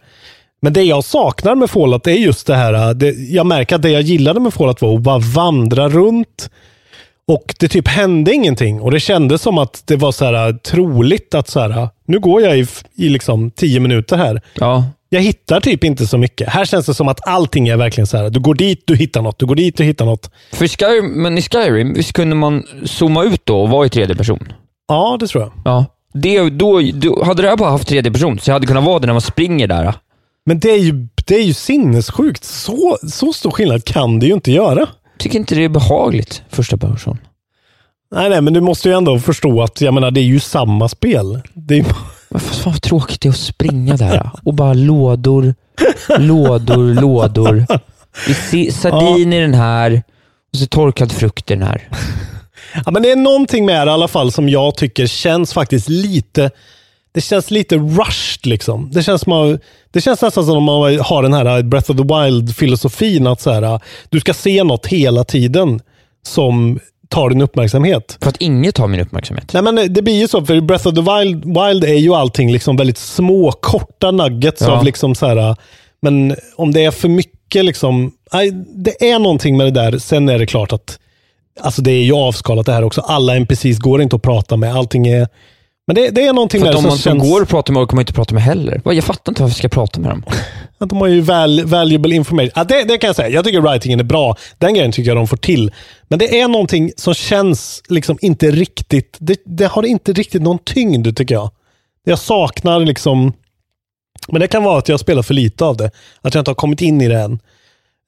Men 0.61 0.73
det 0.73 0.83
jag 0.83 1.03
saknar 1.03 1.55
med 1.55 1.69
Fallout 1.69 2.07
är 2.07 2.11
just 2.11 2.47
det 2.47 2.55
här. 2.55 2.93
Det, 2.93 3.11
jag 3.11 3.45
märker 3.45 3.75
att 3.75 3.81
det 3.81 3.89
jag 3.89 4.01
gillade 4.01 4.39
med 4.39 4.53
Fallout 4.53 4.81
var 4.81 4.95
att 4.95 5.01
bara 5.01 5.19
vandra 5.19 5.89
runt. 5.89 6.49
Och 7.27 7.55
det 7.59 7.67
typ 7.67 7.87
hände 7.87 8.33
ingenting. 8.33 8.81
Och 8.81 8.91
det 8.91 8.99
kändes 8.99 9.41
som 9.41 9.57
att 9.57 9.83
det 9.85 9.95
var 9.95 10.11
så 10.11 10.25
här 10.25 10.53
troligt 10.53 11.35
att 11.35 11.49
så 11.49 11.59
här, 11.59 11.89
nu 12.07 12.19
går 12.19 12.41
jag 12.41 12.57
i, 12.57 12.67
i 12.95 13.09
liksom 13.09 13.51
tio 13.51 13.79
minuter 13.79 14.17
här. 14.17 14.41
ja. 14.59 14.83
Jag 15.09 15.21
hittar 15.21 15.59
typ 15.59 15.83
inte 15.83 16.07
så 16.07 16.17
mycket. 16.17 16.49
Här 16.49 16.65
känns 16.65 16.85
det 16.85 16.93
som 16.93 17.07
att 17.07 17.27
allting 17.27 17.67
är 17.67 17.77
verkligen 17.77 18.07
så 18.07 18.17
här. 18.17 18.29
Du 18.29 18.39
går 18.39 18.53
dit, 18.53 18.83
du 18.85 18.95
hittar 18.95 19.21
något. 19.21 19.39
Du 19.39 19.45
går 19.45 19.55
dit, 19.55 19.77
du 19.77 19.83
hittar 19.83 20.05
något. 20.05 20.31
För 20.53 20.67
Skyrim, 20.67 21.05
men 21.05 21.37
i 21.37 21.41
Skyrim, 21.41 21.93
visst 21.93 22.13
kunde 22.13 22.35
man 22.35 22.63
zooma 22.85 23.23
ut 23.23 23.45
då 23.45 23.61
och 23.61 23.69
vara 23.69 23.85
i 23.85 23.89
tredje 23.89 24.15
person? 24.15 24.53
Ja, 24.87 25.17
det 25.19 25.27
tror 25.27 25.43
jag. 25.43 25.51
Ja. 25.65 25.85
Det, 26.13 26.49
då, 26.49 26.81
då, 26.93 27.23
hade 27.23 27.41
det 27.41 27.49
här 27.49 27.57
bara 27.57 27.69
haft 27.69 27.87
tredje 27.87 28.11
person, 28.11 28.39
så 28.39 28.49
jag 28.49 28.55
hade 28.55 28.67
kunnat 28.67 28.83
vara 28.83 28.99
det 28.99 29.07
när 29.07 29.13
man 29.13 29.21
springer 29.21 29.67
där. 29.67 29.93
Men 30.45 30.59
det 30.59 30.71
är 30.71 30.79
ju, 30.79 31.07
det 31.25 31.35
är 31.35 31.43
ju 31.43 31.53
sinnessjukt. 31.53 32.43
Så, 32.43 32.97
så 33.09 33.33
stor 33.33 33.51
skillnad 33.51 33.85
kan 33.85 34.19
det 34.19 34.25
ju 34.25 34.33
inte 34.33 34.51
göra. 34.51 34.87
Tycker 35.17 35.39
inte 35.39 35.55
det 35.55 35.63
är 35.63 35.69
behagligt, 35.69 36.43
första 36.49 36.77
person. 36.77 37.17
Nej, 38.11 38.29
nej, 38.29 38.41
men 38.41 38.53
du 38.53 38.61
måste 38.61 38.89
ju 38.89 38.95
ändå 38.95 39.19
förstå 39.19 39.61
att 39.61 39.81
jag 39.81 39.93
menar, 39.93 40.11
det 40.11 40.19
är 40.19 40.23
ju 40.23 40.39
samma 40.39 40.89
spel. 40.89 41.41
Det 41.53 41.79
är, 41.79 41.83
fast 42.31 42.61
fan 42.61 42.73
vad 42.73 42.81
tråkigt 42.81 43.21
det 43.21 43.27
är 43.27 43.29
att 43.29 43.37
springa 43.37 43.97
där 43.97 44.29
och 44.43 44.53
bara 44.53 44.73
lådor, 44.73 45.55
lådor, 46.17 47.01
lådor. 47.01 47.65
Sardin 48.71 49.33
i 49.33 49.41
den 49.41 49.53
här 49.53 50.03
och 50.53 50.59
så 50.59 50.65
torkad 50.65 51.11
frukt 51.11 51.51
i 51.51 51.53
den 51.53 51.63
här. 51.63 51.89
ja, 52.85 52.91
men 52.91 53.03
det 53.03 53.11
är 53.11 53.15
någonting 53.15 53.65
med 53.65 53.87
det 53.87 53.91
i 53.91 53.93
alla 53.93 54.07
fall 54.07 54.31
som 54.31 54.49
jag 54.49 54.75
tycker 54.75 55.07
känns 55.07 55.53
faktiskt 55.53 55.89
lite 55.89 56.51
det 57.15 57.21
känns 57.21 57.51
lite 57.51 57.75
rushed 57.77 58.45
liksom. 58.45 58.89
Det 58.91 59.03
känns, 59.03 59.27
att, 59.27 59.61
det 59.91 60.01
känns 60.01 60.21
nästan 60.21 60.45
som 60.45 60.57
om 60.57 60.63
man 60.63 60.99
har 60.99 61.23
den 61.23 61.33
här 61.33 61.63
Breath 61.63 61.91
of 61.91 61.97
the 61.97 62.03
Wild-filosofin 62.03 63.27
att 63.27 63.41
så 63.41 63.51
här, 63.51 63.79
du 64.09 64.19
ska 64.19 64.33
se 64.33 64.63
något 64.63 64.85
hela 64.87 65.23
tiden 65.23 65.79
som 66.25 66.79
tar 67.09 67.29
din 67.29 67.41
uppmärksamhet. 67.41 68.17
För 68.21 68.29
att 68.29 68.37
inget 68.41 68.75
tar 68.75 68.87
min 68.87 68.99
uppmärksamhet. 68.99 69.53
Nej, 69.53 69.63
men 69.63 69.93
det 69.93 70.01
blir 70.01 70.19
ju 70.19 70.27
så, 70.27 70.45
för 70.45 70.61
Breath 70.61 70.87
of 70.87 70.93
the 70.93 71.01
Wild, 71.01 71.45
Wild 71.45 71.83
är 71.83 71.97
ju 71.97 72.13
allting 72.13 72.51
liksom 72.51 72.77
väldigt 72.77 72.97
små, 72.97 73.51
korta 73.51 74.11
nuggets 74.11 74.61
Ja. 74.61 74.71
av 74.71 74.83
liksom 74.83 75.15
så 75.15 75.27
här, 75.27 75.55
men 76.01 76.35
om 76.55 76.71
det 76.71 76.85
är 76.85 76.91
för 76.91 77.09
mycket 77.09 77.65
liksom, 77.65 78.11
nej, 78.33 78.51
det 78.75 79.09
är 79.11 79.19
någonting 79.19 79.57
med 79.57 79.67
det 79.67 79.71
där. 79.81 79.97
Sen 79.97 80.29
är 80.29 80.39
det 80.39 80.45
klart 80.45 80.73
att, 80.73 80.99
alltså 81.61 81.81
det 81.81 81.91
är 81.91 82.03
ju 82.03 82.13
avskalat 82.13 82.65
det 82.65 82.73
här 82.73 82.83
också. 82.83 83.01
Alla 83.01 83.35
NPCs 83.35 83.79
går 83.79 84.01
inte 84.01 84.15
att 84.15 84.21
prata 84.21 84.57
med. 84.57 84.75
Allting 84.75 85.07
är, 85.07 85.27
men 85.87 85.95
det, 85.95 86.09
det 86.09 86.27
är 86.27 86.33
någonting 86.33 86.61
För 86.61 86.67
det 86.67 86.75
om 86.75 86.81
som 86.81 86.89
man 86.89 86.97
känns, 86.97 87.23
går 87.23 87.41
och 87.41 87.47
pratar 87.47 87.73
med 87.73 87.89
kan 87.89 87.95
man 87.95 88.01
inte 88.01 88.13
prata 88.13 88.33
med 88.33 88.43
heller. 88.43 88.81
Jag 88.85 89.03
fattar 89.03 89.31
inte 89.31 89.41
varför 89.41 89.51
jag 89.51 89.57
ska 89.57 89.69
prata 89.69 89.99
med 89.99 90.09
dem. 90.09 90.23
att 90.77 90.89
de 90.89 90.97
har 90.97 91.07
ju 91.07 91.21
val, 91.21 91.65
valuable 91.65 92.15
information. 92.15 92.51
Ja, 92.55 92.63
det, 92.63 92.83
det 92.83 92.97
kan 92.97 93.07
jag 93.07 93.15
säga. 93.15 93.29
Jag 93.29 93.45
tycker 93.45 93.61
writingen 93.61 93.99
är 93.99 94.03
bra. 94.03 94.35
Den 94.57 94.73
grejen 94.73 94.91
tycker 94.91 95.09
jag 95.09 95.17
de 95.17 95.27
får 95.27 95.37
till. 95.37 95.71
Men 96.07 96.19
det 96.19 96.39
är 96.39 96.47
någonting 96.47 96.91
som 96.97 97.13
känns 97.13 97.81
liksom 97.89 98.17
inte 98.21 98.51
riktigt, 98.51 99.17
det, 99.19 99.41
det 99.45 99.65
har 99.65 99.83
inte 99.83 100.13
riktigt 100.13 100.41
någon 100.41 100.59
tyngd 100.59 101.17
tycker 101.17 101.35
jag. 101.35 101.51
Jag 102.03 102.19
saknar 102.19 102.79
liksom, 102.79 103.33
men 104.27 104.41
det 104.41 104.47
kan 104.47 104.63
vara 104.63 104.77
att 104.77 104.89
jag 104.89 104.99
spelar 104.99 105.21
för 105.23 105.33
lite 105.33 105.65
av 105.65 105.77
det. 105.77 105.91
Att 106.21 106.33
jag 106.33 106.41
inte 106.41 106.51
har 106.51 106.55
kommit 106.55 106.81
in 106.81 107.01
i 107.01 107.07
det 107.07 107.19
än. 107.19 107.31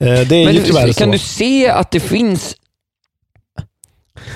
Eh, 0.03 0.28
Det 0.28 0.36
är 0.36 0.45
Men 0.45 0.55
ju 0.55 0.63
tyvärr 0.63 0.88
du, 0.88 0.93
kan 0.93 1.07
så. 1.07 1.11
du 1.11 1.17
se 1.19 1.69
att 1.69 1.91
det 1.91 1.99
finns 1.99 2.55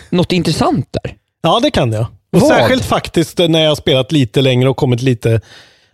något 0.10 0.32
intressant 0.32 0.88
där? 1.04 1.16
Ja, 1.42 1.60
det 1.64 1.72
kan 1.72 1.92
jag. 1.92 2.06
Och 2.32 2.40
Vad? 2.42 2.50
särskilt 2.50 2.86
faktiskt 2.86 3.38
när 3.38 3.62
jag 3.62 3.70
har 3.72 3.76
spelat 3.76 4.12
lite 4.12 4.42
längre 4.42 4.70
och 4.70 4.78
kommit 4.78 5.02
lite 5.02 5.42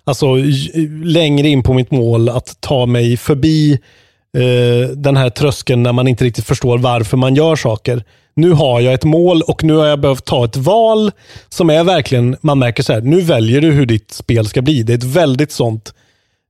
alltså 0.03 0.35
längre 1.03 1.47
in 1.47 1.63
på 1.63 1.73
mitt 1.73 1.91
mål, 1.91 2.29
att 2.29 2.61
ta 2.61 2.85
mig 2.85 3.17
förbi 3.17 3.79
eh, 4.37 4.89
den 4.95 5.17
här 5.17 5.29
tröskeln 5.29 5.83
när 5.83 5.93
man 5.93 6.07
inte 6.07 6.23
riktigt 6.23 6.45
förstår 6.45 6.77
varför 6.77 7.17
man 7.17 7.35
gör 7.35 7.55
saker. 7.55 8.03
Nu 8.35 8.51
har 8.51 8.79
jag 8.81 8.93
ett 8.93 9.03
mål 9.03 9.41
och 9.41 9.63
nu 9.63 9.73
har 9.73 9.85
jag 9.85 9.99
behövt 9.99 10.25
ta 10.25 10.45
ett 10.45 10.57
val 10.57 11.11
som 11.49 11.69
är 11.69 11.83
verkligen, 11.83 12.37
man 12.41 12.59
märker 12.59 12.83
så 12.83 12.93
här, 12.93 13.01
nu 13.01 13.21
väljer 13.21 13.61
du 13.61 13.71
hur 13.71 13.85
ditt 13.85 14.11
spel 14.11 14.47
ska 14.47 14.61
bli. 14.61 14.83
Det 14.83 14.93
är 14.93 14.97
ett 14.97 15.03
väldigt 15.03 15.51
sånt 15.51 15.93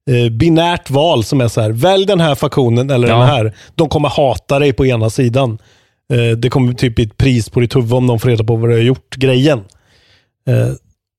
eh, 0.09 0.29
binärt 0.31 0.89
val 0.89 1.23
som 1.23 1.41
är 1.41 1.47
så 1.47 1.61
här, 1.61 1.69
välj 1.69 2.05
den 2.05 2.19
här 2.19 2.35
faktionen 2.35 2.89
eller 2.89 3.07
Ja. 3.07 3.17
den 3.17 3.27
här. 3.27 3.53
De 3.75 3.89
kommer 3.89 4.09
hata 4.09 4.59
dig 4.59 4.73
på 4.73 4.85
ena 4.85 5.09
sidan. 5.09 5.57
Eh, 6.13 6.37
det 6.37 6.49
kommer 6.49 6.73
typ 6.73 6.95
bli 6.95 7.03
ett 7.05 7.17
pris 7.17 7.49
på 7.49 7.59
ditt 7.59 7.75
huvud 7.75 7.93
om 7.93 8.07
de 8.07 8.19
får 8.19 8.29
reda 8.29 8.43
på 8.43 8.55
vad 8.55 8.69
du 8.69 8.73
har 8.73 8.81
gjort, 8.81 9.15
grejen. 9.15 9.63
Eh, 10.47 10.73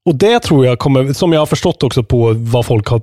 och 0.09 0.14
det 0.14 0.41
tror 0.41 0.66
jag 0.66 0.79
kommer, 0.79 1.12
som 1.12 1.33
jag 1.33 1.41
har 1.41 1.47
förstått 1.47 1.83
också 1.83 2.03
på 2.03 2.33
vad 2.37 2.66
folk 2.66 2.87
har 2.89 3.03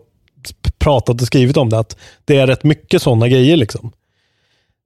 pratat 0.77 1.21
och 1.21 1.27
skrivit 1.27 1.57
om 1.57 1.69
det, 1.69 1.79
att 1.79 1.97
det 2.25 2.37
är 2.37 2.47
rätt 2.47 2.63
mycket 2.63 3.01
sådana 3.01 3.27
grejer 3.27 3.57
liksom. 3.57 3.91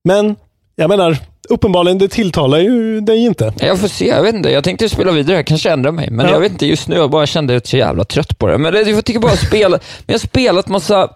Men, 0.03 0.35
jag 0.75 0.89
menar, 0.89 1.17
uppenbarligen 1.49 1.97
det 1.97 2.07
tilltalar 2.07 2.57
ju 2.59 3.01
dig 3.01 3.19
inte. 3.25 3.53
Jag 3.59 3.79
får 3.79 3.87
se, 3.87 4.07
jag 4.07 4.23
vet 4.23 4.35
inte. 4.35 4.49
Jag 4.49 4.63
tänkte 4.63 4.89
spela 4.89 5.11
vidare, 5.11 5.35
jag 5.35 5.45
kanske 5.47 5.71
ändrar 5.71 5.91
mig. 5.91 6.09
Men 6.11 6.25
Ja. 6.25 6.31
jag 6.31 6.39
vet 6.39 6.51
inte, 6.51 6.65
just 6.65 6.87
nu 6.87 6.95
jag 6.95 7.09
bara 7.09 7.25
kände 7.25 7.53
jag 7.53 7.67
så 7.67 7.77
jävla 7.77 8.03
trött 8.03 8.37
på 8.39 8.47
det. 8.47 8.57
Men 8.57 8.73
jag 8.73 9.05
tycker 9.05 9.19
bara 9.19 9.35
spela, 9.35 9.69
men 9.97 10.05
jag 10.05 10.13
har 10.13 10.19
spelat 10.19 10.67
massa 10.67 11.09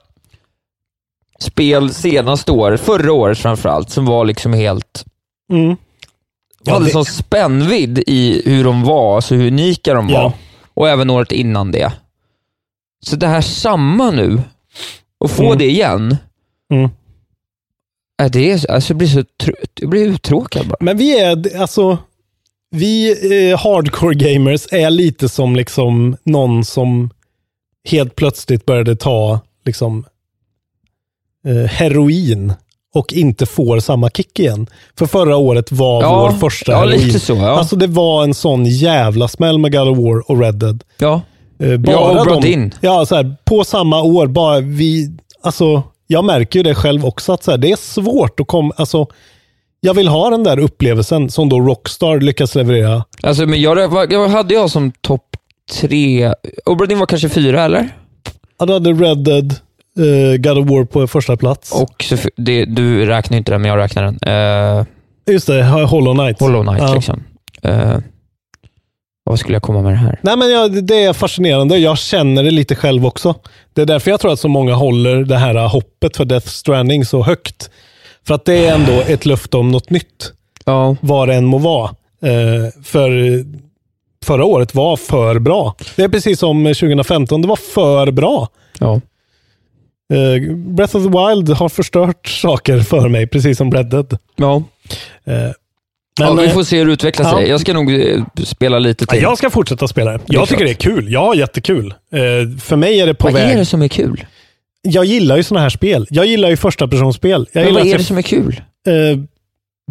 spel 1.40 1.94
senaste 1.94 2.52
år, 2.52 2.78
förra 2.78 3.14
året 3.14 3.38
framförallt, 3.38 3.90
som 3.90 4.06
var 4.06 4.26
liksom 4.26 4.54
helt... 4.54 5.06
Mm. 5.52 5.76
Jag 6.64 6.74
hade 6.74 6.90
sån 6.90 7.06
spännvidd 7.06 8.04
i 8.08 8.42
hur 8.46 8.64
de 8.64 8.84
var, 8.84 9.16
alltså 9.16 9.36
hur 9.36 9.48
unika 9.48 9.94
de 9.94 10.08
var. 10.08 10.14
Ja. 10.14 10.34
Och 10.74 10.90
även 10.90 11.10
året 11.10 11.32
innan 11.32 11.72
det. 11.72 11.94
Så 13.06 13.16
det 13.16 13.28
här 13.28 13.42
samma 13.42 14.12
nu, 14.12 14.42
och 15.18 15.32
få 15.32 15.44
Mm. 15.46 15.58
det 15.58 15.70
igen, 15.70 16.18
Mm. 16.74 16.90
är 18.18 18.30
det, 18.30 18.70
alltså 18.70 18.92
jag 18.94 18.98
blir 18.98 19.08
så 19.08 19.24
jag 19.80 19.90
blir 19.90 20.06
uttråkad 20.06 20.68
bara. 20.68 20.78
Men 20.80 20.98
vi 20.98 21.20
är, 21.20 21.58
alltså, 21.62 21.98
vi 22.72 23.10
eh, 23.52 23.60
hardcore 23.60 24.16
gamers 24.16 24.68
är 24.72 24.90
lite 24.90 25.30
som 25.30 25.56
liksom 25.56 26.18
någon 26.24 26.66
som 26.66 27.10
helt 27.90 28.16
plötsligt 28.16 28.66
började 28.66 28.96
ta 28.96 29.40
liksom 29.66 30.06
eh, 31.48 31.70
heroin 31.70 32.54
och 32.94 33.14
inte 33.14 33.46
får 33.46 33.80
samma 33.80 34.10
kick 34.10 34.40
igen. 34.40 34.68
För 35.00 35.06
förra 35.06 35.38
året 35.38 35.72
var 35.72 36.02
Ja, 36.04 36.20
vår 36.22 36.30
första 36.38 36.72
ja, 36.72 36.86
lite 36.86 37.20
så, 37.20 37.34
ja. 37.34 37.50
Alltså 37.58 37.76
det 37.76 37.88
var 37.88 38.24
en 38.24 38.34
sån 38.34 38.66
jävla 38.66 39.28
smäll 39.28 39.58
med 39.58 39.72
God 39.72 39.88
of 39.88 39.98
War 39.98 40.32
och 40.32 40.40
Red 40.40 40.56
Dead. 40.56 40.84
Ja. 40.98 41.22
Eh, 41.60 41.72
Ja, 41.88 42.20
och 42.22 42.42
de, 42.42 42.48
In. 42.48 42.74
Ja, 42.82 43.06
så 43.06 43.16
här, 43.16 43.36
på 43.46 43.64
samma 43.64 44.02
år, 44.02 44.28
bara 44.28 44.60
vi, 44.60 45.12
alltså, 45.44 45.84
jag 46.08 46.26
märker 46.26 46.60
ju 46.60 46.64
det 46.64 46.76
själv 46.76 47.06
också, 47.06 47.34
att 47.34 47.44
så 47.44 47.52
här, 47.52 47.58
det 47.58 47.72
är 47.72 47.76
svårt 47.76 48.40
att 48.40 48.48
komma, 48.48 48.74
alltså, 48.78 49.08
jag 49.82 49.94
vill 49.94 50.08
ha 50.08 50.30
den 50.30 50.44
där 50.44 50.60
upplevelsen 50.60 51.30
som 51.30 51.50
då 51.50 51.60
Rockstar 51.60 52.20
lyckas 52.20 52.56
leverera. 52.56 53.04
Alltså, 53.24 53.46
men 53.46 53.62
jag, 53.62 53.88
vad 53.88 54.30
hade 54.30 54.54
jag 54.54 54.70
som 54.70 54.92
topp 55.02 55.26
tre? 55.82 56.34
Obradin 56.66 57.00
var 57.00 57.06
kanske 57.06 57.30
fyra, 57.30 57.64
eller? 57.64 57.90
Ja, 58.60 58.66
du 58.66 58.74
hade 58.74 58.94
Red 58.94 59.18
Dead, 59.24 59.56
eh, 60.00 60.38
God 60.38 60.58
of 60.58 60.70
War 60.70 60.86
på 60.86 61.08
första 61.08 61.38
plats. 61.38 61.72
Och 61.72 62.06
det, 62.38 62.66
du 62.66 63.06
räknar 63.06 63.38
inte 63.38 63.52
den, 63.52 63.62
men 63.62 63.70
jag 63.72 63.78
räknar 63.78 64.04
den. 64.04 64.34
Uh, 64.80 64.86
Just 65.34 65.48
det, 65.48 65.64
Hollow 65.64 66.14
Knight. 66.16 66.40
Hollow 66.40 66.64
Knight, 66.64 66.82
Ja. 66.82 66.94
liksom. 66.94 67.24
Eh, 67.62 67.98
vad 69.26 69.40
skulle 69.40 69.56
jag 69.56 69.62
komma 69.64 69.82
med 69.82 69.92
det 69.94 69.98
här? 69.98 70.20
Nej, 70.24 70.38
men 70.38 70.52
ja, 70.52 70.68
det 70.68 71.04
är 71.04 71.14
fascinerande. 71.14 71.78
Jag 71.78 71.98
känner 71.98 72.44
det 72.44 72.52
lite 72.52 72.76
själv 72.76 73.06
också. 73.06 73.36
Det 73.74 73.82
är 73.82 73.86
därför 73.86 74.12
jag 74.12 74.20
tror 74.20 74.34
att 74.34 74.40
så 74.40 74.48
många 74.48 74.74
håller 74.74 75.16
det 75.24 75.38
här 75.38 75.68
hoppet 75.68 76.18
för 76.18 76.26
Death 76.26 76.48
Stranding 76.48 77.06
så 77.06 77.22
högt. 77.24 77.70
För 78.28 78.34
att 78.36 78.46
det 78.46 78.66
är 78.68 78.74
ändå 78.76 78.92
ett 79.08 79.26
löfte 79.26 79.58
om 79.58 79.72
något 79.72 79.90
nytt. 79.90 80.32
Ja. 80.66 80.96
Vad 81.02 81.28
det 81.28 81.36
än 81.36 81.46
må 81.46 81.58
vara. 81.58 81.92
För 82.84 83.10
förra 84.26 84.46
året 84.46 84.76
var 84.76 84.98
för 84.98 85.40
bra. 85.40 85.76
Det 85.96 86.04
är 86.04 86.10
precis 86.10 86.40
som 86.40 86.64
2015. 86.66 87.42
Det 87.42 87.48
var 87.48 87.56
för 87.56 88.12
bra. 88.12 88.48
Ja. 88.80 89.02
Eh, 90.14 90.56
Breath 90.56 90.96
of 90.96 91.04
the 91.04 91.10
Wild 91.10 91.50
har 91.50 91.70
förstört 91.70 92.28
saker 92.28 92.80
för 92.80 93.08
mig, 93.10 93.28
precis 93.28 93.58
som 93.58 93.72
Red 93.72 93.86
Dead. 93.90 94.18
Ja. 94.36 94.64
Eh, 95.26 95.34
ja, 96.20 96.34
vi 96.34 96.46
eh, 96.46 96.52
får 96.54 96.64
se 96.64 96.78
hur 96.78 96.86
det 96.86 96.92
utvecklar 96.94 97.32
sig. 97.32 97.42
ja. 97.42 97.48
Jag 97.48 97.62
ska 97.62 97.74
nog 97.74 97.92
spela 98.44 98.80
lite 98.80 99.06
Ja, 99.08 99.14
till. 99.14 99.22
jag 99.22 99.38
ska 99.38 99.50
fortsätta 99.50 99.88
spela 99.88 100.12
det. 100.12 100.20
Jag 100.26 100.48
tycker 100.50 100.66
klart. 100.66 100.80
det 100.80 100.88
är 100.90 100.92
kul. 100.96 101.12
Jag 101.14 101.20
har 101.26 101.36
jättekul. 101.36 101.94
Eh, 102.14 102.20
för 102.60 102.76
mig 102.76 103.00
är 103.02 103.06
det 103.06 103.14
på 103.14 103.28
vad 103.28 103.34
väg. 103.34 103.52
är 103.54 103.58
det 103.58 103.66
som 103.66 103.82
är 103.82 103.88
kul? 103.88 104.26
Jag 104.82 105.06
gillar 105.06 105.38
ju 105.38 105.44
sådana 105.44 105.62
här 105.62 105.70
spel. 105.70 106.08
Jag 106.10 106.26
gillar 106.26 106.50
ju 106.50 106.58
första 106.58 106.88
personspel. 106.88 107.48
Jag 107.52 107.66
Men 107.66 107.74
vad 107.74 107.88
är 107.88 107.92
att 107.94 107.98
det 107.98 108.04
som 108.04 108.18
är 108.18 108.22
kul? 108.22 108.62
eh, 108.88 109.20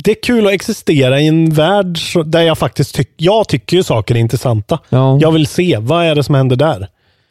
det 0.04 0.10
är 0.10 0.22
kul 0.22 0.46
att 0.46 0.52
existera 0.52 1.20
i 1.20 1.26
en 1.26 1.50
värld 1.54 1.98
där 2.26 2.42
jag 2.42 2.58
faktiskt 2.58 2.94
tycker, 2.94 3.14
jag 3.16 3.48
tycker 3.48 3.76
ju 3.76 3.82
saker 3.82 4.14
är 4.14 4.18
intressanta. 4.18 4.78
Ja. 4.88 5.18
Jag 5.20 5.32
vill 5.32 5.46
se, 5.46 5.76
vad 5.80 6.04
är 6.06 6.14
det 6.14 6.24
som 6.24 6.34
händer 6.34 6.56
där? 6.56 6.88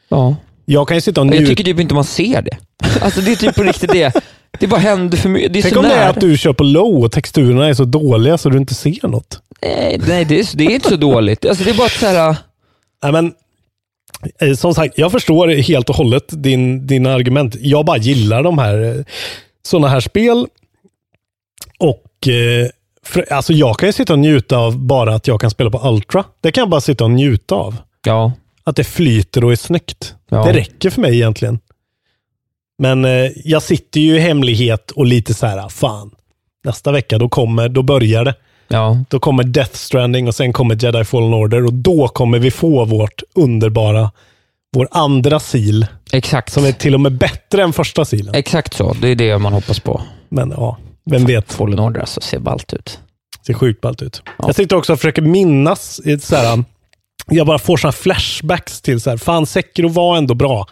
ja. 0.09 0.35
Jag 0.71 0.87
kan 0.87 0.97
ju 0.97 1.01
sitta 1.01 1.21
och 1.21 1.27
Jag 1.27 1.31
njuta. 1.31 1.49
tycker 1.49 1.63
typ 1.63 1.79
inte 1.79 1.93
man 1.93 2.03
ser 2.03 2.41
det. 2.41 2.57
Alltså 3.01 3.21
det 3.21 3.31
är 3.31 3.35
typ 3.35 3.55
på 3.55 3.63
riktigt 3.63 3.91
det. 3.91 4.13
Det 4.59 4.67
bara 4.67 4.79
händer 4.79 5.17
för 5.17 5.29
mycket. 5.29 5.53
Det 5.53 5.59
är 5.59 5.61
Tänk 5.61 5.73
så 5.73 5.79
om 5.79 5.85
det 5.85 5.93
är 5.93 6.09
att 6.09 6.21
du 6.21 6.37
kör 6.37 6.53
på 6.53 6.63
low 6.63 7.03
och 7.03 7.11
texturerna 7.11 7.67
är 7.67 7.73
så 7.73 7.85
dåliga 7.85 8.37
så 8.37 8.49
du 8.49 8.57
inte 8.57 8.73
ser 8.73 9.07
något. 9.07 9.39
Nej, 9.61 10.01
nej 10.07 10.25
det, 10.25 10.39
är, 10.39 10.57
det 10.57 10.63
är 10.65 10.69
inte 10.69 10.89
så 10.89 10.95
dåligt. 10.95 11.45
Alltså 11.45 11.63
det 11.63 11.69
är 11.69 11.77
bara 11.77 11.89
så 11.89 12.05
här, 12.05 12.35
Nej, 13.03 13.11
men, 13.11 13.33
eh, 14.41 14.55
som 14.55 14.73
sagt, 14.73 14.97
jag 14.97 15.11
förstår 15.11 15.47
helt 15.47 15.89
och 15.89 15.95
hållet 15.95 16.25
din, 16.29 16.87
dina 16.87 17.13
argument. 17.13 17.55
Jag 17.59 17.85
bara 17.85 17.97
gillar 17.97 18.43
de 18.43 18.57
här 18.57 18.83
eh, 18.83 19.03
sådana 19.63 19.87
här 19.87 19.99
spel. 19.99 20.47
Och 21.79 22.27
eh, 22.27 22.67
för, 23.05 23.33
alltså 23.33 23.53
jag 23.53 23.79
kan 23.79 23.89
ju 23.89 23.93
sitta 23.93 24.13
och 24.13 24.19
njuta 24.19 24.57
av 24.57 24.77
bara 24.79 25.15
att 25.15 25.27
jag 25.27 25.41
kan 25.41 25.49
spela 25.49 25.69
på 25.69 25.89
Ultra. 25.89 26.23
Det 26.41 26.51
kan 26.51 26.61
jag 26.61 26.69
bara 26.69 26.81
sitta 26.81 27.03
och 27.03 27.11
njuta 27.11 27.55
av. 27.55 27.75
ja. 28.05 28.31
Att 28.71 28.75
det 28.75 28.83
flyter 28.83 29.43
och 29.43 29.51
är 29.51 29.55
snyggt. 29.55 30.15
Ja. 30.29 30.43
Det 30.45 30.53
räcker 30.53 30.89
för 30.89 31.01
mig 31.01 31.15
egentligen. 31.15 31.59
Men 32.77 33.05
eh, 33.05 33.31
jag 33.45 33.63
sitter 33.63 33.99
ju 33.99 34.15
i 34.15 34.19
hemlighet 34.19 34.91
och 34.91 35.05
lite 35.05 35.33
så 35.33 35.45
här, 35.45 35.69
fan, 35.69 36.11
nästa 36.63 36.91
vecka 36.91 37.17
då 37.17 37.29
kommer, 37.29 37.69
då 37.69 37.83
börjar 37.83 38.25
det. 38.25 38.35
Ja. 38.67 39.03
Då 39.09 39.19
kommer 39.19 39.43
Death 39.43 39.73
Stranding 39.73 40.27
och 40.27 40.35
sen 40.35 40.53
kommer 40.53 40.83
Jedi 40.83 41.03
Fallen 41.03 41.33
Order 41.33 41.65
och 41.65 41.73
då 41.73 42.07
kommer 42.07 42.39
vi 42.39 42.51
få 42.51 42.85
vårt 42.85 43.23
underbara, 43.35 44.11
vår 44.73 44.87
andra 44.91 45.39
sil, 45.51 45.79
Exakt. 46.11 46.53
som 46.53 46.65
är 46.65 46.71
till 46.71 46.93
och 46.93 47.01
med 47.01 47.11
bättre 47.17 47.63
än 47.63 47.73
första 47.73 48.05
silen. 48.05 48.35
Exakt 48.35 48.73
så. 48.73 48.95
Det 49.01 49.07
är 49.07 49.15
det 49.15 49.37
man 49.37 49.53
hoppas 49.53 49.79
på. 49.79 50.01
Men 50.29 50.53
ja, 50.57 50.77
vem 51.05 51.25
vet. 51.25 51.53
Fallen 51.53 51.79
Order 51.79 51.99
alltså, 51.99 52.21
ser 52.21 52.39
ballt 52.39 52.73
ut. 52.73 52.99
ser 53.45 53.53
sjukt 53.53 53.81
ballt 53.81 54.01
ut. 54.01 54.23
Jag 54.37 54.55
sitter 54.55 54.75
också 54.75 54.93
och 54.93 54.99
försöker 54.99 55.21
minnas, 55.21 55.99
i 56.05 56.19
så 56.19 56.35
här, 56.35 56.63
jag 57.31 57.47
bara 57.47 57.59
får 57.59 57.77
sådana 57.77 57.91
flashbacks 57.91 58.81
till 58.81 59.01
så 59.01 59.09
här, 59.09 59.17
fan 59.17 59.45
Sekiro 59.45 59.87
var 59.89 60.17
ändå 60.17 60.33
bra. 60.33 60.65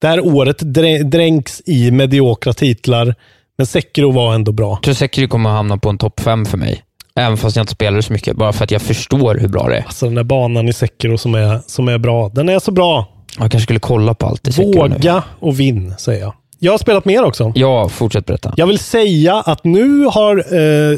Det 0.00 0.06
här 0.06 0.26
året 0.26 0.62
drä- 0.62 1.02
dränks 1.02 1.62
i 1.66 1.90
mediokra 1.90 2.52
titlar, 2.52 3.14
men 3.58 3.66
Sekiro 3.66 4.10
var 4.10 4.34
ändå 4.34 4.52
bra. 4.52 4.70
Jag 4.70 4.82
tror 4.82 4.94
Sekiro 4.94 5.28
kommer 5.28 5.50
att 5.50 5.56
hamna 5.56 5.78
på 5.78 5.88
en 5.88 5.98
topp 5.98 6.20
fem 6.20 6.44
för 6.46 6.58
mig. 6.58 6.82
Även 7.16 7.36
fast 7.36 7.56
jag 7.56 7.62
inte 7.62 7.72
spelar 7.72 8.00
så 8.00 8.12
mycket, 8.12 8.36
bara 8.36 8.52
för 8.52 8.64
att 8.64 8.70
jag 8.70 8.82
förstår 8.82 9.34
hur 9.34 9.48
bra 9.48 9.68
det 9.68 9.76
är. 9.76 9.82
Alltså 9.86 10.06
den 10.06 10.14
där 10.14 10.24
banan 10.24 10.68
i 10.68 10.72
Sekiro 10.72 11.18
som 11.18 11.34
är, 11.34 11.60
som 11.66 11.88
är 11.88 11.98
bra, 11.98 12.28
den 12.28 12.48
är 12.48 12.58
så 12.58 12.70
bra. 12.72 13.08
Jag 13.38 13.50
kanske 13.50 13.60
skulle 13.64 13.78
kolla 13.80 14.14
på 14.14 14.26
allt 14.26 14.48
i 14.48 14.52
Sekiro 14.52 14.86
nu. 14.86 14.94
Våga 14.94 15.22
och 15.40 15.60
vinn, 15.60 15.94
säger 15.98 16.20
jag. 16.20 16.34
Jag 16.58 16.72
har 16.72 16.78
spelat 16.78 17.04
mer 17.04 17.24
också. 17.24 17.52
Ja, 17.54 17.88
fortsätt 17.88 18.26
berätta. 18.26 18.54
Jag 18.56 18.66
vill 18.66 18.78
säga 18.78 19.34
att 19.40 19.64
nu 19.64 20.04
har 20.04 20.36
eh, 20.36 20.96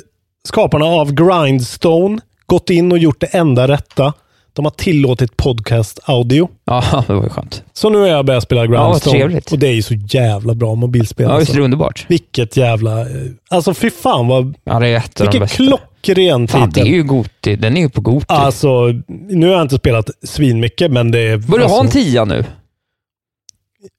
skaparna 0.48 0.84
av 0.84 1.12
Grindstone 1.12 2.18
gått 2.46 2.70
in 2.70 2.92
och 2.92 2.98
gjort 2.98 3.20
det 3.20 3.26
enda 3.26 3.68
rätta. 3.68 4.12
De 4.56 4.64
har 4.64 4.70
tillåtit 4.72 5.36
podcast-audio. 5.36 6.48
Ja, 6.64 7.04
det 7.06 7.12
var 7.14 7.22
ju 7.22 7.28
skönt. 7.28 7.62
Så 7.72 7.90
nu 7.90 7.98
har 7.98 8.06
jag 8.06 8.26
börjat 8.26 8.42
spela 8.42 8.66
Grindstone. 8.66 9.16
trevligt. 9.18 9.52
och 9.52 9.58
det 9.58 9.66
är 9.68 9.72
ju 9.72 9.82
så 9.82 9.94
jävla 9.94 10.54
bra 10.54 10.74
mobilspel. 10.74 11.26
Ja, 11.28 11.36
visst 11.36 11.40
alltså. 11.40 11.52
är 11.54 11.58
det 11.58 11.64
underbart? 11.64 12.04
Vilket 12.08 12.56
jävla... 12.56 13.00
eh, 13.00 13.06
Alltså 13.50 13.74
fy 13.74 13.90
fan 13.90 14.28
vad... 14.28 14.54
Ja, 14.64 14.78
det 14.78 14.88
är 14.88 14.96
ett 14.96 15.20
av 15.20 15.24
de 15.26 15.30
Vilken 15.30 15.40
bästa. 15.40 15.56
klockren 15.56 16.48
Fan, 16.48 16.60
det 16.70 16.80
är 16.80 16.84
titel. 16.84 16.92
ju 16.96 17.02
Goti. 17.02 17.56
Den 17.56 17.76
är 17.76 17.80
ju 17.80 17.88
på 17.90 18.00
Goti. 18.00 18.26
Alltså, 18.28 18.92
nu 19.28 19.46
har 19.46 19.52
jag 19.52 19.62
inte 19.62 19.76
spelat 19.76 20.10
svinmycket, 20.22 20.90
men 20.92 21.10
det 21.10 21.18
är... 21.20 21.36
Börjar 21.36 21.64
du 21.64 21.70
ha 21.70 21.80
en 21.80 21.86
alltså, 21.86 21.98
tia 21.98 22.24
nu? 22.24 22.44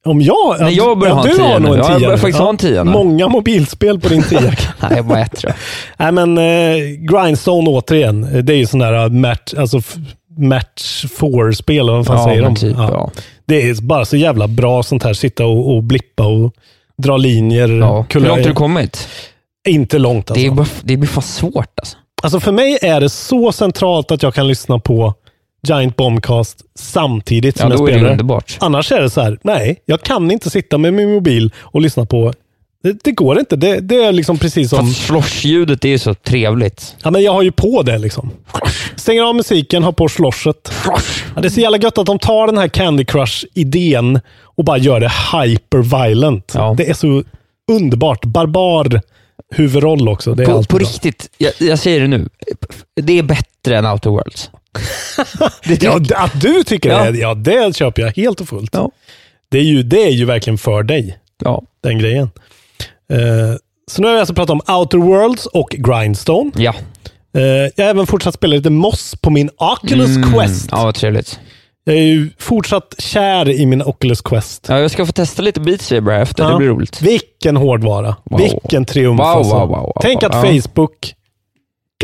Om 0.06 0.20
jag... 0.20 0.56
Nej, 0.60 0.74
jag 0.76 0.98
börjar 0.98 1.14
ja, 1.14 1.20
ha 1.20 1.24
en 1.24 1.30
du 1.30 1.36
tia 1.36 1.44
har 1.46 1.60
nog 1.60 1.70
nu. 1.70 1.74
en 1.74 1.78
Ja, 1.78 1.84
tia 1.84 1.92
jag 1.92 2.02
börjar 2.02 2.16
faktiskt 2.16 2.38
ha 2.38 2.48
en 2.48 2.56
tia 2.56 2.84
nu. 2.84 2.90
Många 2.90 3.28
mobilspel 3.28 4.00
på 4.00 4.08
din 4.08 4.22
tia. 4.22 4.40
Nej, 4.90 5.02
bara 5.02 5.20
ett 5.20 5.36
tror 5.36 5.52
jag. 5.98 6.12
Nej, 6.12 6.12
men 6.26 6.38
eh, 6.38 6.84
Grindstone 6.98 7.70
återigen. 7.70 8.24
eh, 8.24 8.44
Det 8.44 8.52
är 8.52 8.56
ju 8.56 8.66
sån 8.66 8.80
där 8.80 9.08
match, 9.08 9.54
alltså, 9.58 9.78
f- 9.78 9.94
match 10.38 11.04
four-spel, 11.06 11.78
eller 11.78 11.92
vad 11.92 12.06
fan 12.06 12.16
Ja, 12.16 12.24
säger 12.24 12.42
de? 12.42 12.54
typ, 12.56 12.76
ja. 12.78 13.10
Det 13.46 13.68
är 13.70 13.82
bara 13.82 14.04
så 14.04 14.16
jävla 14.16 14.48
bra 14.48 14.82
sånt 14.82 15.02
här. 15.02 15.12
Sitta 15.12 15.46
och, 15.46 15.74
och 15.76 15.82
blippa 15.82 16.26
och 16.26 16.54
dra 17.02 17.16
linjer. 17.16 17.68
Ja. 17.68 18.06
Hur 18.10 18.20
långt 18.20 18.40
har 18.40 18.48
du 18.48 18.54
kommit? 18.54 19.08
Inte 19.68 19.98
långt 19.98 20.30
alltså. 20.30 20.42
Det, 20.42 20.46
är 20.46 20.50
bara, 20.54 20.66
det 20.82 20.96
blir 20.96 21.08
fan 21.08 21.22
svårt 21.22 21.78
alltså. 21.80 21.96
Alltså 22.22 22.40
för 22.40 22.52
mig 22.52 22.78
är 22.82 23.00
det 23.00 23.08
så 23.08 23.52
centralt 23.52 24.10
att 24.10 24.22
jag 24.22 24.34
kan 24.34 24.48
lyssna 24.48 24.78
på 24.78 25.14
Giant 25.68 25.96
Bombcast 25.96 26.62
samtidigt 26.78 27.56
Ja, 27.58 27.62
som 27.62 27.70
jag 27.70 27.78
då 27.80 27.86
är 27.86 27.92
det 27.92 27.98
spelar. 27.98 28.10
underbart. 28.10 28.56
Annars 28.60 28.92
är 28.92 29.00
det 29.00 29.10
så 29.10 29.20
här, 29.20 29.38
nej, 29.42 29.82
jag 29.86 30.02
kan 30.02 30.30
inte 30.30 30.50
sitta 30.50 30.78
med 30.78 30.94
min 30.94 31.12
mobil 31.14 31.52
och 31.58 31.80
lyssna 31.80 32.04
på 32.06 32.32
det, 32.82 33.04
det 33.04 33.12
går 33.12 33.38
inte. 33.38 33.56
Det, 33.56 33.80
det 33.80 34.04
är 34.04 34.12
liksom 34.12 34.38
precis 34.38 34.70
som... 34.70 34.86
Fast 34.86 35.06
slosh-ljudet 35.06 35.84
är 35.84 35.88
ju 35.88 35.98
så 35.98 36.14
trevligt. 36.14 36.96
Ja, 37.02 37.10
men 37.10 37.22
jag 37.22 37.32
har 37.32 37.42
ju 37.42 37.52
på 37.52 37.82
det 37.82 37.98
liksom. 37.98 38.30
Stänger 38.96 39.22
av 39.22 39.34
musiken, 39.34 39.82
har 39.82 39.92
på 39.92 40.08
sloshet. 40.08 40.72
Ja, 41.34 41.40
det 41.40 41.48
är 41.48 41.50
så 41.50 41.60
jävla 41.60 41.78
gött 41.78 41.98
att 41.98 42.06
de 42.06 42.18
tar 42.18 42.46
den 42.46 42.58
här 42.58 42.68
Candy 42.68 43.04
Crush-idén 43.04 44.20
och 44.42 44.64
bara 44.64 44.78
gör 44.78 45.00
det 45.00 45.12
hyper-violent. 45.32 46.76
Det 46.76 46.90
är 46.90 46.94
så 46.94 47.22
underbart. 47.72 48.24
Barbar 48.24 49.00
huvudroll 49.54 50.08
också. 50.08 50.34
Det 50.34 50.42
är 50.42 50.46
På, 50.46 50.62
på 50.62 50.78
riktigt, 50.78 51.30
jag, 51.38 51.52
jag 51.58 51.78
säger 51.78 52.00
det 52.00 52.08
nu. 52.08 52.28
Det 53.00 53.18
är 53.18 53.22
bättre 53.22 53.78
än 53.78 53.86
Outer 53.86 54.10
Worlds. 54.10 54.50
ja, 55.80 56.00
att 56.16 56.40
du 56.40 56.64
tycker 56.64 56.90
Ja. 56.90 57.10
det, 57.10 57.18
ja 57.18 57.34
det 57.34 57.76
köper 57.76 58.02
jag 58.02 58.12
helt 58.16 58.40
och 58.40 58.48
fullt. 58.48 58.76
Det, 59.50 59.58
är 59.58 59.62
ju, 59.62 59.82
det 59.82 60.02
är 60.02 60.10
ju 60.10 60.24
verkligen 60.24 60.58
för 60.58 60.82
dig, 60.82 61.18
Ja. 61.44 61.62
den 61.82 61.98
grejen. 61.98 62.30
Eh, 63.12 63.56
så 63.90 64.02
nu 64.02 64.06
har 64.08 64.14
vi 64.14 64.20
alltså 64.20 64.34
pratat 64.34 64.50
om 64.50 64.76
Outer 64.76 64.98
Worlds 64.98 65.46
och 65.46 65.68
Grindstone. 65.70 66.50
Ja. 66.56 66.74
Eh, 67.36 67.42
jag 67.76 67.84
har 67.84 67.90
även 67.90 68.06
fortsatt 68.06 68.34
spela 68.34 68.56
lite 68.56 68.70
Moss 68.70 69.14
på 69.20 69.30
min 69.30 69.50
Oculus 69.56 70.16
Mm, 70.16 70.32
Quest. 70.32 70.68
Ja, 70.72 70.84
vad 70.84 70.94
trevligt. 70.94 71.40
Jag 71.84 71.96
är 71.96 72.00
ju 72.02 72.30
fortsatt 72.38 72.94
kär 72.98 73.48
i 73.50 73.66
min 73.66 73.82
Oculus 73.82 74.20
Quest. 74.20 74.66
Ja, 74.68 74.78
jag 74.80 74.90
ska 74.90 75.06
få 75.06 75.12
testa 75.12 75.42
lite 75.42 75.60
Beat 75.60 75.80
Saber 75.80 76.12
här 76.12 76.20
efter. 76.20 76.50
Det 76.50 76.56
blir 76.56 76.68
roligt. 76.68 77.02
Vilken 77.02 77.56
hårdvara. 77.56 78.16
Wow. 78.24 78.40
Vilken 78.40 78.84
triumf 78.84 79.20
Wow, 79.20 79.26
alltså. 79.26 79.54
wow, 79.54 79.68
wow, 79.68 79.78
wow, 79.78 79.92
Tänk 80.00 80.22
att 80.22 80.34
ja. 80.34 80.42
Facebook 80.42 81.14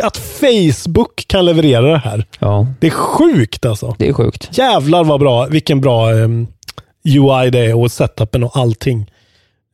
att 0.03 0.17
Facebook 0.17 1.25
kan 1.27 1.45
leverera 1.45 1.91
det 1.93 1.99
här. 1.99 2.27
Ja. 2.39 2.67
Det 2.81 2.87
är 2.87 2.91
sjukt 2.91 3.67
alltså. 3.67 3.95
Det 3.99 4.09
är 4.09 4.13
sjukt. 4.13 4.59
Jävlar 4.59 5.05
vad 5.05 5.21
bra. 5.21 5.47
Vilken 5.47 5.81
bra 5.81 6.13
ehm, 6.13 6.47
UI 7.05 7.51
det 7.51 7.59
är 7.59 7.77
och 7.77 7.93
setupen 7.93 8.45
och 8.45 8.57
allting. 8.57 9.11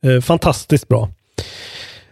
Eh, 0.05 0.21
fantastiskt 0.21 0.87
bra. 0.87 1.09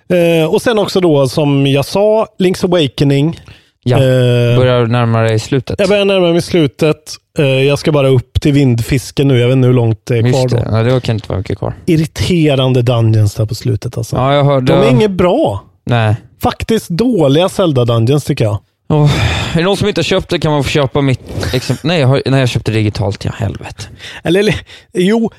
Eh, 0.09 0.53
och 0.53 0.61
sen 0.61 0.79
också 0.79 0.99
då 1.01 1.27
som 1.27 1.67
jag 1.67 1.85
sa, 1.85 2.27
Link's 2.39 2.65
Awakening. 2.65 3.39
Ja, 3.83 3.97
Eh, 3.97 4.57
börjar 4.57 4.85
närma 4.87 5.21
dig 5.21 5.39
slutet. 5.39 5.79
jag 5.79 5.89
börjar 5.89 6.05
närma 6.05 6.31
mig 6.31 6.41
slutet. 6.41 7.15
Eh, 7.37 7.45
jag 7.45 7.79
ska 7.79 7.91
bara 7.91 8.07
upp 8.07 8.41
till 8.41 8.53
vindfisken 8.53 9.27
nu. 9.27 9.39
Jag 9.39 9.47
vet 9.47 9.55
inte 9.55 9.67
hur 9.67 9.73
långt 9.73 10.05
det 10.05 10.17
är 10.17 10.21
kvar. 10.21 10.41
Just 10.41 10.49
Då. 10.49 10.57
det, 10.57 10.69
ja, 10.71 10.83
det 10.83 11.01
kan 11.01 11.15
inte 11.15 11.29
vara 11.29 11.37
mycket 11.39 11.57
kvar. 11.57 11.73
Irriterande 11.85 12.81
dungeons 12.81 13.35
där 13.35 13.45
på 13.45 13.55
slutet 13.55 13.97
alltså. 13.97 14.15
Ja, 14.15 14.33
jag 14.33 14.43
hörde... 14.43 14.73
De 14.73 14.79
är 14.87 14.89
inget 14.89 15.11
bra. 15.11 15.63
Nej. 15.85 16.15
Faktiskt 16.41 16.89
dåliga 16.89 17.49
Zelda 17.49 17.85
Dungeons 17.85 18.23
tycker 18.25 18.45
jag. 18.45 18.57
Åh, 18.89 19.11
är 19.53 19.57
det 19.57 19.63
någon 19.63 19.77
som 19.77 19.87
inte 19.87 19.99
har 19.99 20.03
köpt 20.03 20.29
det 20.29 20.39
kan 20.39 20.51
man 20.51 20.63
få 20.63 20.69
köpa 20.69 21.01
mitt 21.01 21.53
exempel. 21.53 21.87
Nej, 21.87 21.99
jag, 21.99 22.07
har, 22.07 22.21
nej, 22.25 22.39
jag 22.39 22.49
köpte 22.49 22.71
digitalt. 22.71 23.25
Ja, 23.25 23.31
helvete. 23.37 23.83
Eller, 24.23 24.39
eller 24.39 24.55
jo, 24.93 25.31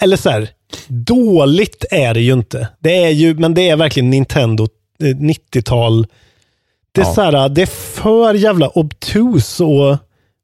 eller 0.00 0.16
så 0.16 0.30
här. 0.30 0.48
Dåligt 0.88 1.84
är 1.90 2.14
det 2.14 2.20
ju 2.20 2.32
inte. 2.32 2.68
Det 2.78 3.04
är 3.04 3.10
ju, 3.10 3.34
men 3.34 3.54
det 3.54 3.68
är 3.68 3.76
verkligen 3.76 4.10
Nintendo 4.10 4.68
eh, 5.02 5.06
90-tal. 5.06 6.06
Det 6.92 7.00
är 7.00 7.04
Ja. 7.04 7.14
så 7.14 7.22
här, 7.22 7.48
det 7.48 7.62
är 7.62 7.66
för 7.66 8.34
jävla 8.34 8.68
obtus 8.68 9.60
och 9.60 9.96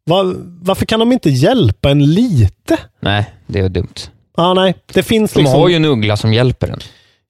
va, 0.06 0.34
varför 0.62 0.86
kan 0.86 1.00
de 1.00 1.12
inte 1.12 1.30
hjälpa 1.30 1.90
en 1.90 2.14
lite? 2.14 2.78
Nej, 3.00 3.30
det 3.46 3.58
är 3.60 3.68
dumt. 3.68 3.94
Ah, 4.36 4.54
nej, 4.54 4.74
det 4.94 5.02
finns 5.02 5.32
De 5.32 5.40
liksom... 5.40 5.60
har 5.60 5.68
ju 5.68 5.76
en 5.76 5.84
uggla 5.84 6.16
som 6.16 6.32
hjälper 6.32 6.68
en. 6.68 6.80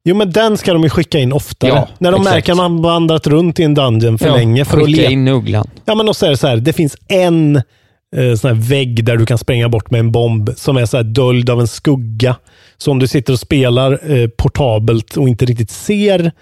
Jo, 0.09 0.15
men 0.17 0.31
den 0.31 0.57
ska 0.57 0.73
de 0.73 0.83
ju 0.83 0.89
skicka 0.91 1.19
in 1.19 1.33
oftare. 1.33 1.71
Ja, 1.71 1.89
När 1.99 2.13
de 2.13 2.21
exakt. 2.21 2.35
märker 2.35 2.53
att 2.53 2.57
man 2.59 2.83
vandrat 2.83 3.27
runt 3.27 3.61
i 3.61 3.63
en 3.63 3.75
dungeon 3.75 4.19
för 4.19 4.27
Ja, 4.27 4.37
länge 4.37 4.65
för 4.65 4.79
att 4.79 4.85
skicka 4.87 5.01
leta. 5.01 5.13
in 5.13 5.29
ugglan. 5.29 5.71
Ja, 5.85 5.95
men 5.95 6.09
och 6.09 6.17
så 6.17 6.27
är 6.27 6.31
det 6.31 6.37
så 6.37 6.47
här, 6.47 6.57
det 6.57 6.73
finns 6.73 6.97
en 7.09 7.57
eh, 7.57 8.35
sån 8.41 8.49
här 8.51 8.69
vägg 8.69 9.05
där 9.05 9.17
du 9.17 9.27
kan 9.27 9.39
spränga 9.39 9.69
bort 9.69 9.91
med 9.91 10.01
en 10.01 10.13
bomb 10.13 10.51
som 10.57 10.77
är 10.77 10.87
så 10.87 10.97
här 10.97 11.05
döljd 11.05 11.51
av 11.51 11.61
en 11.61 11.69
skugga. 11.69 12.37
Så 12.79 12.91
om 12.91 12.99
du 12.99 13.07
sitter 13.07 13.33
och 13.33 13.41
spelar 13.41 14.13
eh, 14.17 14.29
portabelt 14.29 15.17
och 15.17 15.29
inte 15.29 15.45
riktigt 15.45 15.71
ser, 15.71 16.33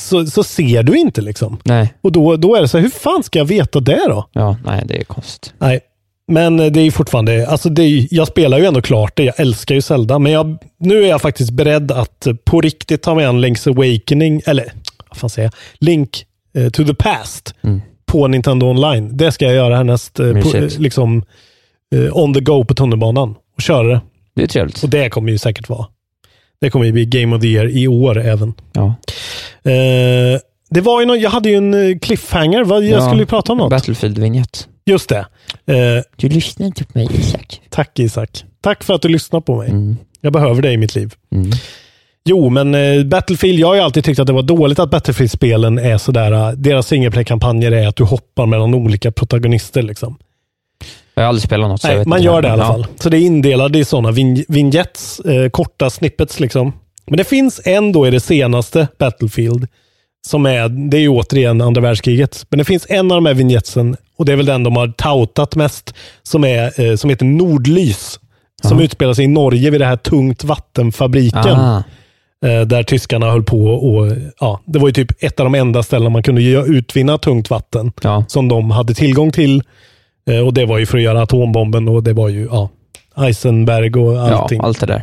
så, 0.00 0.26
så 0.26 0.44
ser 0.44 0.82
du 0.82 0.98
inte 0.98 1.20
liksom. 1.20 1.58
Nej. 1.64 1.94
Och 2.02 2.12
då, 2.12 2.36
då 2.36 2.54
är 2.54 2.60
det 2.62 2.68
så 2.68 2.78
här, 2.78 2.82
hur 2.82 2.90
fan 2.90 3.22
ska 3.22 3.38
jag 3.38 3.46
veta 3.46 3.80
det 3.80 4.04
då? 4.08 4.28
Ja, 4.32 4.56
nej, 4.64 4.82
det 4.88 5.00
är 5.00 5.04
konstigt. 5.04 5.52
Nej, 5.58 5.80
men 6.28 6.60
eh, 6.60 6.66
det 6.66 6.80
är 6.80 6.90
fortfarande, 6.90 7.48
alltså 7.48 7.68
det 7.68 7.82
är, 7.82 8.06
jag 8.10 8.28
spelar 8.28 8.58
ju 8.58 8.64
ändå 8.64 8.82
klart 8.82 9.16
det. 9.16 9.24
Jag 9.24 9.40
älskar 9.40 9.74
ju 9.74 9.82
Zelda, 9.82 10.18
men 10.18 10.32
jag, 10.32 10.58
nu 10.78 11.04
är 11.04 11.08
jag 11.08 11.20
faktiskt 11.20 11.50
beredd 11.50 11.92
att 11.92 12.26
eh, 12.26 12.34
på 12.34 12.60
riktigt 12.60 13.02
ta 13.02 13.14
mig 13.14 13.24
an 13.24 13.44
Link's 13.44 13.68
Awakening, 13.68 14.42
eller 14.46 14.72
vad 15.08 15.18
fan 15.18 15.30
säger 15.30 15.46
jag? 15.46 15.86
Link 15.88 16.24
eh, 16.56 16.70
to 16.70 16.84
the 16.84 16.94
Past 16.94 17.54
på 18.06 18.28
Nintendo 18.28 18.66
Online. 18.66 19.16
Det 19.16 19.32
ska 19.32 19.44
jag 19.44 19.54
göra 19.54 19.76
härnäst, 19.76 20.20
eh, 20.20 20.32
på, 20.32 20.56
eh, 20.56 20.68
liksom 20.78 21.24
eh, 21.94 22.16
on 22.16 22.34
the 22.34 22.40
go 22.40 22.64
på 22.64 22.74
tunnelbanan 22.74 23.34
och 23.56 23.62
köra 23.62 23.88
det. 23.88 24.00
Det 24.34 24.42
är 24.42 24.46
trevligt. 24.46 24.82
Och 24.82 24.88
det 24.88 25.10
kommer 25.10 25.32
ju 25.32 25.38
säkert 25.38 25.68
vara. 25.68 25.86
Det 26.60 26.70
kommer 26.70 26.86
ju 26.86 26.92
bli 26.92 27.06
Game 27.06 27.36
of 27.36 27.42
the 27.42 27.48
Year 27.48 27.68
i 27.68 27.88
år 27.88 28.18
även. 28.18 28.54
Ja. 28.72 28.94
Det 30.70 30.80
var 30.80 31.00
ju 31.00 31.06
någon, 31.06 31.20
jag 31.20 31.30
hade 31.30 31.48
ju 31.50 31.56
en 31.56 31.74
eh, 31.74 31.98
cliffhanger. 31.98 32.64
Vad, 32.64 32.84
jag 32.84 33.00
Ja, 33.00 33.06
skulle 33.06 33.22
ju 33.22 33.26
prata 33.26 33.52
om 33.52 33.58
något. 33.58 33.70
Battlefield-vinjett. 33.70 34.68
Just 34.86 35.08
det. 35.08 35.18
Eh, 35.66 36.02
Du 36.16 36.28
lyssnar 36.28 36.66
inte 36.66 36.84
på 36.84 36.98
mig, 36.98 37.08
Isak. 37.18 37.60
Tack 37.70 37.98
Isak. 37.98 38.44
Tack 38.60 38.84
för 38.84 38.94
att 38.94 39.02
du 39.02 39.08
lyssnar 39.08 39.40
på 39.40 39.56
mig. 39.56 39.68
Mm. 39.70 39.96
Jag 40.20 40.32
behöver 40.32 40.62
det 40.62 40.72
i 40.72 40.76
mitt 40.76 40.94
liv. 40.94 41.14
Jo, 42.24 42.48
men 42.48 42.74
eh, 42.74 43.04
Battlefield, 43.04 43.58
jag 43.58 43.66
har 43.68 43.74
ju 43.74 43.80
alltid 43.80 44.04
tyckt 44.04 44.20
att 44.20 44.26
det 44.26 44.32
var 44.32 44.42
dåligt 44.42 44.78
att 44.78 44.90
Battlefield-spelen 44.90 45.78
är 45.78 45.98
sådär, 45.98 46.32
eh, 46.32 46.50
deras 46.50 46.86
singleplay-kampanjer 46.86 47.72
är 47.72 47.88
att 47.88 47.96
du 47.96 48.04
hoppar 48.04 48.46
mellan 48.46 48.74
olika 48.74 49.12
protagonister. 49.12 49.82
Liksom. 49.82 50.16
Jag 51.14 51.22
har 51.22 51.28
aldrig 51.28 51.42
spelat 51.42 51.68
något, 51.70 51.80
så 51.80 51.86
jag 51.86 51.90
Nej, 51.92 51.98
vet 51.98 52.06
man 52.08 52.18
inte. 52.18 52.26
gör 52.26 52.42
det 52.42 52.48
i 52.48 52.50
alla 52.50 52.62
Ja. 52.64 52.68
fall. 52.72 52.86
Så 53.00 53.08
det 53.08 53.16
är 53.18 53.20
indelade 53.20 53.78
i 53.78 53.84
sådana 53.84 54.10
vin 54.10 54.44
vignettes, 54.48 55.20
eh, 55.20 55.50
korta 55.50 55.90
snippets. 55.90 56.40
Liksom. 56.40 56.72
Men 57.06 57.16
det 57.16 57.24
finns 57.24 57.60
en 57.64 57.92
då 57.92 58.06
i 58.06 58.10
det 58.10 58.20
senaste 58.20 58.88
Battlefield, 58.98 59.66
som 60.28 60.46
är, 60.46 60.68
det 60.68 60.96
är 60.96 61.00
ju 61.00 61.08
återigen 61.08 61.60
andra 61.60 61.80
världskriget, 61.80 62.46
men 62.50 62.58
det 62.58 62.64
finns 62.64 62.86
en 62.88 63.10
av 63.10 63.16
de 63.16 63.26
här 63.26 63.34
vignettsen, 63.34 63.96
och 64.16 64.24
det 64.24 64.32
är 64.32 64.36
väl 64.36 64.46
den 64.46 64.62
de 64.62 64.76
har 64.76 64.88
toutat 64.88 65.56
mest, 65.56 65.94
som, 66.22 66.44
är, 66.44 66.80
eh, 66.80 66.96
som 66.96 67.10
heter 67.10 67.26
Nordlys. 67.26 68.20
Som 68.62 68.80
utspelar 68.80 69.14
sig 69.14 69.24
i 69.24 69.28
Norge 69.28 69.70
vid 69.70 69.80
det 69.80 69.86
här 69.86 69.96
tungt 69.96 70.44
vattenfabriken. 70.44 71.56
Ah. 71.56 71.82
Eh, 72.46 72.60
där 72.60 72.82
tyskarna 72.82 73.30
höll 73.30 73.42
på 73.42 73.64
och 73.64 74.12
ja, 74.40 74.60
det 74.64 74.78
var 74.78 74.88
ju 74.88 74.92
typ 74.92 75.24
ett 75.24 75.40
av 75.40 75.46
de 75.46 75.54
enda 75.54 75.82
ställena 75.82 76.10
man 76.10 76.22
kunde 76.22 76.42
utvinna 76.42 77.18
tungt 77.18 77.50
vatten 77.50 77.92
Ja. 78.02 78.24
som 78.28 78.48
de 78.48 78.70
hade 78.70 78.94
tillgång 78.94 79.32
till. 79.32 79.62
Eh, 80.30 80.38
och 80.46 80.54
det 80.54 80.66
var 80.66 80.78
ju 80.78 80.86
för 80.86 80.98
att 80.98 81.04
göra 81.04 81.22
atombomben 81.22 81.88
och 81.88 82.02
det 82.02 82.12
var 82.12 82.28
ju 82.28 82.48
ja, 82.50 82.68
Eisenberg 83.16 83.94
och 83.94 84.20
allting. 84.20 84.58
Ja, 84.58 84.66
allt 84.66 84.80
det 84.80 84.86
där. 84.86 85.02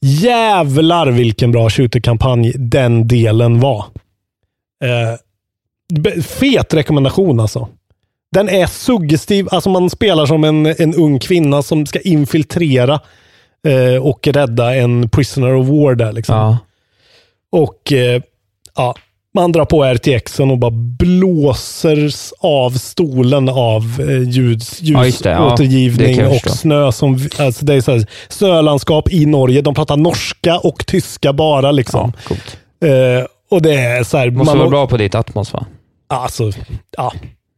Jävlar 0.00 1.10
vilken 1.10 1.52
bra 1.52 1.70
shooterkampanj 1.70 2.52
den 2.56 3.08
delen 3.08 3.60
var. 3.60 3.84
Eh, 4.84 6.22
fet 6.22 6.74
rekommendation 6.74 7.40
alltså. 7.40 7.68
Den 8.32 8.48
är 8.48 8.66
suggestiv. 8.66 9.48
Alltså 9.50 9.70
man 9.70 9.90
spelar 9.90 10.26
som 10.26 10.44
en, 10.44 10.66
en 10.66 10.94
ung 10.94 11.18
kvinna 11.18 11.62
som 11.62 11.86
ska 11.86 12.00
infiltrera 12.00 13.00
eh, 13.66 14.02
och 14.02 14.28
rädda 14.28 14.74
en 14.74 15.08
prisoner 15.08 15.54
of 15.54 15.66
war 15.66 15.94
där. 15.94 16.12
Liksom. 16.12 16.36
Ja. 16.36 16.58
Och 17.50 17.92
eh, 17.92 18.22
ja, 18.76 18.94
man 19.34 19.52
drar 19.52 19.64
på 19.64 19.84
RTXen 19.84 20.50
och 20.50 20.58
bara 20.58 20.70
blåser 20.70 22.10
av 22.40 22.70
stolen 22.70 23.48
av 23.48 23.82
eh, 24.00 24.28
ljuds, 24.30 24.82
Ja. 24.82 24.98
Ja, 24.98 25.06
ljusåtergivning 25.06 26.16
kan 26.16 26.24
jag 26.24 26.34
och 26.34 26.50
snö. 26.50 26.92
Som, 26.92 27.28
alltså 27.38 27.64
det 27.64 27.74
är 27.74 27.80
så 27.80 27.92
här, 27.92 28.06
snölandskap 28.28 29.12
i 29.12 29.26
Norge. 29.26 29.60
De 29.62 29.74
pratar 29.74 29.96
norska 29.96 30.58
och 30.58 30.86
tyska 30.86 31.32
bara. 31.32 31.72
liksom. 31.72 32.12
Ja. 32.30 32.88
Eh, 32.88 33.24
och 33.50 33.62
det 33.62 33.74
är 33.74 34.02
så 34.04 34.16
här, 34.18 34.30
Måste 34.30 34.50
man- 34.54 34.58
vara 34.58 34.70
bra 34.70 34.86
på 34.86 34.96
ditt 34.96 35.14
Atmos, 35.14 35.52
va? 35.52 35.66
Alltså, 36.08 36.50
ja. 36.96 37.12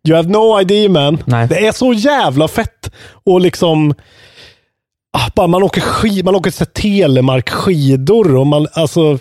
You 0.09 0.17
have 0.17 0.29
no 0.29 0.61
idea 0.61 0.89
man. 0.89 1.23
Nej. 1.25 1.49
Det 1.49 1.67
är 1.67 1.73
så 1.73 1.93
jävla 1.93 2.49
fett. 2.49 2.91
Och 3.25 3.41
liksom, 3.41 3.95
ah, 5.37 5.47
man 5.47 5.63
åker 5.63 5.81
skid, 5.81 6.25
man 6.25 6.35
åker 6.35 6.51
så 6.51 6.65
telemarkskidor 6.65 8.37
och 8.37 8.47
man, 8.47 8.67
alltså, 8.73 9.19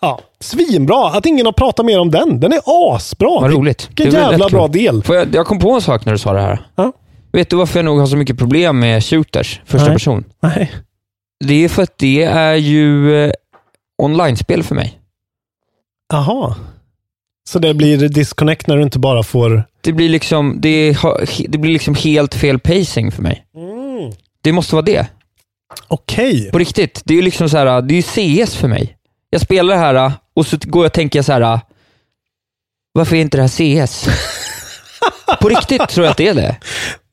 ja, 0.00 0.20
svinbra. 0.40 1.08
Att 1.08 1.26
ingen 1.26 1.46
har 1.46 1.52
pratat 1.52 1.86
mer 1.86 2.00
om 2.00 2.10
den. 2.10 2.40
Den 2.40 2.52
är 2.52 2.60
asbra. 2.66 3.40
Vad 3.40 3.52
roligt. 3.52 3.88
Vilken 3.88 4.10
Det 4.10 4.18
är 4.18 4.22
väl 4.22 4.30
jävla 4.30 4.48
bra 4.48 4.68
del. 4.68 5.02
Får 5.02 5.16
jag, 5.16 5.34
jag 5.34 5.46
kom 5.46 5.58
på 5.58 5.70
en 5.72 5.80
sak 5.80 6.04
när 6.04 6.12
du 6.12 6.18
sa 6.18 6.32
det 6.32 6.40
här. 6.40 6.66
Ja. 6.76 6.92
Vet 7.32 7.50
du 7.50 7.56
varför 7.56 7.78
jag 7.78 7.84
nog 7.84 7.98
har 7.98 8.06
så 8.06 8.16
mycket 8.16 8.38
problem 8.38 8.78
med 8.78 9.04
shooters, 9.04 9.60
första 9.64 9.86
Nej. 9.86 9.94
person? 9.94 10.24
Nej. 10.42 10.72
Det 11.44 11.64
är 11.64 11.68
för 11.68 11.82
att 11.82 11.98
det 11.98 12.22
är 12.22 12.54
ju 12.54 13.20
eh, 13.24 13.32
online-spel 14.02 14.62
för 14.62 14.74
mig. 14.74 14.98
Jaha. 16.12 16.54
Så 17.48 17.58
det 17.58 17.74
blir 17.74 18.08
disconnect 18.08 18.66
när 18.66 18.76
du 18.76 18.82
inte 18.82 18.98
bara 18.98 19.22
får... 19.22 19.64
Det 19.80 19.92
blir 19.92 20.08
liksom, 20.08 20.60
det, 20.60 20.96
det 21.48 21.58
blir 21.58 21.72
liksom 21.72 21.94
helt 21.94 22.34
fel 22.34 22.58
pacing 22.58 23.12
för 23.12 23.22
mig. 23.22 23.46
Det 24.42 24.52
måste 24.52 24.74
vara 24.74 24.84
det. 24.84 25.06
Okej. 25.88 26.50
På 26.50 26.58
riktigt. 26.58 27.02
Det 27.04 27.14
är 27.14 27.16
ju 27.16 27.22
liksom 27.22 27.48
så 27.48 27.56
här, 27.56 27.82
det 27.82 27.94
är 27.94 28.02
CS 28.02 28.56
för 28.56 28.68
mig. 28.68 28.96
Jag 29.30 29.40
spelar 29.40 29.74
det 29.74 29.80
här 29.80 30.12
och 30.34 30.46
så 30.46 30.56
går 30.62 30.84
jag 30.84 30.88
och 30.88 30.92
tänker 30.92 31.22
så 31.22 31.32
här. 31.32 31.60
Varför 32.92 33.16
är 33.16 33.20
inte 33.20 33.36
det 33.36 33.42
här 33.42 33.86
CS? 33.86 34.08
På 35.40 35.48
riktigt 35.48 35.88
tror 35.88 36.06
jag 36.06 36.10
att 36.10 36.16
det 36.16 36.28
är 36.28 36.34
det. 36.34 36.56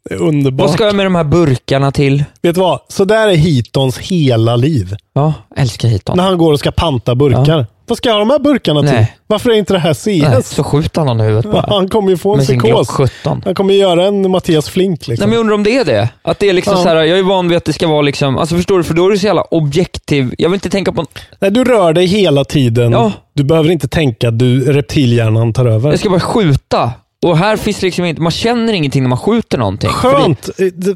Det 0.10 0.16
är 0.16 0.22
underbart. 0.22 0.68
Vad 0.68 0.74
ska 0.76 0.86
jag 0.86 0.96
med 0.96 1.06
de 1.06 1.16
här 1.16 1.24
burkarna 1.24 1.92
till? 1.92 2.24
Vet 2.42 2.56
du 2.56 2.62
vad? 2.62 2.80
Så 2.88 3.06
där 3.06 3.28
är 3.28 3.36
Hitons 3.36 3.98
hela 3.98 4.56
liv. 4.56 4.96
Ja, 5.14 5.34
älskar 5.56 5.88
Hiton. 5.90 6.18
När 6.18 6.24
han 6.24 6.38
går 6.38 6.54
och 6.54 6.60
ska 6.60 6.72
panta 6.72 7.16
burkar. 7.16 7.66
Vad 7.88 7.98
ska 7.98 8.10
jag 8.10 8.14
ha 8.14 8.20
de 8.20 8.30
här 8.30 8.40
burkarna 8.40 8.82
till? 8.82 8.92
Nej. 8.92 9.18
Varför 9.28 9.50
är 9.50 9.54
inte 9.54 9.74
det 9.74 9.80
här 9.80 9.94
CS? 9.94 10.06
Nej, 10.06 10.44
så 10.44 10.64
skjuter 10.64 11.02
han 11.02 11.08
honom 11.08 11.26
i 11.26 11.30
huvudet 11.30 11.52
bara. 11.52 11.66
Han 11.70 11.90
kommer 11.90 12.10
ju 12.10 12.18
få 12.18 12.32
en 12.34 12.38
Med 12.38 12.48
psykos. 12.48 12.88
17. 12.90 13.42
Han 13.46 13.56
kommer 13.56 13.74
ju 13.74 13.80
göra 13.80 14.06
en 14.06 14.32
Mattias 14.32 14.70
Flink. 14.70 15.00
Nej, 15.08 15.10
Liksom. 15.10 15.30
men 15.30 15.34
jag 15.34 15.40
undrar 15.40 15.56
om 15.56 15.64
det 15.64 15.78
är 15.78 15.86
det. 15.86 16.10
Att 16.22 16.40
det 16.40 16.50
är 16.50 16.54
liksom 16.54 16.74
Ja. 16.78 16.84
så 16.84 16.90
här, 16.90 16.96
jag 16.96 17.20
är 17.20 17.24
van 17.24 17.48
vid 17.50 17.58
att 17.58 17.66
det 17.66 17.74
ska 17.74 17.88
vara 17.88 18.02
liksom, 18.02 18.38
alltså 18.38 18.56
förstår 18.56 18.78
du, 18.78 18.84
för 18.84 18.94
då 18.94 19.08
är 19.08 19.12
det 19.12 19.18
så 19.18 19.26
jävla 19.26 19.42
objektiv. 19.42 20.36
Jag 20.38 20.50
vill 20.50 20.56
inte 20.58 20.70
tänka 20.70 20.92
på, 20.92 21.06
Nej, 21.40 21.52
du 21.52 21.64
rör 21.64 21.94
dig 21.94 22.06
hela 22.06 22.46
tiden. 22.46 22.92
Ja. 22.92 23.12
Du 23.34 23.44
behöver 23.44 23.70
inte 23.72 23.88
tänka 23.88 24.28
att 24.28 24.40
du, 24.40 24.74
reptilhjärnan 24.74 25.54
tar 25.54 25.66
över. 25.66 25.90
jag 25.90 26.00
ska 26.00 26.10
bara 26.10 26.20
skjuta. 26.20 26.92
Och 27.24 27.38
här 27.38 27.58
finns 27.58 27.82
liksom 27.82 28.06
inte, 28.06 28.22
man 28.22 28.32
känner 28.32 28.74
ingenting 28.74 29.04
när 29.04 29.10
man 29.10 29.18
skjuter 29.18 29.58
någonting. 29.58 29.90
För 29.90 29.96
Skönt! 30.12 30.50
Eh, 30.60 30.66
det- 30.66 30.96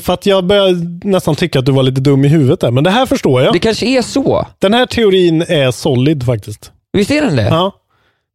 För 0.00 0.12
att 0.14 0.26
jag 0.26 0.44
börjar 0.46 1.04
nästan 1.06 1.34
tycka 1.34 1.58
att 1.58 1.66
du 1.66 1.72
var 1.72 1.82
lite 1.82 2.00
dum 2.00 2.24
i 2.24 2.28
huvudet 2.28 2.60
där. 2.60 2.70
Men 2.70 2.84
det 2.84 2.90
här 2.90 3.06
förstår 3.06 3.42
jag. 3.42 3.52
Det 3.52 3.58
kanske 3.58 3.86
är 3.86 4.02
så. 4.02 4.46
Den 4.58 4.74
här 4.74 4.86
teorin 4.86 5.42
är 5.42 5.70
solid 5.70 6.26
faktiskt. 6.26 6.72
Visst 6.92 7.10
är 7.10 7.22
den 7.22 7.36
det? 7.36 7.42
Ja. 7.48 7.72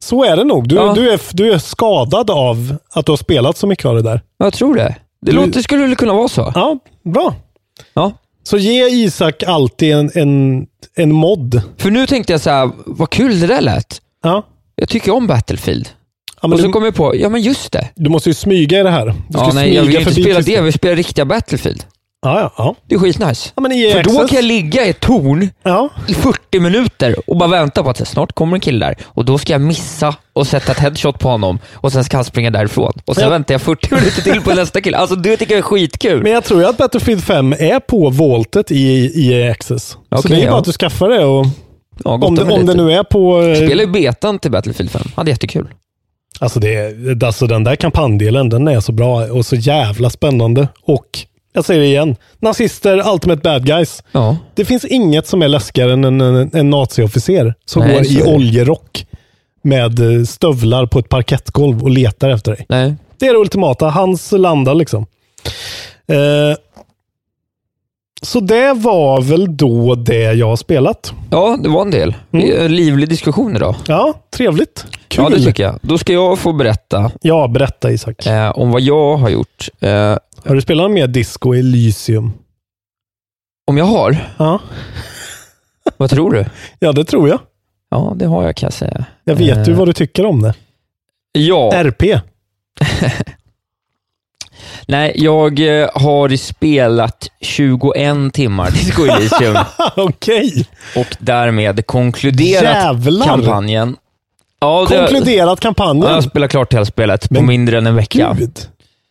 Så 0.04 0.24
är 0.24 0.36
det 0.38 0.44
nog. 0.44 0.68
Du, 0.68 0.76
Ja. 0.76 0.94
du, 0.96 1.12
är, 1.12 1.20
du 1.32 1.52
är 1.54 1.58
skadad 1.58 2.30
av 2.30 2.76
att 2.94 3.06
du 3.06 3.12
har 3.12 3.18
spelat 3.18 3.58
så 3.58 3.68
mycket 3.68 3.86
av 3.86 3.96
det 3.96 4.02
där. 4.02 4.22
Jag 4.38 4.54
tror 4.54 4.76
det. 4.76 4.96
Det 5.22 5.32
Du- 5.32 5.38
låter, 5.38 5.62
skulle 5.62 5.82
väl 5.84 5.96
kunna 5.96 6.14
vara 6.14 6.28
så. 6.28 6.52
Ja, 6.56 6.80
bra. 7.14 7.34
Ja. 7.94 8.12
Så 8.44 8.58
ge 8.58 8.88
Isak 8.90 9.44
alltid 9.44 9.94
en, 9.94 10.12
en, 10.16 10.66
en 10.96 11.12
mod. 11.14 11.62
För 11.78 11.92
nu 11.92 12.08
tänkte 12.08 12.34
jag 12.34 12.42
så 12.42 12.50
här, 12.50 12.70
vad 12.86 13.10
kul 13.10 13.40
det 13.40 13.48
där 13.48 13.62
lät. 13.62 14.02
Ja. 14.24 14.44
Jag 14.76 14.90
tycker 14.90 15.12
om 15.12 15.28
Battlefield. 15.28 15.90
Ja, 16.42 16.48
men 16.48 16.54
och 16.54 16.60
så 16.60 16.66
du, 16.66 16.72
kom 16.74 16.84
jag 16.86 16.96
på, 16.96 17.16
ja 17.16 17.30
men 17.30 17.42
just 17.42 17.72
det. 17.72 17.90
du 17.96 18.10
måste 18.10 18.30
ju 18.30 18.34
smyga 18.34 18.80
i 18.80 18.84
det 18.84 18.90
här. 18.90 19.06
Du 19.06 19.14
Ja, 19.30 19.52
nej, 19.54 19.74
jag 19.76 19.84
vill 19.84 19.98
inte 19.98 20.12
spela 20.14 20.42
det, 20.42 20.52
jag 20.52 20.64
vill 20.64 20.74
spela 20.74 20.96
riktiga 20.96 21.26
Battlefield. 21.26 21.84
Ja, 22.22 22.40
ja, 22.40 22.54
ja. 22.58 22.76
Det 22.88 22.96
är 22.96 23.00
skitnice. 23.00 23.50
ja 23.56 23.62
men 23.62 23.72
EA 23.72 23.92
För 23.96 24.04
då 24.04 24.28
kan 24.28 24.36
jag 24.36 24.46
ligga 24.46 24.86
i 24.86 24.90
ett 24.90 25.00
torn 25.00 25.50
Ja. 25.64 25.90
i 26.08 26.14
40 26.14 26.60
minuter 26.60 27.16
och 27.28 27.38
bara 27.38 27.50
vänta 27.50 27.84
på 27.84 27.90
att 27.90 27.98
så 27.98 28.06
snart 28.06 28.34
kommer 28.34 28.58
en 28.58 28.62
kille 28.62 28.86
där 28.86 28.96
och 29.06 29.26
då 29.26 29.38
ska 29.38 29.54
jag 29.54 29.62
missa 29.62 30.16
och 30.34 30.48
sätta 30.48 30.72
ett 30.72 30.80
headshot 30.80 31.20
på 31.20 31.30
honom 31.30 31.60
och 31.74 31.92
sen 31.92 32.04
ska 32.04 32.18
han 32.18 32.26
springa 32.26 32.52
därifrån. 32.52 32.94
Och 33.06 33.16
sen 33.16 33.24
Ja. 33.24 33.30
väntar 33.30 33.54
jag 33.54 33.62
40 33.62 33.96
minuter 33.96 34.22
till 34.22 34.42
på 34.42 34.54
nästa 34.54 34.82
kille. 34.82 34.98
Alltså 34.98 35.16
det 35.16 35.38
tycker 35.38 35.54
jag 35.54 35.58
är 35.60 35.62
skitkul. 35.64 36.24
Men 36.24 36.32
jag 36.32 36.44
tror 36.44 36.62
ju 36.62 36.68
att 36.68 36.78
Battlefield 36.78 37.24
5 37.24 37.54
är 37.54 37.80
på 37.80 38.10
voltet 38.10 38.72
i 38.72 39.12
EA 39.32 39.52
Access. 39.52 39.88
så 39.90 39.98
Okej, 40.10 40.32
det 40.32 40.42
är 40.42 40.46
ja. 40.46 40.52
bara 40.52 40.60
att 40.60 40.66
du 40.66 40.72
skaffar 40.72 41.10
det 41.10 41.26
och 41.26 41.46
ja, 42.04 42.12
om, 42.12 42.36
det, 42.36 42.44
om 42.44 42.66
det 42.66 42.74
nu 42.74 42.92
är 42.92 43.04
på... 43.04 43.42
eh, 43.42 43.56
Spelar 43.56 43.84
ju 43.84 43.92
betan 43.92 44.40
till 44.40 44.52
Battlefield 44.52 44.92
5. 44.92 45.02
Hade 45.16 45.32
jättekul. 45.32 45.68
Alltså, 46.40 46.60
det, 46.60 47.24
alltså 47.24 47.48
den 47.48 47.64
där 47.64 47.76
kampanjdelen, 47.76 48.50
den 48.50 48.68
är 48.68 48.80
så 48.80 48.92
bra 48.92 49.26
och 49.26 49.46
så 49.46 49.56
jävla 49.56 50.10
spännande. 50.10 50.68
Och 50.84 51.20
jag 51.54 51.66
säger 51.66 51.82
det 51.82 51.88
igen, 51.88 52.16
nazister, 52.40 53.14
ultimate 53.14 53.42
bad 53.42 53.66
guys. 53.66 54.04
Ja. 54.12 54.38
Det 54.56 54.66
finns 54.66 54.86
inget 54.86 55.28
som 55.28 55.42
är 55.42 55.48
läskigare 55.48 55.94
än 55.94 56.04
en, 56.04 56.22
en, 56.22 56.50
en 56.54 56.70
naziofficer 56.70 57.54
som 57.66 57.82
Nej, 57.82 57.94
går 57.94 58.06
i 58.06 58.24
oljerock 58.36 59.06
med 59.62 60.00
eh, 60.00 60.24
stövlar 60.24 60.86
på 60.86 61.00
ett 61.00 61.10
parkettgolv 61.10 61.84
och 61.84 61.90
letar 61.90 62.30
efter 62.30 62.52
dig. 62.52 62.66
Nej. 62.70 62.96
Det 63.20 63.28
är 63.28 63.34
det 63.34 63.40
ultimata. 63.40 63.90
Hans 63.90 64.32
landar 64.32 64.76
liksom. 64.76 65.06
Eh, 66.08 66.58
så 68.22 68.40
det 68.40 68.74
var 68.74 69.22
väl 69.22 69.58
då 69.58 69.96
det 69.96 70.34
jag 70.34 70.48
har 70.48 70.56
spelat. 70.56 71.14
Ja, 71.32 71.58
det 71.64 71.70
var 71.70 71.82
en 71.82 71.92
del. 71.92 72.16
En 72.32 72.76
livlig 72.76 73.10
diskussion 73.10 73.56
idag. 73.56 73.76
Ja, 73.88 74.14
trevligt. 74.30 74.86
Kul. 75.08 75.24
Ja, 75.24 75.30
det 75.30 75.44
tycker 75.46 75.64
jag. 75.64 75.80
Då 75.82 75.98
ska 75.98 76.14
jag 76.14 76.40
få 76.40 76.54
berätta 76.54 77.12
Ja, 77.22 77.48
berätta 77.48 77.92
Isak. 77.92 78.26
eh, 78.26 78.50
om 78.50 78.72
vad 78.72 78.82
jag 78.82 79.18
har 79.18 79.30
gjort. 79.30 79.70
Eh, 79.80 79.90
Har 80.46 80.56
du 80.56 80.62
spelat 80.62 80.92
mer 80.92 81.08
Disco 81.08 81.54
Elysium? 81.54 82.32
om 83.68 83.78
jag 83.78 83.86
har? 83.86 84.18
Ja. 84.38 84.60
Vad 85.98 86.10
tror 86.10 86.32
du? 86.32 86.46
ja, 86.80 86.92
det 86.92 87.04
tror 87.06 87.30
jag. 87.30 87.40
Ja, 87.92 88.14
det 88.16 88.26
har 88.26 88.44
jag 88.44 88.56
kan 88.56 88.68
jag 88.68 88.74
säga. 88.74 89.06
Jag 89.24 89.36
vet 89.36 89.68
ju 89.68 89.72
Eh, 89.72 89.78
vad 89.78 89.88
du 89.88 89.94
tycker 89.94 90.26
om 90.26 90.42
det. 90.42 90.54
Ja, 91.32 91.72
RP. 91.74 92.02
nej, 94.88 95.14
jag 95.16 95.82
eh, 95.82 95.90
har 95.96 96.38
spelat 96.38 97.28
21 97.42 98.34
timmar 98.34 98.72
Disco 98.72 99.06
Elysium 99.06 99.58
Okej. 99.96 100.66
och 100.96 101.16
därmed 101.20 101.86
konkluderat 101.86 102.64
Jävlar. 102.76 103.26
kampanjen. 103.28 103.96
Ja, 104.62 104.86
det, 104.90 104.98
Konkluderat 104.98 105.48
Ja, 105.50 105.56
kampanjen. 105.56 106.14
jag 106.14 106.24
spelar 106.24 106.48
klart 106.48 106.74
hela 106.74 106.86
spelet 106.86 107.30
Men 107.32 107.42
på 107.42 107.46
mindre 107.48 107.78
än 107.78 107.88
en 107.88 107.96
vecka. 107.96 108.36
Gud. 108.40 108.60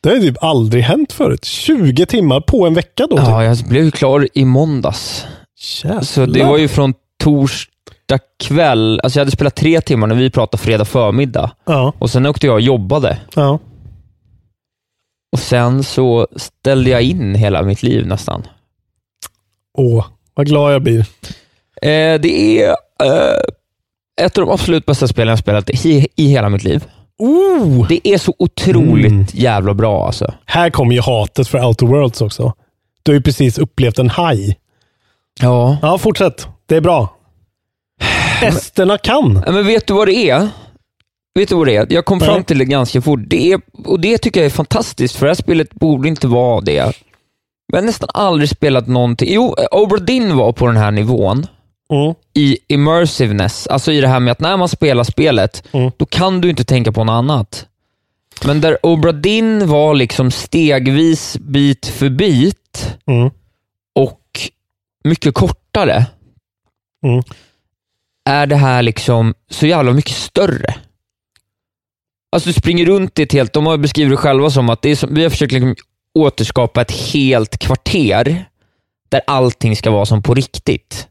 Det 0.02 0.08
har 0.08 0.16
ju 0.16 0.22
typ 0.22 0.42
aldrig 0.44 0.82
hänt 0.84 1.12
förut. 1.12 1.44
20 1.44 2.06
timmar 2.06 2.40
på 2.40 2.66
en 2.66 2.74
vecka 2.74 3.06
då. 3.10 3.16
Ja, 3.18 3.44
jag 3.44 3.56
blev 3.68 3.90
klar 3.90 4.28
i 4.34 4.44
måndags. 4.44 5.20
typ. 5.22 5.84
Jävlar. 5.84 6.02
Så 6.02 6.26
det 6.26 6.44
var 6.44 6.58
ju 6.58 6.68
från 6.68 6.94
torsdag 7.22 8.18
kväll, 8.44 9.00
alltså 9.02 9.18
jag 9.18 9.20
hade 9.24 9.30
spelat 9.30 9.54
tre 9.54 9.80
timmar 9.80 10.06
när 10.06 10.14
vi 10.14 10.30
pratade 10.30 10.62
fredag 10.62 10.84
förmiddag. 10.84 11.50
Ja, 11.66 11.92
Och 11.98 12.10
sen 12.10 12.26
åkte 12.26 12.46
jag 12.46 12.54
och 12.54 12.60
jobbade. 12.60 13.18
ja. 13.34 13.58
Och 15.32 15.38
sen 15.38 15.82
så 15.84 16.26
ställde 16.36 16.90
jag 16.90 17.02
in 17.02 17.34
hela 17.34 17.62
mitt 17.62 17.82
liv 17.82 18.06
nästan. 18.06 18.46
Åh, 19.78 20.06
vad 20.34 20.46
glad 20.46 20.74
jag 20.74 20.82
blir. 20.82 21.00
Eh, 21.82 22.20
det 22.20 22.62
är 22.62 22.68
eh, 23.04 23.40
ett 24.20 24.38
av 24.38 24.46
de 24.46 24.52
absolut 24.52 24.86
bästa 24.86 25.08
spelen 25.08 25.28
jag 25.28 25.38
spelat 25.38 25.70
i, 25.70 26.08
i 26.16 26.28
hela 26.28 26.48
mitt 26.48 26.64
liv. 26.64 26.84
Oh! 27.18 27.88
Det 27.88 28.08
är 28.08 28.18
så 28.18 28.34
otroligt 28.38 29.06
Mm. 29.12 29.26
jävla 29.32 29.74
bra 29.74 30.06
alltså. 30.06 30.34
Här 30.44 30.70
kommer 30.70 30.94
ju 30.94 31.00
hatet 31.00 31.48
för 31.48 31.64
Outer 31.64 31.86
Worlds 31.86 32.20
också. 32.20 32.52
Du 33.02 33.12
har 33.12 33.14
ju 33.16 33.22
precis 33.22 33.58
upplevt 33.58 33.98
en 33.98 34.10
haj. 34.10 34.58
Ja. 35.40 35.76
Ja, 35.82 35.98
fortsätt. 35.98 36.48
Det 36.66 36.76
är 36.76 36.80
bra. 36.80 37.16
Esterna 38.42 38.98
kan. 38.98 39.32
Men 39.46 39.66
vet 39.66 39.86
du 39.86 39.94
vad 39.94 40.08
det 40.08 40.30
är? 40.30 40.48
Vet 41.38 41.48
du 41.48 41.54
vad 41.54 41.66
det 41.66 41.76
är? 41.76 41.86
Jag 41.90 42.04
kom 42.04 42.20
fram 42.20 42.44
till 42.44 42.58
det 42.58 42.64
ganska 42.64 43.00
fort. 43.02 43.20
Det 43.26 43.52
är, 43.52 43.60
och 43.84 44.00
det 44.00 44.18
tycker 44.18 44.40
jag 44.40 44.46
är 44.46 44.50
fantastiskt, 44.50 45.16
för 45.16 45.26
det 45.26 45.30
här 45.30 45.34
spelet 45.34 45.74
borde 45.74 46.08
inte 46.08 46.26
vara 46.26 46.60
det. 46.60 46.72
Jag 47.72 47.78
har 47.78 47.82
nästan 47.82 48.08
aldrig 48.14 48.48
spelat 48.50 48.86
någonting. 48.86 49.28
Jo, 49.32 49.54
Obra 49.70 49.98
Dinn 49.98 50.36
var 50.36 50.52
på 50.52 50.66
den 50.66 50.76
här 50.76 50.90
nivån 50.90 51.46
Mm. 51.92 52.14
i 52.34 52.58
immersiveness, 52.68 53.66
alltså 53.66 53.92
i 53.92 54.00
det 54.00 54.08
här 54.08 54.20
med 54.20 54.32
att 54.32 54.40
när 54.40 54.56
man 54.56 54.68
spelar 54.68 55.04
spelet, 55.04 55.62
Mm. 55.72 55.90
då 55.96 56.06
kan 56.06 56.40
du 56.40 56.50
inte 56.50 56.64
tänka 56.64 56.92
på 56.92 57.04
något 57.04 57.12
annat. 57.12 57.66
Men 58.44 58.60
där 58.60 58.86
Obra 58.86 59.12
Dinn 59.12 59.68
var 59.68 59.94
liksom 59.94 60.30
stegvis, 60.30 61.36
bit 61.40 61.86
för 61.86 62.08
bit 62.10 62.96
Mm. 63.06 63.30
och 63.94 64.20
mycket 65.04 65.34
kortare, 65.34 66.06
Mm. 67.06 67.22
är 68.28 68.46
det 68.46 68.56
här 68.56 68.82
liksom 68.82 69.34
så 69.50 69.66
jävla 69.66 69.92
mycket 69.92 70.16
större. 70.16 70.74
Alltså 72.32 72.48
du 72.48 72.52
springer 72.52 72.86
runt 72.86 73.18
i 73.18 73.22
ett 73.22 73.32
helt, 73.32 73.52
de 73.52 73.66
har 73.66 73.76
beskrivit 73.76 74.12
det 74.12 74.16
själva 74.16 74.50
som 74.50 74.68
att 74.68 74.82
det 74.82 74.90
är 74.90 74.96
som, 74.96 75.14
vi 75.14 75.22
har 75.22 75.30
försökt 75.30 75.52
liksom 75.52 75.74
återskapa 76.14 76.80
ett 76.80 76.92
helt 77.12 77.58
kvarter 77.58 78.44
där 79.08 79.20
allting 79.26 79.76
ska 79.76 79.90
vara 79.90 80.06
som 80.06 80.22
på 80.22 80.34
riktigt. 80.34 81.08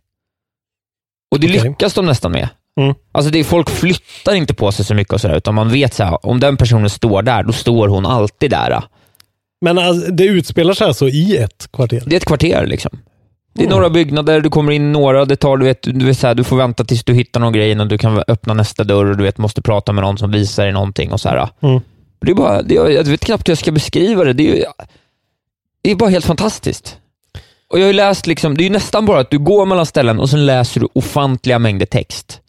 Och 1.31 1.39
det 1.39 1.48
Okej. 1.48 1.69
lyckas 1.69 1.94
de 1.94 2.06
nästan 2.06 2.31
med. 2.31 2.49
Mm. 2.80 2.95
Alltså 3.11 3.31
det 3.31 3.39
är, 3.39 3.44
folk 3.44 3.69
flyttar 3.69 4.35
inte 4.35 4.53
på 4.53 4.72
sig 4.72 4.85
så 4.85 4.94
mycket 4.94 5.14
och 5.14 5.22
sådär, 5.22 5.38
utan 5.38 5.56
man 5.56 5.69
vet 5.69 5.94
så 5.94 6.03
här, 6.03 6.26
om 6.26 6.39
den 6.39 6.57
personen 6.57 6.89
står 6.89 7.22
där, 7.22 7.44
då 7.44 7.53
står 7.53 7.88
hon 7.88 8.06
alltid 8.06 8.52
där. 8.52 8.84
Men 9.61 9.77
alltså, 9.77 10.11
det 10.11 10.26
utspelar 10.26 10.73
sig 10.73 10.88
alltså 10.88 11.07
i 11.10 11.38
ett 11.38 11.69
kvarter? 11.73 12.03
Det 12.06 12.15
är 12.15 12.18
ett 12.18 12.26
kvarter 12.26 12.65
liksom. 12.65 12.99
Det 13.57 13.63
är 13.63 13.65
Mm. 13.65 13.75
några 13.77 13.89
byggnader, 13.89 14.41
du 14.41 14.49
kommer 14.49 14.71
in 14.71 14.91
några, 14.91 15.25
det 15.25 15.35
tar, 15.35 15.57
du 15.57 15.65
vet, 15.65 15.81
du, 15.81 16.05
vet, 16.05 16.17
så 16.17 16.27
här, 16.27 16.35
du 16.35 16.43
får 16.43 16.57
vänta 16.57 16.84
tills 16.84 17.03
du 17.03 17.13
hittar 17.13 17.39
någon 17.39 17.53
grej 17.53 17.79
och 17.79 17.88
du 17.88 17.97
kan 17.97 18.23
öppna 18.27 18.53
nästa 18.53 18.84
dörr 18.84 19.05
och 19.05 19.17
du 19.17 19.23
vet, 19.23 19.38
måste 19.38 19.61
prata 19.61 19.91
med 19.91 20.03
någon 20.03 20.17
som 20.17 20.31
visar 20.31 20.63
dig 20.63 20.73
någonting. 20.73 21.11
Och 21.11 21.21
så 21.21 21.29
här. 21.29 21.49
Mm. 21.61 21.81
Det 22.21 22.31
är 22.31 22.35
bara, 22.35 22.61
det 22.61 22.75
är, 22.75 22.89
jag 22.89 23.03
vet 23.03 23.25
knappt 23.25 23.47
hur 23.47 23.51
jag 23.51 23.57
ska 23.57 23.71
beskriva 23.71 24.23
det. 24.23 24.34
Det 24.34 24.61
är, 24.61 24.65
det 25.81 25.91
är 25.91 25.95
bara 25.95 26.09
helt 26.09 26.25
fantastiskt. 26.25 26.97
Och 27.69 27.79
Jag 27.79 27.85
har 27.85 27.93
läst, 27.93 28.27
liksom, 28.27 28.57
det 28.57 28.61
är 28.61 28.65
ju 28.65 28.69
nästan 28.69 29.05
bara 29.05 29.19
att 29.19 29.31
du 29.31 29.39
går 29.39 29.65
mellan 29.65 29.85
ställen 29.85 30.19
och 30.19 30.29
sen 30.29 30.45
läser 30.45 30.79
du 30.79 30.88
ofantliga 30.93 31.59
mängder 31.59 31.85
text. 31.85 32.41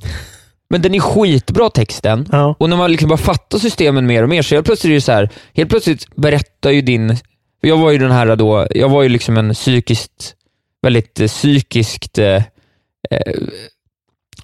Men 0.71 0.83
den 0.83 0.95
är 0.95 1.01
skitbra 1.01 1.71
texten. 1.71 2.29
Ja. 2.33 2.55
Och 2.59 2.71
när 2.71 2.77
man 2.77 2.91
liksom 2.93 3.09
bara 3.09 3.17
fattar 3.19 3.59
systemen 3.59 4.07
mer 4.07 4.23
och 4.23 4.29
mer, 4.29 4.43
så 4.43 4.55
helt 4.55 4.67
plötsligt 4.67 4.91
är 4.91 4.95
det 4.95 5.01
så 5.01 5.13
här, 5.13 5.29
helt 5.55 5.71
plötsligt 5.71 6.17
berättar 6.17 6.71
ju 6.71 6.83
din, 6.83 7.17
jag 7.61 7.77
var 7.77 7.91
ju 7.91 7.99
den 7.99 8.11
här 8.11 8.37
då, 8.37 8.67
jag 8.71 8.89
var 8.89 9.03
ju 9.03 9.09
liksom 9.09 9.37
en 9.37 9.55
psykiskt, 9.55 10.35
väldigt 10.83 11.21
eh, 11.21 11.27
psykiskt, 11.27 12.19
eh, 12.19 12.37
eh, 13.11 13.33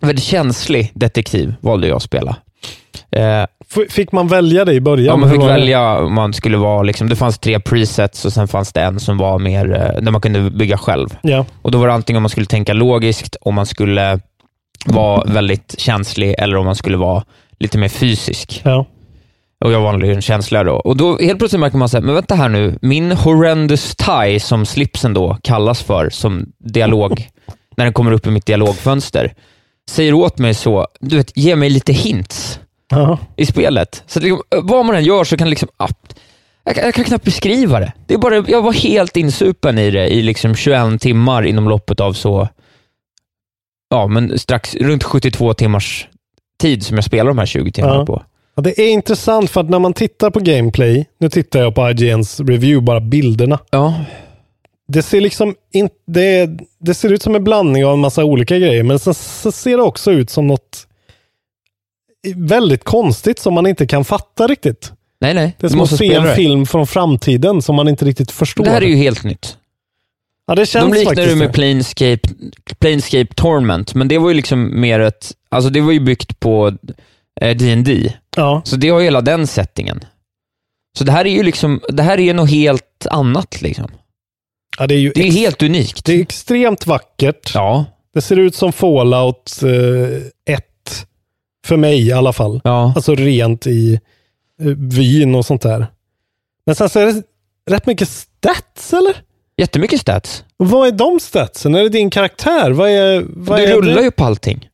väldigt 0.01 0.25
känslig 0.25 0.93
detektiv 0.95 1.55
valde 1.61 1.89
jag 1.89 1.97
att 1.97 2.03
spela. 2.03 2.37
Eh, 3.11 3.45
Fick 3.91 4.13
man 4.13 4.29
välja 4.29 4.65
det 4.65 4.73
i 4.73 4.81
början? 4.81 5.07
ja, 5.07 5.17
man 5.17 5.31
fick 5.31 5.41
välja 5.43 5.99
om 5.99 6.15
man 6.15 6.33
skulle 6.33 6.57
vara, 6.57 6.83
liksom, 6.83 7.09
det 7.09 7.17
fanns 7.17 7.39
tre 7.39 7.61
presets 7.61 8.25
och 8.25 8.33
sen 8.33 8.49
fanns 8.49 8.73
det 8.73 8.81
en 8.83 9.01
som 9.01 9.19
var 9.19 9.39
mer, 9.39 9.73
eh, 9.73 10.03
där 10.03 10.11
man 10.13 10.21
kunde 10.21 10.51
bygga 10.51 10.79
själv. 10.79 11.09
Ja. 11.23 11.45
Och 11.63 11.71
Då 11.71 11.79
var 11.79 11.87
det 11.89 11.93
antingen 11.95 12.17
om 12.17 12.23
man 12.23 12.31
skulle 12.31 12.47
tänka 12.47 12.73
logiskt, 12.73 13.37
om 13.41 13.55
man 13.55 13.67
skulle 13.67 14.21
vara 14.87 15.25
väldigt 15.25 15.75
känslig 15.79 16.35
eller 16.39 16.57
om 16.57 16.67
man 16.67 16.77
skulle 16.77 16.97
vara 16.97 17.25
lite 17.59 17.79
mer 17.79 17.89
fysisk. 17.89 18.61
ja. 18.65 18.87
Och 19.65 19.73
jag 19.73 19.81
var 19.81 20.05
en 20.05 20.23
känsla 20.23 20.65
då. 20.65 20.73
Och 20.75 20.97
då 20.97 21.19
helt 21.19 21.39
plötsligt 21.39 21.61
märker 21.61 21.79
man 21.79 21.89
så 21.89 21.97
här, 21.97 22.03
men 22.05 22.15
vänta 22.15 22.35
här 22.35 22.49
nu, 22.49 22.79
min 22.83 23.13
horrendous 23.13 23.97
tie, 23.97 24.41
som 24.41 24.67
slipsen 24.67 25.15
då 25.15 25.39
kallas 25.43 25.83
för, 25.83 26.11
som 26.11 26.47
dialog, 26.59 27.29
när 27.77 27.85
den 27.85 27.93
kommer 27.95 28.13
upp 28.13 28.27
i 28.27 28.31
mitt 28.31 28.47
dialogfönster, 28.47 29.35
säger 29.91 30.15
åt 30.15 30.39
mig 30.39 30.55
så, 30.55 30.89
du 31.01 31.17
vet, 31.17 31.37
ge 31.37 31.57
mig 31.57 31.71
lite 31.71 31.93
hints 31.93 32.61
Ja. 32.89 33.19
i 33.37 33.47
spelet. 33.47 34.03
Så 34.07 34.21
liksom, 34.21 34.43
vad 34.63 34.85
man 34.87 34.97
än 34.97 35.05
gör 35.05 35.25
så 35.25 35.37
kan 35.37 35.51
liksom, 35.51 35.69
ah, 35.77 35.89
jag, 36.65 36.75
kan- 36.75 36.85
jag 36.85 36.95
kan 36.95 37.05
knappt 37.05 37.25
beskriva 37.25 37.81
det. 37.81 37.93
det 38.07 38.15
är 38.15 38.19
bara, 38.19 38.45
jag 38.49 38.63
var 38.63 38.73
helt 38.73 39.17
insupen 39.17 39.79
i 39.79 39.91
det 39.91 40.09
i 40.09 40.23
liksom 40.23 40.55
21 40.55 41.01
timmar 41.01 41.43
inom 41.47 41.69
loppet 41.69 42.01
av 42.01 42.13
så, 42.13 42.49
ja 43.91 44.07
men 44.07 44.39
strax 44.39 44.75
runt 44.75 45.05
72 45.05 45.55
timmars 45.55 46.09
tid 46.61 46.87
som 46.87 46.97
jag 46.97 47.05
spelar 47.05 47.31
de 47.31 47.39
här 47.39 47.47
20 47.47 47.73
timmarna 47.73 47.95
Ja. 47.95 48.07
på. 48.07 48.23
Ja, 48.55 48.63
det 48.63 48.81
är 48.81 48.89
intressant 48.91 49.51
för 49.51 49.61
att 49.61 49.71
när 49.71 49.79
man 49.79 49.93
tittar 49.93 50.31
på 50.31 50.41
gameplay, 50.41 51.07
nu 51.19 51.29
tittar 51.29 51.61
jag 51.61 51.75
på 51.75 51.91
IGNs 51.91 52.41
review, 52.41 52.81
bara 52.81 53.01
bilderna. 53.01 53.59
Ja, 53.71 54.05
Det 54.89 55.03
ser 55.03 55.21
liksom 55.21 55.55
in, 55.73 55.89
det, 56.07 56.51
det 56.79 56.95
ser 56.95 57.13
ut 57.13 57.23
som 57.23 57.35
en 57.35 57.45
blandning 57.45 57.85
av 57.85 57.93
en 57.95 58.01
massa 58.01 58.25
olika 58.25 58.59
grejer, 58.59 58.83
men 58.83 58.99
sen 58.99 59.15
så 59.15 59.53
ser 59.53 59.77
det 59.77 59.83
också 59.83 60.13
ut 60.13 60.31
som 60.31 60.47
något 60.47 60.87
väldigt 62.37 62.85
konstigt 62.85 63.39
som 63.39 63.55
man 63.55 63.67
inte 63.67 63.87
kan 63.87 64.05
fatta 64.05 64.47
riktigt. 64.47 64.93
nej 65.21 65.35
nej. 65.35 65.57
Det 65.59 65.67
är 65.67 65.71
som 65.71 65.81
att 65.81 65.97
se 65.97 66.15
en 66.15 66.25
det. 66.25 66.35
film 66.35 66.67
från 66.67 66.87
framtiden 66.87 67.63
som 67.63 67.77
man 67.77 67.89
inte 67.89 68.05
riktigt 68.05 68.31
förstår. 68.31 68.65
Det 68.65 68.71
här 68.71 68.83
är 68.83 68.87
ju 68.87 68.97
helt 68.97 69.25
nytt. 69.25 69.57
ja, 70.47 70.55
det 70.55 70.67
känns 70.67 70.93
De 70.93 70.99
liknar 70.99 71.27
det 71.27 71.37
med. 71.37 71.53
Planescape, 71.55 72.29
Planescape 72.79 73.35
Torment, 73.35 73.95
men 73.95 74.09
det 74.09 74.19
var 74.19 74.29
ju 74.29 74.35
liksom 74.35 74.81
mer 74.81 75.01
ett, 75.01 75.33
alltså 75.49 75.71
det 75.71 75.81
var 75.81 75.93
ju 75.93 76.01
byggt 76.01 76.41
på 76.41 76.73
eh, 77.41 77.57
D&D 77.57 78.13
Ja, 78.37 78.63
så 78.65 78.77
det 78.77 78.89
har 78.89 78.99
ju 78.99 79.05
hela 79.05 79.21
den 79.21 79.47
settingen. 79.47 80.05
Så 80.99 81.05
det 81.05 81.13
här 81.13 81.25
är 81.25 81.31
ju 81.31 81.43
liksom, 81.43 81.81
det 81.89 82.03
här 82.03 82.19
är 82.19 82.23
ju 82.23 82.33
något 82.33 82.51
helt 82.51 83.07
annat 83.11 83.63
liksom. 83.63 83.91
ja, 84.79 84.87
det 84.87 84.95
är 84.95 84.99
ju 84.99 85.13
Det 85.15 85.21
är 85.29 85.33
helt 85.33 85.63
unikt. 85.63 86.05
det 86.05 86.13
är 86.13 86.21
extremt 86.23 86.87
vackert. 86.87 87.55
Ja, 87.55 87.85
Det 88.15 88.21
ser 88.23 88.37
ut 88.37 88.55
som 88.55 88.73
Fallout 88.73 89.63
eh, 89.63 90.55
1. 90.55 91.07
För 91.67 91.77
mig 91.77 92.07
i 92.07 92.13
alla 92.13 92.33
fall. 92.33 92.61
ja. 92.65 92.93
Alltså 92.97 93.15
rent 93.15 93.67
i 93.67 94.01
eh, 94.63 94.67
vyn 94.77 95.35
och 95.35 95.47
sånt 95.47 95.63
där. 95.63 95.87
Men 96.67 96.75
sen 96.75 96.89
så 96.89 97.01
är 97.01 97.07
det 97.07 97.23
rätt 97.71 97.87
mycket 97.87 98.09
stats 98.09 98.93
eller? 98.93 99.17
Jättemycket 99.57 100.01
stats. 100.01 100.45
Och 100.57 100.69
vad 100.69 100.89
är 100.89 100.93
de 100.93 101.21
statsen? 101.21 101.75
Är 101.75 101.83
det 101.83 101.89
din 101.89 102.11
karaktär? 102.11 102.71
Vad 102.71 102.91
är, 102.91 103.25
vad 103.29 103.59
du 103.59 103.65
är 103.65 103.75
rullar 103.77 103.95
det? 103.95 104.03
ju 104.03 104.11
på 104.11 104.25
allting. 104.25 104.69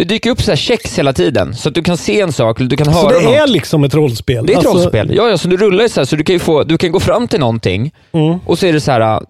Det 0.00 0.04
dyker 0.04 0.30
upp 0.30 0.42
så 0.42 0.50
här 0.50 0.56
checks 0.56 0.98
hela 0.98 1.12
tiden, 1.12 1.54
så 1.54 1.68
att 1.68 1.74
du 1.74 1.82
kan 1.82 1.96
se 1.96 2.20
en 2.20 2.32
sak, 2.32 2.60
eller 2.60 2.70
du 2.70 2.76
kan 2.76 2.84
Så 2.86 2.92
höra 2.92 3.18
det 3.18 3.24
något. 3.24 3.34
är 3.34 3.46
liksom 3.46 3.84
ett 3.84 3.94
rollspel? 3.94 4.46
Det 4.46 4.52
är 4.52 4.58
ett 4.58 4.66
Alltså- 4.66 4.82
rollspel. 4.82 5.12
Ja, 5.16 5.28
ja, 5.28 5.38
så 5.38 5.48
du 5.48 5.56
rullar 5.56 5.82
ju 5.82 5.88
så 5.88 6.00
här, 6.00 6.04
så 6.04 6.16
du 6.16 6.24
kan 6.24 6.40
få, 6.40 6.64
du 6.64 6.78
kan 6.78 6.92
gå 6.92 7.00
fram 7.00 7.28
till 7.28 7.40
någonting 7.40 7.92
Mm. 8.12 8.38
och 8.46 8.58
så 8.58 8.66
är 8.66 8.72
det 8.72 8.80
så 8.80 8.92
här, 8.92 9.22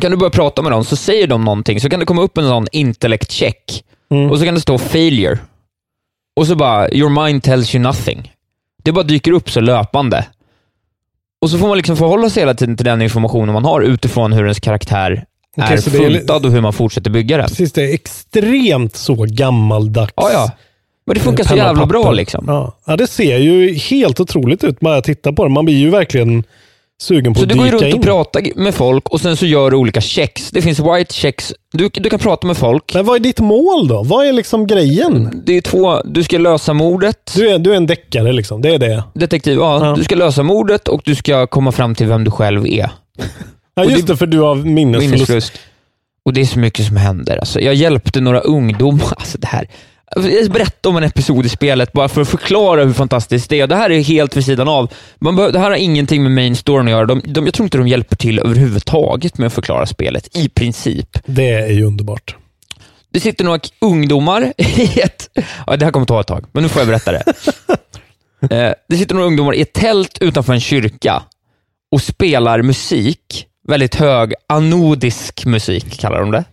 kan 0.00 0.10
du 0.10 0.16
börja 0.16 0.30
prata 0.30 0.62
med 0.62 0.72
dem, 0.72 0.84
så 0.84 0.96
säger 0.96 1.26
de 1.26 1.44
någonting, 1.44 1.80
så 1.80 1.88
kan 1.90 2.00
det 2.00 2.06
komma 2.06 2.22
upp 2.22 2.38
en 2.38 2.48
sån 2.48 2.66
intellect 2.72 3.30
check 3.32 3.84
Mm. 4.10 4.30
och 4.30 4.38
så 4.38 4.44
kan 4.44 4.54
det 4.54 4.60
stå 4.60 4.78
failure. 4.78 5.38
Och 6.36 6.46
så 6.46 6.54
bara, 6.56 6.90
your 6.92 7.24
mind 7.24 7.42
tells 7.42 7.74
you 7.74 7.82
nothing. 7.82 8.32
Det 8.82 8.92
bara 8.92 9.04
dyker 9.04 9.32
upp 9.32 9.50
så 9.50 9.60
löpande. 9.60 10.26
Och 11.42 11.50
så 11.50 11.58
får 11.58 11.68
man 11.68 11.76
liksom 11.76 11.96
förhålla 11.96 12.30
sig 12.30 12.40
hela 12.40 12.54
tiden 12.54 12.76
till 12.76 12.86
den 12.86 13.02
informationen 13.02 13.52
man 13.52 13.64
har 13.64 13.80
utifrån 13.80 14.32
hur 14.32 14.42
ens 14.42 14.60
karaktär 14.60 15.24
Är 15.56 15.76
så 15.76 15.90
funtad 15.90 16.46
och 16.46 16.52
hur 16.52 16.60
man 16.60 16.72
fortsätter 16.72 17.10
bygga 17.10 17.36
den. 17.36 17.46
Precis, 17.48 17.72
det 17.72 17.82
är 17.82 17.94
extremt 17.94 18.96
så 18.96 19.26
gammaldags. 19.28 20.12
Ja, 20.16 20.30
ja. 20.32 20.50
Men 21.06 21.14
det 21.14 21.20
funkar 21.20 21.44
så 21.44 21.56
jävla 21.56 21.86
bra 21.86 22.12
liksom. 22.12 22.44
Ja. 22.46 22.76
ja, 22.86 22.96
det 22.96 23.06
ser 23.06 23.38
ju 23.38 23.74
helt 23.74 24.20
otroligt 24.20 24.64
ut 24.64 24.80
bara 24.80 24.94
jag 24.94 25.04
tittar 25.04 25.32
på 25.32 25.44
det. 25.44 25.50
Man 25.50 25.64
blir 25.64 25.76
ju 25.76 25.90
verkligen 25.90 26.44
sugen 27.02 27.34
på 27.34 27.38
Så 27.38 27.44
att 27.44 27.48
du 27.48 27.54
går 27.56 27.66
ju 27.66 27.70
dyka 27.72 27.84
runt 27.84 27.94
in. 27.94 28.00
och 28.00 28.04
pratar 28.04 28.42
med 28.56 28.74
folk 28.74 29.08
och 29.08 29.20
sen 29.20 29.36
så 29.36 29.46
gör 29.46 29.70
du 29.70 29.76
olika 29.76 30.00
checks. 30.00 30.50
Det 30.50 30.62
finns 30.62 30.78
white 30.80 31.14
checks. 31.14 31.52
Du, 31.72 31.88
du 31.88 32.10
kan 32.10 32.18
prata 32.18 32.46
med 32.46 32.56
folk. 32.56 32.94
Men 32.94 33.04
vad 33.04 33.16
är 33.16 33.20
ditt 33.20 33.40
mål 33.40 33.88
då? 33.88 34.02
Vad 34.02 34.26
är 34.26 34.32
liksom 34.32 34.66
grejen? 34.66 35.42
Det 35.46 35.56
är 35.56 35.60
två, 35.60 36.00
du 36.04 36.24
ska 36.24 36.38
lösa 36.38 36.72
mordet. 36.72 37.32
Du 37.36 37.48
är, 37.50 37.58
du 37.58 37.72
är 37.72 37.76
en 37.76 37.86
deckare 37.86 38.32
liksom, 38.32 38.62
det 38.62 38.74
är 38.74 38.78
det. 38.78 39.02
Detektiv, 39.14 39.58
ja, 39.58 39.86
Ja. 39.86 39.94
Du 39.96 40.04
ska 40.04 40.14
lösa 40.14 40.42
mordet 40.42 40.88
och 40.88 41.02
du 41.04 41.14
ska 41.14 41.46
komma 41.46 41.72
fram 41.72 41.94
till 41.94 42.06
vem 42.06 42.24
du 42.24 42.30
själv 42.30 42.66
är. 42.66 42.90
Ja, 43.74 43.84
just 43.84 44.06
det- 44.06 44.16
för 44.16 44.26
du 44.26 44.38
har 44.40 44.54
minnesförlust. 44.54 45.12
Minnesförlust. 45.12 45.52
Och 46.24 46.32
det 46.32 46.40
är 46.40 46.44
så 46.46 46.58
mycket 46.58 46.86
som 46.86 46.96
händer. 46.96 47.36
Alltså, 47.36 47.60
jag 47.60 47.74
hjälpte 47.74 48.20
några 48.20 48.40
ungdomar. 48.40 49.04
Alltså, 49.16 49.38
det 49.38 49.46
här. 49.46 49.68
Jag 50.16 50.50
berättar 50.52 50.90
om 50.90 50.96
en 50.96 51.02
episod 51.04 51.46
i 51.46 51.48
spelet 51.48 51.92
bara 51.92 52.08
för 52.08 52.20
att 52.20 52.28
förklara 52.28 52.84
hur 52.84 52.92
fantastiskt 52.92 53.50
det 53.50 53.60
är. 53.60 53.66
Det 53.66 53.76
här 53.76 53.90
är 53.90 54.00
helt 54.02 54.36
vid 54.36 54.44
sidan 54.44 54.68
av. 54.68 54.92
Man 55.18 55.36
det 55.36 55.58
här 55.58 55.70
har 55.70 55.76
ingenting 55.76 56.22
med 56.22 56.32
main 56.32 56.56
storyn 56.56 56.86
att 56.86 56.90
göra. 56.90 57.06
De, 57.06 57.22
de, 57.24 57.44
jag 57.44 57.54
tror 57.54 57.64
inte 57.64 57.78
de 57.78 57.88
hjälper 57.88 58.16
till 58.16 58.38
överhuvudtaget 58.38 59.38
med 59.38 59.46
att 59.46 59.52
förklara 59.52 59.86
spelet, 59.86 60.36
i 60.36 60.48
princip. 60.48 61.18
Det 61.26 61.48
är 61.50 61.72
ju 61.72 61.84
underbart. 61.84 62.36
Det 63.12 63.20
sitter 63.20 63.44
några 63.44 63.58
ungdomar 63.80 64.52
i 64.58 65.00
ett... 65.00 65.28
Ja, 65.66 65.76
det 65.76 65.84
här 65.84 65.92
kommer 65.92 66.06
ta 66.06 66.20
ett 66.20 66.26
tag, 66.26 66.44
men 66.52 66.62
nu 66.62 66.68
får 66.68 66.80
jag 66.80 66.88
berätta 66.88 67.12
det. 67.12 67.22
Eh, 68.50 68.72
det 68.88 68.96
sitter 68.96 69.14
några 69.14 69.26
ungdomar 69.26 69.54
i 69.54 69.60
ett 69.60 69.72
tält 69.72 70.18
utanför 70.20 70.52
en 70.52 70.60
kyrka 70.60 71.22
och 71.92 72.02
spelar 72.02 72.62
musik. 72.62 73.46
Väldigt 73.68 73.94
hög, 73.94 74.34
anodisk 74.46 75.44
musik 75.44 76.00
kallar 76.00 76.20
de 76.20 76.30
det. 76.30 76.44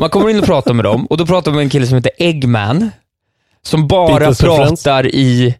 Man 0.00 0.10
kommer 0.10 0.30
in 0.30 0.38
och 0.38 0.44
pratar 0.44 0.74
med 0.74 0.84
dem 0.84 1.06
och 1.06 1.16
då 1.16 1.26
pratar 1.26 1.50
man 1.50 1.56
med 1.56 1.62
en 1.64 1.70
kille 1.70 1.86
som 1.86 1.96
heter 1.96 2.12
Eggman. 2.18 2.90
Som 3.62 3.88
bara 3.88 4.18
Beatles 4.18 4.40
pratar 4.40 5.06
i 5.06 5.54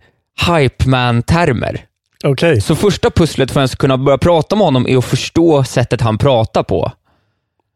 Hypeman-termer. 0.47 1.85
Okej. 2.25 2.61
Så 2.61 2.77
första 2.77 3.11
pusslet 3.11 3.51
för 3.51 3.61
att 3.61 3.63
ens 3.63 3.75
kunna 3.75 3.99
börja 3.99 4.19
prata 4.19 4.57
med 4.57 4.65
honom 4.65 4.87
är 4.89 4.97
att 4.97 5.05
förstå 5.05 5.65
sättet 5.65 6.01
han 6.01 6.19
pratar 6.19 6.63
på. 6.63 6.93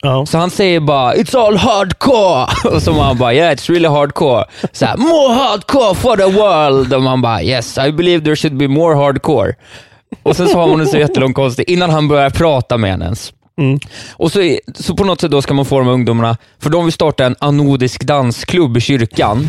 Ja. 0.03 0.27
Så 0.27 0.39
han 0.39 0.51
säger 0.51 0.81
bara 0.81 1.15
“It's 1.15 1.39
all 1.39 1.57
hardcore” 1.57 2.47
och 2.77 2.83
så 2.83 2.93
man 2.93 3.19
bara 3.19 3.35
“Yeah, 3.35 3.55
it's 3.55 3.71
really 3.71 3.89
hardcore”. 3.89 4.45
Så 4.73 4.87
här, 4.87 4.97
“More 4.97 5.35
hardcore 5.35 5.95
for 5.95 6.17
the 6.17 6.39
world” 6.39 6.95
och 6.95 7.03
man 7.03 7.23
bara 7.23 7.43
“Yes, 7.43 7.79
I 7.79 7.93
believe 7.93 8.25
there 8.25 8.37
should 8.37 8.57
be 8.57 8.69
more 8.69 8.95
hardcore”. 8.95 9.55
Och 10.23 10.37
sen 10.37 10.49
så 10.49 10.59
har 10.59 10.69
man 10.69 10.81
en 10.81 10.87
så 10.87 10.99
jättelång 10.99 11.35
konstig 11.35 11.71
innan 11.71 11.91
han 11.91 12.09
börjar 12.09 12.31
prata 12.31 12.77
med 12.77 12.93
en 12.93 13.03
ens. 13.03 13.33
Mm. 13.61 13.79
Och 14.13 14.33
så, 14.33 14.41
är- 14.41 14.61
så 14.75 14.97
på 14.97 15.05
något 15.05 15.21
sätt 15.21 15.31
då 15.31 15.43
ska 15.43 15.55
man 15.55 15.65
få 15.65 15.79
de 15.79 15.87
här 15.87 15.95
ungdomarna, 15.95 16.37
för 16.59 16.71
de 16.71 16.85
vill 16.85 16.93
starta 16.93 17.25
en 17.27 17.37
anodisk 17.39 18.05
dansklubb 18.05 18.77
i 18.77 18.81
kyrkan. 18.81 19.49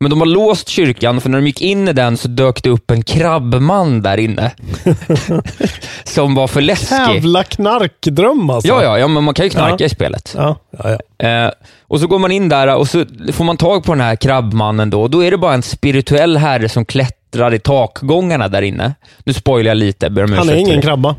Men 0.00 0.10
de 0.10 0.20
har 0.20 0.26
låst 0.26 0.68
kyrkan, 0.68 1.20
för 1.20 1.28
när 1.28 1.38
de 1.40 1.46
gick 1.46 1.60
in 1.62 1.88
i 1.88 1.92
den 1.92 2.16
så 2.16 2.28
dök 2.28 2.62
det 2.62 2.70
upp 2.70 2.90
en 2.90 3.02
krabbman 3.02 4.02
där 4.02 4.18
inne. 4.18 4.50
som 6.04 6.34
var 6.34 6.46
för 6.48 6.60
läskig. 6.60 6.96
Jävla 6.96 7.44
knarkdröm 7.44 8.50
alltså. 8.50 8.68
Ja, 8.68 8.82
ja, 8.82 8.98
ja, 8.98 9.08
men 9.08 9.24
man 9.24 9.34
kan 9.34 9.46
ju 9.46 9.50
knarka 9.50 9.76
Ja. 9.78 9.86
i 9.86 9.88
spelet. 9.88 10.34
Ja, 10.36 10.56
ja, 10.84 10.98
ja. 11.18 11.26
Eh, 11.28 11.50
och 11.88 12.00
så 12.00 12.06
går 12.06 12.18
man 12.18 12.32
in 12.32 12.48
där 12.48 12.74
och 12.76 12.88
så 12.88 13.04
får 13.32 13.44
man 13.44 13.56
tag 13.56 13.84
på 13.84 13.92
den 13.92 14.00
här 14.00 14.16
krabbmannen 14.16 14.90
då. 14.90 15.08
Då 15.08 15.24
är 15.24 15.30
det 15.30 15.38
bara 15.38 15.54
en 15.54 15.62
spirituell 15.62 16.36
herre 16.36 16.68
som 16.68 16.84
klättrar 16.84 17.17
i 17.54 17.58
takgångarna 17.58 18.48
där 18.48 18.62
inne. 18.62 18.94
Nu 19.24 19.32
spoilar 19.32 19.70
jag 19.70 19.76
lite, 19.76 20.10
ber 20.10 20.24
om 20.24 20.32
Han 20.32 20.48
är 20.48 20.54
ingen 20.54 20.82
krabba. 20.82 21.16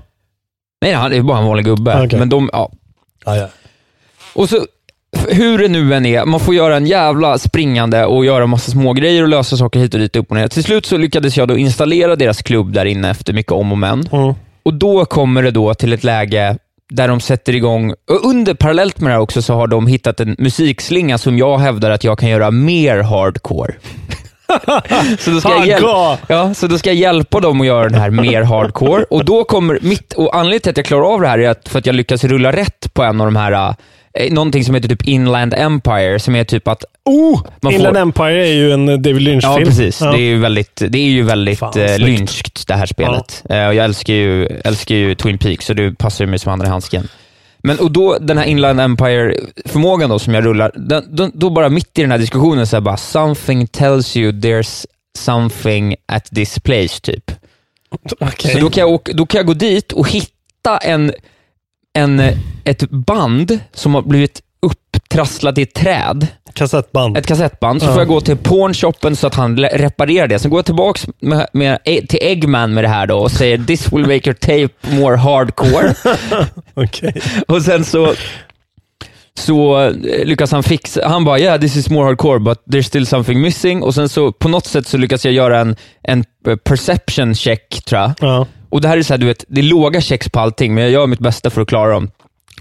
Nej, 0.82 0.94
han 0.94 1.14
är 1.14 1.22
bara 1.22 1.38
en 1.38 1.46
vanlig 1.46 1.66
gubbe. 1.66 2.04
Okej. 2.06 2.20
Men 2.20 2.30
de, 2.30 2.50
ja. 2.54 2.72
Ja, 3.26 3.36
ja. 3.36 3.48
Och 4.34 4.50
så, 4.50 4.66
hur 5.30 5.58
det 5.58 5.68
nu 5.68 5.94
än 5.94 6.06
är, 6.06 6.26
man 6.26 6.40
får 6.40 6.56
göra 6.56 6.78
en 6.78 6.88
jävla 6.88 7.38
springande 7.38 8.06
och 8.06 8.26
göra 8.26 8.48
massa 8.48 8.72
små 8.72 8.94
grejer 8.94 9.24
och 9.24 9.30
lösa 9.30 9.58
saker 9.58 9.80
hit 9.80 9.94
och 9.94 10.00
dit, 10.00 10.16
upp 10.16 10.32
och 10.32 10.38
ner. 10.38 10.48
Till 10.48 10.64
slut 10.64 10.86
så 10.86 10.98
lyckades 10.98 11.38
jag 11.38 11.48
då 11.48 11.58
installera 11.58 12.16
deras 12.16 12.42
klubb 12.42 12.74
där 12.74 12.86
inne 12.86 13.10
efter 13.10 13.34
mycket 13.34 13.52
om 13.52 13.72
och 13.72 13.78
men. 13.78 14.08
Mm. 14.12 14.34
Och 14.64 14.74
då 14.74 15.06
kommer 15.06 15.44
det 15.44 15.52
då 15.52 15.74
till 15.74 15.94
ett 15.94 16.04
läge 16.04 16.58
där 16.90 17.08
de 17.08 17.20
sätter 17.20 17.56
igång, 17.56 17.92
och 17.92 18.26
under 18.26 18.54
parallellt 18.54 19.00
med 19.00 19.12
det 19.12 19.14
här 19.14 19.22
också 19.22 19.42
så 19.42 19.54
har 19.54 19.68
de 19.68 19.88
hittat 19.88 20.20
en 20.20 20.36
musikslinga 20.40 21.18
som 21.18 21.38
jag 21.38 21.58
hävdar 21.58 21.92
att 21.92 22.04
jag 22.04 22.20
kan 22.20 22.30
göra 22.30 22.52
mer 22.52 22.98
hardcore. 22.98 23.74
så, 25.20 25.32
då 25.32 25.40
ska 25.40 25.50
jag 25.50 25.66
hjäl- 25.68 25.84
Hardcore! 25.84 26.18
ja, 26.28 26.54
så 26.54 26.68
då 26.68 26.78
ska 26.78 26.90
jag 26.90 26.96
hjälpa 26.98 27.40
dem 27.40 27.62
att 27.62 27.68
göra 27.68 27.90
den 27.90 28.00
här 28.02 28.10
mer 28.10 28.42
hardcore. 28.42 29.04
Och 29.10 29.26
då 29.26 29.44
kommer 29.44 29.80
mitt, 29.82 30.14
och 30.14 30.36
anledningen 30.36 30.62
till 30.62 30.70
att 30.72 30.78
jag 30.78 30.86
klarar 30.86 31.14
av 31.14 31.22
det 31.22 31.28
här 31.28 31.40
är 31.40 31.50
att, 31.50 31.70
för 31.70 31.80
att 31.80 31.86
jag 31.86 31.96
lyckas 31.96 32.24
rulla 32.24 32.52
rätt 32.52 32.94
på 32.94 33.04
en 33.04 33.22
av 33.22 33.28
de 33.28 33.36
här, 33.36 33.74
eh, 34.14 34.34
någonting 34.34 34.64
som 34.66 34.76
heter 34.76 34.90
typ 34.90 35.08
Inland 35.08 35.54
Empire, 35.58 36.20
som 36.20 36.36
är 36.36 36.44
typ 36.44 36.68
att 36.68 36.84
Oh! 37.06 37.42
Man 37.62 37.74
Inland 37.74 37.96
får- 37.96 38.02
Empire 38.02 38.48
är 38.48 38.54
ju 38.54 38.72
en 38.74 38.86
David 38.86 39.22
Lynch-film. 39.22 39.54
Ja, 39.60 39.66
precis. 39.66 40.02
Ja. 40.02 40.12
Det 40.12 40.18
är 40.18 40.22
ju 40.26 40.40
väldigt, 40.40 40.82
det 40.90 40.98
är 41.00 41.10
ju 41.10 41.22
väldigt 41.24 41.60
Fan, 41.60 41.74
eh, 41.82 41.98
lynskt 42.00 42.68
det 42.68 42.74
här 42.76 42.86
spelet. 42.86 43.44
Eh, 43.50 43.68
och 43.68 43.76
jag 43.76 43.86
älskar 43.86 44.14
ju, 44.14 44.46
älskar 44.46 44.96
ju 44.96 45.16
Twin 45.16 45.38
Peaks, 45.38 45.66
så 45.66 45.74
det 45.74 45.98
passar 45.98 46.26
ju 46.26 46.30
mig 46.30 46.40
som 46.40 46.52
andra 46.54 46.68
i 46.68 46.70
handsken. 46.70 47.08
Men 47.64 47.80
och 47.80 47.92
då, 47.92 48.18
den 48.20 48.38
här 48.38 48.46
Inland 48.46 48.80
Empire-förmågan 48.80 50.10
då 50.10 50.20
som 50.20 50.34
jag 50.34 50.46
rullar, 50.46 50.72
den, 50.76 51.04
då, 51.16 51.30
då 51.34 51.50
bara 51.50 51.70
mitt 51.70 52.00
i 52.00 52.02
den 52.02 52.12
här 52.12 52.18
diskussionen 52.18 52.68
så 52.68 52.78
är 52.78 52.82
bara 52.82 52.98
“something 52.98 53.68
tells 53.68 54.18
you 54.18 54.32
there's 54.32 54.86
something 55.18 55.96
at 56.06 56.26
this 56.26 56.60
place” 56.60 57.02
typ. 57.02 57.32
Okej. 58.20 58.54
Så 58.54 58.60
då 58.60 58.70
kan, 58.70 58.82
jag 58.82 58.90
åka, 58.90 59.14
då 59.14 59.26
kan 59.26 59.40
jag 59.40 59.48
gå 59.48 59.54
dit 59.54 59.92
och 59.92 60.10
hitta 60.10 60.78
en, 60.78 61.14
en, 61.94 62.22
ett 62.64 62.90
band 62.90 63.60
som 63.74 63.96
har 63.96 64.02
blivit 64.02 64.42
trasslat 65.10 65.58
i 65.58 65.62
ett 65.62 65.74
träd, 65.74 66.28
Kassettband. 66.54 67.18
ett 67.18 67.28
kassettband, 67.28 67.82
så 67.82 67.88
får 67.88 67.98
jag 67.98 68.08
gå 68.08 68.22
till 68.22 68.38
pornshoppen 68.38 69.16
så 69.16 69.28
att 69.28 69.36
han 69.36 69.58
reparerar 69.58 70.28
det. 70.28 70.40
Sen 70.40 70.52
går 70.52 70.58
jag 70.58 70.66
tillbaka 70.66 71.00
med, 71.20 71.48
med, 71.54 71.80
till 71.84 72.20
Eggman 72.22 72.74
med 72.74 72.84
det 72.84 72.88
här 72.88 73.08
då 73.08 73.18
och 73.18 73.32
säger 73.32 73.58
“This 73.58 73.94
will 73.94 74.02
make 74.02 74.30
your 74.30 74.34
tape 74.34 74.96
more 74.96 75.18
hardcore”. 75.18 75.94
Okej. 76.74 77.22
och 77.48 77.62
sen 77.62 77.86
så 77.86 78.14
så 79.40 79.82
eh, 79.82 80.26
lyckas 80.26 80.52
han 80.52 80.64
fixa, 80.64 81.08
han 81.08 81.26
bara 81.26 81.40
yeah 81.40 81.60
this 81.60 81.76
is 81.76 81.90
more 81.90 82.06
hardcore 82.06 82.40
but 82.40 82.64
there's 82.66 82.82
still 82.82 83.06
something 83.06 83.42
missing 83.42 83.84
och 83.84 83.96
sen 83.96 84.10
så 84.10 84.32
på 84.32 84.50
något 84.50 84.66
sätt 84.66 84.88
så 84.88 84.98
lyckas 84.98 85.26
jag 85.26 85.34
göra 85.34 85.60
en, 85.60 85.76
en 86.04 86.24
eh, 86.48 86.56
perception 86.56 87.36
check 87.36 87.86
tror 87.86 88.02
jag. 88.02 88.12
Ja. 88.20 88.48
Och 88.70 88.82
det 88.82 88.88
här 88.88 88.98
är 88.98 89.02
så 89.02 89.14
här, 89.14 89.18
du 89.18 89.26
vet, 89.26 89.46
det 89.48 89.62
är 89.62 89.64
låga 89.64 90.02
checks 90.02 90.30
på 90.30 90.40
allting 90.40 90.74
men 90.74 90.84
jag 90.84 90.92
gör 90.92 91.08
mitt 91.08 91.20
bästa 91.20 91.50
för 91.50 91.62
att 91.62 91.68
klara 91.68 91.92
dem. 91.92 92.12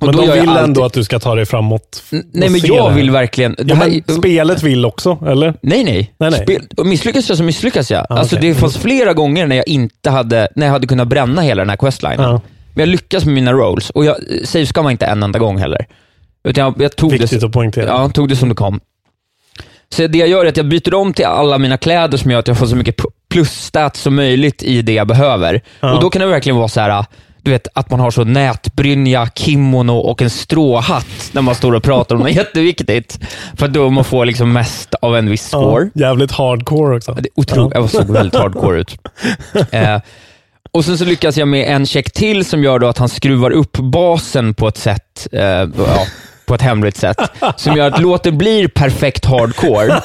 Men 0.01 0.13
då 0.13 0.21
de 0.23 0.27
jag 0.29 0.35
vill 0.41 0.49
alltid- 0.49 0.65
ändå 0.65 0.85
att 0.85 0.93
du 0.93 1.05
ska 1.05 1.19
ta 1.19 1.35
dig 1.35 1.47
framåt. 1.47 2.03
N- 2.13 2.25
Nej 2.33 2.49
men 2.49 2.61
jag 2.65 2.91
vill 2.91 3.11
verkligen... 3.11 3.57
Ja, 3.59 3.75
här, 3.75 4.13
spelet 4.19 4.63
vill 4.63 4.85
också, 4.85 5.19
eller? 5.27 5.55
nej, 5.63 5.85
nej. 5.85 6.15
Nej, 6.19 6.31
nej. 6.31 6.43
Spel, 6.43 6.87
misslyckas 6.87 7.29
jag 7.29 7.39
så 7.39 7.45
misslyckas 7.45 7.91
jag. 7.91 8.07
alltså, 8.11 8.37
okej. 8.37 8.49
Det 8.49 8.55
fanns 8.55 8.77
flera 8.79 9.13
gånger 9.13 9.47
när 9.47 9.57
jag 9.57 9.69
inte 9.69 10.11
hade, 10.11 10.49
när 10.57 10.67
jag 10.67 10.73
hade 10.73 10.87
kunnat 10.87 11.09
bränna 11.09 11.43
hela 11.43 11.63
den 11.63 11.71
här 11.71 11.77
questlinen. 11.77 12.21
Ja. 12.21 12.41
Men 12.75 12.81
jag 12.83 12.89
lyckas 12.89 13.25
med 13.25 13.35
mina 13.35 13.53
rolls 13.53 13.91
och 13.91 14.05
jag 14.05 14.17
savescammar 14.45 14.91
inte 14.91 15.07
en 15.07 15.23
enda 15.23 15.39
gång 15.39 15.59
heller. 15.59 15.87
Utan 16.45 16.65
jag, 16.65 16.75
jag 16.83 16.97
tog, 16.97 17.13
Viktigt 17.13 17.41
det, 17.41 17.47
att 17.47 17.53
poängtera. 17.53 17.87
ja, 17.87 18.09
tog 18.09 18.29
det 18.29 18.37
som 18.37 18.49
det 18.49 18.55
kom. 18.55 18.81
Så 19.91 20.07
det 20.07 20.19
jag 20.19 20.29
gör 20.29 20.45
är 20.45 20.49
att 20.49 20.57
jag 20.57 20.69
byter 20.69 20.95
om 20.95 21.13
till 21.13 21.25
alla 21.25 21.59
mina 21.59 21.77
kläder 21.77 22.19
som 22.19 22.31
gör 22.31 22.39
att 22.39 22.49
jag 22.49 22.59
får 22.59 22.67
så 22.67 22.77
mycket 22.77 22.97
p- 22.97 23.05
plusstats 23.31 24.01
som 24.01 24.15
möjligt 24.17 24.63
i 24.63 24.83
det 24.83 24.93
jag 24.93 25.07
behöver. 25.07 25.63
Ja. 25.81 25.95
Och 25.95 26.01
Då 26.03 26.11
kan 26.11 26.21
det 26.21 26.27
verkligen 26.27 26.57
vara 26.57 26.69
så 26.69 26.81
här, 26.81 27.05
du 27.49 27.53
vet, 27.53 27.69
att 27.75 27.91
man 27.91 28.01
har 28.01 28.11
så 28.11 28.25
nätbrynja, 28.25 29.29
kimono 29.35 29.93
och 29.93 30.23
en 30.23 30.31
stråhatt 30.31 31.31
när 31.33 31.43
man 31.43 31.55
står 31.55 31.73
och 31.73 31.83
pratar 31.83 32.15
om 32.17 32.21
något 32.23 32.31
jätteviktigt. 32.35 33.19
För 33.57 33.69
då 33.69 33.91
man 33.91 34.05
får 34.05 34.27
liksom 34.27 34.53
mest 34.53 34.95
av 34.95 35.17
en 35.17 35.31
viss 35.31 35.47
score. 35.49 35.91
Ja, 35.95 36.07
jävligt 36.07 36.33
hardcore 36.33 36.97
också. 36.97 37.13
Det 37.13 37.29
är 37.29 37.41
otroligt. 37.41 37.75
Jag 37.75 37.91
såg 37.91 38.11
väldigt 38.11 38.41
hardcore 38.41 38.81
ut. 38.81 38.97
Eh, 39.71 40.01
och 40.73 40.85
sen 40.85 40.99
så 40.99 41.05
lyckas 41.05 41.37
jag 41.37 41.49
med 41.49 41.75
en 41.75 41.87
check 41.87 42.13
till 42.13 42.45
som 42.45 42.65
gör 42.65 42.79
då 42.79 42.87
att 42.87 42.99
han 42.99 43.09
skruvar 43.09 43.51
upp 43.51 43.73
basen 43.73 44.55
på 44.55 44.69
ett 44.69 44.77
sätt, 44.77 45.29
eh, 45.33 45.43
ja, 45.43 46.07
på 46.47 46.55
ett 46.55 46.63
hemligt 46.63 46.97
sätt, 46.97 47.17
som 47.57 47.77
gör 47.77 47.87
att 47.87 48.01
låten 48.01 48.39
blir 48.39 48.69
perfekt 48.69 49.25
hardcore. 49.25 50.01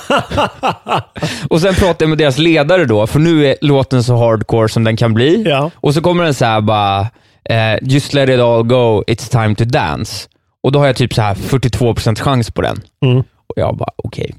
och 1.50 1.62
sen 1.62 1.76
pratar 1.76 2.06
jag 2.06 2.10
med 2.10 2.18
deras 2.18 2.38
ledare 2.38 2.86
då, 2.86 3.08
för 3.08 3.20
nu 3.20 3.48
är 3.48 3.56
låten 3.62 4.04
så 4.04 4.16
hardcore 4.16 4.70
som 4.70 4.84
den 4.84 4.98
kan 4.98 5.14
bli. 5.14 5.44
Ja. 5.50 5.72
Och 5.76 5.94
så 5.94 6.02
kommer 6.02 6.24
den 6.24 6.34
så 6.34 6.46
här 6.46 6.62
bara, 6.62 7.08
eh, 7.46 7.78
just 7.82 8.14
let 8.14 8.30
it 8.30 8.40
all 8.40 8.64
go, 8.64 9.04
it's 9.08 9.32
time 9.32 9.56
to 9.56 9.64
dance. 9.66 10.30
Och 10.64 10.72
då 10.72 10.80
har 10.80 10.86
jag 10.86 10.96
typ 10.96 11.14
så 11.14 11.22
här 11.22 11.36
42% 11.36 12.20
chans 12.20 12.52
på 12.52 12.62
den. 12.62 12.82
Mm. 13.06 13.18
Och 13.20 13.54
jag 13.56 13.78
bara, 13.78 13.92
okej. 13.96 14.36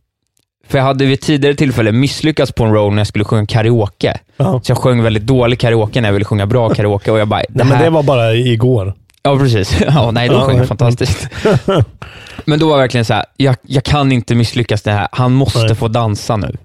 För 0.68 0.78
jag 0.78 0.84
hade 0.84 1.06
vid 1.06 1.20
tidigare 1.20 1.54
tillfälle 1.54 1.92
misslyckats 1.92 2.52
på 2.52 2.64
en 2.64 2.72
roll 2.72 2.92
när 2.92 3.00
jag 3.00 3.06
skulle 3.06 3.24
sjunga 3.24 3.46
karaoke. 3.46 4.18
Ja. 4.36 4.60
Så 4.62 4.70
jag 4.70 4.78
sjöng 4.78 5.02
väldigt 5.02 5.26
dålig 5.26 5.58
karaoke 5.58 6.00
när 6.00 6.08
jag 6.08 6.12
ville 6.12 6.24
sjunga 6.24 6.46
bra 6.46 6.68
karaoke 6.68 7.10
och 7.10 7.18
jag 7.18 7.28
bara, 7.28 7.40
det 7.40 7.64
Nej, 7.64 7.66
men 7.66 7.82
det 7.82 7.90
var 7.90 8.02
bara 8.02 8.34
igår. 8.34 8.94
Ja, 9.22 9.38
precis. 9.38 9.80
Ja, 9.86 10.10
nej, 10.10 10.28
då 10.28 10.40
sjöng 10.40 10.56
jag 10.56 10.68
fantastiskt. 10.68 11.28
Men 12.44 12.58
då 12.58 12.68
var 12.68 12.76
det 12.76 12.82
verkligen 12.82 13.04
så 13.04 13.14
här, 13.14 13.24
jag, 13.36 13.56
jag 13.62 13.84
kan 13.84 14.12
inte 14.12 14.34
misslyckas 14.34 14.82
det 14.82 14.92
här. 14.92 15.08
Han 15.12 15.32
måste 15.32 15.58
Nej. 15.58 15.74
få 15.74 15.88
dansa 15.88 16.36
nu. 16.36 16.56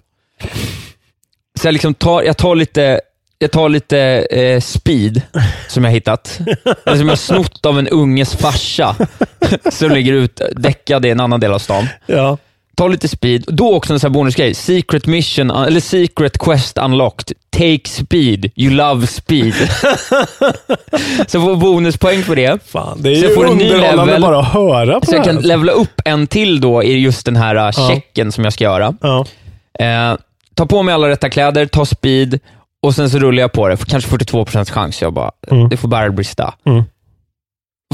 Så 1.59 1.67
jag, 1.67 1.73
liksom 1.73 1.93
tar, 1.93 2.23
jag 2.23 2.37
tar 2.37 2.55
lite, 2.55 3.01
jag 3.41 3.51
tar 3.51 3.69
lite 3.69 3.99
eh, 4.31 4.59
speed, 4.59 5.21
som 5.67 5.83
jag 5.83 5.91
hittat. 5.91 6.39
Eller 6.85 6.97
som 6.97 7.09
jag 7.09 7.17
snott 7.19 7.65
av 7.65 7.79
en 7.79 7.87
unges 7.87 8.35
farsa, 8.35 8.95
som 9.71 9.91
ligger 9.91 10.13
ut 10.13 10.41
däckad 10.55 11.05
i 11.05 11.09
en 11.09 11.19
annan 11.19 11.39
del 11.39 11.53
av 11.53 11.59
stan. 11.59 11.87
Ja. 12.05 12.37
Ta 12.75 12.87
lite 12.87 13.07
speed. 13.07 13.43
Då 13.47 13.75
också 13.75 13.93
en 13.93 13.99
sån 13.99 14.09
här 14.09 14.13
bonusgrej. 14.13 14.53
Secret 14.53 15.05
mission, 15.07 15.51
eller 15.51 15.79
secret 15.79 16.37
quest 16.37 16.77
unlocked. 16.77 17.37
Take 17.49 17.81
speed. 17.85 18.51
You 18.55 18.73
love 18.73 19.07
speed. 19.07 19.53
så 21.27 21.37
jag 21.37 21.43
får 21.43 21.55
bonuspoäng 21.55 22.23
för 22.23 22.35
det. 22.35 22.59
Fan, 22.67 23.01
det 23.01 23.09
är 23.09 23.15
Så 23.15 23.21
ju 23.21 23.25
jag 23.27 23.35
får 23.35 23.45
underhållande 23.45 24.05
level. 24.05 24.21
bara 24.21 24.39
att 24.39 24.53
höra 24.53 24.99
på 24.99 25.05
Så 25.05 25.11
det 25.11 25.17
jag 25.17 25.25
här. 25.25 25.33
kan 25.33 25.41
levla 25.41 25.71
upp 25.71 26.01
en 26.05 26.27
till 26.27 26.61
då 26.61 26.83
i 26.83 26.93
just 26.99 27.25
den 27.25 27.35
här 27.35 27.55
uh, 27.55 27.87
checken 27.89 28.31
som 28.31 28.43
jag 28.43 28.53
ska 28.53 28.63
göra. 28.63 28.93
Ja. 29.01 29.25
Eh, 29.79 30.17
ta 30.55 30.65
på 30.65 30.83
mig 30.83 30.93
alla 30.93 31.09
rätta 31.09 31.29
kläder, 31.29 31.65
ta 31.65 31.85
speed 31.85 32.39
och 32.83 32.95
sen 32.95 33.09
så 33.09 33.19
rullar 33.19 33.41
jag 33.41 33.51
på 33.51 33.67
det. 33.67 33.77
För 33.77 33.85
kanske 33.85 34.09
42% 34.17 34.71
chans. 34.71 35.01
Jag 35.01 35.13
bara, 35.13 35.31
Mm. 35.51 35.69
det 35.69 35.77
får 35.77 35.87
bära 35.87 36.03
eller 36.03 36.15
brista. 36.15 36.53
Mm. 36.65 36.83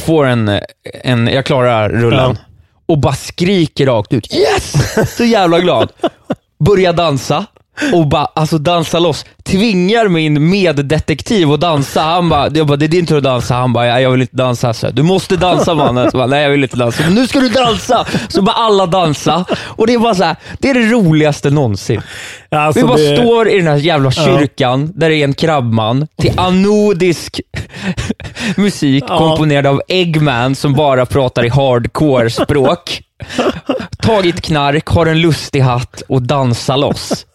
Får 0.01 0.25
en, 0.25 0.59
en, 1.03 1.27
jag 1.27 1.45
klarar 1.45 1.89
rullen. 1.89 2.35
Ja. 2.39 2.41
Och 2.85 2.97
bara 2.97 3.13
skriker 3.13 3.85
rakt 3.85 4.13
ut. 4.13 4.33
Yes! 4.35 4.73
Så 5.17 5.23
jävla 5.23 5.59
glad. 5.59 5.89
Börjar 6.65 6.93
dansa 6.93 7.45
och 7.93 8.07
bara, 8.07 8.25
alltså 8.25 8.57
dansa 8.57 8.99
loss. 8.99 9.25
Tvingar 9.43 10.07
min 10.07 10.49
meddetektiv 10.49 11.51
att 11.51 11.59
dansa. 11.61 12.01
Han 12.01 12.29
bara, 12.29 12.49
jag 12.53 12.67
bara, 12.67 12.77
det 12.77 12.85
är 12.85 12.87
din 12.87 13.05
tur 13.05 13.17
att 13.17 13.23
dansa. 13.23 13.53
Han 13.55 13.73
bara, 13.73 13.87
"Ja, 13.87 13.99
jag 13.99 14.11
vill 14.11 14.21
inte 14.21 14.35
dansa. 14.35 14.73
Så, 14.73 14.89
du 14.89 15.03
måste 15.03 15.35
dansa 15.37 15.73
mannen. 15.73 16.11
Så 16.11 16.17
bara, 16.17 16.27
Nej, 16.27 16.43
jag 16.43 16.49
vill 16.49 16.63
inte 16.63 16.77
dansa. 16.77 17.03
Men 17.03 17.13
nu 17.15 17.27
ska 17.27 17.39
du 17.39 17.49
dansa! 17.49 18.05
Så 18.29 18.41
bara 18.41 18.55
alla 18.55 18.85
dansa. 18.85 19.45
Och 19.63 19.87
det 19.87 19.93
är 19.93 19.99
bara 19.99 20.15
så 20.15 20.23
här, 20.23 20.35
det 20.59 20.69
är 20.69 20.73
det 20.73 20.91
roligaste 20.91 21.49
någonsin. 21.49 22.01
Alltså, 22.49 22.81
Vi 22.81 22.87
bara 22.87 22.97
det- 22.97 23.17
står 23.17 23.49
i 23.49 23.57
den 23.57 23.67
här 23.67 23.75
jävla 23.75 24.11
kyrkan 24.11 24.91
där 24.95 25.09
det 25.09 25.15
är 25.15 25.23
en 25.23 25.33
krabbman 25.33 26.07
till 26.21 26.33
anodisk 26.39 27.41
musik 28.57 29.03
Ja. 29.07 29.17
komponerad 29.17 29.65
av 29.67 29.81
Eggman 29.87 30.55
som 30.55 30.73
bara 30.73 31.05
pratar 31.05 31.45
i 31.45 31.49
hardcore-språk. 31.49 33.01
Tagit 34.01 34.41
knark, 34.41 34.85
har 34.87 35.05
en 35.05 35.21
lustig 35.21 35.59
hatt 35.59 36.01
och 36.07 36.21
dansar 36.21 36.77
loss. 36.77 37.25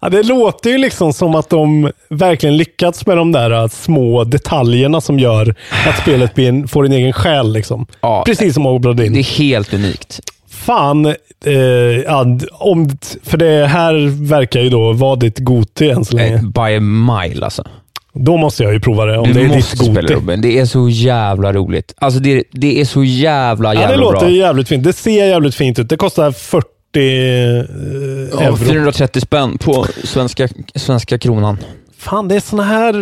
Ja, 0.00 0.08
det 0.08 0.22
låter 0.22 0.70
ju 0.70 0.78
liksom 0.78 1.12
som 1.12 1.34
att 1.34 1.50
de 1.50 1.90
verkligen 2.10 2.56
lyckats 2.56 3.06
med 3.06 3.16
de 3.16 3.32
där 3.32 3.50
äh, 3.50 3.68
små 3.68 4.24
detaljerna 4.24 5.00
som 5.00 5.18
gör 5.18 5.54
att 5.88 5.98
spelet 6.02 6.34
blir 6.34 6.48
en, 6.48 6.68
får 6.68 6.86
en 6.86 6.92
egen 6.92 7.12
själ. 7.12 7.52
Liksom. 7.52 7.86
Ja, 8.00 8.22
Precis 8.26 8.54
som 8.54 8.66
Obradin. 8.66 9.12
Det 9.12 9.18
är 9.20 9.38
helt 9.38 9.74
unikt. 9.74 10.20
Fan, 10.50 11.06
eh, 11.44 11.54
ja, 12.04 12.24
d- 12.24 12.46
om, 12.52 12.98
för 13.22 13.36
det 13.38 13.66
här 13.66 14.24
verkar 14.28 14.60
ju 14.60 14.68
då 14.70 14.92
vara 14.92 15.16
ditt 15.16 15.38
Goti 15.38 15.90
än 15.90 16.04
så 16.04 16.16
länge. 16.16 16.34
Eh, 16.34 16.42
By 16.42 16.76
a 16.76 16.80
mile 16.80 17.44
alltså. 17.44 17.64
Då 18.18 18.36
måste 18.36 18.62
jag 18.62 18.72
ju 18.72 18.80
prova 18.80 19.04
det, 19.04 19.18
om 19.18 19.28
Du 19.28 19.32
det 19.32 19.40
är 19.44 19.56
ditt 19.56 19.64
spela 19.64 20.00
Goti. 20.00 20.14
Robin. 20.14 20.40
Det 20.40 20.58
är 20.58 20.64
så 20.64 20.88
jävla 20.88 21.52
roligt. 21.52 21.94
Alltså 21.98 22.20
det, 22.20 22.44
det 22.52 22.80
är 22.80 22.84
så 22.84 23.04
jävla 23.04 23.74
Ja, 23.74 23.80
jävla 23.80 23.96
det 23.96 24.00
låter 24.00 24.18
bra. 24.26 24.30
jävligt 24.30 24.68
fint. 24.68 24.84
Det 24.84 24.92
ser 24.92 25.26
jävligt 25.26 25.54
fint 25.54 25.78
ut. 25.78 25.88
Det 25.88 25.96
kostar 25.96 26.30
40 26.32 26.66
eh, 26.96 27.02
Ja, 27.02 28.42
euro. 28.42 28.56
430 28.56 29.20
spänn 29.20 29.58
på 29.58 29.86
svenska, 30.04 30.48
svenska 30.74 31.18
kronan. 31.18 31.58
Fan, 31.98 32.28
det 32.28 32.36
är 32.36 32.40
såna 32.40 32.62
här... 32.62 32.92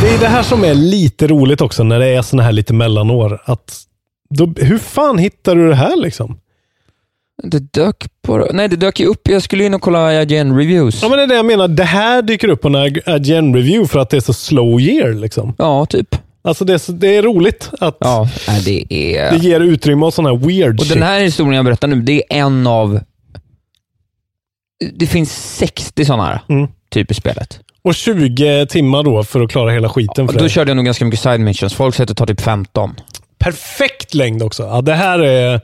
Det 0.00 0.08
är 0.14 0.18
det 0.20 0.26
här 0.26 0.42
som 0.42 0.64
är 0.64 0.74
lite 0.74 1.26
roligt 1.26 1.60
också, 1.60 1.82
när 1.84 1.98
det 1.98 2.06
är 2.06 2.22
såna 2.22 2.42
här 2.42 2.52
lite 2.52 2.74
mellanår. 2.74 3.42
Att 3.44 3.78
då, 4.30 4.54
hur 4.56 4.78
fan 4.78 5.18
hittar 5.18 5.54
du 5.54 5.68
det 5.68 5.74
här 5.74 5.96
liksom? 5.96 6.38
Det 7.42 7.58
dök 7.72 8.04
bara... 8.26 8.46
Nej, 8.52 8.68
det 8.68 8.76
dök 8.76 9.00
ju 9.00 9.06
upp. 9.06 9.28
Jag 9.28 9.42
skulle 9.42 9.64
in 9.64 9.74
och 9.74 9.80
kolla 9.82 10.22
IGN 10.22 10.56
reviews. 10.58 11.02
Ja, 11.02 11.08
men 11.08 11.18
det 11.18 11.24
är 11.24 11.26
det 11.26 11.34
jag 11.34 11.46
menar. 11.46 11.68
Det 11.68 11.84
här 11.84 12.22
dyker 12.22 12.48
upp 12.48 12.60
på 12.60 12.68
en 12.68 12.74
IGN 13.06 13.54
review 13.54 13.88
för 13.88 13.98
att 13.98 14.10
det 14.10 14.16
är 14.16 14.20
så 14.20 14.32
slow 14.32 14.80
year. 14.80 15.12
Liksom. 15.14 15.54
Ja, 15.58 15.86
typ. 15.86 16.16
Alltså 16.44 16.64
det 16.64 16.72
är, 16.88 16.92
det 16.92 17.16
är 17.16 17.22
roligt 17.22 17.70
att 17.80 17.96
Ja, 18.00 18.28
det 18.64 18.84
är... 19.16 19.30
det 19.30 19.36
ger 19.38 19.60
utrymme 19.60 20.06
åt 20.06 20.14
sån 20.14 20.26
här 20.26 20.36
weird 20.36 20.80
Och 20.80 20.86
shit. 20.86 20.94
den 20.94 21.02
här 21.02 21.20
historien 21.20 21.54
jag 21.56 21.64
berättar 21.64 21.88
nu, 21.88 21.96
det 21.96 22.12
är 22.12 22.38
en 22.38 22.66
av... 22.66 23.00
Det 24.94 25.06
finns 25.06 25.56
60 25.56 26.04
sådana 26.04 26.24
här, 26.24 26.40
Mm. 26.48 26.68
typ 26.90 27.10
i 27.10 27.14
spelet. 27.14 27.60
Och 27.82 27.94
20 27.94 28.66
timmar 28.66 29.02
då 29.02 29.24
för 29.24 29.40
att 29.40 29.50
klara 29.50 29.70
hela 29.70 29.88
skiten. 29.88 30.14
För 30.28 30.34
Och 30.34 30.38
då 30.38 30.44
det. 30.44 30.50
körde 30.50 30.70
jag 30.70 30.76
nog 30.76 30.84
ganska 30.84 31.04
mycket 31.04 31.20
side 31.20 31.40
missions. 31.40 31.74
Folk 31.74 31.94
säger 31.94 32.04
att 32.04 32.08
det 32.08 32.14
tar 32.14 32.26
typ 32.26 32.40
15. 32.40 32.94
Perfekt 33.38 34.14
längd 34.14 34.42
också. 34.42 34.62
Ja, 34.62 34.80
det 34.80 34.94
här 34.94 35.18
är... 35.18 35.60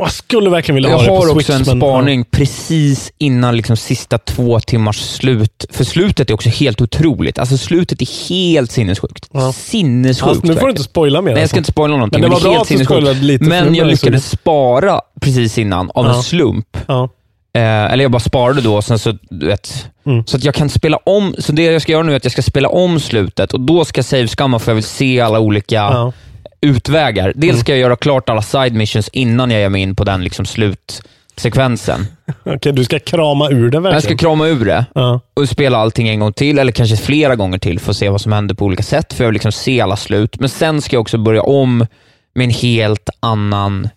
Jag 0.00 0.12
skulle 0.12 0.50
verkligen 0.50 0.74
vilja 0.74 0.90
Jag 0.90 0.96
ha 0.96 1.02
det 1.02 1.08
på 1.08 1.14
har 1.14 1.22
Switch. 1.22 1.36
också 1.36 1.52
en 1.52 1.62
men- 1.66 1.76
spaning 1.80 2.24
precis 2.24 3.12
innan 3.18 3.56
liksom 3.56 3.76
sista 3.76 4.18
två 4.18 4.60
timmars 4.60 4.96
slut. 5.00 5.64
För 5.70 5.84
slutet 5.84 6.30
är 6.30 6.34
också 6.34 6.48
helt 6.48 6.80
otroligt. 6.80 7.38
Alltså 7.38 7.56
slutet 7.58 8.02
är 8.02 8.28
helt 8.28 8.70
sinnessjukt. 8.72 9.28
Ja. 9.32 9.52
Sinnessjukt. 9.52 10.22
Alltså, 10.28 10.46
nu 10.46 10.54
får 10.54 10.66
du 10.66 10.70
inte 10.70 10.82
spoila 10.82 11.20
mer. 11.22 11.24
Nej, 11.24 11.32
jag 11.32 11.42
alltså. 11.42 11.52
ska 11.54 11.58
inte 11.58 11.72
spoila 11.72 11.94
någonting. 11.96 12.20
Men 12.20 12.30
det 12.30 12.36
var 12.36 12.40
är 12.50 12.54
bra 12.54 12.62
att 12.62 12.68
du 12.68 12.84
spoilade 12.84 13.20
lite, 13.20 13.44
Men 13.44 13.74
jag 13.74 13.88
det 13.88 13.96
så- 13.96 14.06
lyckades 14.06 14.30
spara 14.30 15.00
precis 15.20 15.58
innan 15.58 15.90
av 15.90 16.04
Ja. 16.06 16.14
en 16.16 16.22
slump. 16.22 16.76
Ja. 16.86 17.08
Eh, 17.54 17.62
eller 17.62 18.04
jag 18.04 18.10
bara 18.10 18.20
sparade 18.20 18.60
då, 18.60 18.82
sen 18.82 18.98
så, 18.98 19.12
du 19.30 19.46
vet, 19.46 19.86
Mm. 20.06 20.26
så 20.26 20.36
att 20.36 20.44
jag 20.44 20.54
kan 20.54 20.68
spela 20.68 20.96
om. 20.96 21.34
Så 21.38 21.52
det 21.52 21.62
jag 21.62 21.82
ska 21.82 21.92
göra 21.92 22.02
nu 22.02 22.12
är 22.12 22.16
att 22.16 22.24
jag 22.24 22.32
ska 22.32 22.42
spela 22.42 22.68
om 22.68 23.00
slutet 23.00 23.52
och 23.54 23.60
då 23.60 23.84
ska 23.84 23.98
jag 23.98 24.04
save-skamma 24.04 24.58
för 24.58 24.70
jag 24.70 24.74
vill 24.74 24.84
se 24.84 25.20
alla 25.20 25.40
olika 25.40 25.74
Ja. 25.74 26.12
Utvägar. 26.60 27.32
Dels 27.36 27.50
Mm. 27.52 27.60
ska 27.60 27.72
jag 27.72 27.78
göra 27.80 27.96
klart 27.96 28.28
alla 28.28 28.42
side 28.42 28.74
missions 28.74 29.08
innan 29.08 29.50
jag 29.50 29.60
ger 29.60 29.68
mig 29.68 29.82
in 29.82 29.96
på 29.96 30.04
den 30.04 30.24
liksom 30.24 30.46
slutsekvensen. 30.46 32.06
Okej, 32.44 32.72
du 32.72 32.84
ska 32.84 32.98
krama 32.98 33.50
ur 33.50 33.70
det 33.70 33.80
verkligen. 33.80 33.92
Jag 33.94 34.02
ska 34.02 34.16
krama 34.16 34.46
ur 34.48 34.64
det 34.64 34.84
ja. 34.94 35.20
och 35.34 35.48
spela 35.48 35.78
allting 35.78 36.08
en 36.08 36.20
gång 36.20 36.32
till, 36.32 36.58
eller 36.58 36.72
kanske 36.72 36.96
flera 36.96 37.36
gånger 37.36 37.58
till 37.58 37.80
för 37.80 37.90
att 37.90 37.96
se 37.96 38.08
vad 38.08 38.20
som 38.20 38.32
händer 38.32 38.54
på 38.54 38.64
olika 38.64 38.82
sätt, 38.82 39.12
för 39.12 39.24
jag 39.24 39.28
vill 39.28 39.34
liksom 39.34 39.52
se 39.52 39.80
alla 39.80 39.96
slut. 39.96 40.40
Men 40.40 40.48
sen 40.48 40.82
ska 40.82 40.96
jag 40.96 41.00
också 41.00 41.18
börja 41.18 41.42
om 41.42 41.86
med 42.34 42.44
en 42.44 42.50
helt 42.50 43.10
annan 43.20 43.88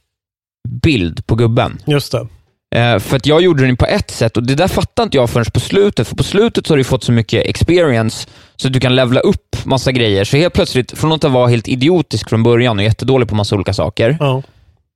bild 0.68 1.28
på 1.28 1.36
gubben. 1.36 1.78
Just 1.86 2.12
det. 2.12 2.28
Eh, 2.76 3.00
för 3.00 3.16
att 3.18 3.26
jag 3.26 3.42
gjorde 3.42 3.66
den 3.66 3.78
på 3.78 3.86
ett 3.86 4.12
sätt 4.12 4.38
och 4.38 4.44
det 4.44 4.56
där 4.56 4.68
fattar 4.68 5.04
inte 5.04 5.18
jag 5.18 5.30
förrän 5.30 5.46
på 5.54 5.60
slutet, 5.60 6.08
för 6.08 6.16
på 6.16 6.24
slutet 6.24 6.68
så 6.68 6.74
har 6.74 6.78
du 6.78 6.84
fått 6.84 7.04
så 7.04 7.12
mycket 7.12 7.46
experience 7.46 8.28
så 8.56 8.68
att 8.68 8.74
du 8.74 8.80
kan 8.80 8.96
levla 8.96 9.20
upp 9.20 9.66
massa 9.66 9.92
grejer. 9.92 10.24
Så 10.24 10.38
helt 10.38 10.54
plötsligt, 10.54 10.98
från 10.98 11.12
att 11.12 11.24
vara 11.24 11.48
helt 11.48 11.68
idiotisk 11.68 12.30
från 12.30 12.44
början 12.44 12.78
och 12.78 12.84
jättedålig 12.84 13.30
på 13.30 13.36
massa 13.36 13.56
olika 13.56 13.74
saker, 13.74 14.18
Ja. 14.20 14.44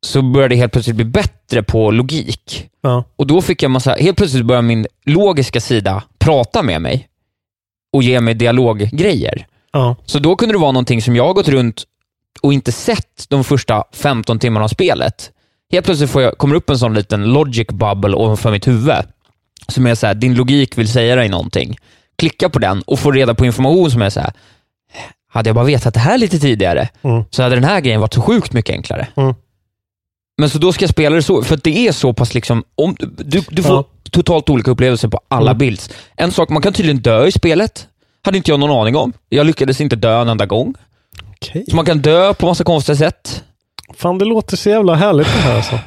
så 0.06 0.22
började 0.22 0.56
det 0.56 0.60
helt 0.60 0.72
plötsligt 0.74 0.96
bli 0.96 1.06
bättre 1.06 1.64
på 1.64 1.92
logik. 1.92 2.70
Ja. 2.82 3.04
Och 3.16 3.28
då 3.28 3.42
fick 3.42 3.64
jag 3.64 3.72
massa, 3.72 3.94
helt 3.94 4.18
plötsligt 4.18 4.46
började 4.46 4.68
min 4.68 4.88
logiska 5.06 5.62
sida 5.62 6.04
prata 6.20 6.64
med 6.64 6.82
mig 6.82 7.08
och 7.94 8.04
ge 8.04 8.22
mig 8.22 8.34
dialoggrejer. 8.34 9.48
Ja. 9.74 9.96
Så 10.06 10.20
då 10.20 10.36
kunde 10.36 10.54
det 10.54 10.60
vara 10.60 10.72
någonting 10.72 11.02
som 11.02 11.16
jag 11.16 11.28
har 11.28 11.34
gått 11.34 11.48
runt 11.50 11.84
och 12.42 12.54
inte 12.54 12.72
sett 12.72 13.26
de 13.30 13.44
första 13.44 13.84
15 13.94 14.40
timmarna 14.40 14.64
av 14.64 14.68
spelet. 14.70 15.32
Helt 15.72 15.86
plötsligt 15.86 16.10
får 16.10 16.22
jag, 16.22 16.38
kommer 16.38 16.56
upp 16.56 16.70
en 16.70 16.78
sån 16.80 16.94
liten 16.94 17.24
logic 17.34 17.68
bubble 17.68 18.16
ovanför 18.16 18.52
mitt 18.52 18.68
huvud. 18.68 18.96
Som 19.68 19.88
är 19.88 19.96
så 19.96 20.08
här, 20.08 20.14
din 20.14 20.36
logik 20.36 20.78
vill 20.78 20.88
säga 20.92 21.16
dig 21.16 21.30
någonting. 21.30 21.78
Klicka 22.18 22.50
på 22.50 22.60
den 22.60 22.82
och 22.82 23.00
få 23.00 23.12
reda 23.12 23.34
på 23.36 23.46
information 23.46 23.92
som 23.92 24.02
är 24.02 24.10
så 24.10 24.20
här. 24.20 24.34
hade 25.30 25.50
jag 25.50 25.56
bara 25.56 25.66
vetat 25.66 25.94
det 25.94 26.00
här 26.00 26.18
lite 26.18 26.40
tidigare, 26.40 26.90
Mm. 27.02 27.24
så 27.30 27.44
hade 27.44 27.56
den 27.56 27.64
här 27.64 27.80
grejen 27.82 28.02
varit 28.02 28.14
så 28.14 28.22
sjukt 28.22 28.54
mycket 28.54 28.74
enklare. 28.76 29.08
Mm. 29.16 29.34
Men 30.38 30.50
så 30.50 30.58
då 30.58 30.74
ska 30.74 30.84
jag 30.84 30.90
spela 30.90 31.16
det 31.16 31.22
så, 31.24 31.44
för 31.44 31.56
att 31.56 31.64
det 31.64 31.88
är 31.88 31.92
så 31.92 32.14
pass 32.14 32.34
liksom, 32.34 32.64
om, 32.76 32.96
du, 33.00 33.42
du 33.50 33.64
får 33.64 33.76
Ja. 33.76 33.84
totalt 34.12 34.50
olika 34.50 34.72
upplevelser 34.72 35.08
på 35.08 35.20
alla 35.28 35.52
Mm. 35.52 35.58
builds. 35.58 35.90
En 36.16 36.32
sak, 36.32 36.50
man 36.50 36.62
kan 36.62 36.74
tydligen 36.74 37.02
dö 37.02 37.26
i 37.28 37.32
spelet. 37.32 37.88
Hade 38.24 38.38
inte 38.38 38.52
jag 38.52 38.60
någon 38.60 38.82
aning 38.82 38.96
om. 38.96 39.14
Jag 39.30 39.46
lyckades 39.46 39.82
inte 39.82 39.96
dö 39.96 40.22
en 40.22 40.30
enda 40.30 40.46
gång. 40.46 40.74
Okej. 41.32 41.66
Så 41.70 41.76
man 41.76 41.86
kan 41.86 42.00
dö 42.02 42.34
på 42.34 42.46
massa 42.46 42.64
konstiga 42.64 42.96
sätt. 42.96 43.44
Fan, 43.96 44.18
det 44.18 44.26
låter 44.26 44.58
så 44.58 44.70
jävla 44.70 44.96
härligt 44.96 45.28
det 45.28 45.40
här 45.40 45.56
alltså. 45.56 45.80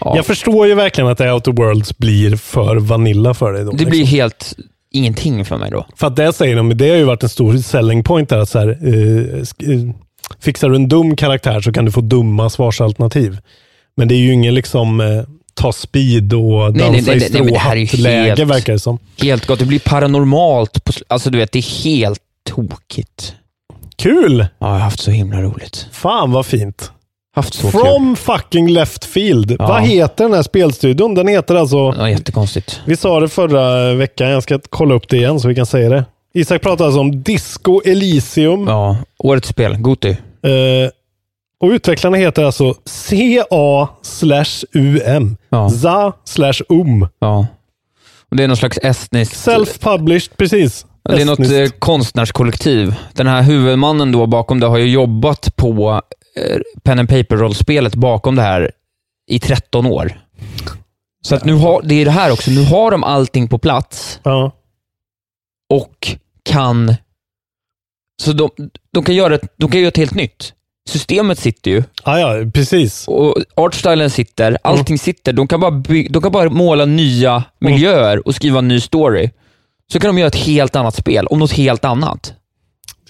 Ja. 0.00 0.16
Jag 0.16 0.26
förstår 0.26 0.66
ju 0.66 0.74
verkligen 0.74 1.10
att 1.10 1.20
Outer 1.20 1.52
Worlds 1.52 1.98
blir 1.98 2.36
för 2.36 2.76
vanilla 2.76 3.34
för 3.34 3.52
dig. 3.52 3.64
Då, 3.64 3.70
Det 3.70 3.76
liksom. 3.76 3.90
blir 3.90 4.04
helt 4.04 4.56
ingenting 4.90 5.44
för 5.44 5.56
mig 5.56 5.70
då. 5.70 5.86
För 5.96 6.06
att 6.06 6.16
det 6.16 6.32
säger 6.32 6.56
de, 6.56 6.76
det 6.76 6.88
har 6.90 6.96
ju 6.96 7.04
varit 7.04 7.22
en 7.22 7.28
stor 7.28 7.56
selling 7.56 8.04
point 8.04 8.28
där. 8.28 8.44
Så 8.44 8.58
här, 8.58 8.68
eh, 8.82 9.74
eh, 9.74 9.94
fixar 10.40 10.68
du 10.68 10.76
en 10.76 10.88
dum 10.88 11.16
karaktär 11.16 11.60
så 11.60 11.72
kan 11.72 11.84
du 11.84 11.92
få 11.92 12.00
dumma 12.00 12.50
svarsalternativ. 12.50 13.38
Men 13.96 14.08
det 14.08 14.14
är 14.14 14.18
ju 14.18 14.32
ingen 14.32 14.54
liksom 14.54 15.00
eh, 15.00 15.22
ta 15.54 15.72
speed 15.72 16.32
och 16.32 16.72
dansa 16.72 16.90
nej, 16.90 17.02
nej, 17.06 17.16
i 17.16 17.20
stråhatt-läge 17.20 18.44
verkar 18.44 18.72
det 18.72 18.78
som. 18.78 18.98
Helt 19.22 19.46
gott. 19.46 19.58
Det 19.58 19.66
blir 19.66 19.78
paranormalt. 19.78 20.84
På, 20.84 20.92
alltså 21.08 21.30
du 21.30 21.38
vet, 21.38 21.52
det 21.52 21.58
är 21.58 21.84
helt 21.84 22.20
tokigt. 22.48 23.34
Kul! 23.96 24.38
Ja, 24.38 24.46
jag 24.58 24.68
har 24.68 24.78
haft 24.78 25.00
så 25.00 25.10
himla 25.10 25.42
roligt. 25.42 25.86
Fan 25.92 26.32
vad 26.32 26.46
fint. 26.46 26.90
Haft 27.34 27.54
så 27.54 27.70
kul. 27.70 27.80
From 27.80 28.16
fucking 28.16 28.68
left 28.68 29.04
field. 29.04 29.56
Ja. 29.58 29.66
Vad 29.66 29.82
heter 29.82 30.24
den 30.24 30.32
här 30.32 30.42
spelstudion? 30.42 31.14
Den 31.14 31.28
heter 31.28 31.54
alltså... 31.54 31.76
Ja, 31.76 32.10
jättekonstigt. 32.10 32.80
Vi 32.84 32.96
sa 32.96 33.20
det 33.20 33.28
förra 33.28 33.94
veckan, 33.94 34.28
jag 34.28 34.42
ska 34.42 34.60
kolla 34.70 34.94
upp 34.94 35.08
det 35.08 35.16
igen 35.16 35.40
så 35.40 35.48
vi 35.48 35.54
kan 35.54 35.66
säga 35.66 35.88
det. 35.88 36.04
Isak 36.34 36.62
pratade 36.62 36.84
alltså 36.84 37.00
om 37.00 37.22
Disco 37.22 37.80
Elysium. 37.84 38.68
Ja, 38.68 38.96
årets 39.18 39.48
spel. 39.48 39.76
Goti. 39.76 40.10
Eh, 40.10 40.90
och 41.60 41.68
utvecklarna 41.68 42.16
heter 42.16 42.44
alltså 42.44 42.74
CA 42.74 43.88
slash 44.02 44.64
UM. 44.74 45.36
Ja. 45.48 45.70
ZA 45.70 46.12
slash 46.24 46.62
UM. 46.68 47.08
Ja. 47.18 47.46
Och 48.30 48.36
det 48.36 48.44
är 48.44 48.48
någon 48.48 48.56
slags 48.56 48.78
estniskt... 48.82 49.48
Self-published, 49.48 50.30
precis. 50.36 50.86
Det 51.02 51.22
är 51.22 51.26
något 51.26 51.38
eh, 51.38 51.78
konstnärskollektiv. 51.78 52.94
Den 53.12 53.26
här 53.26 53.42
huvudmannen 53.42 54.12
då 54.12 54.26
bakom 54.26 54.60
det 54.60 54.66
har 54.66 54.78
ju 54.78 54.90
jobbat 54.90 55.56
på 55.56 56.00
pen 56.82 56.98
and 56.98 57.08
paper-rollspelet 57.08 57.94
bakom 57.94 58.36
det 58.36 58.42
här 58.42 58.70
i 59.30 59.38
13 59.38 59.86
år. 59.86 60.20
Så 61.22 61.34
att 61.34 61.44
nu 61.44 61.52
har, 61.54 61.82
det 61.84 61.94
är 61.94 62.04
det 62.04 62.10
här 62.10 62.32
också, 62.32 62.50
nu 62.50 62.64
har 62.64 62.90
de 62.90 63.04
allting 63.04 63.48
på 63.48 63.58
plats 63.58 64.20
Ja. 64.22 64.52
och 65.70 66.16
kan... 66.42 66.94
Så 68.22 68.32
de, 68.32 68.50
de, 68.92 69.04
kan 69.04 69.14
göra 69.14 69.38
de 69.56 69.70
kan 69.70 69.80
göra 69.80 69.88
ett 69.88 69.96
helt 69.96 70.14
nytt. 70.14 70.52
Systemet 70.88 71.38
sitter 71.38 71.70
ju 71.70 71.82
Ah, 72.02 72.18
ja, 72.18 72.50
precis. 72.54 73.08
och 73.08 73.36
artstylen 73.56 74.10
sitter, 74.10 74.58
allting 74.62 74.98
sitter. 74.98 75.32
De 75.32 75.48
kan, 75.48 75.60
bara 75.60 75.70
by, 75.70 76.08
de 76.08 76.22
kan 76.22 76.32
bara 76.32 76.50
måla 76.50 76.84
nya 76.84 77.44
miljöer 77.58 78.26
och 78.28 78.34
skriva 78.34 78.58
en 78.58 78.68
ny 78.68 78.80
story. 78.80 79.30
Så 79.92 80.00
kan 80.00 80.08
de 80.14 80.18
göra 80.18 80.28
ett 80.28 80.34
helt 80.46 80.76
annat 80.76 80.94
spel 80.94 81.26
om 81.26 81.38
något 81.38 81.52
helt 81.52 81.84
annat. 81.84 82.34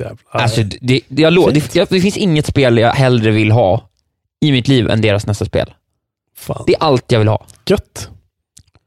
Jävlar. 0.00 0.18
Alltså, 0.30 0.62
det, 0.62 1.00
det, 1.08 1.22
jag 1.22 1.32
lo, 1.32 1.50
det, 1.50 1.90
det 1.90 2.00
finns 2.00 2.16
inget 2.16 2.46
spel 2.46 2.78
jag 2.78 2.92
hellre 2.92 3.30
vill 3.30 3.50
ha 3.50 3.88
i 4.40 4.52
mitt 4.52 4.68
liv 4.68 4.90
än 4.90 5.00
deras 5.00 5.26
nästa 5.26 5.44
spel. 5.44 5.74
Fan. 6.36 6.64
Det 6.66 6.74
är 6.74 6.82
allt 6.82 7.12
jag 7.12 7.18
vill 7.18 7.28
ha. 7.28 7.46
Gött. 7.66 8.08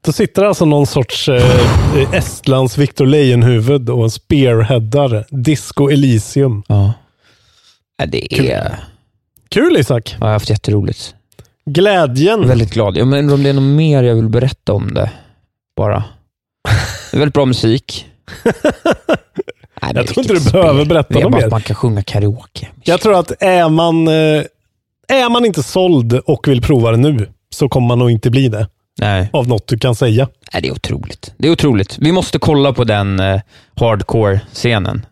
Då 0.04 0.12
sitter 0.12 0.44
alltså 0.44 0.64
någon 0.64 0.86
sorts 0.86 1.28
eh, 1.28 2.14
Estlands 2.14 2.78
Victor 2.78 3.06
Leijonhuvud 3.06 3.90
och 3.90 4.12
spearheadar 4.12 5.26
Disco 5.30 5.90
Elysium. 5.90 6.62
Ja. 6.68 6.92
Det 8.06 8.24
är... 8.24 8.36
Kul. 8.36 8.46
Ja, 8.46 8.60
Kul 9.48 9.76
Isak. 9.76 10.16
jag 10.20 10.26
har 10.26 10.32
haft 10.32 10.50
jätteroligt. 10.50 11.14
Glädjen. 11.66 12.48
Väldigt 12.48 12.72
glad. 12.72 12.96
Jag 12.96 13.02
undrar 13.02 13.34
om 13.34 13.42
det 13.42 13.48
är 13.48 13.54
något 13.54 13.76
mer 13.76 14.02
jag 14.02 14.14
vill 14.14 14.28
berätta 14.28 14.72
om 14.72 14.94
det. 14.94 15.10
Bara. 15.76 16.04
Det 17.10 17.16
är 17.16 17.18
väldigt 17.18 17.34
bra 17.34 17.44
musik. 17.44 18.06
Nej, 19.82 19.92
Jag 19.94 20.06
tror 20.06 20.18
inte 20.24 20.34
du 20.34 20.50
behöver 20.52 20.74
spel. 20.74 20.88
berätta 20.88 21.14
Det 21.14 21.20
är 21.20 21.22
något 21.24 21.32
mer. 21.34 21.44
att 21.44 21.50
man 21.50 21.60
kan 21.62 21.76
sjunga 21.76 22.02
karaoke. 22.02 22.68
Jag 22.84 23.00
tror 23.00 23.18
att 23.18 23.32
är 23.42 23.68
man, 23.68 24.08
eh, 24.08 24.44
är 25.08 25.30
man 25.30 25.44
inte 25.44 25.62
såld 25.62 26.12
och 26.12 26.48
vill 26.48 26.62
prova 26.62 26.90
det 26.90 26.96
nu 26.96 27.28
så 27.54 27.68
kommer 27.68 27.88
man 27.88 27.98
nog 27.98 28.10
inte 28.10 28.30
bli 28.30 28.48
det. 28.48 28.68
Nej. 29.00 29.30
Av 29.32 29.48
något 29.48 29.66
du 29.66 29.78
kan 29.78 29.94
säga. 29.94 30.28
Nej, 30.52 30.62
det 30.62 30.68
är 30.68 30.72
otroligt. 30.72 31.34
Det 31.38 31.48
är 31.48 31.52
otroligt. 31.52 31.96
Vi 32.00 32.12
måste 32.12 32.38
kolla 32.38 32.72
på 32.72 32.84
den 32.84 33.20
eh, 33.20 33.40
hardcore-scenen. 33.74 35.06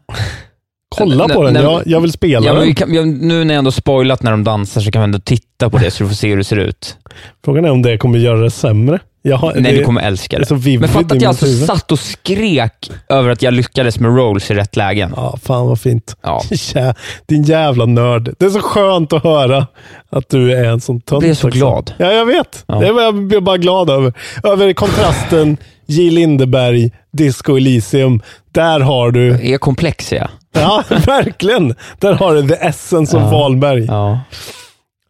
Kolla 0.98 1.28
på 1.28 1.43
den. 1.43 1.55
Jag, 1.55 1.82
jag 1.86 2.01
vill 2.01 2.12
spela 2.12 2.47
Ja, 2.47 2.55
den. 2.55 2.74
kan, 2.74 2.94
jag, 2.94 3.09
nu 3.09 3.44
när 3.44 3.55
jag 3.55 3.59
ändå 3.59 3.73
spoilat 3.73 4.23
när 4.23 4.31
de 4.31 4.44
dansar 4.44 4.81
så 4.81 4.90
kan 4.90 5.02
vi 5.02 5.05
ändå 5.05 5.19
titta 5.19 5.70
på 5.70 5.78
det 5.78 5.90
så 5.90 6.05
du 6.05 6.09
får 6.09 6.16
se 6.16 6.28
hur 6.28 6.36
det 6.36 6.44
ser 6.44 6.56
ut. 6.56 6.97
Frågan 7.44 7.64
är 7.64 7.70
om 7.70 7.82
det 7.82 7.98
kommer 7.98 8.19
göra 8.19 8.39
det 8.40 8.51
sämre. 8.51 8.98
Jag 9.24 9.36
har, 9.36 9.52
Nej, 9.55 9.73
det, 9.73 9.78
du 9.78 9.85
kommer 9.85 10.01
älska 10.02 10.39
det 10.39 10.44
det. 10.64 10.78
Men 10.78 10.89
fatta 10.89 11.14
att 11.14 11.23
jag 11.23 11.28
alltså 11.28 11.47
huvud. 11.47 11.66
satt 11.66 11.93
och 11.93 11.98
skrek 11.98 12.90
över 13.09 13.31
att 13.31 13.43
jag 13.43 13.55
lyckades 13.55 14.01
med 14.01 14.16
rolls 14.16 14.51
i 14.51 14.55
rätt 14.55 14.77
lägen. 14.77 15.12
Ja, 15.16 15.39
fan 15.43 15.66
vad 15.66 15.81
fint. 15.81 16.16
Ja. 16.23 16.43
Ja, 16.74 16.94
din 17.27 17.43
jävla 17.43 17.86
nörd. 17.86 18.35
Det 18.39 18.44
är 18.47 18.51
så 18.51 18.60
skönt 18.60 19.12
att 19.12 19.23
höra 19.23 19.66
att 20.10 20.28
du 20.28 20.52
är 20.52 20.64
en 20.64 20.81
sån 20.81 21.01
tönt. 21.01 21.10
Jag 21.10 21.20
blev 21.20 21.35
så 21.35 21.48
också. 21.48 21.59
glad. 21.59 21.93
Ja, 21.98 22.12
jag 22.12 22.27
vet. 22.27 22.64
Ja. 22.66 22.85
Jag 22.85 23.14
blev 23.14 23.43
bara 23.43 23.56
glad 23.59 23.90
över. 23.90 24.12
Över 24.44 24.73
kontrasten 24.73 25.56
J. 25.86 26.10
Lindeberg, 26.10 26.90
Disco 27.12 27.56
Elysium. 27.56 28.20
Där 28.52 28.81
har 28.81 29.10
du, 29.10 29.27
Jag 29.28 29.44
är 29.44 29.59
komplex 29.59 30.12
jag. 30.12 30.28
Ja 30.53 30.85
verkligen. 31.07 31.74
Där 31.99 32.12
har 32.12 32.35
du 32.35 32.49
the 32.49 32.55
essence 32.55 33.16
Ja. 33.16 33.31
Wahlberg. 33.31 33.85
Ja. 33.85 34.20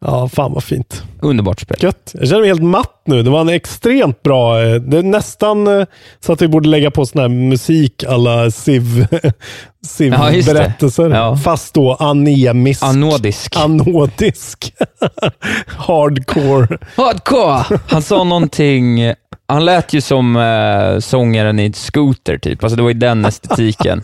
Ja. 0.05 0.29
fan 0.29 0.53
vad 0.53 0.63
fint. 0.63 1.03
Underbart 1.21 1.59
spel. 1.61 1.77
Gött. 1.79 2.11
Jag 2.19 2.27
känner 2.27 2.39
mig 2.41 2.49
helt 2.49 2.63
matt 2.63 3.01
nu. 3.05 3.23
Det 3.23 3.29
var 3.29 3.41
en 3.41 3.49
extremt 3.49 4.23
bra... 4.23 4.61
eh, 4.63 4.75
Det 4.75 4.97
är 4.97 5.03
nästan 5.03 5.79
eh, 5.79 5.85
så 6.19 6.33
att 6.33 6.41
vi 6.41 6.47
borde 6.47 6.69
lägga 6.69 6.91
på 6.91 7.05
sån 7.05 7.21
här 7.21 7.27
musik 7.29 8.03
alla 8.03 8.51
Civ, 8.51 9.07
Civ 9.87 10.13
Ja. 11.13 11.15
Ja. 11.15 11.37
Fast 11.37 11.73
då 11.73 11.93
anemisk. 11.93 12.83
Anodisk. 12.83 13.55
Anodisk. 13.57 14.73
Hardcore. 15.67 16.77
Hardcore! 16.97 17.79
Han 17.89 18.01
sa 18.01 18.23
någonting, 18.23 19.13
han 19.47 19.65
lät 19.65 19.93
ju 19.93 20.01
som 20.01 20.35
eh, 20.35 20.99
sångaren 20.99 21.59
i 21.59 21.73
Scooter 21.73 22.37
typ. 22.37 22.63
Alltså 22.63 22.75
det 22.75 22.81
var 22.81 22.89
ju 22.89 22.99
den 22.99 23.25
estetiken. 23.25 24.03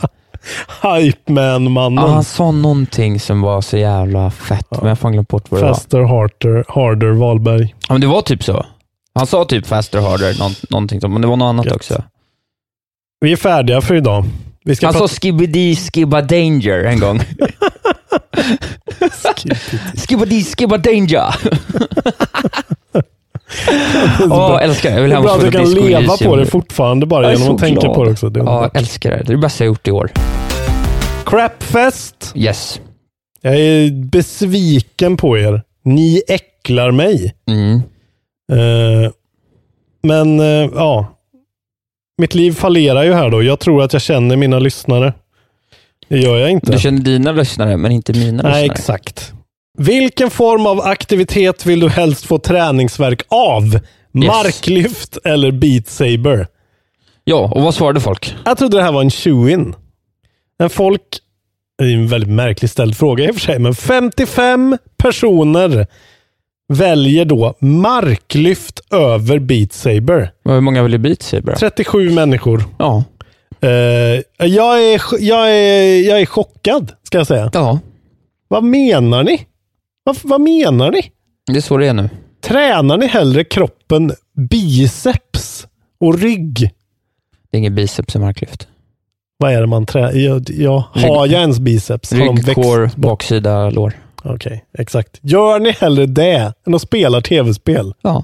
Hype 0.81 1.31
man-mannen. 1.31 2.03
Ja, 2.03 2.13
han 2.13 2.23
sa 2.23 2.51
någonting 2.51 3.19
som 3.19 3.41
var 3.41 3.61
så 3.61 3.77
jävla 3.77 4.31
fett, 4.31 4.67
men 4.71 4.79
jag 4.81 4.89
har 4.89 4.95
fan 4.95 5.11
glömt 5.11 5.27
bort 5.27 5.51
vad 5.51 5.61
det 5.61 5.65
var. 5.65 5.73
Faster, 5.73 6.03
harder, 6.73 7.11
Wahlberg. 7.11 7.75
Ja, 7.87 7.93
men 7.93 8.01
det 8.01 8.07
var 8.07 8.21
typ 8.21 8.43
så. 8.43 8.65
Han 9.13 9.27
sa 9.27 9.45
typ 9.45 9.67
faster, 9.67 10.01
harder, 10.01 10.39
någon, 10.39 10.51
någonting 10.69 11.01
sånt, 11.01 11.13
men 11.13 11.21
det 11.21 11.27
var 11.27 11.35
något 11.35 11.45
annat 11.49 11.65
Gött. 11.65 11.75
också. 11.75 12.03
Vi 13.21 13.31
är 13.31 13.35
färdiga 13.37 13.81
för 13.81 13.95
idag. 13.95 14.25
Vi 14.63 14.75
ska 14.75 14.87
Han 14.87 14.93
sa 14.93 15.07
skibbidi 15.07 15.75
skibba 15.75 16.21
danger 16.21 16.83
en 16.83 16.99
gång. 16.99 17.19
skibbidi 20.07 20.43
skibba 20.43 20.77
danger. 20.77 21.35
Åh, 24.29 24.59
älskar 24.63 24.89
det. 24.89 24.95
Jag 24.95 25.01
vill 25.03 25.11
hem 25.11 25.23
och 25.25 25.31
att 25.35 25.41
du 25.41 25.51
kan 25.51 25.71
leva 25.73 26.17
på 26.17 26.35
det 26.35 26.45
fortfarande 26.45 27.05
bara 27.05 27.23
Jag 27.31 27.39
genom 27.39 27.55
att 27.55 27.61
tänka 27.61 27.81
glad. 27.81 27.95
på 27.95 28.03
det 28.03 28.11
också. 28.11 28.29
Det 28.29 28.39
Ja, 28.39 28.69
älskar 28.73 29.09
det. 29.11 29.17
Det 29.17 29.21
är 29.31 29.35
det 29.35 29.37
bästa 29.37 29.63
jag 29.63 29.67
gjort 29.67 29.87
i 29.87 29.91
år. 29.91 30.11
Crapfest. 31.25 32.31
Yes. 32.35 32.81
Jag 33.41 33.55
är 33.59 33.91
besviken 34.05 35.17
på 35.17 35.37
er. 35.37 35.61
Ni 35.83 36.21
äcklar 36.27 36.91
mig. 36.91 37.33
Mm. 37.47 37.75
Eh, 38.51 39.11
men 40.03 40.39
eh, 40.39 40.69
ja, 40.75 41.05
mitt 42.17 42.35
liv 42.35 42.51
fallerar 42.51 43.03
ju 43.03 43.13
här 43.13 43.29
då. 43.29 43.43
Jag 43.43 43.59
tror 43.59 43.83
att 43.83 43.93
jag 43.93 44.01
känner 44.01 44.35
mina 44.35 44.59
lyssnare. 44.59 45.13
Det 46.07 46.17
gör 46.19 46.37
jag 46.37 46.51
inte. 46.51 46.71
Du 46.71 46.79
känner 46.79 46.99
dina 47.01 47.31
lyssnare, 47.31 47.77
men 47.77 47.91
inte 47.91 48.13
mina 48.13 48.43
Nej, 48.43 48.51
lyssnare. 48.61 48.65
exakt. 48.79 49.33
Vilken 49.79 50.29
form 50.29 50.65
av 50.65 50.81
aktivitet 50.81 51.65
vill 51.65 51.79
du 51.79 51.89
helst 51.89 52.25
få 52.25 52.39
träningsverk 52.39 53.21
av? 53.27 53.79
Marklyft 54.11 55.17
eller 55.23 55.51
Beat 55.51 55.87
Saber? 55.87 56.47
Ja, 57.23 57.51
och 57.55 57.61
vad 57.61 57.75
svarade 57.75 57.99
folk? 57.99 58.35
Jag 58.45 58.57
trodde 58.57 58.77
det 58.77 58.83
här 58.83 58.91
var 58.91 59.01
en 59.01 59.09
tjoin. 59.09 59.75
Men 60.59 60.69
folk, 60.69 61.01
det 61.77 61.83
är 61.83 61.93
en 61.93 62.07
väldigt 62.07 62.29
märkligt 62.29 62.71
ställd 62.71 62.97
fråga 62.97 63.25
i 63.25 63.31
och 63.31 63.35
för 63.35 63.41
sig, 63.41 63.59
men 63.59 63.75
55 63.75 64.77
personer 64.97 65.87
väljer 66.73 67.25
då 67.25 67.55
marklyft 67.59 68.79
över 68.93 69.39
Beat 69.39 69.73
Saber. 69.73 70.31
Hur 70.45 70.61
många 70.61 70.83
vill 70.83 70.99
Beat 70.99 71.21
Saber? 71.21 71.55
37 71.55 72.09
människor. 72.09 72.63
Ja. 72.77 73.03
Uh, 73.63 73.69
jag, 74.37 74.83
är, 74.83 75.01
jag, 75.19 75.51
är, 75.51 76.07
jag 76.09 76.21
är 76.21 76.25
chockad, 76.25 76.91
ska 77.03 77.17
jag 77.17 77.27
säga. 77.27 77.49
Ja. 77.53 77.79
Vad 78.47 78.63
menar 78.63 79.23
ni? 79.23 79.45
Vad, 80.03 80.17
vad 80.23 80.41
menar 80.41 80.91
ni? 80.91 81.11
Det 81.51 81.57
är 81.57 81.61
så 81.61 81.77
det 81.77 81.87
är 81.87 81.93
nu. 81.93 82.09
Tränar 82.41 82.97
ni 82.97 83.07
hellre 83.07 83.43
kroppen 83.43 84.11
biceps 84.49 85.67
och 85.99 86.19
rygg? 86.19 86.59
Det 87.51 87.57
är 87.57 87.59
ingen 87.59 87.75
biceps 87.75 88.15
i 88.15 88.19
marklyft. 88.19 88.67
Vad 89.37 89.53
är 89.53 89.61
det 89.61 89.67
man 89.67 89.85
tränar? 89.85 90.11
Ja, 90.13 90.39
ja, 90.47 90.89
har 90.93 91.27
jag 91.27 91.41
ens 91.41 91.59
biceps? 91.59 92.11
Rygg, 92.13 92.55
core, 92.55 92.91
baksida, 92.95 93.69
lår. 93.69 93.93
Okej, 94.23 94.65
exakt. 94.77 95.19
Gör 95.21 95.59
ni 95.59 95.71
hellre 95.71 96.05
det 96.05 96.53
än 96.67 96.75
att 96.75 96.81
spela 96.81 97.21
tv-spel? 97.21 97.93
Ja. 98.01 98.23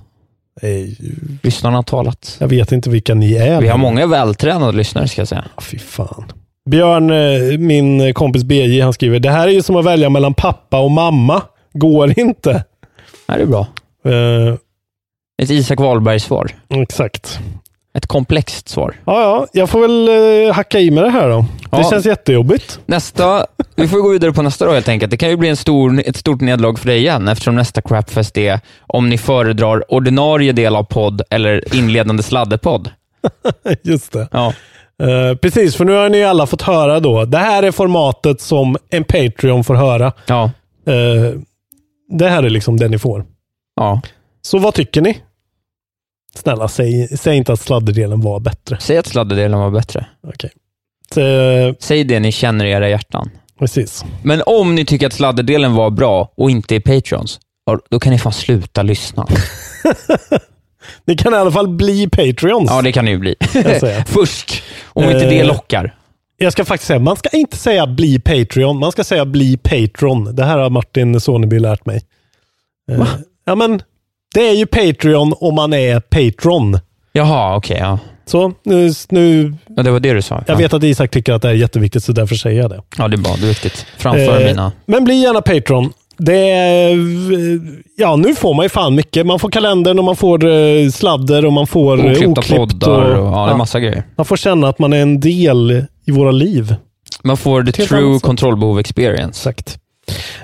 Nej, 0.62 0.98
Lyssnarna 1.44 1.76
har 1.78 1.84
talat. 1.84 2.38
jag 2.40 2.48
vet 2.48 2.72
inte 2.72 2.90
vilka 2.90 3.14
ni 3.14 3.34
är. 3.34 3.62
Vi 3.62 3.68
har 3.68 3.78
många 3.78 4.08
vältränade 4.08 4.78
lyssnare 4.78 5.08
ska 5.08 5.22
jag 5.22 5.28
säga. 5.28 5.46
Ah, 5.56 5.62
Fy 5.62 5.78
fan. 5.80 6.24
Björn, 6.70 7.10
eh, 7.10 7.58
min 7.60 8.14
kompis 8.14 8.44
BJ, 8.44 8.82
han 8.82 8.94
skriver, 8.94 9.20
det 9.20 9.30
här 9.32 9.48
är 9.48 9.52
ju 9.52 9.62
som 9.62 9.76
att 9.76 9.86
välja 9.86 10.10
mellan 10.10 10.34
pappa 10.34 10.80
och 10.80 10.92
mamma. 10.92 11.42
Går 11.80 12.20
inte. 12.20 12.64
Nej, 13.28 13.38
det 13.38 13.44
är 13.44 13.48
bra. 13.48 13.68
Eh, 14.06 14.56
Ett 15.42 15.50
Isak 15.50 15.80
Wahlberg-svar. 15.80 16.52
exakt. 16.70 17.40
Ett 17.94 18.08
komplext 18.08 18.70
svar. 18.70 18.96
Ja, 19.06 19.22
ja, 19.22 19.48
jag 19.54 19.70
får 19.70 19.82
väl 19.82 20.08
eh, 20.48 20.54
hacka 20.54 20.80
i 20.80 20.92
med 20.92 21.04
det 21.04 21.10
här 21.10 21.30
då. 21.30 21.46
Det 21.72 21.78
Ja. 21.78 21.90
känns 21.90 22.06
jättejobbigt. 22.06 22.80
Nästa, 22.86 23.46
vi 23.76 23.88
får 23.88 23.98
gå 23.98 24.10
vidare 24.10 24.32
på 24.34 24.42
nästa 24.42 24.66
då 24.66 24.72
helt 24.72 24.88
enkelt. 24.90 25.12
Det 25.12 25.18
kan 25.18 25.30
ju 25.30 25.38
bli 25.38 25.50
en 25.50 25.56
stor, 25.58 26.02
ett 26.06 26.16
stort 26.18 26.42
nederlag 26.42 26.80
för 26.80 26.88
dig 26.88 26.98
igen 26.98 27.28
eftersom 27.28 27.56
nästa 27.56 27.82
Crapfest 27.82 28.38
är 28.38 28.60
om 28.88 29.10
ni 29.10 29.18
föredrar 29.18 29.94
ordinarie 29.94 30.52
del 30.52 30.76
av 30.76 30.84
podd 30.84 31.22
eller 31.30 31.76
inledande 31.76 32.24
sladdepodd. 32.24 32.90
Just 33.84 34.12
det. 34.12 34.28
Ja. 34.32 34.54
Eh, 35.04 35.36
precis, 35.38 35.76
för 35.76 35.86
nu 35.86 35.92
har 35.94 36.10
ni 36.10 36.24
alla 36.24 36.46
fått 36.48 36.62
höra 36.62 37.00
då. 37.00 37.26
Det 37.26 37.38
här 37.38 37.64
är 37.64 37.72
formatet 37.72 38.42
som 38.42 38.78
en 38.90 39.04
Patreon 39.04 39.64
får 39.64 39.76
höra. 39.76 40.12
Ja. 40.28 40.44
Eh, 40.88 41.40
det 42.10 42.30
här 42.30 42.44
är 42.44 42.50
liksom 42.50 42.78
det 42.78 42.88
ni 42.88 43.00
får. 43.00 43.26
ja. 43.76 44.02
Så 44.42 44.58
vad 44.58 44.74
tycker 44.74 45.02
ni? 45.02 45.18
Snälla, 46.36 46.68
säg, 46.68 47.08
säg 47.18 47.38
inte 47.38 47.54
att 47.54 47.60
sladderdelen 47.60 48.22
var 48.22 48.40
bättre. 48.40 48.78
Säg 48.80 48.98
att 48.98 49.08
sladdedelen 49.08 49.60
var 49.60 49.72
bättre. 49.72 50.06
Okej. 50.28 50.52
Så, 51.14 51.22
Säg 51.80 52.04
det 52.04 52.20
ni 52.20 52.32
känner 52.32 52.66
i 52.66 52.72
era 52.72 52.90
hjärtan. 52.90 53.30
precis. 53.60 54.06
Men 54.24 54.42
om 54.46 54.76
ni 54.76 54.86
tycker 54.86 55.08
att 55.08 55.14
sladdedelen 55.14 55.74
var 55.74 55.90
bra 55.90 56.32
och 56.38 56.52
inte 56.52 56.76
är 56.76 56.80
Patreons, 56.80 57.40
ja, 57.66 57.80
då 57.90 58.00
kan 58.00 58.12
ni 58.14 58.20
fan 58.20 58.34
sluta 58.34 58.84
lyssna. 58.84 59.28
Ni 61.06 61.18
kan 61.18 61.34
i 61.34 61.38
alla 61.38 61.52
fall 61.52 61.68
bli 61.68 62.10
Patreons. 62.10 62.70
Ja, 62.70 62.82
det 62.82 62.92
kan 62.92 63.06
det 63.06 63.12
ju 63.12 63.18
bli. 63.18 63.36
jag 63.54 63.80
säga. 63.80 64.06
Först, 64.08 64.64
om 64.86 65.04
inte 65.04 65.30
det 65.30 65.40
Eh, 65.40 65.48
lockar. 65.48 65.96
Jag 66.38 66.52
ska 66.54 66.66
faktiskt 66.66 66.88
säga, 66.88 67.00
man 67.00 67.16
ska 67.18 67.30
inte 67.30 67.58
säga 67.58 67.88
bli 67.88 68.20
Patreon, 68.20 68.80
man 68.80 68.92
ska 68.92 69.04
säga 69.04 69.26
bli 69.26 69.58
Patron. 69.58 70.36
Det 70.36 70.44
här 70.44 70.58
har 70.58 70.70
Martin 70.70 71.20
Soneby 71.20 71.60
lärt 71.60 71.86
mig. 71.86 72.02
Eh, 72.92 73.08
Ja, 73.48 73.56
men 73.56 73.82
det 74.34 74.50
är 74.50 74.54
ju 74.54 74.66
Patreon 74.66 75.34
om 75.40 75.56
man 75.56 75.74
är 75.74 76.00
Patron. 76.00 76.80
Jaha, 77.12 77.56
okej. 77.56 77.78
ja. 77.80 78.00
Så 78.26 78.54
nu, 78.64 78.92
nu, 79.10 79.54
ja. 79.78 79.84
Det 79.84 79.92
var 79.92 80.00
det 80.00 80.14
du 80.14 80.22
sa. 80.22 80.44
jag 80.48 80.56
vet 80.58 80.74
att 80.74 80.84
Isak 80.84 81.12
tycker 81.12 81.34
att 81.34 81.42
det 81.42 81.50
är 81.50 81.54
jätteviktigt, 81.54 82.04
så 82.04 82.12
därför 82.12 82.36
säger 82.36 82.62
jag 82.62 82.70
det. 82.70 82.82
Ja, 82.98 83.08
det 83.08 83.16
är 83.16 83.22
bra. 83.22 83.36
Det 83.38 83.44
är 83.46 83.48
viktigt. 83.48 83.86
Framför 83.98 84.42
Eh, 84.42 84.46
mina. 84.48 84.72
Men 84.86 85.04
bli 85.04 85.16
gärna 85.16 85.42
Patreon. 85.42 85.94
Det 86.18 86.50
är, 86.52 86.96
ja, 87.98 88.16
nu 88.16 88.36
får 88.36 88.54
man 88.54 88.66
ju 88.66 88.70
fan 88.70 88.96
mycket. 88.96 89.26
Man 89.26 89.40
får 89.40 89.50
kalendern 89.50 90.00
och 90.00 90.06
man 90.06 90.16
får 90.16 90.46
eh, 90.48 90.90
sladder 90.90 91.46
och 91.46 91.54
man 91.54 91.68
får 91.68 92.06
eh, 92.06 92.12
Oklippta 92.12 92.32
oklippt. 92.42 92.56
poddar 92.58 93.16
och, 93.16 93.28
ja, 93.34 93.46
det 93.46 93.52
är 93.52 93.58
massa 93.58 93.80
grejer. 93.80 94.04
man 94.16 94.26
får 94.26 94.38
känna 94.38 94.68
att 94.70 94.80
man 94.80 94.94
är 94.94 95.02
en 95.02 95.20
del 95.20 95.86
i 96.06 96.12
våra 96.12 96.32
liv. 96.32 96.76
Man 97.24 97.38
får 97.38 97.64
the 97.64 97.72
true 97.72 98.00
annat 98.00 98.16
sätt. 98.16 98.24
kontrollbehov 98.24 98.80
experience. 98.80 99.50
Exakt. 99.50 99.78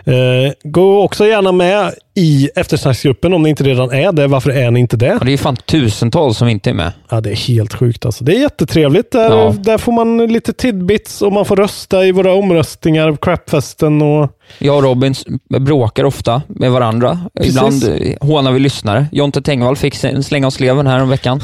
Eh, 0.06 0.53
gå 0.64 1.02
också 1.02 1.28
gärna 1.28 1.52
med 1.52 1.94
i 2.15 2.49
eftersnacksgruppen 2.56 3.34
om 3.34 3.44
ni 3.44 3.49
inte 3.49 3.64
redan 3.64 3.91
är 3.91 4.11
det. 4.11 4.28
Varför 4.28 4.49
är 4.52 4.72
ni 4.72 4.80
inte 4.80 4.98
det? 4.98 5.06
Ja, 5.19 5.26
det 5.26 5.34
är 5.34 5.38
fan 5.38 5.56
tusentals 5.56 6.38
som 6.38 6.48
inte 6.48 6.69
är 6.69 6.73
med. 6.73 6.91
Ja, 7.10 7.22
det 7.22 7.32
är 7.32 7.36
helt 7.36 7.73
sjukt 7.73 8.06
alltså. 8.06 8.23
Det 8.23 8.36
är 8.36 8.40
jättetrevligt. 8.41 9.11
Där, 9.11 9.30
Ja. 9.38 9.53
där 9.64 9.78
får 9.78 9.91
man 9.91 10.18
lite 10.28 10.53
tidbits 10.53 11.22
och 11.22 11.34
man 11.34 11.45
får 11.45 11.56
rösta 11.56 12.06
i 12.06 12.11
våra 12.11 12.34
omröstningar, 12.34 13.18
crapfesten 13.22 14.02
och... 14.02 14.30
Jag 14.60 14.76
och 14.78 14.84
Robin 14.84 15.14
bråkar 15.60 16.03
ofta 16.03 16.41
med 16.48 16.72
varandra. 16.72 17.19
Precis. 17.38 17.56
Ibland 17.56 17.84
eh, 17.84 18.28
hånar 18.28 18.52
vi 18.52 18.60
lyssnare. 18.60 19.06
Jonte 19.11 19.41
Tengvall 19.41 19.76
fick 19.76 20.03
en 20.03 20.23
släng 20.23 20.45
av 20.45 20.49
sleven 20.49 20.88
här 20.88 21.02
om 21.02 21.10
veckan. 21.10 21.41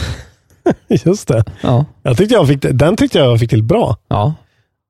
Just 1.05 1.27
det. 1.27 1.43
Ja. 1.61 1.85
Jag 2.03 2.17
tyckte 2.17 2.35
jag 2.35 2.47
fick, 2.47 2.61
den 2.71 2.95
tyckte 2.95 3.17
jag 3.17 3.39
fick 3.39 3.49
till 3.49 3.63
bra. 3.63 3.97
ja. 4.07 4.33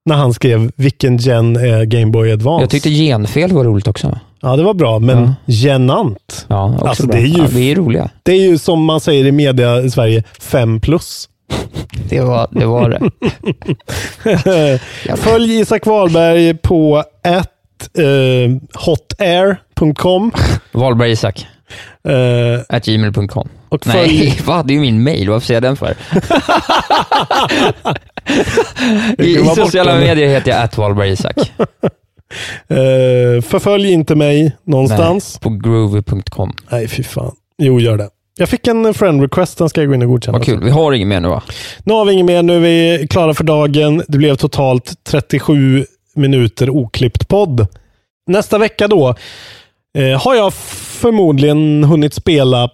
När 0.07 0.15
han 0.15 0.33
skrev 0.33 0.71
vilken 0.75 1.17
gen 1.17 1.55
är 1.55 1.85
Game 1.85 2.05
Boy 2.11 2.31
Advance. 2.31 2.63
Jag 2.63 2.69
tyckte 2.69 2.89
genfel 2.89 3.53
var 3.53 3.63
roligt 3.63 3.87
också. 3.87 4.19
Ja, 4.41 4.55
det 4.55 4.63
var 4.63 4.73
bra, 4.73 4.99
men 4.99 5.17
Ja. 5.23 5.33
genant. 5.45 6.45
Ja, 6.47 6.73
också 6.73 6.85
Alltså, 6.85 7.07
bra. 7.07 7.15
det 7.15 7.21
är 7.21 7.27
ju- 7.27 7.37
ja, 7.37 7.47
vi 7.51 7.71
är 7.71 7.75
roliga. 7.75 8.09
Det 8.23 8.31
är 8.31 8.41
ju 8.41 8.57
som 8.57 8.83
man 8.85 8.99
säger 8.99 9.25
i 9.25 9.31
media 9.31 9.81
i 9.81 9.89
Sverige, 9.91 10.23
5 10.39 10.79
plus. 10.81 11.29
Det 12.09 12.21
var 12.21 12.47
det. 12.51 12.65
Var 12.65 12.89
det. 12.89 14.79
Följ 15.17 15.59
Isak 15.59 15.85
Wahlberg 15.85 16.53
på 16.57 16.97
at, 17.23 17.51
eh, 17.97 18.81
hotair.com. 18.85 20.31
Wahlberg 20.71 21.11
Isak. 21.11 21.47
Eh, 22.03 22.59
At 22.69 22.85
gmail.com. 22.85 23.49
Nej, 23.85 24.39
vad? 24.45 24.67
Det 24.67 24.73
är 24.73 24.75
ju 24.75 24.81
min 24.81 25.03
mail. 25.03 25.29
Varför 25.29 25.47
säger 25.47 25.61
jag 25.61 25.63
den 25.63 25.77
för? 25.77 25.95
I, 29.23 29.35
sociala 29.55 29.95
medier 29.95 30.27
heter 30.27 30.51
jag 30.51 30.61
att 30.61 30.77
Wahlberg 30.77 31.09
Isak. 31.09 31.37
eh, 32.67 33.41
förfölj 33.41 33.91
inte 33.91 34.15
mig 34.15 34.55
någonstans. 34.63 35.39
Nej, 35.41 35.51
på 35.51 35.69
groovy.com. 35.69 36.53
Nej, 36.69 36.87
fy 36.87 37.03
fan. 37.03 37.35
Jo, 37.57 37.79
gör 37.79 37.97
det. 37.97 38.09
Jag 38.39 38.49
fick 38.49 38.67
en 38.67 38.93
friend 38.93 39.21
request, 39.21 39.57
den 39.57 39.69
ska 39.69 39.81
jag 39.81 39.87
gå 39.87 39.95
in 39.95 40.01
och 40.01 40.07
godkänna. 40.07 40.37
Vad 40.37 40.45
kul. 40.45 40.63
Vi 40.63 40.69
har 40.69 40.93
inget 40.93 41.07
mer 41.07 41.19
nu 41.19 41.27
va? 41.27 41.43
Nu 41.83 41.93
har 41.93 42.05
vi 42.05 42.13
inget 42.13 42.25
mer, 42.25 42.43
nu 42.43 42.55
är 42.55 42.59
vi 42.59 43.07
klara 43.07 43.33
för 43.33 43.43
dagen. 43.43 44.03
Det 44.07 44.17
blev 44.17 44.35
totalt 44.35 44.93
37 45.03 45.85
minuter 46.15 46.69
oklippt 46.69 47.27
podd. 47.27 47.67
Nästa 48.27 48.57
vecka 48.57 48.87
då 48.87 49.15
eh, 49.97 50.21
har 50.21 50.35
jag 50.35 50.53
förmodligen 51.01 51.83
hunnit 51.83 52.13
spela 52.13 52.69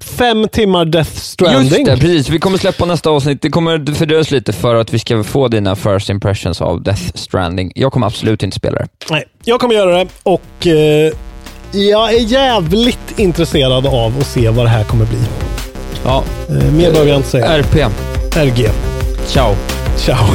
fem 0.00 0.48
timmar 0.48 0.84
Death 0.84 1.10
Stranding. 1.10 1.62
Just 1.62 1.84
det, 1.84 1.96
precis. 1.96 2.28
Vi 2.28 2.38
kommer 2.38 2.58
släppa 2.58 2.84
nästa 2.84 3.10
avsnitt. 3.10 3.42
Det 3.42 3.50
kommer 3.50 3.94
fördröjas 3.94 4.30
lite 4.30 4.52
för 4.52 4.74
att 4.74 4.92
vi 4.94 4.98
ska 4.98 5.24
få 5.24 5.48
dina 5.48 5.76
first 5.76 6.10
impressions 6.10 6.60
av 6.60 6.82
Death 6.82 7.02
Stranding. 7.14 7.72
Jag 7.74 7.92
kommer 7.92 8.06
absolut 8.06 8.42
inte 8.42 8.56
spela 8.56 8.78
det. 8.78 8.88
Nej, 9.10 9.24
jag 9.44 9.60
kommer 9.60 9.74
göra 9.74 9.98
det 10.04 10.06
och 10.22 10.66
eh, 10.66 11.12
jag 11.72 12.14
är 12.14 12.18
jävligt 12.20 13.18
intresserad 13.18 13.86
av 13.86 14.18
att 14.20 14.26
se 14.26 14.48
vad 14.48 14.64
det 14.64 14.70
här 14.70 14.84
kommer 14.84 15.04
bli. 15.06 15.18
Ja, 16.04 16.24
Eh, 16.48 16.72
mer 16.72 16.90
behöver 16.90 17.10
jag 17.10 17.18
inte 17.18 17.28
säga. 17.28 17.46
RP. 17.46 17.76
RG. 18.36 18.68
Ciao. 19.26 19.54
Ciao. 19.96 20.26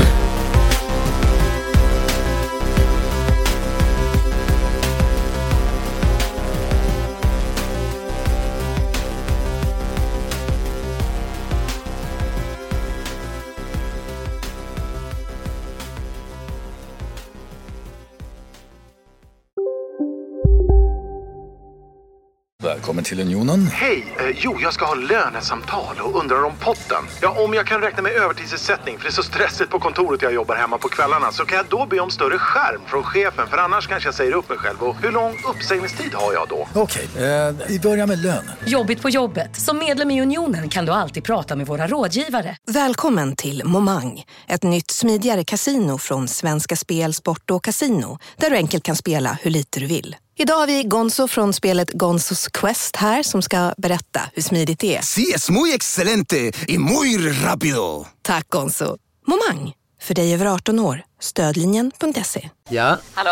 Välkommen 22.80 23.04
till 23.04 23.20
Unionen. 23.20 23.68
Hej! 23.68 24.16
Eh, 24.20 24.36
jo, 24.36 24.58
jag 24.62 24.74
ska 24.74 24.86
ha 24.86 24.96
lönesamtal 24.96 25.96
och 26.02 26.20
undrar 26.20 26.44
om 26.44 26.54
potten. 26.60 27.04
Ja, 27.22 27.44
om 27.44 27.54
jag 27.54 27.68
kan 27.68 27.82
räkna 27.82 28.02
med 28.02 28.12
övertidsersättning 28.12 28.98
för 28.98 29.04
det 29.04 29.10
är 29.10 29.12
så 29.12 29.24
stressigt 29.24 29.70
på 29.70 29.80
kontoret 29.80 30.22
jag 30.22 30.34
jobbar 30.34 30.56
hemma 30.56 30.78
på 30.78 30.90
kvällarna 30.90 31.32
så 31.32 31.46
kan 31.46 31.58
jag 31.58 31.66
då 31.70 31.86
be 31.86 32.00
om 32.00 32.12
större 32.12 32.38
skärm 32.38 32.82
från 32.88 33.04
chefen 33.04 33.48
för 33.48 33.58
annars 33.58 33.88
kanske 33.88 34.08
jag 34.08 34.16
säger 34.16 34.34
upp 34.34 34.50
mig 34.50 34.58
själv. 34.58 34.84
Och 34.84 34.96
hur 34.96 35.12
lång 35.12 35.36
uppsägningstid 35.50 36.14
har 36.14 36.34
jag 36.34 36.48
då? 36.50 36.68
Okej, 36.74 37.08
eh, 37.16 37.56
vi 37.68 37.80
börjar 37.80 38.08
med 38.08 38.20
lön. 38.20 38.52
Jobbigt 38.66 39.02
på 39.02 39.10
jobbet. 39.10 39.56
Som 39.56 39.78
medlem 39.78 40.12
i 40.12 40.22
Unionen 40.22 40.70
kan 40.70 40.86
du 40.86 40.92
alltid 40.92 41.24
prata 41.24 41.56
med 41.56 41.68
våra 41.68 41.88
rådgivare. 41.88 42.58
Välkommen 42.68 43.36
till 43.36 43.62
Momang, 43.66 44.24
ett 44.48 44.64
nytt 44.64 44.92
smidigare 44.92 45.44
kasino 45.44 45.98
från 45.98 46.28
Svenska 46.28 46.76
Spel, 46.76 47.14
Sport 47.14 47.52
och 47.52 47.64
Casino 47.64 48.20
där 48.38 48.50
du 48.50 48.56
enkelt 48.56 48.84
kan 48.84 48.96
spela 48.96 49.38
hur 49.42 49.52
lite 49.52 49.80
du 49.80 49.86
vill. 49.86 50.16
Idag 50.42 50.56
har 50.56 50.68
vi 50.68 50.84
Gonzo 50.84 51.28
från 51.28 51.54
spelet 51.54 51.92
Gonzos 51.94 52.48
Quest 52.48 52.96
här 52.96 53.24
som 53.24 53.42
ska 53.42 53.74
berätta 53.78 54.22
hur 54.34 54.42
smidigt 54.42 54.80
det 54.80 54.96
är. 54.98 55.02
Sí, 55.02 55.32
es 55.36 55.50
muy 55.50 55.74
excelente 55.74 56.52
y 56.68 56.78
muy 56.78 57.18
rápido. 57.44 58.06
Tack 58.22 58.50
Gonzo. 58.50 58.98
Momang, 59.28 59.74
för 60.02 60.14
dig 60.16 60.34
över 60.34 60.46
18 60.46 60.80
år. 60.80 61.04
Stödlinjen.se. 61.20 62.50
Ja, 62.70 62.98
Hallå? 63.14 63.32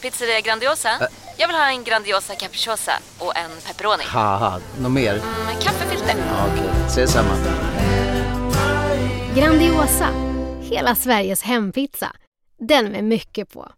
Pizzeria 0.00 0.40
Grandiosa? 0.40 0.88
Jag 1.36 1.48
vill 1.48 1.56
ha 1.56 1.68
en 1.70 1.84
Grandiosa 1.84 2.34
capriciosa 2.34 2.92
och 3.18 3.36
en 3.36 3.50
pepperoni. 3.66 4.04
haha, 4.06 4.60
något 4.80 4.92
mer? 4.92 5.14
Med 5.46 5.62
kaffefilter. 5.62 6.14
Ja, 6.28 6.46
Okej, 6.52 6.70
ses 6.86 7.12
samma. 7.12 7.34
Grandiosa, 9.34 10.08
hela 10.62 10.94
Sveriges 10.94 11.42
hempizza. 11.42 12.12
Den 12.68 12.84
med 12.92 13.04
mycket 13.04 13.50
på. 13.52 13.68